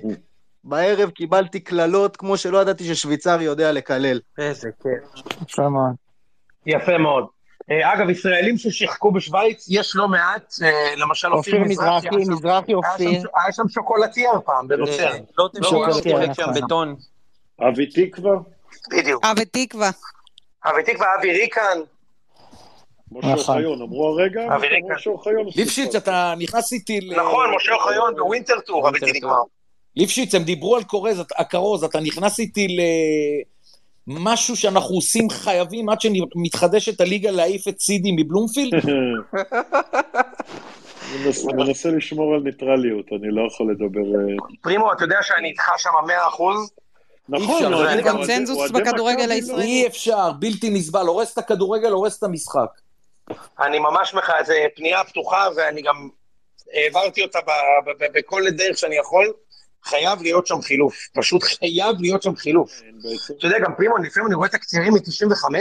בערב 0.64 1.10
קיבלתי 1.10 1.60
קללות 1.60 2.18
כמו 2.18 2.38
שלא 2.38 2.58
ידעתי 2.62 2.84
ששוויצרי 2.84 3.44
יודע 3.44 3.72
לקלל. 3.72 4.20
איזה 4.38 4.70
כיף. 4.84 5.26
יפה 5.50 5.70
מאוד. 5.70 5.96
יפה 6.66 6.98
מאוד. 6.98 7.26
אה, 7.72 7.94
אגב, 7.94 8.10
ישראלים 8.10 8.58
ששיחקו 8.58 9.12
בשוויץ, 9.12 9.68
יש 9.70 9.96
לא 9.96 10.08
מעט, 10.08 10.54
אה, 10.64 10.96
למשל 10.98 11.34
אופיר 11.34 11.60
מזרחי, 11.60 12.08
מזרחי 12.10 12.74
אופיר. 12.74 13.24
היה 13.44 13.52
שם 13.52 13.64
שוקולטייר 13.70 14.32
פעם, 14.46 14.68
בנוצר. 14.68 15.12
לא 15.38 15.50
תמיד 15.54 16.34
שם 16.34 16.50
נכון. 16.50 16.54
בטון. 16.54 16.96
אבי 17.62 17.86
תקווה, 17.86 18.32
בדיוק. 18.92 19.26
אבי 19.26 19.46
תקווה, 19.46 19.90
אבי 20.66 21.32
ריקן, 21.32 21.80
משה 23.12 23.28
נכון. 23.34 23.56
אוחיון, 23.56 23.82
אמרו 23.82 24.08
הרגע. 24.08 24.42
משה 24.96 25.10
אוחיון. 25.10 25.46
ליפשיץ, 25.56 25.96
אתה 25.96 26.34
נכנס 26.40 26.74
איתי 26.74 27.02
ל... 27.02 27.16
נכון, 27.20 27.56
משה 27.56 27.74
אוחיון 27.74 28.16
בווינטר 28.16 28.60
טור, 28.60 28.88
הבלתי 28.88 29.12
נגמר. 29.12 29.36
ליפשיץ, 29.96 30.36
הם 30.36 30.44
דיברו 30.44 30.76
על 30.76 30.84
כורז, 30.84 31.24
הכרוז, 31.38 31.84
אתה 31.84 32.00
נכנס 32.00 32.40
איתי 32.40 32.78
למשהו 34.08 34.56
שאנחנו 34.56 34.96
עושים 34.96 35.30
חייבים 35.30 35.90
עד 35.90 36.02
שמתחדשת 36.02 37.02
הליגה 37.02 37.32
להעיף 37.32 37.68
את 37.68 37.80
סידי 37.80 38.12
מבלומפילד? 38.18 38.74
מנס- 41.26 41.46
מנסה 41.46 41.90
לשמור 41.90 42.34
על 42.36 42.42
ניטרליות, 42.42 43.06
אני 43.12 43.32
לא 43.32 43.48
יכול 43.48 43.72
לדבר... 43.72 44.20
אה, 44.20 44.36
פרימו, 44.62 44.94
אתה 44.94 45.04
יודע 45.04 45.18
שאני 45.22 45.48
איתך 45.50 45.64
שם 45.78 45.90
100%? 46.38 46.42
נכון, 47.30 47.56
אפשר, 47.56 47.74
אוהדי- 47.74 48.04
קונצנזוס 48.04 48.72
בכדורגל 48.72 49.26
לא- 49.26 49.34
הישראלי. 49.34 49.64
אי 49.64 49.88
אפשר, 49.88 50.32
בלתי 50.40 50.70
נסבל, 50.70 51.06
הורס 51.08 51.34
את 51.34 51.38
הכדורגל, 51.38 51.92
הורס 51.92 52.18
את 52.18 52.24
המשחק. 52.24 52.68
אני 53.60 53.80
ממש 53.80 54.14
מח... 54.14 54.30
זה 54.46 54.56
פנייה 54.76 55.04
פתוחה, 55.04 55.48
ואני 55.56 55.82
גם 55.82 56.10
העברתי 56.74 57.22
אותה 57.24 57.40
בכל 58.14 58.50
דרך 58.50 58.78
שאני 58.78 58.96
יכול. 58.98 59.34
חייב 59.84 60.22
להיות 60.22 60.48
שם 60.48 60.62
חילוף, 60.62 60.96
פשוט 61.16 61.44
חייב 61.44 61.96
להיות 62.00 62.24
שם 62.24 62.36
חילוף. 62.36 62.72
כן. 62.80 62.86
אתה 63.38 63.48
יודע, 63.48 63.60
גם 63.60 63.76
פרימו, 63.78 63.98
לפעמים 63.98 64.28
אני 64.28 64.36
רואה 64.36 64.50
תקצירים 64.50 64.94
מ-95, 64.94 65.56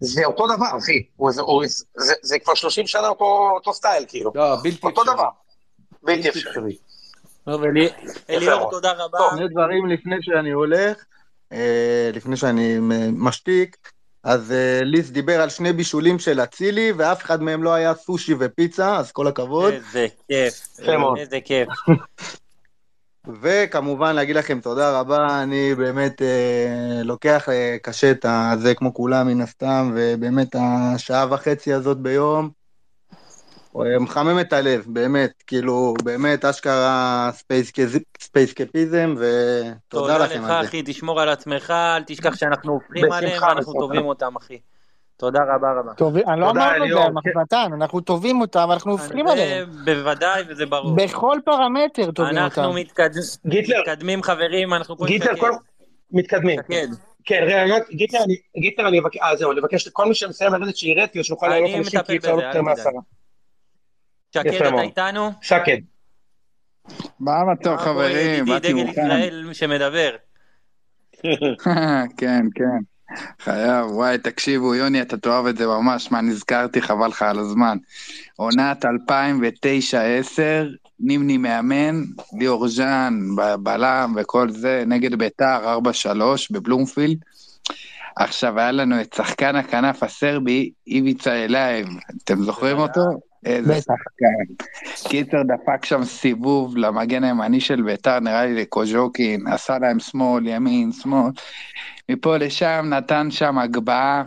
זה 0.00 0.24
אותו 0.24 0.46
דבר, 0.56 0.66
אחי. 0.78 1.02
זה- 1.30 1.40
הוא- 1.42 1.64
זה- 1.96 2.14
זה 2.22 2.38
כבר 2.38 2.54
30 2.54 2.86
שנה 2.86 3.08
אותו 3.08 3.24
אותו 3.54 3.72
סטייל, 3.72 4.04
כאילו. 4.08 4.32
לא, 4.34 4.56
בלתי 4.62 4.78
אותו 4.86 5.00
אפשרי. 5.02 5.14
דבר. 5.14 5.28
בלתי 6.02 6.22
בלתי 6.22 6.28
אפשרי. 6.28 6.76
טוב, 7.48 7.64
אלי- 7.64 7.88
אליאור. 8.30 8.70
תודה 8.70 8.92
רבה. 8.92 9.18
טוב. 9.18 9.30
שני 9.38 9.48
דברים 9.48 9.86
לפני 9.86 10.16
שאני 10.20 10.50
הולך, 10.50 11.04
אה, 11.52 12.10
לפני 12.14 12.36
שאני 12.36 12.76
משתיק. 13.12 13.76
אז 14.24 14.52
אה, 14.52 14.80
ליס 14.82 15.10
דיבר 15.10 15.40
על 15.40 15.48
שני 15.48 15.72
בישולים 15.72 16.18
של 16.18 16.40
אצילי, 16.40 16.92
ואף 16.96 17.22
אחד 17.22 17.42
מהם 17.42 17.62
לא 17.62 17.74
היה 17.74 17.94
סושי 17.94 18.34
ופיצה, 18.38 18.96
אז 18.96 19.12
כל 19.12 19.26
הכבוד. 19.26 19.72
איזה 19.72 20.06
כיף. 20.28 20.78
איזה 21.18 21.38
כיף. 21.44 21.68
וכמובן 23.42 24.14
להגיד 24.14 24.36
לכם 24.36 24.60
תודה 24.60 25.00
רבה, 25.00 25.42
אני 25.42 25.74
באמת 25.74 26.22
אה, 26.22 27.02
לוקח 27.04 27.48
אה, 27.48 27.76
קשה 27.82 28.10
את 28.10 28.26
הזה 28.28 28.74
כמו 28.74 28.94
כולם 28.94 29.26
מן 29.26 29.40
הסתם, 29.40 29.92
ובאמת 29.94 30.48
השעה 30.58 31.26
וחצי 31.30 31.72
הזאת 31.72 31.96
ביום 31.98 32.57
מחמם 34.00 34.40
את 34.40 34.52
הלב, 34.52 34.84
באמת, 34.86 35.42
כאילו, 35.46 35.94
באמת 36.04 36.44
אשכרה 36.44 37.30
ספייסקפיזם, 38.18 39.14
ותודה 39.16 39.78
תודה 39.88 40.18
לכם 40.18 40.42
לך, 40.42 40.50
על 40.50 40.62
זה. 40.62 40.68
אחי, 40.68 40.82
תשמור 40.86 41.20
על 41.20 41.28
עצמך, 41.28 41.70
אל 41.70 42.02
תשכח 42.06 42.36
שאנחנו 42.40 42.72
הופכים 42.72 43.12
עליהם 43.12 43.42
ואנחנו 43.42 43.60
בשמחה. 43.60 43.78
תובעים 43.78 44.04
אותם, 44.04 44.36
אחי. 44.36 44.58
תודה 45.16 45.40
רבה 45.54 45.72
רבה. 45.72 45.94
טוב, 45.94 46.16
אני 46.16 46.40
לא 46.40 46.46
תודה, 46.46 46.60
אמרנו 46.60 46.74
את 46.74 46.78
זה, 46.78 46.84
אליאור. 46.84 47.06
אנחנו 47.06 47.74
אנחנו 47.74 48.00
טובים 48.00 48.40
אותם, 48.40 48.68
אנחנו 48.72 48.92
הופכים 48.92 49.26
זה 49.26 49.32
עליהם. 49.32 49.70
בוודאי 49.84 50.42
וזה 50.48 50.66
ברור. 50.66 50.96
בכל 50.96 51.38
פרמטר 51.44 52.10
טובים 52.10 52.38
אנחנו 52.38 52.62
אותם. 52.62 52.76
גיטלר, 53.46 53.80
מתקדמים, 53.80 54.22
חברים, 54.22 54.74
אנחנו 54.74 54.98
פה 54.98 55.06
גיטלר. 55.06 55.50
מתקדמים. 56.12 56.60
כן, 57.24 57.42
רגע, 57.46 57.76
רק, 57.76 57.90
גיטלר, 57.90 58.88
אני, 58.88 58.98
אבקש, 58.98 59.18
אה, 59.22 59.36
זהו, 59.36 59.52
אני 59.52 59.60
אבקש 59.60 59.86
לכל 59.86 60.06
מי 60.06 60.14
שמסיים 60.14 60.52
לרדת 60.52 60.76
שירד, 60.76 61.08
כדי 61.12 61.24
שנוכל 61.24 61.48
לעלות 61.48 61.70
אנשים, 61.74 61.98
מטפל 62.00 62.12
כי 62.12 62.16
אפשר 62.16 62.30
יותר. 62.30 62.62
מעשרה. 62.62 63.00
שקד, 64.34 64.54
אתה. 64.54 64.80
איתנו? 64.80 65.30
שקד. 65.42 65.78
מה 67.20 67.36
המצב 67.36 67.76
חברים? 67.76 68.48
ידידי, 68.48 68.52
באתי 68.52 68.72
דגל. 68.72 68.90
ישראל 68.90 69.52
שמדבר. 69.52 70.16
כן, 72.18 72.46
כן. 72.54 72.78
חייב, 73.40 73.86
וואי, 73.86 74.18
תקשיבו, 74.18 74.74
יוני, 74.74 75.02
אתה 75.02 75.16
תאהב 75.16 75.46
את 75.46 75.56
זה 75.56 75.66
ממש, 75.66 76.12
מה 76.12 76.20
נזכרתי, 76.20 76.82
חבל 76.82 77.08
לך 77.08 77.22
על 77.22 77.38
הזמן. 77.38 77.78
עונת 78.36 78.84
2009-2010, 78.84 78.88
נימני 81.00 81.36
מאמן, 81.36 82.02
ליאור 82.38 82.68
ז'אן, 82.68 83.18
בלם 83.62 84.14
וכל 84.16 84.50
זה, 84.50 84.84
נגד 84.86 85.14
ביתר 85.14 85.78
4-3 86.04 86.18
בבלומפילד. 86.50 87.18
עכשיו 88.16 88.58
היה 88.58 88.72
לנו 88.72 89.00
את 89.00 89.12
שחקן 89.12 89.56
הכנף 89.56 90.02
הסרבי, 90.02 90.70
איביצה 90.86 91.44
אלייב, 91.44 91.86
אתם 92.24 92.42
זוכרים 92.42 92.78
אותו? 92.78 93.00
איזה 93.44 93.72
בטח. 93.74 93.80
שחקן. 93.82 94.54
קיצר 95.08 95.42
דפק 95.42 95.84
שם 95.84 96.04
סיבוב 96.04 96.76
למגן 96.76 97.24
הימני 97.24 97.60
של 97.60 97.82
ביתר, 97.82 98.20
נראה 98.20 98.46
לי 98.46 98.54
לקוז'וקין, 98.54 99.46
עשה 99.46 99.78
להם 99.78 99.98
שמאל, 100.00 100.46
ימין, 100.46 100.92
שמאל. 100.92 101.30
מפה 102.08 102.36
לשם 102.36 102.86
נתן 102.88 103.30
שם 103.30 103.58
הגבהה. 103.58 104.22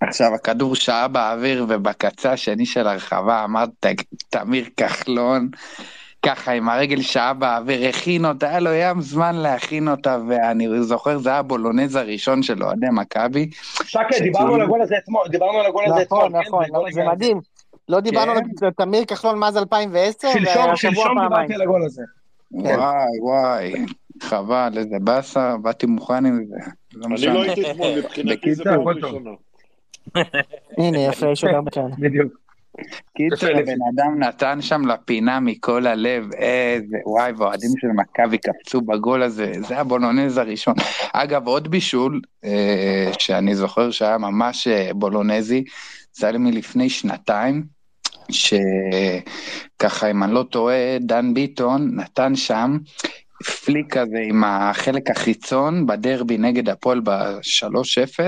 עכשיו 0.00 0.34
הכדור 0.34 0.74
שעה 0.76 1.08
באוויר 1.08 1.66
ובקצה 1.68 2.32
השני 2.32 2.66
של 2.66 2.86
הרחבה 2.86 3.44
אמר 3.44 3.64
"ת- 3.80 3.86
תמיר 4.30 4.64
כחלון 4.76 5.48
ככה 6.26 6.52
עם 6.52 6.68
הרגל 6.68 7.02
שעה 7.02 7.34
באוויר 7.34 7.88
הכין 7.88 8.24
אותה 8.24 8.48
היה 8.48 8.60
לו 8.60 8.70
ים 8.72 9.00
זמן 9.00 9.34
להכין 9.36 9.88
אותה 9.88 10.18
ואני 10.28 10.82
זוכר 10.82 11.18
זה 11.18 11.28
היה 11.30 11.38
הבולונז 11.38 11.96
הראשון 11.96 12.42
של 12.42 12.62
אוהדי 12.64 12.86
מכבי. 12.92 13.50
שקד, 13.84 14.00
דיברנו 14.22 14.54
על 14.54 14.62
הגול 14.62 14.82
הזה 14.82 14.94
אתמול, 15.04 15.28
דיברנו 15.28 15.58
על 15.60 15.66
הגול 15.66 15.84
הזה 15.86 16.02
אתמול. 16.02 16.28
נכון, 16.28 16.42
כן? 16.42 16.48
נכון, 16.48 16.64
בוא 16.72 16.88
זה 16.92 17.00
רגע. 17.00 17.10
מדהים. 17.12 17.40
לא 17.90 18.00
דיברנו 18.00 18.32
כן. 18.34 18.66
על 18.66 18.72
תמיר 18.72 19.04
כחלון 19.04 19.38
מאז 19.38 19.56
2010, 19.56 20.28
שלשום. 20.76 21.18
דיברתי 21.22 21.54
על 21.54 21.62
הגול 21.62 21.84
הזה. 21.84 22.02
כן. 22.52 22.58
וואי 22.58 23.20
וואי 23.20 23.72
חבל 24.22 24.72
איזה 24.76 24.96
באסה 25.00 25.56
באתי 25.62 25.86
מוכן 25.86 26.26
עם 26.26 26.44
זה. 26.48 26.56
לא 26.94 27.06
אני. 27.06 27.26
לא 27.26 27.42
הייתי 27.42 27.70
אתמול, 27.70 27.98
מבחינתי 27.98 28.54
זה 28.54 28.64
פעם. 28.64 28.88
ראשונה. 28.88 29.30
הנה, 30.78 30.98
יפה, 30.98 31.26
יש 31.32 31.44
עוד 31.44 31.54
הרבה 31.54 31.70
כאלה. 31.70 31.86
בדיוק. 31.98 32.32
קיצר, 33.16 33.56
הבן 33.58 33.78
אדם 33.94 34.18
נתן 34.18 34.62
שם 34.62 34.86
לפינה 34.86 35.40
מכל 35.40 35.86
הלב, 35.86 36.34
איזה, 36.34 36.96
וואי, 37.06 37.32
והאוהדים 37.32 37.70
של 37.80 37.88
מכבי 37.88 38.38
קפצו 38.38 38.80
בגול 38.80 39.22
הזה, 39.22 39.52
זה 39.68 39.78
הבולונז 39.78 40.36
הראשון. 40.36 40.74
אגב, 41.12 41.46
עוד 41.46 41.68
בישול, 41.68 42.20
אה, 42.44 43.10
שאני 43.18 43.54
זוכר 43.54 43.90
שהיה 43.90 44.18
ממש 44.18 44.68
אה, 44.68 44.90
בולונזי, 44.94 45.64
זה 46.12 46.26
היה 46.26 46.32
לי 46.32 46.38
מלפני 46.38 46.90
שנתיים, 46.90 47.64
שככה, 48.32 50.10
אם 50.10 50.22
אני 50.22 50.34
לא 50.34 50.42
טועה, 50.42 50.98
דן 51.00 51.34
ביטון 51.34 51.90
נתן 51.94 52.36
שם 52.36 52.78
פליק 53.64 53.96
כזה 53.98 54.18
עם 54.24 54.44
החלק 54.44 55.10
החיצון 55.10 55.86
בדרבי 55.86 56.38
נגד 56.38 56.68
הפועל 56.68 57.00
ב-3-0. 57.00 58.20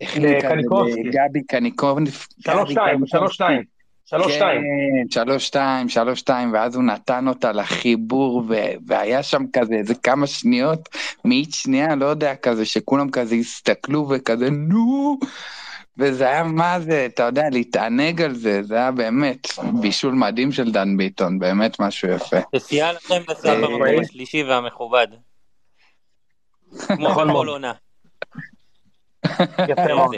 החליק 0.00 0.44
כזה 0.44 0.48
לקניקובסקי. 0.48 1.02
לגבי 1.02 1.42
קניקובסקי. 1.42 2.42
שלוש 2.42 2.70
שתיים, 2.70 3.06
שלוש 3.06 3.34
שתיים. 3.34 3.62
שלוש 4.06 4.34
שתיים. 4.34 4.60
כן, 4.60 5.10
שלוש 5.10 5.46
שתיים, 5.46 5.88
שלוש 5.88 6.18
שתיים, 6.18 6.52
ואז 6.52 6.76
הוא 6.76 6.84
נתן 6.84 7.28
אותה 7.28 7.52
לחיבור, 7.52 8.44
ו- 8.48 8.74
והיה 8.86 9.22
שם 9.22 9.42
כזה 9.52 9.74
איזה 9.74 9.94
כמה 9.94 10.26
שניות, 10.26 10.88
מאית 11.24 11.54
שנייה, 11.54 11.94
לא 11.94 12.06
יודע, 12.06 12.34
כזה, 12.34 12.64
שכולם 12.64 13.10
כזה 13.10 13.34
הסתכלו 13.34 14.08
וכזה, 14.10 14.50
נו, 14.50 15.18
וזה 15.98 16.28
היה 16.28 16.44
מה 16.44 16.80
זה, 16.80 17.06
אתה 17.06 17.22
יודע, 17.22 17.50
להתענג 17.50 18.22
על 18.22 18.34
זה, 18.34 18.62
זה 18.62 18.76
היה 18.76 18.90
באמת 18.90 19.46
בישול 19.80 20.14
מדהים 20.14 20.52
של 20.52 20.72
דן 20.72 20.96
ביטון, 20.96 21.38
באמת 21.38 21.80
משהו 21.80 22.08
יפה. 22.08 22.36
שסייע 22.56 22.92
לכם 22.92 23.22
לסיים 23.28 23.64
אה, 23.64 23.68
במקום 23.68 24.00
השלישי 24.00 24.42
והמכובד. 24.42 25.06
כמו 26.78 27.08
נכון 27.08 27.26
מאוד. 27.26 27.36
בכל 27.36 27.48
עונה. 27.48 27.72
יפה 29.68 29.94
מאוד. 29.94 30.16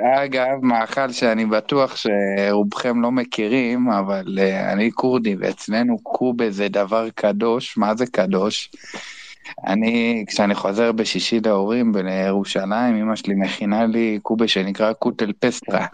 אגב, 0.00 0.58
מאכל 0.62 1.12
שאני 1.12 1.46
בטוח 1.46 1.96
שרובכם 1.96 3.02
לא 3.02 3.10
מכירים, 3.10 3.90
אבל 3.90 4.38
uh, 4.38 4.72
אני 4.72 4.90
כורדי, 4.94 5.36
ואצלנו 5.40 5.98
קובה 6.02 6.50
זה 6.50 6.68
דבר 6.68 7.10
קדוש, 7.10 7.76
מה 7.76 7.94
זה 7.94 8.06
קדוש? 8.06 8.70
אני, 9.66 10.24
כשאני 10.28 10.54
חוזר 10.54 10.92
בשישי 10.92 11.40
להורים 11.44 11.92
לירושלים, 12.04 12.96
אמא 12.96 13.16
שלי 13.16 13.34
מכינה 13.34 13.86
לי 13.86 14.18
קובה 14.22 14.48
שנקרא 14.48 14.92
קוטל 14.92 15.32
פסטרה. 15.40 15.86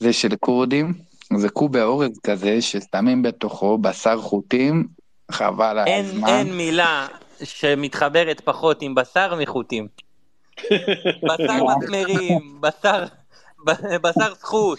זה 0.00 0.12
של 0.12 0.36
כורדים, 0.40 0.92
זה 1.36 1.48
קובה 1.48 1.82
אורז 1.82 2.18
כזה 2.24 2.62
ששמים 2.62 3.22
בתוכו 3.22 3.78
בשר 3.78 4.20
חוטים, 4.20 4.88
חבל 5.30 5.78
על 5.78 5.86
אין 5.86 6.04
הזמן. 6.04 6.28
אין 6.28 6.56
מילה 6.56 7.06
שמתחברת 7.42 8.40
פחות 8.40 8.82
עם 8.82 8.94
בשר 8.94 9.34
מחוטים. 9.34 9.86
בשר 11.28 11.64
מסמרים, 11.64 12.60
בשר 12.60 13.04
בשר 14.02 14.34
סחוט. 14.34 14.78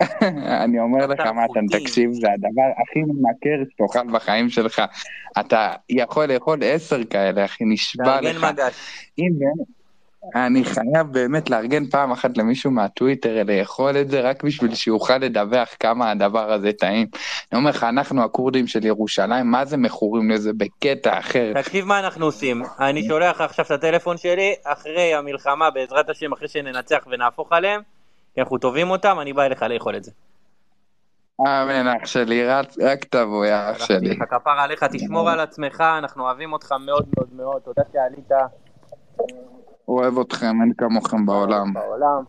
אני 0.64 0.80
אומר 0.80 1.06
לך 1.06 1.20
מתן. 1.20 1.78
תקשיב, 1.78 2.12
זה 2.12 2.26
הדבר 2.32 2.82
הכי 2.82 3.00
ממכר 3.00 3.70
שתאכל 3.72 4.12
בחיים 4.12 4.50
שלך. 4.50 4.82
אתה 5.40 5.72
יכול 5.88 6.26
לאכול 6.26 6.58
עשר 6.62 7.04
כאלה, 7.04 7.44
אחי, 7.44 7.64
נשבע 7.64 8.20
לך. 8.20 8.44
מגש. 8.44 8.74
הנה, 9.18 9.46
אני 10.34 10.64
חייב 10.64 11.06
באמת 11.10 11.50
לארגן 11.50 11.86
פעם 11.86 12.12
אחת 12.12 12.38
למישהו 12.38 12.70
מהטוויטר 12.70 13.42
לאכול 13.46 13.96
את 13.96 14.10
זה, 14.10 14.20
רק 14.20 14.44
בשביל 14.44 14.74
שיוכל 14.74 15.18
לדווח 15.18 15.68
כמה 15.80 16.10
הדבר 16.10 16.52
הזה 16.52 16.72
טעים. 16.72 17.06
אני 17.52 17.58
אומר 17.58 17.70
לך, 17.70 17.84
אנחנו 17.84 18.24
הכורדים 18.24 18.66
של 18.66 18.86
ירושלים, 18.86 19.50
מה 19.50 19.64
זה 19.64 19.76
מכורים 19.76 20.30
לזה 20.30 20.50
בקטע 20.56 21.18
אחר. 21.18 21.52
תקשיב 21.62 21.84
מה 21.84 21.98
אנחנו 21.98 22.24
עושים, 22.24 22.62
אני 22.80 23.06
שולח 23.08 23.40
עכשיו 23.40 23.64
את 23.64 23.70
הטלפון 23.70 24.16
שלי, 24.16 24.54
אחרי 24.64 25.14
המלחמה, 25.14 25.70
בעזרת 25.70 26.10
השם, 26.10 26.32
אחרי 26.32 26.48
שננצח 26.48 27.06
ונהפוך 27.10 27.52
עליהם, 27.52 27.80
כי 28.36 28.40
אנחנו 28.40 28.58
טובים 28.58 28.90
אותם, 28.90 29.16
אני 29.20 29.32
בא 29.32 29.42
אליך 29.42 29.62
לאכול 29.62 29.96
את 29.96 30.04
זה. 30.04 30.10
אמן 31.40 31.88
אח 31.88 32.06
שלי, 32.06 32.46
רק, 32.46 32.66
רק 32.82 33.04
תבוא, 33.04 33.46
אח 33.46 33.86
שלי. 33.86 34.08
לך 34.08 34.22
כפרה 34.30 34.64
עליך, 34.64 34.84
תשמור 34.84 35.30
על 35.30 35.40
עצמך, 35.40 35.80
אנחנו 35.98 36.24
אוהבים 36.24 36.52
אותך 36.52 36.72
מאוד 36.72 37.06
מאוד 37.16 37.28
מאוד, 37.32 37.62
תודה 37.62 37.82
שעלית 37.92 38.30
אוהב 39.88 40.18
אתכם, 40.18 40.62
אין 40.62 40.72
כמוכם 40.78 41.26
בעולם. 41.26 41.72
בעולם. 41.72 42.24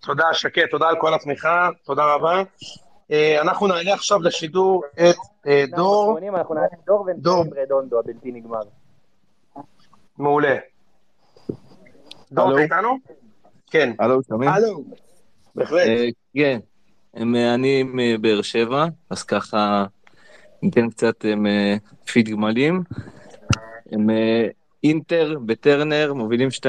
תודה, 0.00 0.24
שקט, 0.32 0.70
תודה 0.70 0.88
על 0.88 0.96
כל 1.00 1.14
התמיכה, 1.14 1.68
תודה 1.84 2.14
רבה. 2.14 2.42
אה, 3.10 3.40
אנחנו 3.40 3.66
נעלה 3.66 3.94
עכשיו 3.94 4.22
לשידור 4.22 4.82
את 4.94 5.16
אה, 5.46 5.64
דור, 5.76 6.18
אנחנו 6.36 6.54
נעשה 6.54 6.76
דור 6.86 7.06
דור. 7.16 7.40
ונסיים 7.40 7.62
רדונדו 7.62 7.98
הבלתי 7.98 8.32
נגמר. 8.32 8.60
מעולה. 10.18 10.56
דור? 12.32 12.52
אתה 12.52 12.60
איתנו? 12.60 12.98
כן. 13.70 13.92
הלו, 13.98 14.22
שומעים? 14.28 14.50
הלו. 14.50 14.82
בהחלט. 15.58 15.86
אה, 15.86 16.08
כן, 16.34 16.58
הם, 17.14 17.36
אה, 17.36 17.54
אני 17.54 17.82
מבאר 17.82 18.42
שבע, 18.42 18.86
אז 19.10 19.22
ככה 19.22 19.84
ניתן 20.62 20.90
קצת 20.90 21.24
אה, 21.24 21.76
פיד 22.12 22.28
גמלים. 22.28 22.82
הם 23.92 24.10
אה, 24.10 24.46
אינטר 24.84 25.36
בטרנר, 25.46 26.12
מובילים 26.14 26.48
2-0, 26.48 26.64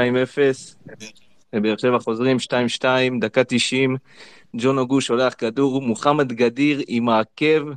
באר 1.53 1.77
שבע 1.77 1.99
חוזרים 1.99 2.37
2-2, 2.81 2.83
דקה 3.21 3.43
90, 3.43 3.97
ג'ון 4.55 4.77
אוגו 4.77 5.01
שולח 5.01 5.33
כדור, 5.37 5.81
מוחמד 5.81 6.33
גדיר 6.33 6.81
עם 6.87 7.09
העקב, 7.09 7.69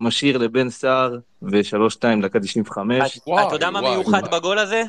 משאיר 0.00 0.38
לבן 0.38 0.70
סער, 0.70 1.18
ו-3-2, 1.42 2.02
דקה 2.22 2.40
95. 2.40 3.18
אתה 3.18 3.54
יודע 3.54 3.70
מה 3.70 3.80
מיוחד 3.80 4.34
בגול 4.34 4.58
הזה? 4.58 4.82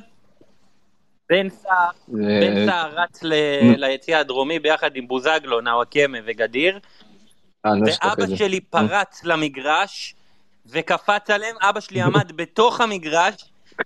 בן 1.29 1.49
סער, 1.49 1.89
זה- 2.07 2.21
בן 2.41 2.65
סער 2.65 2.91
רץ 2.99 3.23
ל- 3.23 3.33
נו. 3.63 3.73
ליציע 3.77 4.19
הדרומי 4.19 4.59
ביחד 4.59 4.91
עם 4.95 5.07
בוזגלו, 5.07 5.61
נאוואקמה 5.61 6.17
וגדיר, 6.25 6.79
אה, 7.65 7.71
ואבא. 8.03 8.35
שלי 8.35 8.59
פרץ 8.61 9.23
למגרש 9.23 10.15
וקפץ 10.65 11.29
עליהם, 11.29 11.55
אבא 11.61 11.79
שלי 11.79 12.01
עמד 12.01 12.31
בתוך 12.35 12.81
המגרש, 12.81 13.35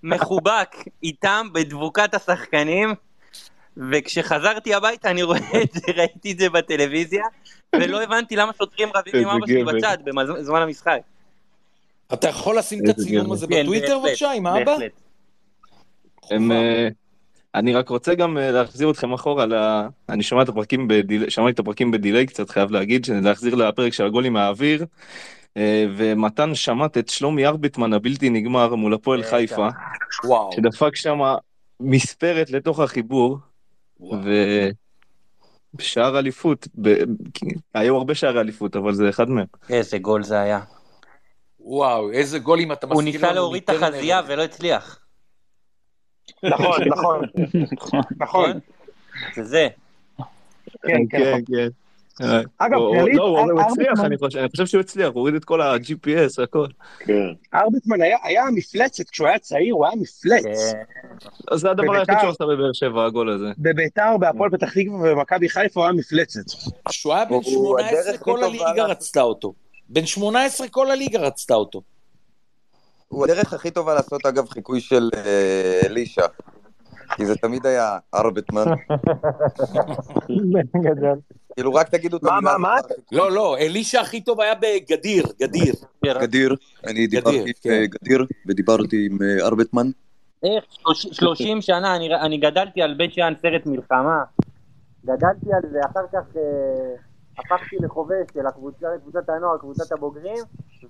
מחובק 0.04 0.76
איתם 1.04 1.48
בדבוקת 1.54 2.14
השחקנים, 2.14 2.94
וכשחזרתי 3.92 4.74
הביתה 4.74 5.10
אני 5.12 5.24
רואה 5.24 5.40
את 5.64 5.72
זה, 5.74 5.92
ראיתי 5.96 6.32
את 6.32 6.38
זה 6.40 6.50
בטלוויזיה, 6.50 7.24
ולא 7.76 8.02
הבנתי 8.04 8.36
למה 8.36 8.52
שוטרים 8.58 8.90
רבים 8.96 9.16
עם 9.30 9.38
אבא 9.38 9.48
שלי. 9.48 9.64
בצד 9.64 9.98
בזמן 10.06 10.62
המשחק. 10.62 11.00
אתה 12.14 12.28
יכול 12.30 12.58
לשים 12.58 12.80
את 12.86 12.90
הצילום. 12.90 13.32
הזה 13.32 13.48
כן, 13.48 13.62
בטוויטר 13.64 14.00
בבקשה 14.00 14.32
עם? 14.32 14.44
בהחלט. 14.44 14.92
הם, 16.32 16.52
אה, 16.52 16.88
אני 17.56 17.74
רק 17.74 17.90
רוצה 17.90 18.16
גם 18.16 18.38
אה, 18.38 18.52
להחזיר 18.52 18.92
אתכם 18.92 19.14
אחורה, 19.14 19.46
ל... 19.46 19.54
אני 20.10 20.24
שומע 20.24 20.42
את 20.42 20.50
הפרקים 20.50 20.88
בדילי, 20.88 21.30
שמעתי 21.30 21.52
את 21.52 21.60
הפרקים 21.60 21.92
בדיליי 21.92 22.26
קצת, 22.26 22.50
חייב 22.50 22.72
להגיד, 22.72 23.08
להחזיר 23.22 23.56
לפרק 23.56 23.94
של 23.94 24.06
הגולים 24.06 24.34
מהאוויר, 24.34 24.86
אה, 25.58 25.86
ומתן 25.98 26.56
שמט 26.56 26.98
את 26.98 27.10
שלומי 27.10 27.46
ארביטמן 27.46 27.94
הבלתי 27.94 28.30
נגמר 28.30 28.76
מול 28.76 28.94
הפועל 28.94 29.24
חיפה, 29.24 29.68
וואו. 30.24 30.50
שדפק 30.56 30.96
שם 30.96 31.20
מספרת 31.80 32.52
לתוך 32.52 32.80
החיבור, 32.80 33.38
ושער 35.76 36.20
אליפות, 36.20 36.68
ב... 36.82 36.96
היו 37.74 37.98
הרבה 37.98 38.16
שערי 38.16 38.40
אליפות, 38.40 38.76
אבל 38.76 38.94
זה 38.94 39.10
אחד 39.10 39.30
מהם. 39.30 39.46
איזה 39.70 39.98
גול 39.98 40.24
זה 40.24 40.40
היה. 40.40 40.60
וואו, 41.60 42.12
איזה 42.12 42.40
גולים 42.40 42.72
אתה 42.72 42.88
הוא 42.88 43.04
מזכיר 43.04 43.14
ניסה 43.14 43.28
לנו 43.28 43.36
להוריד 43.36 43.64
את. 43.64 43.70
החזייה 43.70 44.22
ולא 44.28 44.44
הצליח. 44.44 45.03
נכון, 46.44 46.82
נכון, 46.88 47.26
נכון. 48.20 48.52
זה 49.36 49.44
זה. 49.44 49.68
כן, 50.88 50.98
כן, 51.10 51.22
נכון. 51.30 51.42
כן. 51.48 51.68
אגב, 52.58 52.74
או- 52.78 52.88
או- 52.88 52.94
כללית, 52.94 53.16
לא, 53.16 53.24
הוא 53.24 53.62
הצליח, 53.62 54.00
אני 54.04 54.18
חושב- 54.18 54.40
אני 54.40 54.50
חושב 54.50 54.66
שהוא 54.66 54.82
הצליח, 54.82 55.08
הוא 55.08 55.16
הוריד 55.20 55.36
את 55.36 55.46
כל 55.46 55.62
ה-GPS, 55.62 56.44
הכל. 56.44 56.66
כן. 57.00 57.14
ארביטמן 57.54 58.02
היה- 58.02 58.46
מפלצת, 58.54 59.10
כשהוא 59.10 59.28
היה 59.28 59.40
צעיר 59.40 59.74
הוא 59.74 59.86
היה 59.86 59.96
מפלץ. 59.96 60.74
אז 61.52 61.60
זה 61.60 61.72
הדבר 61.72 61.94
היחיד 61.94 62.16
שהוא 62.22 62.30
עשה 62.30 62.46
בבאר 62.46 62.74
שבע, 62.74 63.06
הגול 63.06 63.30
הזה. 63.30 63.46
בביתר, 63.58 64.18
בהפועל 64.20 64.50
פתח 64.50 64.74
תקווה 64.74 65.12
ובמכבי 65.12 65.50
חיפה 65.50 65.80
הוא 65.80 65.86
היה 65.88 65.94
מפלצת. 65.94 66.42
כשהוא 66.90 67.14
היה 67.14 67.26
בן 67.26 67.34
הוא 67.34 67.44
18 67.44 67.90
הדרך 67.90 68.16
הכי 68.16 68.24
כל 68.24 68.44
הליגה 68.44 68.84
רצתה 68.86 69.22
אותו. 69.22 69.54
בן 69.90 70.06
18 70.06 70.68
כל 70.68 70.92
הליגה 70.92 71.20
רצתה 71.20 71.54
אותו. 71.54 71.82
הוא 73.14 73.26
הדרך 73.26 73.54
הכי 73.54 73.72
טובה 73.72 73.94
לעשות 73.94 74.26
אגב 74.26 74.50
חיקוי 74.50 74.82
של 74.82 75.10
אה, 75.16 75.80
אלישע. 75.86 76.26
כי 77.16 77.26
זה 77.26 77.36
תמיד 77.36 77.66
היה 77.66 77.98
ארבטמן. 78.14 78.66
גדול. 80.84 81.20
כאילו 81.56 81.74
רק 81.74 81.90
תגידו 81.90 82.18
את 82.18 82.24
מה, 82.24 82.38
המילה 82.38 82.58
מה. 82.58 82.58
מה? 82.58 82.76
לא, 83.12 83.32
לא, 83.32 83.58
אלישע 83.58 84.02
הכי 84.02 84.22
טוב 84.22 84.42
היה 84.42 84.54
בגדיר, 84.56 85.26
גדיר. 85.42 85.74
גדיר, 86.06 86.56
אני 86.88 87.08
דיברתי 87.08 87.40
עם 87.40 87.46
כן. 87.62 87.70
אה, 87.70 87.86
גדיר 87.88 88.26
ודיברתי 88.48 89.08
עם 89.12 89.18
אה, 89.22 89.46
ארבטמן. 89.46 89.88
איך 90.44 90.64
30 91.12 91.62
שנה, 91.62 91.96
אני, 91.96 92.16
אני 92.16 92.38
גדלתי 92.38 92.82
על 92.82 92.94
בית 92.94 93.14
שאן 93.14 93.34
סרט 93.42 93.66
מלחמה, 93.66 94.24
גדלתי 95.06 95.54
על 95.54 95.70
זה, 95.72 95.80
אחר 95.92 96.06
כך 96.14 96.36
אה, 96.36 96.42
הפכתי 97.40 97.76
לחובש 97.82 98.26
של 98.34 98.48
הקבוצה, 98.48 98.88
קבוצת 99.02 99.30
הנוער, 99.30 99.58
קבוצת 99.58 99.92
הבוגרים, 99.92 100.44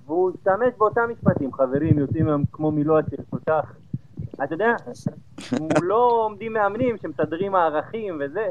והוא 0.05 0.31
השתמש 0.35 0.73
באותם 0.77 1.09
משפטים, 1.11 1.53
חברים 1.53 1.99
יוצאים 1.99 2.25
מהם 2.25 2.43
כמו 2.51 2.71
מילוע 2.71 3.01
של 3.11 3.23
תותח. 3.31 3.75
אתה 4.43 4.53
יודע, 4.53 4.75
מולו 5.59 5.97
עומדים 5.97 6.53
מאמנים 6.53 6.97
שמסדרים 6.97 7.55
הערכים 7.55 8.21
וזה. 8.25 8.45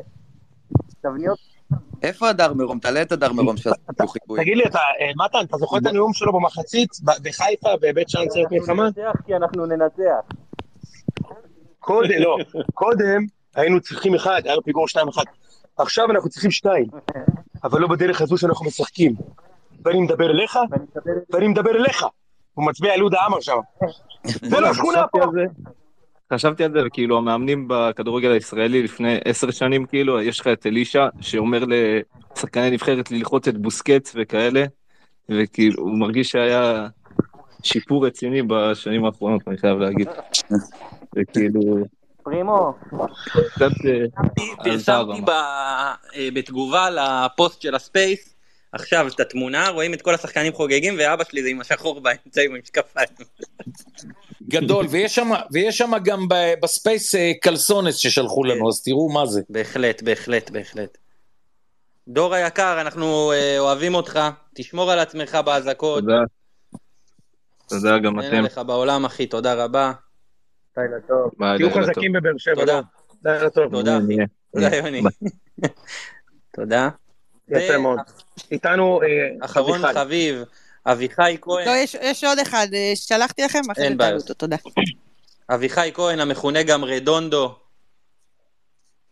תבניות 1.01 1.39
איפה 2.03 2.29
הדר 2.29 2.53
מרום? 2.55 2.79
תעלה 2.79 3.03
את 3.03 3.13
הדר 3.13 3.33
מרום 3.33 3.57
שעשו 3.57 4.07
חיקוי. 4.09 4.41
תגיד 4.41 4.57
לי, 4.57 4.65
אה, 4.65 5.27
מתן, 5.27 5.39
אתה 5.49 5.57
זוכר 5.57 5.79
את 5.79 5.87
הנאום 5.87 6.13
שלו 6.13 6.33
במחצית 6.33 6.91
ב- 7.05 7.29
בחיפה, 7.29 7.69
בבית 7.83 8.09
שאן 8.09 8.31
סרט 8.31 8.53
מלחמה? 8.53 8.85
ננצח 8.85 9.21
כי 9.27 9.37
אנחנו 9.37 9.67
ננצח. 9.67 10.35
קודם, 11.79 12.19
לא, 12.21 12.37
קודם 12.75 13.27
היינו 13.55 13.81
צריכים 13.81 14.15
אחד, 14.15 14.41
היה 14.45 14.55
לו 14.55 14.63
פיגור 14.63 14.89
שתיים 14.89 15.09
אחד. 15.09 15.23
עכשיו 15.77 16.11
אנחנו 16.11 16.31
צריכים 16.31 16.51
שתיים, 16.51 16.87
אבל 17.65 17.81
לא 17.81 17.89
בדרך 17.89 18.21
הזו 18.21 18.39
שאנחנו 18.39 18.67
משחקים. 18.67 19.15
ואני 19.85 20.01
מדבר 20.01 20.31
אליך, 20.31 20.59
ואני 21.31 21.49
מדבר 21.49 21.71
אליך. 21.71 22.05
הוא 22.55 22.67
מצביע 22.67 22.93
על 22.93 22.99
יהודה 22.99 23.19
עמר 23.27 23.41
שם. 23.41 23.57
זה 24.25 24.61
לא 24.61 24.75
שכונה 24.75 25.07
פה. 25.07 25.19
חשבתי 26.33 26.65
על 26.65 26.73
זה, 26.73 26.79
וכאילו 26.87 27.19
המאמנים 27.19 27.69
בכדורגל 27.69 28.31
הישראלי 28.33 28.83
לפני 28.83 29.19
עשר 29.25 29.51
שנים, 29.51 29.87
כאילו, 29.87 30.21
יש 30.21 30.41
לך 30.41 30.47
את 30.47 30.67
אלישע, 30.67 31.09
שאומר 31.21 31.65
לשחקני 31.67 32.71
נבחרת 32.71 33.11
ללחוץ 33.11 33.49
את 33.49 33.59
בוסקץ 33.59 34.13
וכאלה, 34.15 34.65
וכאילו, 35.29 35.83
הוא 35.83 35.99
מרגיש 35.99 36.31
שהיה 36.31 36.89
שיפור 37.63 38.07
רציני 38.07 38.43
בשנים 38.43 39.05
האחרונות, 39.05 39.43
אני 39.49 39.59
חייב 39.59 39.79
להגיד. 39.79 40.09
וכאילו, 41.17 41.61
פרימו, 42.23 42.75
פרסמתי 43.59 45.23
אה, 45.29 46.29
בתגובה 46.35 46.89
לפוסט 46.91 47.63
של 47.63 47.75
ה 47.75 47.83
space, 47.83 48.35
עכשיו 48.73 49.09
את 49.09 49.21
התמונה, 49.21 49.69
רואים 49.69 49.95
את 49.95 50.03
כל 50.03 50.15
השחקנים 50.15 50.53
חוגגים, 50.53 50.95
ואבא 50.99 51.25
שלי 51.25 51.43
זה 51.43 51.49
עם 51.49 51.61
השחור 51.61 52.01
באמצע 52.01 52.41
עם 52.43 52.55
המשקפיים. 52.55 53.09
גדול, 54.49 54.87
ויש 55.53 55.79
שם, 55.79 55.93
גם 56.05 56.29
ב- 56.29 56.55
בספייס 56.63 57.15
אה, 57.15 57.33
קלסונס 57.41 57.97
ששלחו 57.97 58.45
לנו, 58.45 58.69
אז 58.69 58.83
תראו 58.83 59.09
מה 59.09 59.27
זה. 59.27 59.41
בהחלט, 59.51 60.03
בהחלט, 60.03 60.51
בהחלט. 60.51 60.99
דור 62.09 62.35
היקר, 62.35 62.81
אנחנו 62.81 63.33
אה, 63.33 63.59
אוהבים 63.59 63.95
אותך, 63.95 64.21
תשמור 64.55 64.91
על 64.91 64.99
עצמך 64.99 65.39
באזעקות, 65.45 66.01
תודה. 66.01 66.23
תודה 67.69 67.99
גם 67.99 68.21
אין 68.21 68.29
אתם. 68.29 68.37
עליך 68.37 68.59
בעולם, 68.67 69.05
אחי, 69.05 69.27
תודה 69.27 69.65
רבה. 69.65 69.93
לילה 70.77 71.01
טוב. 71.09 71.31
תהיו. 71.39 71.71
חזקים 71.71 72.13
בבאר 72.13 72.39
שבע. 72.39 72.55
תודה. 72.55 72.81
לילה 73.25 73.51
טוב. 73.51 73.73
תודה, 73.73 73.99
אחי. 73.99 74.17
תודה, 74.55 74.77
יוני. 74.77 75.03
תודה. 76.57 76.89
יפה 77.49 77.79
מאוד. 77.79 77.99
איתנו 78.51 79.03
אה, 79.03 79.07
אחרון. 79.45 79.79
חביב, 79.95 80.43
אביחי 80.87 81.37
כהן. 81.41 81.67
לא, 81.67 81.71
יש, 81.71 81.97
יש 82.03 82.25
עוד 82.25 82.39
אחד, 82.39 82.67
אה, 82.75 82.93
שלחתי 82.95 83.43
לכם, 83.43 83.61
אחרי 83.73 83.89
זה. 83.89 83.95
תעלו 83.99 84.21
אותו, 84.21 84.35
תודה. 84.35 84.57
אביחי 85.51 85.91
כהן, 85.95 86.21
המכונה 86.21 86.63
גם 86.63 86.85
רדונדו, 86.85 87.55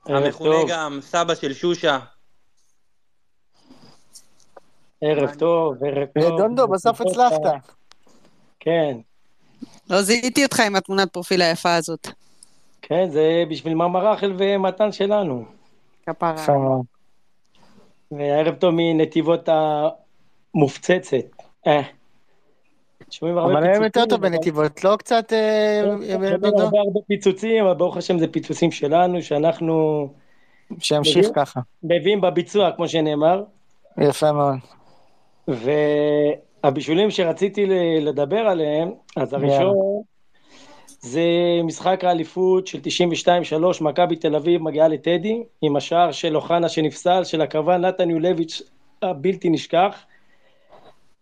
המכונה 0.06 0.56
גם 0.68 0.98
סבא 1.02 1.34
של 1.34 1.52
שושה. 1.52 1.98
ערב 5.00 5.34
טוב, 5.34 5.84
ערב 5.84 6.08
טוב. 6.14 6.32
רדונדו, 6.32 6.68
בסוף 6.68 7.00
הצלחת. 7.00 7.40
כן, 8.60 8.96
לא 9.90 10.02
זיהיתי 10.02 10.44
אותך 10.44 10.60
עם 10.60 10.76
התמונת 10.76 11.12
פרופיל 11.12 11.42
היפה 11.42 11.74
הזאת. 11.74 12.08
כן, 12.82 13.10
זה 13.10 13.44
בשביל 13.50 13.74
מרמר 13.74 14.06
רחל 14.12 14.32
ומתן 14.38 14.92
שלנו. 14.92 15.44
כפרה. 16.06 16.46
וערב 18.10 18.54
טוב 18.54 18.74
מנתיבות 18.74 19.48
המופצצת. 20.54 21.16
אה. 21.66 21.82
שומעים 23.10 23.38
הרבה 23.38 23.52
אבל 23.52 23.64
היום 23.66 23.84
יותר 23.84 24.00
פיצוצים, 24.00 24.08
טוב 24.08 24.20
בנתיבות, 24.20 24.84
לא 24.84 24.96
קצת, 24.96 25.32
אה, 25.32 25.82
שומעים 26.12 26.36
דודו? 26.36 26.62
הרבה 26.62 26.78
הרבה 26.78 27.00
פיצוצים, 27.06 27.64
אבל 27.64 27.74
ברוך 27.74 27.96
השם 27.96 28.18
זה 28.18 28.28
פיצוצים 28.28 28.70
שלנו, 28.70 29.22
שאנחנו 29.22 30.08
שימשיך 30.78 31.28
ככה. 31.34 31.60
מביאים 31.82 32.20
בביצוע, 32.20 32.72
כמו 32.76 32.88
שנאמר. 32.88 33.42
יפה 33.98 34.32
מאוד. 34.32 34.58
והבישולים 36.64 37.10
שרציתי 37.10 37.66
לדבר 38.00 38.38
עליהם, 38.38 38.90
אז 39.16 39.34
הראשון 39.34 39.74
זה 41.00 41.22
משחק 41.64 42.04
האליפות 42.04 42.66
של 42.66 42.78
92-3, 43.80 43.84
מכבי 43.84 44.16
תל 44.16 44.36
אביב 44.36 44.62
מגיעה 44.62 44.88
לטדי, 44.88 45.42
עם 45.62 45.76
השער 45.76 46.12
של 46.12 46.36
אוחנה 46.36 46.68
שנפסל, 46.68 47.24
של 47.24 47.40
הקרבן 47.40 47.80
נתן 47.80 48.10
יולביץ' 48.10 48.62
הבלתי 49.02 49.50
נשכח. 49.50 50.04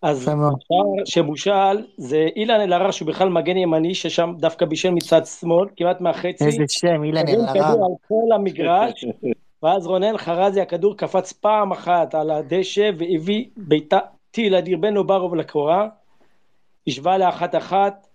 אז. 0.03 0.23
השער 0.23 1.05
שבושל 1.05 1.85
זה 1.97 2.29
אילן 2.37 2.61
אלהרר 2.61 2.91
שהוא 2.91 3.09
בכלל 3.09 3.29
מגן 3.29 3.57
ימני, 3.57 3.95
ששם 3.95 4.35
דווקא 4.39 4.67
בישל 4.67 4.91
מצד 4.91 5.27
שמאל, 5.27 5.69
כמעט 5.77 6.01
מהחצי. 6.01 6.45
איזה 6.45 6.65
שם, 6.69 7.05
אילן 7.05 7.29
אלהרר. 7.29 7.53
כדור 7.53 7.87
על 7.87 7.93
כל 8.09 8.35
המגרש, 8.35 9.05
ואז 9.63 9.87
רונן 9.87 10.17
חרזי 10.17 10.61
הכדור 10.61 10.97
קפץ 10.97 11.33
פעם 11.33 11.73
אחת 11.73 12.15
על 12.15 12.31
הדשא 12.31 12.91
והביא 12.99 13.45
בעיטה 13.57 13.99
טיל 14.31 14.55
אדיר 14.55 14.79
בין 14.79 14.97
אוברוב 14.97 15.35
לקורה, 15.35 15.89
השווה 16.87 17.19
לאחת 17.19 17.55
אחת, 17.55 18.09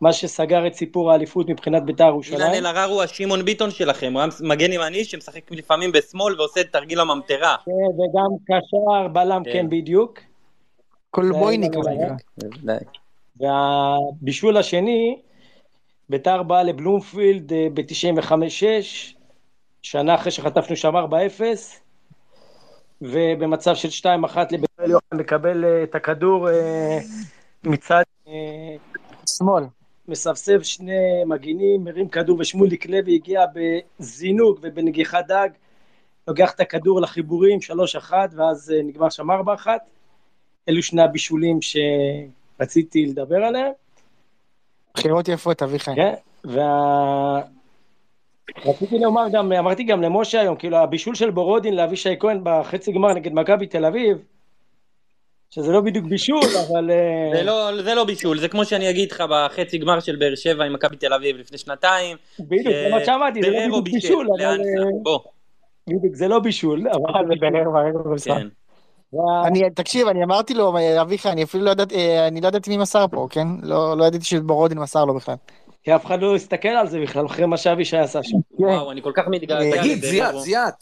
מה 0.00 0.12
שסגר 0.12 0.66
את 0.66 0.74
סיפור 0.74 1.12
האליפות 1.12 1.48
מבחינת 1.48 1.84
בית"ר 1.84 2.04
אילן 2.04 2.12
ירושלים. 2.12 2.54
אלהרר 2.54 2.90
הוא 2.90 3.02
השמעון 3.02 3.44
ביטון 3.44 3.70
שלכם, 3.70 4.12
הוא 4.12 4.20
היה 4.20 4.30
מגן 4.40 4.72
ימני 4.72 5.04
שמשחק 5.04 5.50
לפעמים 5.50 5.92
בשמאל 5.92 6.40
ועושה 6.40 6.60
את 6.60 6.72
תרגיל 6.72 7.00
הממטרה. 7.00 7.56
כן, 7.64 7.70
וגם 7.70 8.30
קשר, 8.46 9.08
בלם, 9.08 9.42
כן. 9.44 9.66
בדיוק. 9.70 10.20
קולבויניק, 11.10 11.72
אילן 11.74 12.16
שנקרא. 12.38 12.76
והבישול 13.36 14.56
השני, 14.56 15.18
בית"ר 16.08 16.42
באה 16.42 16.62
לבלומפילד 16.62 17.52
אה, 17.52 17.66
ב-95-6, 17.74 18.64
שנה 19.82 20.14
אחרי 20.14 20.32
שחטפנו 20.32 20.76
שם 20.76 20.96
4-0, 20.96 21.00
ובמצב 23.02 23.74
של 23.74 24.08
2-1 24.34 24.36
לבית"ר 24.50 24.90
יוחנן 24.90 25.18
לקבל 25.18 25.64
אה, 25.64 25.82
את 25.82 25.94
הכדור 25.94 26.50
אה, 26.50 26.98
מצד 27.64 28.02
אה, 28.28 28.32
שמאל. 29.26 29.64
מסבסב 30.08 30.62
שני 30.62 31.24
מגינים, 31.26 31.84
מרים 31.84 32.08
כדור 32.08 32.38
ושמוליק 32.40 32.86
לוי 32.86 33.14
הגיע 33.14 33.44
בזינוק 33.54 34.58
ובנגיחת 34.62 35.26
דג, 35.26 35.48
לוקח 36.28 36.52
את 36.54 36.60
הכדור 36.60 37.00
לחיבורים, 37.00 37.58
3-1, 38.08 38.12
ואז 38.36 38.74
נגמר 38.84 39.10
שם 39.10 39.30
4-1. 39.30 39.66
אלו 40.68 40.82
שני 40.82 41.02
הבישולים 41.02 41.58
שרציתי 41.62 43.06
לדבר 43.06 43.36
עליהם. 43.36 43.72
בחירות 44.94 45.28
יפות, 45.28 45.62
אביחי. 45.62 45.94
כן, 45.94 46.14
וה... 46.44 47.40
רציתי 48.64 48.98
לומר 48.98 49.28
גם, 49.32 49.52
אמרתי 49.52 49.84
גם 49.84 50.02
למשה 50.02 50.40
היום, 50.40 50.56
כאילו 50.56 50.76
הבישול 50.76 51.14
של 51.14 51.30
בורודין 51.30 51.76
לאבישי 51.76 52.14
כהן 52.20 52.40
בחצי 52.42 52.92
גמר 52.92 53.12
נגד 53.12 53.32
מכבי 53.32 53.66
תל 53.66 53.84
אביב, 53.84 54.18
שזה 55.50 55.72
לא 55.72 55.80
בדיוק 55.80 56.06
בישול, 56.06 56.40
אבל... 56.68 56.90
אה, 56.90 57.30
זה 57.36 57.42
לא, 57.42 57.82
זה 57.82 57.94
לא 57.94 58.04
בישול, 58.04 58.38
זה 58.38 58.48
כמו 58.48 58.64
שאני 58.64 58.90
אגיד 58.90 59.12
לך 59.12 59.24
בחצי 59.30 59.78
גמר 59.78 60.00
של 60.00 60.16
באר 60.16 60.34
שבע 60.34 60.64
עם 60.64 60.72
מכבי 60.72 60.96
תל 60.96 61.12
אביב 61.12 61.36
לפני 61.36 61.58
שנתיים. 61.58 62.16
בדיוק, 62.40 62.74
זה 62.74 62.88
מה 62.90 63.04
שאמרתי, 63.04 63.40
זה 63.42 63.50
לא 63.50 63.58
בדיוק 63.66 63.84
בישול, 63.84 64.26
אבל... 64.38 64.44
אה, 64.44 64.84
בוא. 65.02 65.18
בדיוק, 65.86 66.14
זה 66.14 66.28
לא 66.28 66.38
בישול, 66.38 66.88
אבל... 66.88 67.36
כן. 68.24 68.48
אני, 69.46 69.70
תקשיב, 69.70 70.08
אני 70.08 70.24
אמרתי 70.24 70.54
לו, 70.54 70.74
אביחי, 71.00 71.28
אני 71.28 71.42
אפילו 71.42 71.64
לא 71.64 71.70
ידעתי, 71.70 71.94
אה, 71.94 72.28
אני 72.28 72.40
לא 72.40 72.48
ידעתי 72.48 72.70
מי 72.70 72.76
מסר 72.76 73.06
פה, 73.10 73.26
כן? 73.30 73.46
לא 73.62 73.96
לא 73.98 74.04
ידעתי 74.04 74.24
שבורודין 74.24 74.78
מסר 74.78 75.04
לו 75.04 75.14
בכלל. 75.14 75.34
כי 75.82 75.94
אף 75.94 76.06
אחד 76.06 76.20
לא 76.22 76.36
הסתכל 76.36 76.68
על 76.68 76.88
זה 76.88 77.00
בכלל, 77.00 77.26
אחרי 77.26 77.46
מה 77.46 77.56
שאבישי 77.56 77.96
עשה 77.96 78.22
שם. 78.22 78.36
וואו, 78.50 78.92
אני 78.92 79.02
כל 79.02 79.12
כך 79.14 79.22
מתגעגע 79.30 79.80
תגיד. 79.82 80.04
זיאת, 80.04 80.34
זיאת. 80.40 80.74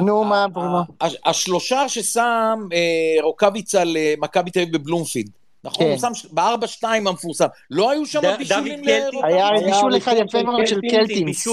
נו, 0.00 0.24
מה, 0.24 0.46
מה? 0.54 0.82
הש- 1.00 1.16
השלושה 1.26 1.88
ששם 1.88 2.58
אה, 2.72 2.78
רוקאביץ 3.22 3.74
על 3.74 3.96
אה, 3.96 4.14
מכבי 4.18 4.50
תל 4.50 4.60
אביב 4.60 4.76
בבלומפילד, 4.76 5.30
נכון? 5.64 5.84
כן. 5.86 5.90
הוא 5.90 5.98
שם 5.98 6.28
בארבע 6.32 6.66
שתיים 6.66 7.06
המפורסם. 7.06 7.46
לא 7.70 7.90
היו 7.90 8.06
שם 8.06 8.20
בישולים. 8.38 8.84
לרוקאביץ? 8.84 9.24
היה 9.24 9.48
בישול 9.66 9.96
אחד 9.96 10.14
יפה 10.26 10.42
מאוד 10.42 10.66
של 10.66 10.80
קלטינס, 10.90 11.46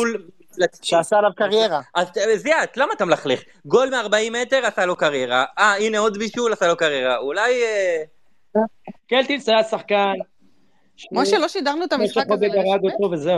שעשה 0.81 1.17
עליו 1.17 1.31
קריירה. 1.35 1.81
אז 1.95 2.07
אה, 2.17 2.37
זיאת, 2.37 2.77
למה 2.77 2.93
אתה 2.93 3.05
מלכלך? 3.05 3.39
גול 3.65 3.89
מ-40 3.89 4.15
מטר 4.41 4.65
עשה 4.65 4.85
לו 4.85 4.95
קריירה. 4.95 5.45
אה, 5.59 5.75
הנה 5.77 5.97
עוד 5.99 6.17
בישול 6.17 6.53
עשה 6.53 6.67
לו 6.67 6.77
קריירה. 6.77 7.17
אולי... 7.17 7.63
אה, 7.63 8.03
קלטינס 9.09 9.49
היה 9.49 9.63
שחקן. 9.63 10.13
משה, 11.11 11.37
לא 11.37 11.47
שידרנו 11.47 11.83
את 11.83 11.93
המשחק 11.93 12.25
הזה. 12.31 12.47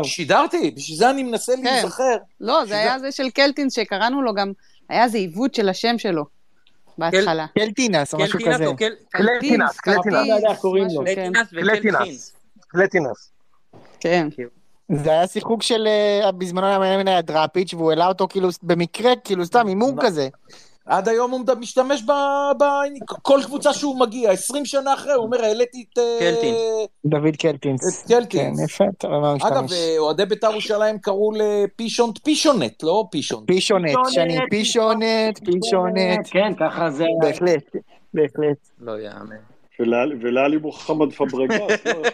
שידרתי, 0.04 0.72
בשביל 0.72 0.98
זה 0.98 1.10
אני 1.10 1.24
מנסה 1.24 1.54
כן. 1.56 1.64
להיזכר. 1.64 2.18
לא, 2.42 2.66
זה 2.66 2.78
היה 2.78 3.00
זה 3.00 3.12
של 3.12 3.30
קלטינס 3.30 3.74
שקראנו 3.74 4.22
לו 4.22 4.34
גם, 4.34 4.52
היה 4.90 5.04
איזה 5.04 5.18
עיוות 5.18 5.56
של 5.56 5.70
השם 5.70 5.98
שלו 5.98 6.24
בהתחלה. 6.98 7.46
קלטינס 7.54 8.14
או 8.14 8.20
משהו 8.20 8.40
כזה. 8.40 8.66
קלטינס, 9.10 9.78
קלטינס. 9.78 10.16
לא. 10.16 11.04
קלטינס 11.64 12.32
קלטינס. 12.74 13.32
כן. 14.00 14.28
זה 14.90 15.10
היה 15.10 15.28
שיחוק 15.28 15.64
של, 15.64 15.88
אה, 15.88 16.32
בזמנו 16.32 16.84
היה 16.84 17.04
היה 17.06 17.22
דראפיץ' 17.22 17.74
והוא 17.74 17.90
העלה 17.90 18.08
אותו 18.08 18.28
כאילו 18.28 18.50
במקרה, 18.64 19.16
כאילו 19.16 19.46
סתם 19.46 19.68
הימור 19.68 19.94
כזה. 20.02 20.30
עד 20.86 21.08
היום 21.10 21.32
הוא 21.32 21.40
משתמש 21.60 22.04
ב... 22.04 22.12
ב... 22.60 22.64
כל 23.22 23.40
קבוצה 23.46 23.74
שהוא 23.74 24.00
מגיע, 24.00 24.32
20 24.32 24.66
שנה 24.66 24.94
אחרי, 24.94 25.14
הוא 25.14 25.26
אומר, 25.26 25.44
העליתי 25.44 25.86
את... 25.94 25.98
אה, 25.98 26.18
קלטינס. 26.20 26.58
דוד 27.06 27.36
קלטינס. 27.36 28.04
את 28.04 28.08
קלטינס. 28.08 28.60
כן, 28.60 28.64
יפה, 28.64 28.84
אגב. 29.48 29.72
אה, 29.72 29.96
אוהדי 29.98 30.26
בית"ר 30.26 30.52
ירושלים 30.52 31.00
קראו 31.00 31.32
לפישונט 31.36 32.18
פישונט, 32.18 32.84
לא 32.84 33.06
פישונט. 33.12 33.48
פישונט, 33.48 33.98
שני 34.10 34.38
פישונט, 34.50 35.40
פישונט. 35.46 36.28
כן, 36.32 36.54
ככה 36.60 36.92
זה... 36.92 37.06
בהחלט, 37.22 37.76
בהחלט. 38.14 38.58
לא 38.82 39.00
יאמן. 39.00 39.53
ולאלי- 40.22 40.58
מוחמד 40.58 41.14
פברגס? 41.14 41.58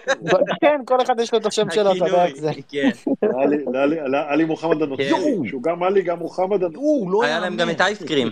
כן, 0.62 0.82
כל 0.86 1.02
אחד 1.02 1.20
יש 1.20 1.34
לו 1.34 1.40
את 1.40 1.46
השם 1.46 1.72
שלו, 1.72 1.91
אתה 1.91 2.06
יודע 2.06 2.26
איך 2.26 2.36
זה. 2.36 2.50
הכינוי, 2.50 2.64
כן. 2.70 2.90
לאלי- 3.74 4.00
עלי 4.30 4.46
מוחמד 4.46 4.82
הנוצרי. 4.82 5.10
שהוא 5.50 5.64
גם 5.64 5.84
עלי, 5.84 6.02
גם 6.02 6.20
מוחמד 6.20 6.64
הנוצרי. 6.64 6.82
לא 7.12 7.24
היה 7.24 7.40
להם 7.40 7.58
גם 7.58 7.70
את 7.70 7.82
האייסקרים. 7.82 8.32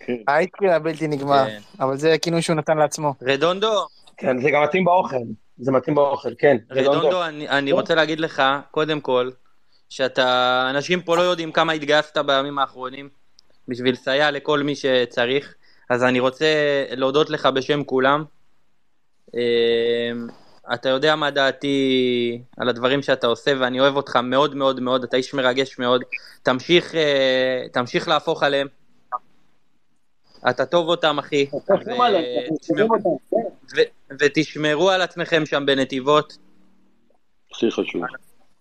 כן. 0.00 0.14
האייסקרים 0.28 0.70
הבלתי 0.70 1.06
נגמר, 1.08 1.44
כן. 1.46 1.58
אבל 1.80 1.96
זה 1.96 2.16
כינוי 2.22 2.42
שהוא 2.42 2.56
נתן 2.56 2.78
לעצמו. 2.78 3.14
רדונדו, 3.22 3.72
כן, 4.16 4.38
זה 4.42 4.50
גם 4.50 4.62
מתאים 4.62 4.84
באוכל. 4.84 5.16
זה 5.58 5.72
מתאים 5.72 5.94
באוכל, 5.94 6.28
כן. 6.38 6.56
רדונדו, 6.70 7.24
אני, 7.24 7.48
אני 7.48 7.72
רוצה 7.72 7.94
להגיד 7.94 8.20
לך, 8.20 8.42
קודם 8.70 9.00
כל, 9.00 9.30
שאתה, 9.88 10.26
אנשים 10.70 11.00
פה 11.02 11.16
לא 11.16 11.22
יודעים 11.22 11.52
כמה 11.52 11.72
התגייסת 11.72 12.18
בימים 12.18 12.58
האחרונים 12.58 13.08
בשביל 13.68 13.92
לסייע 13.92 14.30
לכל 14.30 14.62
מי 14.62 14.74
שצריך, 14.74 15.54
אז 15.90 16.04
אני 16.04 16.20
רוצה 16.20 16.46
להודות 16.90 17.30
לך 17.30 17.46
בשם 17.46 17.84
כולם. 17.84 18.24
אמ, 19.34 20.26
אתה 20.74 20.88
יודע 20.88 21.16
מה 21.16 21.30
דעתי 21.30 22.42
על 22.56 22.68
הדברים 22.68 23.02
שאתה 23.02 23.26
עושה, 23.26 23.52
ואני 23.60 23.80
אוהב 23.80 23.96
אותך 23.96 24.16
מאוד 24.16 24.54
מאוד 24.54 24.80
מאוד, 24.80 25.04
אתה 25.04 25.16
איש 25.16 25.34
מרגש 25.34 25.78
מאוד. 25.78 26.02
תמשיך, 26.42 26.94
אה, 26.94 27.64
תמשיך 27.72 28.08
להפוך 28.08 28.42
עליהם. 28.42 28.66
אתה 30.50 30.66
טוב 30.66 30.88
אותם, 30.88 31.18
אחי. 31.18 31.46
אנחנו 31.70 33.18
כן. 33.30 33.76
ותשמרו 34.20 34.90
על 34.90 35.02
עצמכם 35.02 35.46
שם 35.46 35.66
בנתיבות. 35.66 36.38
הכי 37.52 37.70
חשוב. 37.70 38.02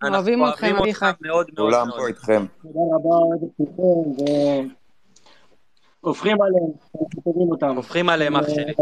אנחנו 0.01 0.15
אוהבים 0.15 0.45
אתכם, 0.45 0.65
אוהבים 0.65 0.75
אביחי. 0.75 1.05
אותך 1.05 1.21
מאוד 1.21 1.47
מאוד 1.57 1.73
כולם. 1.73 1.87
פה 1.97 2.07
איתכם. 2.07 2.45
תודה 2.61 2.79
רבה, 2.95 3.15
והופכים 6.03 6.41
עליהם, 6.41 6.71
טובים 7.23 7.51
אותם. 7.51 7.75
הופכים 7.75 8.09
עליהם 8.09 8.35
אח 8.35 8.49
שלי. 8.49 8.73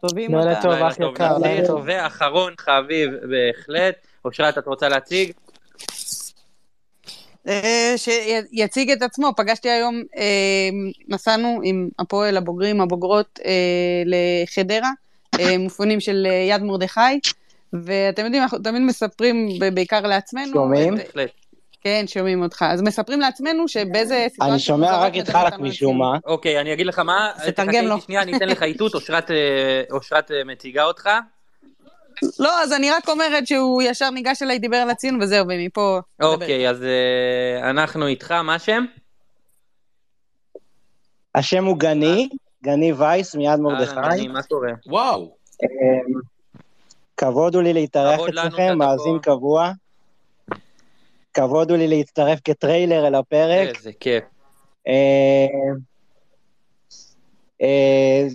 טובים 0.00 0.34
לילה 0.34 0.50
אותה. 0.50 0.62
טוב, 0.62 0.72
לילה 0.72 0.88
אח 0.88 0.98
יקר. 0.98 1.38
לילה. 1.38 1.74
ואחרון 1.84 2.52
חביב 2.58 3.10
בהחלט, 3.10 3.94
אושרת 4.24 4.58
את 4.58 4.66
רוצה 4.66 4.88
להציג? 4.88 5.32
אה, 7.48 7.94
שיציג 7.96 8.90
את 8.90 9.02
עצמו, 9.02 9.32
פגשתי 9.36 9.68
היום, 9.70 10.02
אה, 10.16 10.68
נסענו 11.08 11.60
עם 11.64 11.88
הפועל 11.98 12.36
הבוגרים, 12.36 12.80
הבוגרות, 12.80 13.40
אה, 13.44 14.02
לחדרה, 14.06 14.90
מופנים 15.58 16.00
של 16.00 16.26
יד 16.50 16.62
מרדכי, 16.62 17.20
ואתם 17.72 18.24
יודעים, 18.24 18.42
אנחנו 18.42 18.58
תמיד 18.58 18.82
מספרים 18.82 19.48
בעיקר 19.74 20.00
לעצמנו. 20.00 20.52
שומעים? 20.52 20.94
בהחלט. 20.94 21.30
כן, 21.86 22.04
שומעים 22.06 22.42
אותך. 22.42 22.64
אז 22.68 22.82
מספרים 22.82 23.20
לעצמנו 23.20 23.68
שבאיזה 23.68 24.26
סיטואציה... 24.30 24.52
אני 24.52 24.58
שומע 24.58 24.98
רק 24.98 25.12
את 25.18 25.28
חלק 25.28 25.58
משום 25.58 25.98
מה. 25.98 26.18
אוקיי, 26.24 26.60
אני 26.60 26.72
אגיד 26.72 26.86
לך 26.86 26.98
מה, 26.98 27.30
תתרגם 27.46 27.72
תחכה 27.72 27.82
לו. 27.82 28.00
שנייה, 28.00 28.22
אני 28.22 28.36
אתן 28.36 28.48
לך 28.48 28.62
איתות, 28.62 28.94
אושרת, 28.96 29.30
אה, 29.30 29.82
אושרת 29.90 30.30
אה, 30.30 30.44
מציגה 30.44 30.84
אותך. 30.84 31.08
לא, 32.38 32.62
אז 32.62 32.72
אני 32.72 32.90
רק 32.90 33.08
אומרת 33.08 33.46
שהוא 33.46 33.82
ישר 33.82 34.10
ניגש 34.10 34.42
אליי, 34.42 34.58
דיבר 34.58 34.76
על 34.76 34.90
הציון 34.90 35.22
וזהו, 35.22 35.46
ומפה... 35.48 36.00
אוקיי, 36.22 36.70
אז 36.70 36.82
אה, 36.82 37.70
אנחנו 37.70 38.06
איתך, 38.06 38.32
מה 38.32 38.54
השם? 38.54 38.84
השם 41.34 41.64
הוא 41.64 41.78
גני, 41.78 42.28
גני 42.62 42.92
וייס 42.92 43.34
מיד 43.34 43.60
מרדכי. 43.60 43.94
גני, 43.94 44.28
מה 44.28 44.42
קורה? 44.42 44.70
וואו. 44.86 45.36
כבוד 47.16 47.54
הוא 47.54 47.62
לי 47.62 47.72
להתארח 47.72 48.20
אצלכם, 48.28 48.78
מאזין 48.78 49.18
קבוע. 49.22 49.72
כבוד 51.36 51.70
הוא 51.70 51.78
לי 51.78 51.88
להצטרף 51.88 52.40
כטריילר 52.44 53.06
אל 53.06 53.14
הפרק. 53.14 53.76
איזה 53.76 53.90
כיף. 54.00 54.24
אה, 54.88 55.46
אה, 57.62 58.26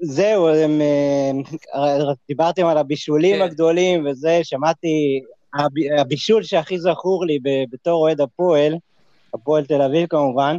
זהו, 0.00 0.48
הם, 0.48 0.80
אה, 0.80 1.30
דיברתם 2.28 2.66
על 2.66 2.78
הבישולים 2.78 3.36
כן. 3.36 3.42
הגדולים 3.42 4.06
וזה, 4.06 4.40
שמעתי, 4.42 5.20
הב- 5.54 6.00
הבישול 6.00 6.42
שהכי 6.42 6.78
זכור 6.78 7.26
לי 7.26 7.38
בתור 7.70 8.00
אוהד 8.00 8.20
הפועל, 8.20 8.74
הפועל 9.34 9.64
תל 9.64 9.82
אביב 9.82 10.06
כמובן, 10.06 10.56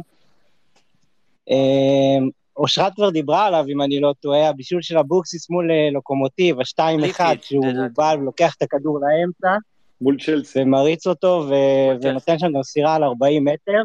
אושרת 2.56 2.94
כבר 2.94 3.10
דיברה 3.10 3.46
עליו, 3.46 3.64
אם 3.68 3.82
אני 3.82 4.00
לא 4.00 4.14
טועה, 4.20 4.48
הבישול 4.48 4.82
של 4.82 4.98
אבוקסיס 4.98 5.50
מול 5.50 5.70
לוקומוטיב, 5.92 6.60
ה-2-1, 6.60 6.82
ליפיץ', 6.98 7.44
שהוא. 7.44 7.66
בא 7.96 8.14
ולוקח 8.18 8.54
את 8.54 8.62
הכדור 8.62 9.00
לאמצע, 9.00 9.56
מול 10.00 10.16
צ'לסי. 10.20 10.62
ומריץ 10.62 11.06
אותו, 11.06 11.46
ו- 11.48 12.02
ונותן 12.02 12.38
שם 12.38 12.52
גם 12.52 12.62
סירה 12.62 12.94
על 12.94 13.04
40 13.04 13.44
מטר. 13.44 13.82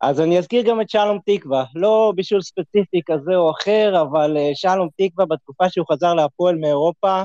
אז 0.00 0.20
אני 0.20 0.38
אזכיר 0.38 0.62
גם 0.62 0.80
את 0.80 0.90
שלום 0.90 1.18
תקווה, 1.26 1.64
לא 1.74 2.12
בישול 2.16 2.42
ספציפי 2.42 3.00
כזה 3.06 3.36
או 3.36 3.50
אחר, 3.50 4.02
אבל 4.02 4.36
אה, 4.36 4.50
שלום 4.54 4.88
תקווה 4.96 5.26
בתקופה 5.26 5.70
שהוא 5.70 5.86
חזר 5.92 6.14
להפועל 6.14 6.56
מאירופה, 6.56 7.22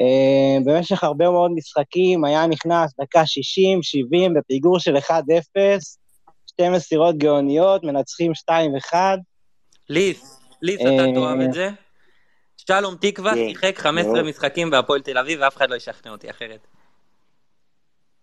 אה, 0.00 0.58
במשך 0.64 1.04
הרבה 1.04 1.30
מאוד 1.30 1.50
משחקים, 1.54 2.24
היה 2.24 2.46
נכנס 2.46 2.94
דקה 3.00 3.26
60, 3.26 3.82
70, 3.82 4.34
בפיגור 4.34 4.78
של 4.78 4.96
1-0, 4.96 5.12
שתי 6.46 6.68
מסירות 6.68 7.16
גאוניות, 7.16 7.84
מנצחים 7.84 8.32
2-1. 8.34 8.94
ליס, 9.88 10.40
ליס, 10.62 10.80
אה, 10.80 10.94
אתה 10.94 11.04
תאהב 11.14 11.40
את 11.40 11.52
זה? 11.52 11.70
שלום 12.78 12.94
תקווה 13.00 13.34
כן, 13.34 13.48
שיחק 13.48 13.78
15 13.78 14.12
מאוד. 14.12 14.24
משחקים 14.24 14.70
בהפועל 14.70 15.00
תל 15.00 15.18
אביב 15.18 15.38
ואף 15.42 15.56
אחד 15.56 15.70
לא 15.70 15.76
ישכנע 15.76 16.12
אותי 16.12 16.30
אחרת. 16.30 16.66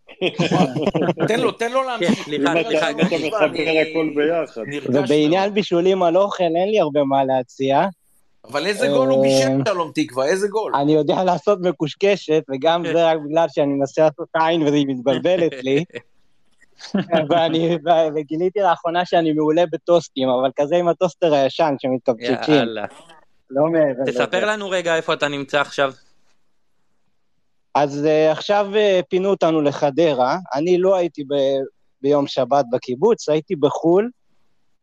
תן 1.27 1.39
לו, 1.39 1.51
תן 1.51 1.71
לו 1.71 1.79
כן, 1.79 1.85
להמשיך. 1.85 2.23
סליחה, 2.23 2.53
אם 2.53 2.59
אתה 2.59 2.69
סליחה, 2.69 2.91
אם 2.91 2.99
אתה 2.99 3.09
גני. 3.09 3.27
מחבר 3.27 3.71
הכל 3.81 4.09
ביחד. 4.15 4.61
נרגש 4.67 4.89
מאוד. 4.89 5.03
ובעניין 5.03 5.53
בישולים 5.53 6.03
על 6.03 6.17
אוכל 6.17 6.43
אין 6.43 6.69
לי 6.69 6.79
הרבה 6.79 7.03
מה 7.03 7.23
להציע. 7.23 7.85
אבל 8.51 8.65
איזה 8.65 8.87
גול 8.87 9.09
הוא 9.09 9.25
אה, 9.25 9.29
בישל 9.29 9.71
שלום 9.73 9.91
תקווה, 9.95 10.25
איזה 10.25 10.47
גול. 10.47 10.75
אני 10.75 10.93
יודע 10.93 11.23
לעשות 11.23 11.59
מקושקשת, 11.61 12.43
וגם 12.49 12.83
זה 12.93 13.11
רק 13.11 13.17
בגלל 13.25 13.45
שאני 13.49 13.73
מנסה 13.73 14.01
לעשות 14.01 14.27
עין 14.33 14.61
וזה 14.61 14.77
מתבלבל 14.87 15.47
אצלי. 15.47 15.83
ואני, 17.29 17.77
וגיליתי 18.15 18.59
לאחרונה 18.59 19.05
שאני 19.05 19.33
מעולה 19.33 19.63
בטוסטים, 19.71 20.29
אבל 20.29 20.49
כזה 20.55 20.75
עם 20.75 20.87
הטוסטר 20.87 21.33
הישן 21.33 21.75
שמתקבצ'צ'ים, 21.79 22.55
יאללה. 22.55 22.85
לא 23.49 23.65
מעבר. 23.65 24.05
תספר 24.05 24.45
לנו 24.45 24.69
רגע 24.69 24.95
איפה 24.95 25.13
אתה 25.13 25.27
נמצא 25.27 25.61
עכשיו. 25.61 25.93
אז 27.75 28.05
uh, 28.05 28.31
עכשיו 28.31 28.67
uh, 28.73 29.05
פינו 29.09 29.29
אותנו 29.29 29.61
לחדרה, 29.61 30.37
אני 30.53 30.77
לא 30.77 30.95
הייתי 30.95 31.23
ב- 31.23 31.63
ביום 32.01 32.27
שבת 32.27 32.65
בקיבוץ, 32.71 33.29
הייתי 33.29 33.55
בחו"ל, 33.55 34.09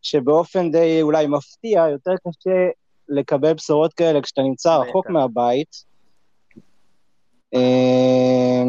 שבאופן 0.03 0.70
די 0.70 1.03
אולי 1.03 1.27
מפתיע, 1.27 1.86
יותר 1.93 2.15
קשה 2.28 2.69
לקבל 3.09 3.53
בשורות 3.53 3.95
כאלה 3.95 4.23
כשאתה 4.23 4.43
נמצא 4.43 4.77
רחוק 4.77 5.11
מהבית. 5.11 5.77
אה, 7.55 8.62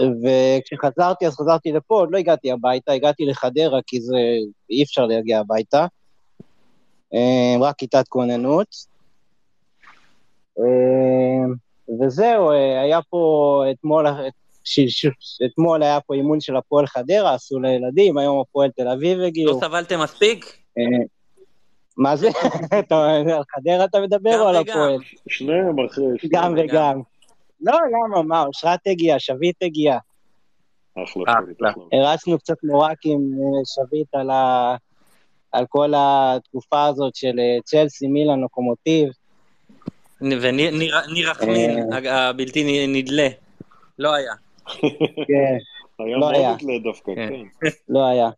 וכשחזרתי, 0.00 1.26
אז 1.26 1.36
חזרתי 1.36 1.72
לפה, 1.72 1.94
עוד 1.94 2.08
לא 2.12 2.18
הגעתי 2.18 2.52
הביתה, 2.52 2.92
הגעתי 2.92 3.26
לחדרה, 3.26 3.80
כי 3.86 4.00
זה, 4.00 4.16
אי 4.70 4.82
אפשר 4.82 5.06
להגיע 5.06 5.40
הביתה. 5.40 5.86
אה, 7.14 7.56
רק 7.60 7.76
כיתת 7.76 8.08
כוננות. 8.08 8.66
אה, 10.58 11.54
וזהו, 12.00 12.50
אה, 12.50 12.80
היה 12.80 13.00
פה 13.10 13.64
אתמול, 13.70 14.06
אתמול 15.46 15.82
היה 15.82 16.00
פה 16.00 16.14
אימון 16.14 16.40
של 16.40 16.56
הפועל 16.56 16.86
חדרה, 16.86 17.34
עשו 17.34 17.60
לילדים, 17.60 18.18
היום 18.18 18.40
הפועל 18.40 18.70
תל 18.70 18.88
אביב 18.88 19.20
הגיעו. 19.20 19.54
לא 19.54 19.60
סבלתם 19.60 20.00
מספיק? 20.02 20.56
מה 21.96 22.16
זה? 22.16 22.28
אתה- 22.78 23.10
על 23.16 23.42
חדרה 23.54 23.84
אתה 23.84 24.00
מדבר 24.00 24.40
או 24.40 24.48
על. 24.48 24.56
הפועל? 24.56 24.98
שניהם 25.28 25.86
אחרי... 25.86 26.04
גם 26.30 26.54
וגם. 26.58 27.00
לא, 27.60 27.72
למה, 27.72 28.22
מה, 28.22 28.44
אושרת 28.46 28.80
הגיעה, 28.86 29.18
שביט 29.18 29.62
הגיעה. 29.62 29.98
אחלה. 31.04 31.24
הרצנו 31.92 32.38
קצת 32.38 32.56
מורק 32.64 32.98
עם 33.04 33.20
שביט 33.64 34.14
על, 34.14 34.30
ה... 34.30 34.76
על 35.52 35.64
כל 35.68 35.92
התקופה 35.96 36.86
הזאת 36.86 37.14
של 37.16 37.38
אה, 37.38 37.58
צ'לסי, 37.64 38.06
מילאן, 38.06 38.40
לוקומוטיב. 38.40 39.08
וניר 40.20 41.30
רחמין, 41.30 41.92
הג- 41.92 42.06
הבלתי 42.06 42.86
נדלה. 42.88 43.28
לא 43.98 44.14
היה. 44.14 44.32
כן, 45.26 45.56
היה 45.98 46.14
לא 46.16 46.20
מאוד 46.20 46.34
היה. 46.34 46.52
נתלה 46.54 46.72
דווקא, 46.84 47.12
כן. 47.14 47.28
כן. 47.60 47.68
לא 47.94 48.06
היה. 48.06 48.30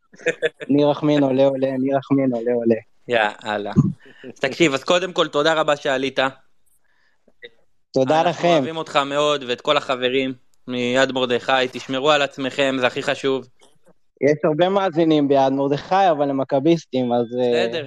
ניר 0.68 0.88
רחמין 0.88 1.22
עולה 1.22 1.44
עולה, 1.46 1.70
ניר 1.78 1.96
רחמין 1.96 2.34
עולה 2.34 2.52
עולה. 2.52 2.74
יאללה. 3.08 3.72
תקשיב, 4.34 4.74
אז 4.74 4.84
קודם 4.84 5.12
כל 5.12 5.28
תודה 5.28 5.54
רבה 5.54 5.76
שעלית. 5.76 6.18
תודה 7.92 8.20
אנחנו 8.20 8.30
לכם. 8.30 8.48
אוהבים 8.48 8.76
אותך 8.76 8.96
מאוד 8.96 9.44
ואת 9.48 9.60
כל 9.60 9.76
החברים 9.76 10.32
מיד 10.68 11.12
מרדכי, 11.12 11.52
תשמרו 11.72 12.10
על 12.10 12.22
עצמכם, 12.22 12.76
זה 12.80 12.86
הכי 12.86 13.02
חשוב. 13.02 13.46
יש 14.22 14.38
הרבה 14.44 14.68
מאזינים 14.68 15.28
ביד 15.28 15.52
מרדכי, 15.52 16.10
אבל 16.10 16.30
הם 16.30 16.40
מכביסטים, 16.40 17.12
אז... 17.12 17.26
אה, 17.40 17.66
בסדר. 17.68 17.84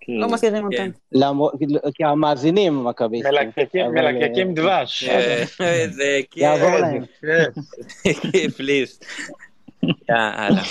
כן. 0.00 0.12
לא 0.12 0.28
מכירים 0.28 0.64
אותם. 0.64 0.76
כן. 0.76 0.90
כי 1.94 2.04
המאזינים 2.04 2.78
הם 2.78 2.84
מכביסטים. 2.88 3.32
מלקקים- 3.94 4.48
אה, 4.48 4.54
דבש. 4.54 5.04
אה, 5.08 5.42
איזה 5.60 6.20
כיף. 6.30 6.42
יעבור 6.42 6.78
להם. 6.78 7.04
כיף 8.32 8.60
ליס. 8.60 9.00
יאללה. 10.08 10.62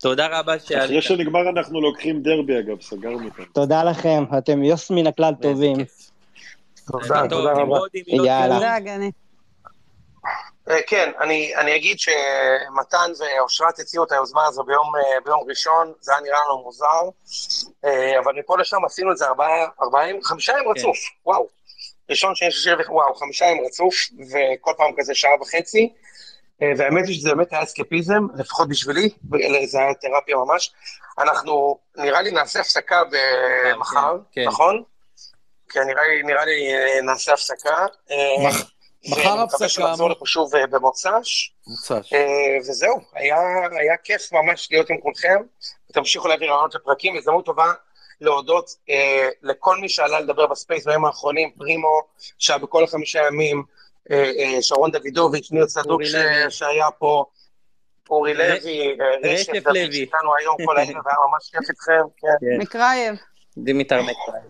תודה 0.00 0.26
רבה 0.26 0.56
אחרי 0.56 0.66
שעלית. 0.68 1.02
שנגמר 1.02 1.48
אנחנו 1.56 1.80
לוקחים 1.80 2.22
דרבי 2.22 2.58
אגב, 2.58 2.80
סגרנו 2.82 3.24
אותם. 3.24 3.42
תודה 3.52 3.84
לכם, 3.84 4.24
אתם 4.38 4.64
יוס 4.64 4.90
מן 4.90 5.06
הכלל 5.06 5.34
טובים. 5.42 5.76
תודה, 6.86 7.22
תודה 7.30 7.52
רבה. 7.52 7.62
מילות 7.62 8.26
יאללה. 8.26 8.46
סיום. 8.48 8.54
תודה, 8.58 8.78
גני. 8.80 9.10
אה, 10.26 10.61
כן, 10.86 11.12
אני, 11.20 11.56
אני 11.56 11.76
אגיד 11.76 11.96
שמתן 11.98 13.12
ואושרת 13.18 13.78
הציעו 13.78 14.04
את 14.04 14.12
היוזמה 14.12 14.46
הזו 14.46 14.62
ביום, 14.64 14.96
אה, 14.96 15.20
ביום 15.24 15.40
ראשון, 15.48 15.92
זה 16.00 16.12
היה 16.12 16.20
נראה 16.20 16.38
לנו 16.48 16.62
מוזר, 16.62 17.02
אה, 17.84 18.18
אבל 18.18 18.32
מפה 18.38 18.58
לשם 18.58 18.84
עשינו 18.84 19.12
את 19.12 19.16
זה 19.16 19.26
ארבעה, 19.26 19.66
ארבעה 19.82 20.08
ימים, 20.08 20.22
חמישה 20.22 20.52
ימים 20.52 20.70
רצוף, 20.70 20.96
וואו. 21.26 21.46
ראשון, 22.10 22.34
שני, 22.34 22.50
שלישי, 22.50 22.82
וואו, 22.88 23.14
חמישה 23.14 23.44
ימים 23.44 23.64
רצוף, 23.66 23.94
וכל 24.30 24.72
פעם 24.76 24.90
כזה 24.98 25.14
שעה 25.14 25.40
וחצי. 25.40 25.92
אה, 26.62 26.72
והאמת 26.76 27.06
היא 27.06 27.14
שזה 27.16 27.28
באמת 27.28 27.52
היה 27.52 27.62
אסקפיזם, 27.62 28.26
לפחות 28.34 28.68
בשבילי, 28.68 29.08
זה 29.66 29.78
היה 29.78 29.94
תרפיה 29.94 30.36
ממש. 30.36 30.72
אנחנו, 31.18 31.78
נראה 31.96 32.22
לי 32.22 32.30
נעשה 32.30 32.60
הפסקה 32.60 33.02
במחר, 33.10 34.16
כן. 34.32 34.44
נכון? 34.46 34.82
כן, 35.68 35.80
נראה 35.86 36.02
לי, 36.08 36.22
נראה 36.22 36.44
לי 36.44 36.74
אה, 36.74 37.00
נעשה 37.02 37.32
הפסקה. 37.32 37.86
אה, 38.10 38.48
מח- 38.48 38.71
מחר 39.08 39.20
ואני 39.20 39.30
מקווה 39.30 39.42
הפסקה. 39.42 39.68
שנחזור 39.68 40.10
לפה 40.10 40.26
שוב 40.26 40.54
אה, 40.56 40.66
במוצ"ש. 40.66 41.52
מוצ"ש. 41.66 42.12
אה, 42.12 42.18
וזהו, 42.60 43.00
היה, 43.14 43.36
היה 43.80 43.96
כיף 44.04 44.32
ממש 44.32 44.68
להיות 44.70 44.90
עם 44.90 45.00
כולכם, 45.00 45.36
ותמשיכו 45.90 46.28
להביא 46.28 46.46
רעיונות 46.48 46.74
לפרקים, 46.74 47.16
הזדמנות 47.16 47.44
טובה 47.44 47.72
להודות 48.20 48.70
אה, 48.90 49.28
לכל 49.42 49.76
מי 49.76 49.88
שעלה 49.88 50.20
לדבר 50.20 50.46
ב 50.46 50.53
space 50.53 50.86
בימים 50.86 51.04
האחרונים, 51.04 51.50
פרימו, 51.58 52.00
שהיה 52.38 52.58
בכל 52.58 52.84
החמישה 52.84 53.26
ימים, 53.26 53.62
אה, 54.10 54.30
אה, 54.38 54.62
שרון 54.62 54.90
דוידוביץ', 54.90 55.48
ניר 55.52 55.66
צדוק 55.66 56.02
ש. 56.04 56.14
שהיה 56.48 56.90
פה, 56.98 57.24
אורי 58.10 58.34
ר- 58.34 58.36
לוי, 58.36 58.96
אה, 59.00 59.30
רשף 59.32 59.52
דוד 59.52 59.76
לוי. 59.76 59.92
שאיתנו 59.92 60.36
היום 60.36 60.56
כל 60.66 60.76
הערב, 60.76 60.88
היה 60.88 61.16
ממש 61.30 61.50
כיף 61.50 61.70
איתכם, 61.70 62.02
כן, 62.16 62.28
כן. 62.40 62.58
מקרייב. 62.58 63.14
דימיטר 63.58 64.00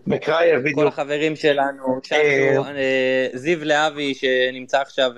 מקראי. 0.07 0.51
כל 0.51 0.63
בדיוק. 0.63 0.93
החברים 0.93 1.35
שלנו, 1.35 1.99
אה, 2.11 2.57
אה, 2.75 3.27
זיו 3.33 3.65
להבי 3.65 4.13
שנמצא 4.13 4.81
עכשיו, 4.81 5.11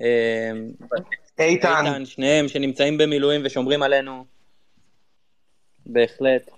אה, 0.00 0.50
איתן, 1.38 1.86
איתן, 1.86 2.04
שניהם 2.04 2.48
שנמצאים 2.48 2.98
במילואים 2.98 3.40
ושומרים 3.44 3.82
עלינו. 3.82 4.24
בהחלט. 5.86 6.50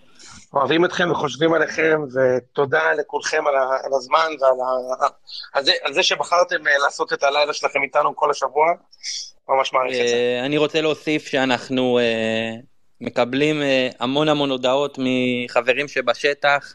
אוהבים 0.55 0.84
אתכם 0.84 1.10
וחושבים 1.10 1.52
עליכם, 1.55 2.01
ותודה 2.14 2.93
לכולכם 2.93 3.47
על, 3.47 3.56
ה, 3.56 3.68
על 3.84 3.90
הזמן 3.94 4.28
ועל 4.40 4.60
ה, 5.02 5.06
על, 5.52 5.64
זה, 5.64 5.72
על 5.82 5.93
זה 5.93 6.02
שבחרתם 6.02 6.56
לעשות 6.84 7.12
את 7.12 7.22
הלילה 7.22 7.52
שלכם 7.52 7.82
איתנו 7.82 8.16
כל 8.16 8.30
השבוע. 8.30 8.66
ממש 9.48 9.72
מעריך 9.72 10.01
את 10.01 10.09
זה. 10.09 10.40
אני 10.44 10.59
רוצה 10.59 10.80
להוסיף 10.80 11.26
שאנחנו 11.26 11.98
מקבלים 13.01 13.62
אה, 13.62 13.89
המון 14.01 14.28
המון 14.28 14.51
הודעות 14.51 14.98
מחברים 14.98 15.89
שבשטח, 15.89 16.74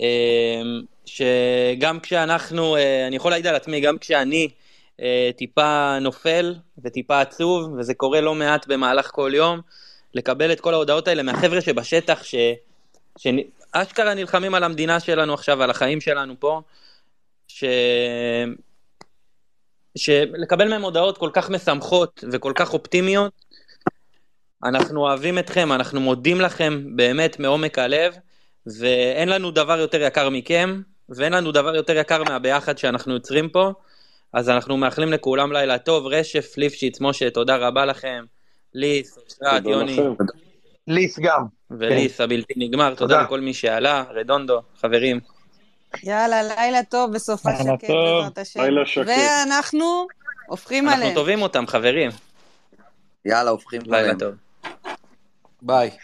אה, 0.00 0.62
שגם 1.06 2.00
כשאנחנו, 2.00 2.76
אה, 2.76 3.06
אני 3.06 3.16
יכול 3.16 3.30
להעיד 3.30 3.46
על 3.46 3.54
עצמי, 3.54 3.80
גם 3.80 3.98
כשאני 3.98 4.48
טיפה 5.36 5.98
נופל 6.00 6.54
וטיפה 6.84 7.20
עצוב, 7.20 7.72
וזה 7.78 7.94
קורה 7.94 8.20
לא 8.20 8.34
מעט 8.34 8.66
במהלך 8.66 9.10
כל 9.12 9.32
יום, 9.34 9.60
לקבל 10.14 10.52
את 10.52 10.60
כל 10.60 10.74
ההודעות 10.74 11.08
האלה 11.08 11.22
מהחבר'ה 11.22 11.60
שבשטח, 11.60 12.22
ש... 12.22 12.34
שאשכרה 13.18 14.14
נלחמים 14.14 14.54
על 14.54 14.64
המדינה 14.64 15.00
שלנו 15.00 15.34
עכשיו, 15.34 15.62
על 15.62 15.70
החיים 15.70 16.00
שלנו 16.00 16.34
פה, 16.40 16.60
ש... 17.48 17.64
שלקבל 19.96 20.68
מהם 20.68 20.82
הודעות 20.82 21.18
כל 21.18 21.30
כך 21.32 21.50
משמחות 21.50 22.24
וכל 22.32 22.52
כך 22.54 22.72
אופטימיות, 22.72 23.32
אנחנו 24.64 25.00
אוהבים 25.00 25.38
אתכם, 25.38 25.72
אנחנו 25.72 26.00
מודים 26.00 26.40
לכם 26.40 26.96
באמת 26.96 27.38
מעומק 27.40 27.78
הלב, 27.78 28.14
ואין 28.66 29.28
לנו 29.28 29.50
דבר 29.50 29.78
יותר 29.78 30.02
יקר 30.02 30.28
מכם, 30.28 30.82
ואין 31.08 31.32
לנו 31.32 31.52
דבר 31.52 31.76
יותר 31.76 31.96
יקר 31.96 32.24
מהביחד 32.24 32.78
שאנחנו 32.78 33.14
יוצרים 33.14 33.48
פה, 33.48 33.72
אז 34.32 34.50
אנחנו 34.50 34.76
מאחלים 34.76 35.12
לכולם 35.12 35.52
לילה 35.52 35.78
טוב, 35.78 36.06
רשף, 36.06 36.54
ליפשיץ, 36.56 37.00
משה, 37.00 37.30
תודה 37.30 37.56
רבה 37.56 37.84
לכם, 37.84 38.24
ליס, 38.74 39.18
אושרת, 39.18 39.64
יוני. 39.64 39.98
ליס 40.88 41.18
גם. 41.18 41.44
וליס 41.70 42.20
הבלתי 42.20 42.54
נגמר, 42.56 42.94
תודה 42.94 43.22
לכל 43.22 43.40
מי 43.40 43.54
שעלה, 43.54 44.04
רדונדו, 44.10 44.62
חברים. 44.80 45.20
יאללה, 46.02 46.42
לילה 46.42 46.82
טוב 46.82 47.10
וסופה 47.14 47.50
לילה 47.50 47.62
שקט 47.62 47.86
טוב, 47.86 48.18
בעזרת 48.18 48.38
השם. 48.38 48.60
לילה 48.60 48.86
שקט. 48.86 49.06
ואנחנו 49.08 50.06
הופכים 50.46 50.88
עליהם. 50.88 51.02
אנחנו 51.02 51.20
תובעים 51.20 51.42
אותם, 51.42 51.66
חברים. 51.66 52.10
יאללה, 53.24 53.50
הופכים 53.50 53.80
לילה 53.86 54.14
טוב. 54.18 54.34
Bye. 55.62 55.98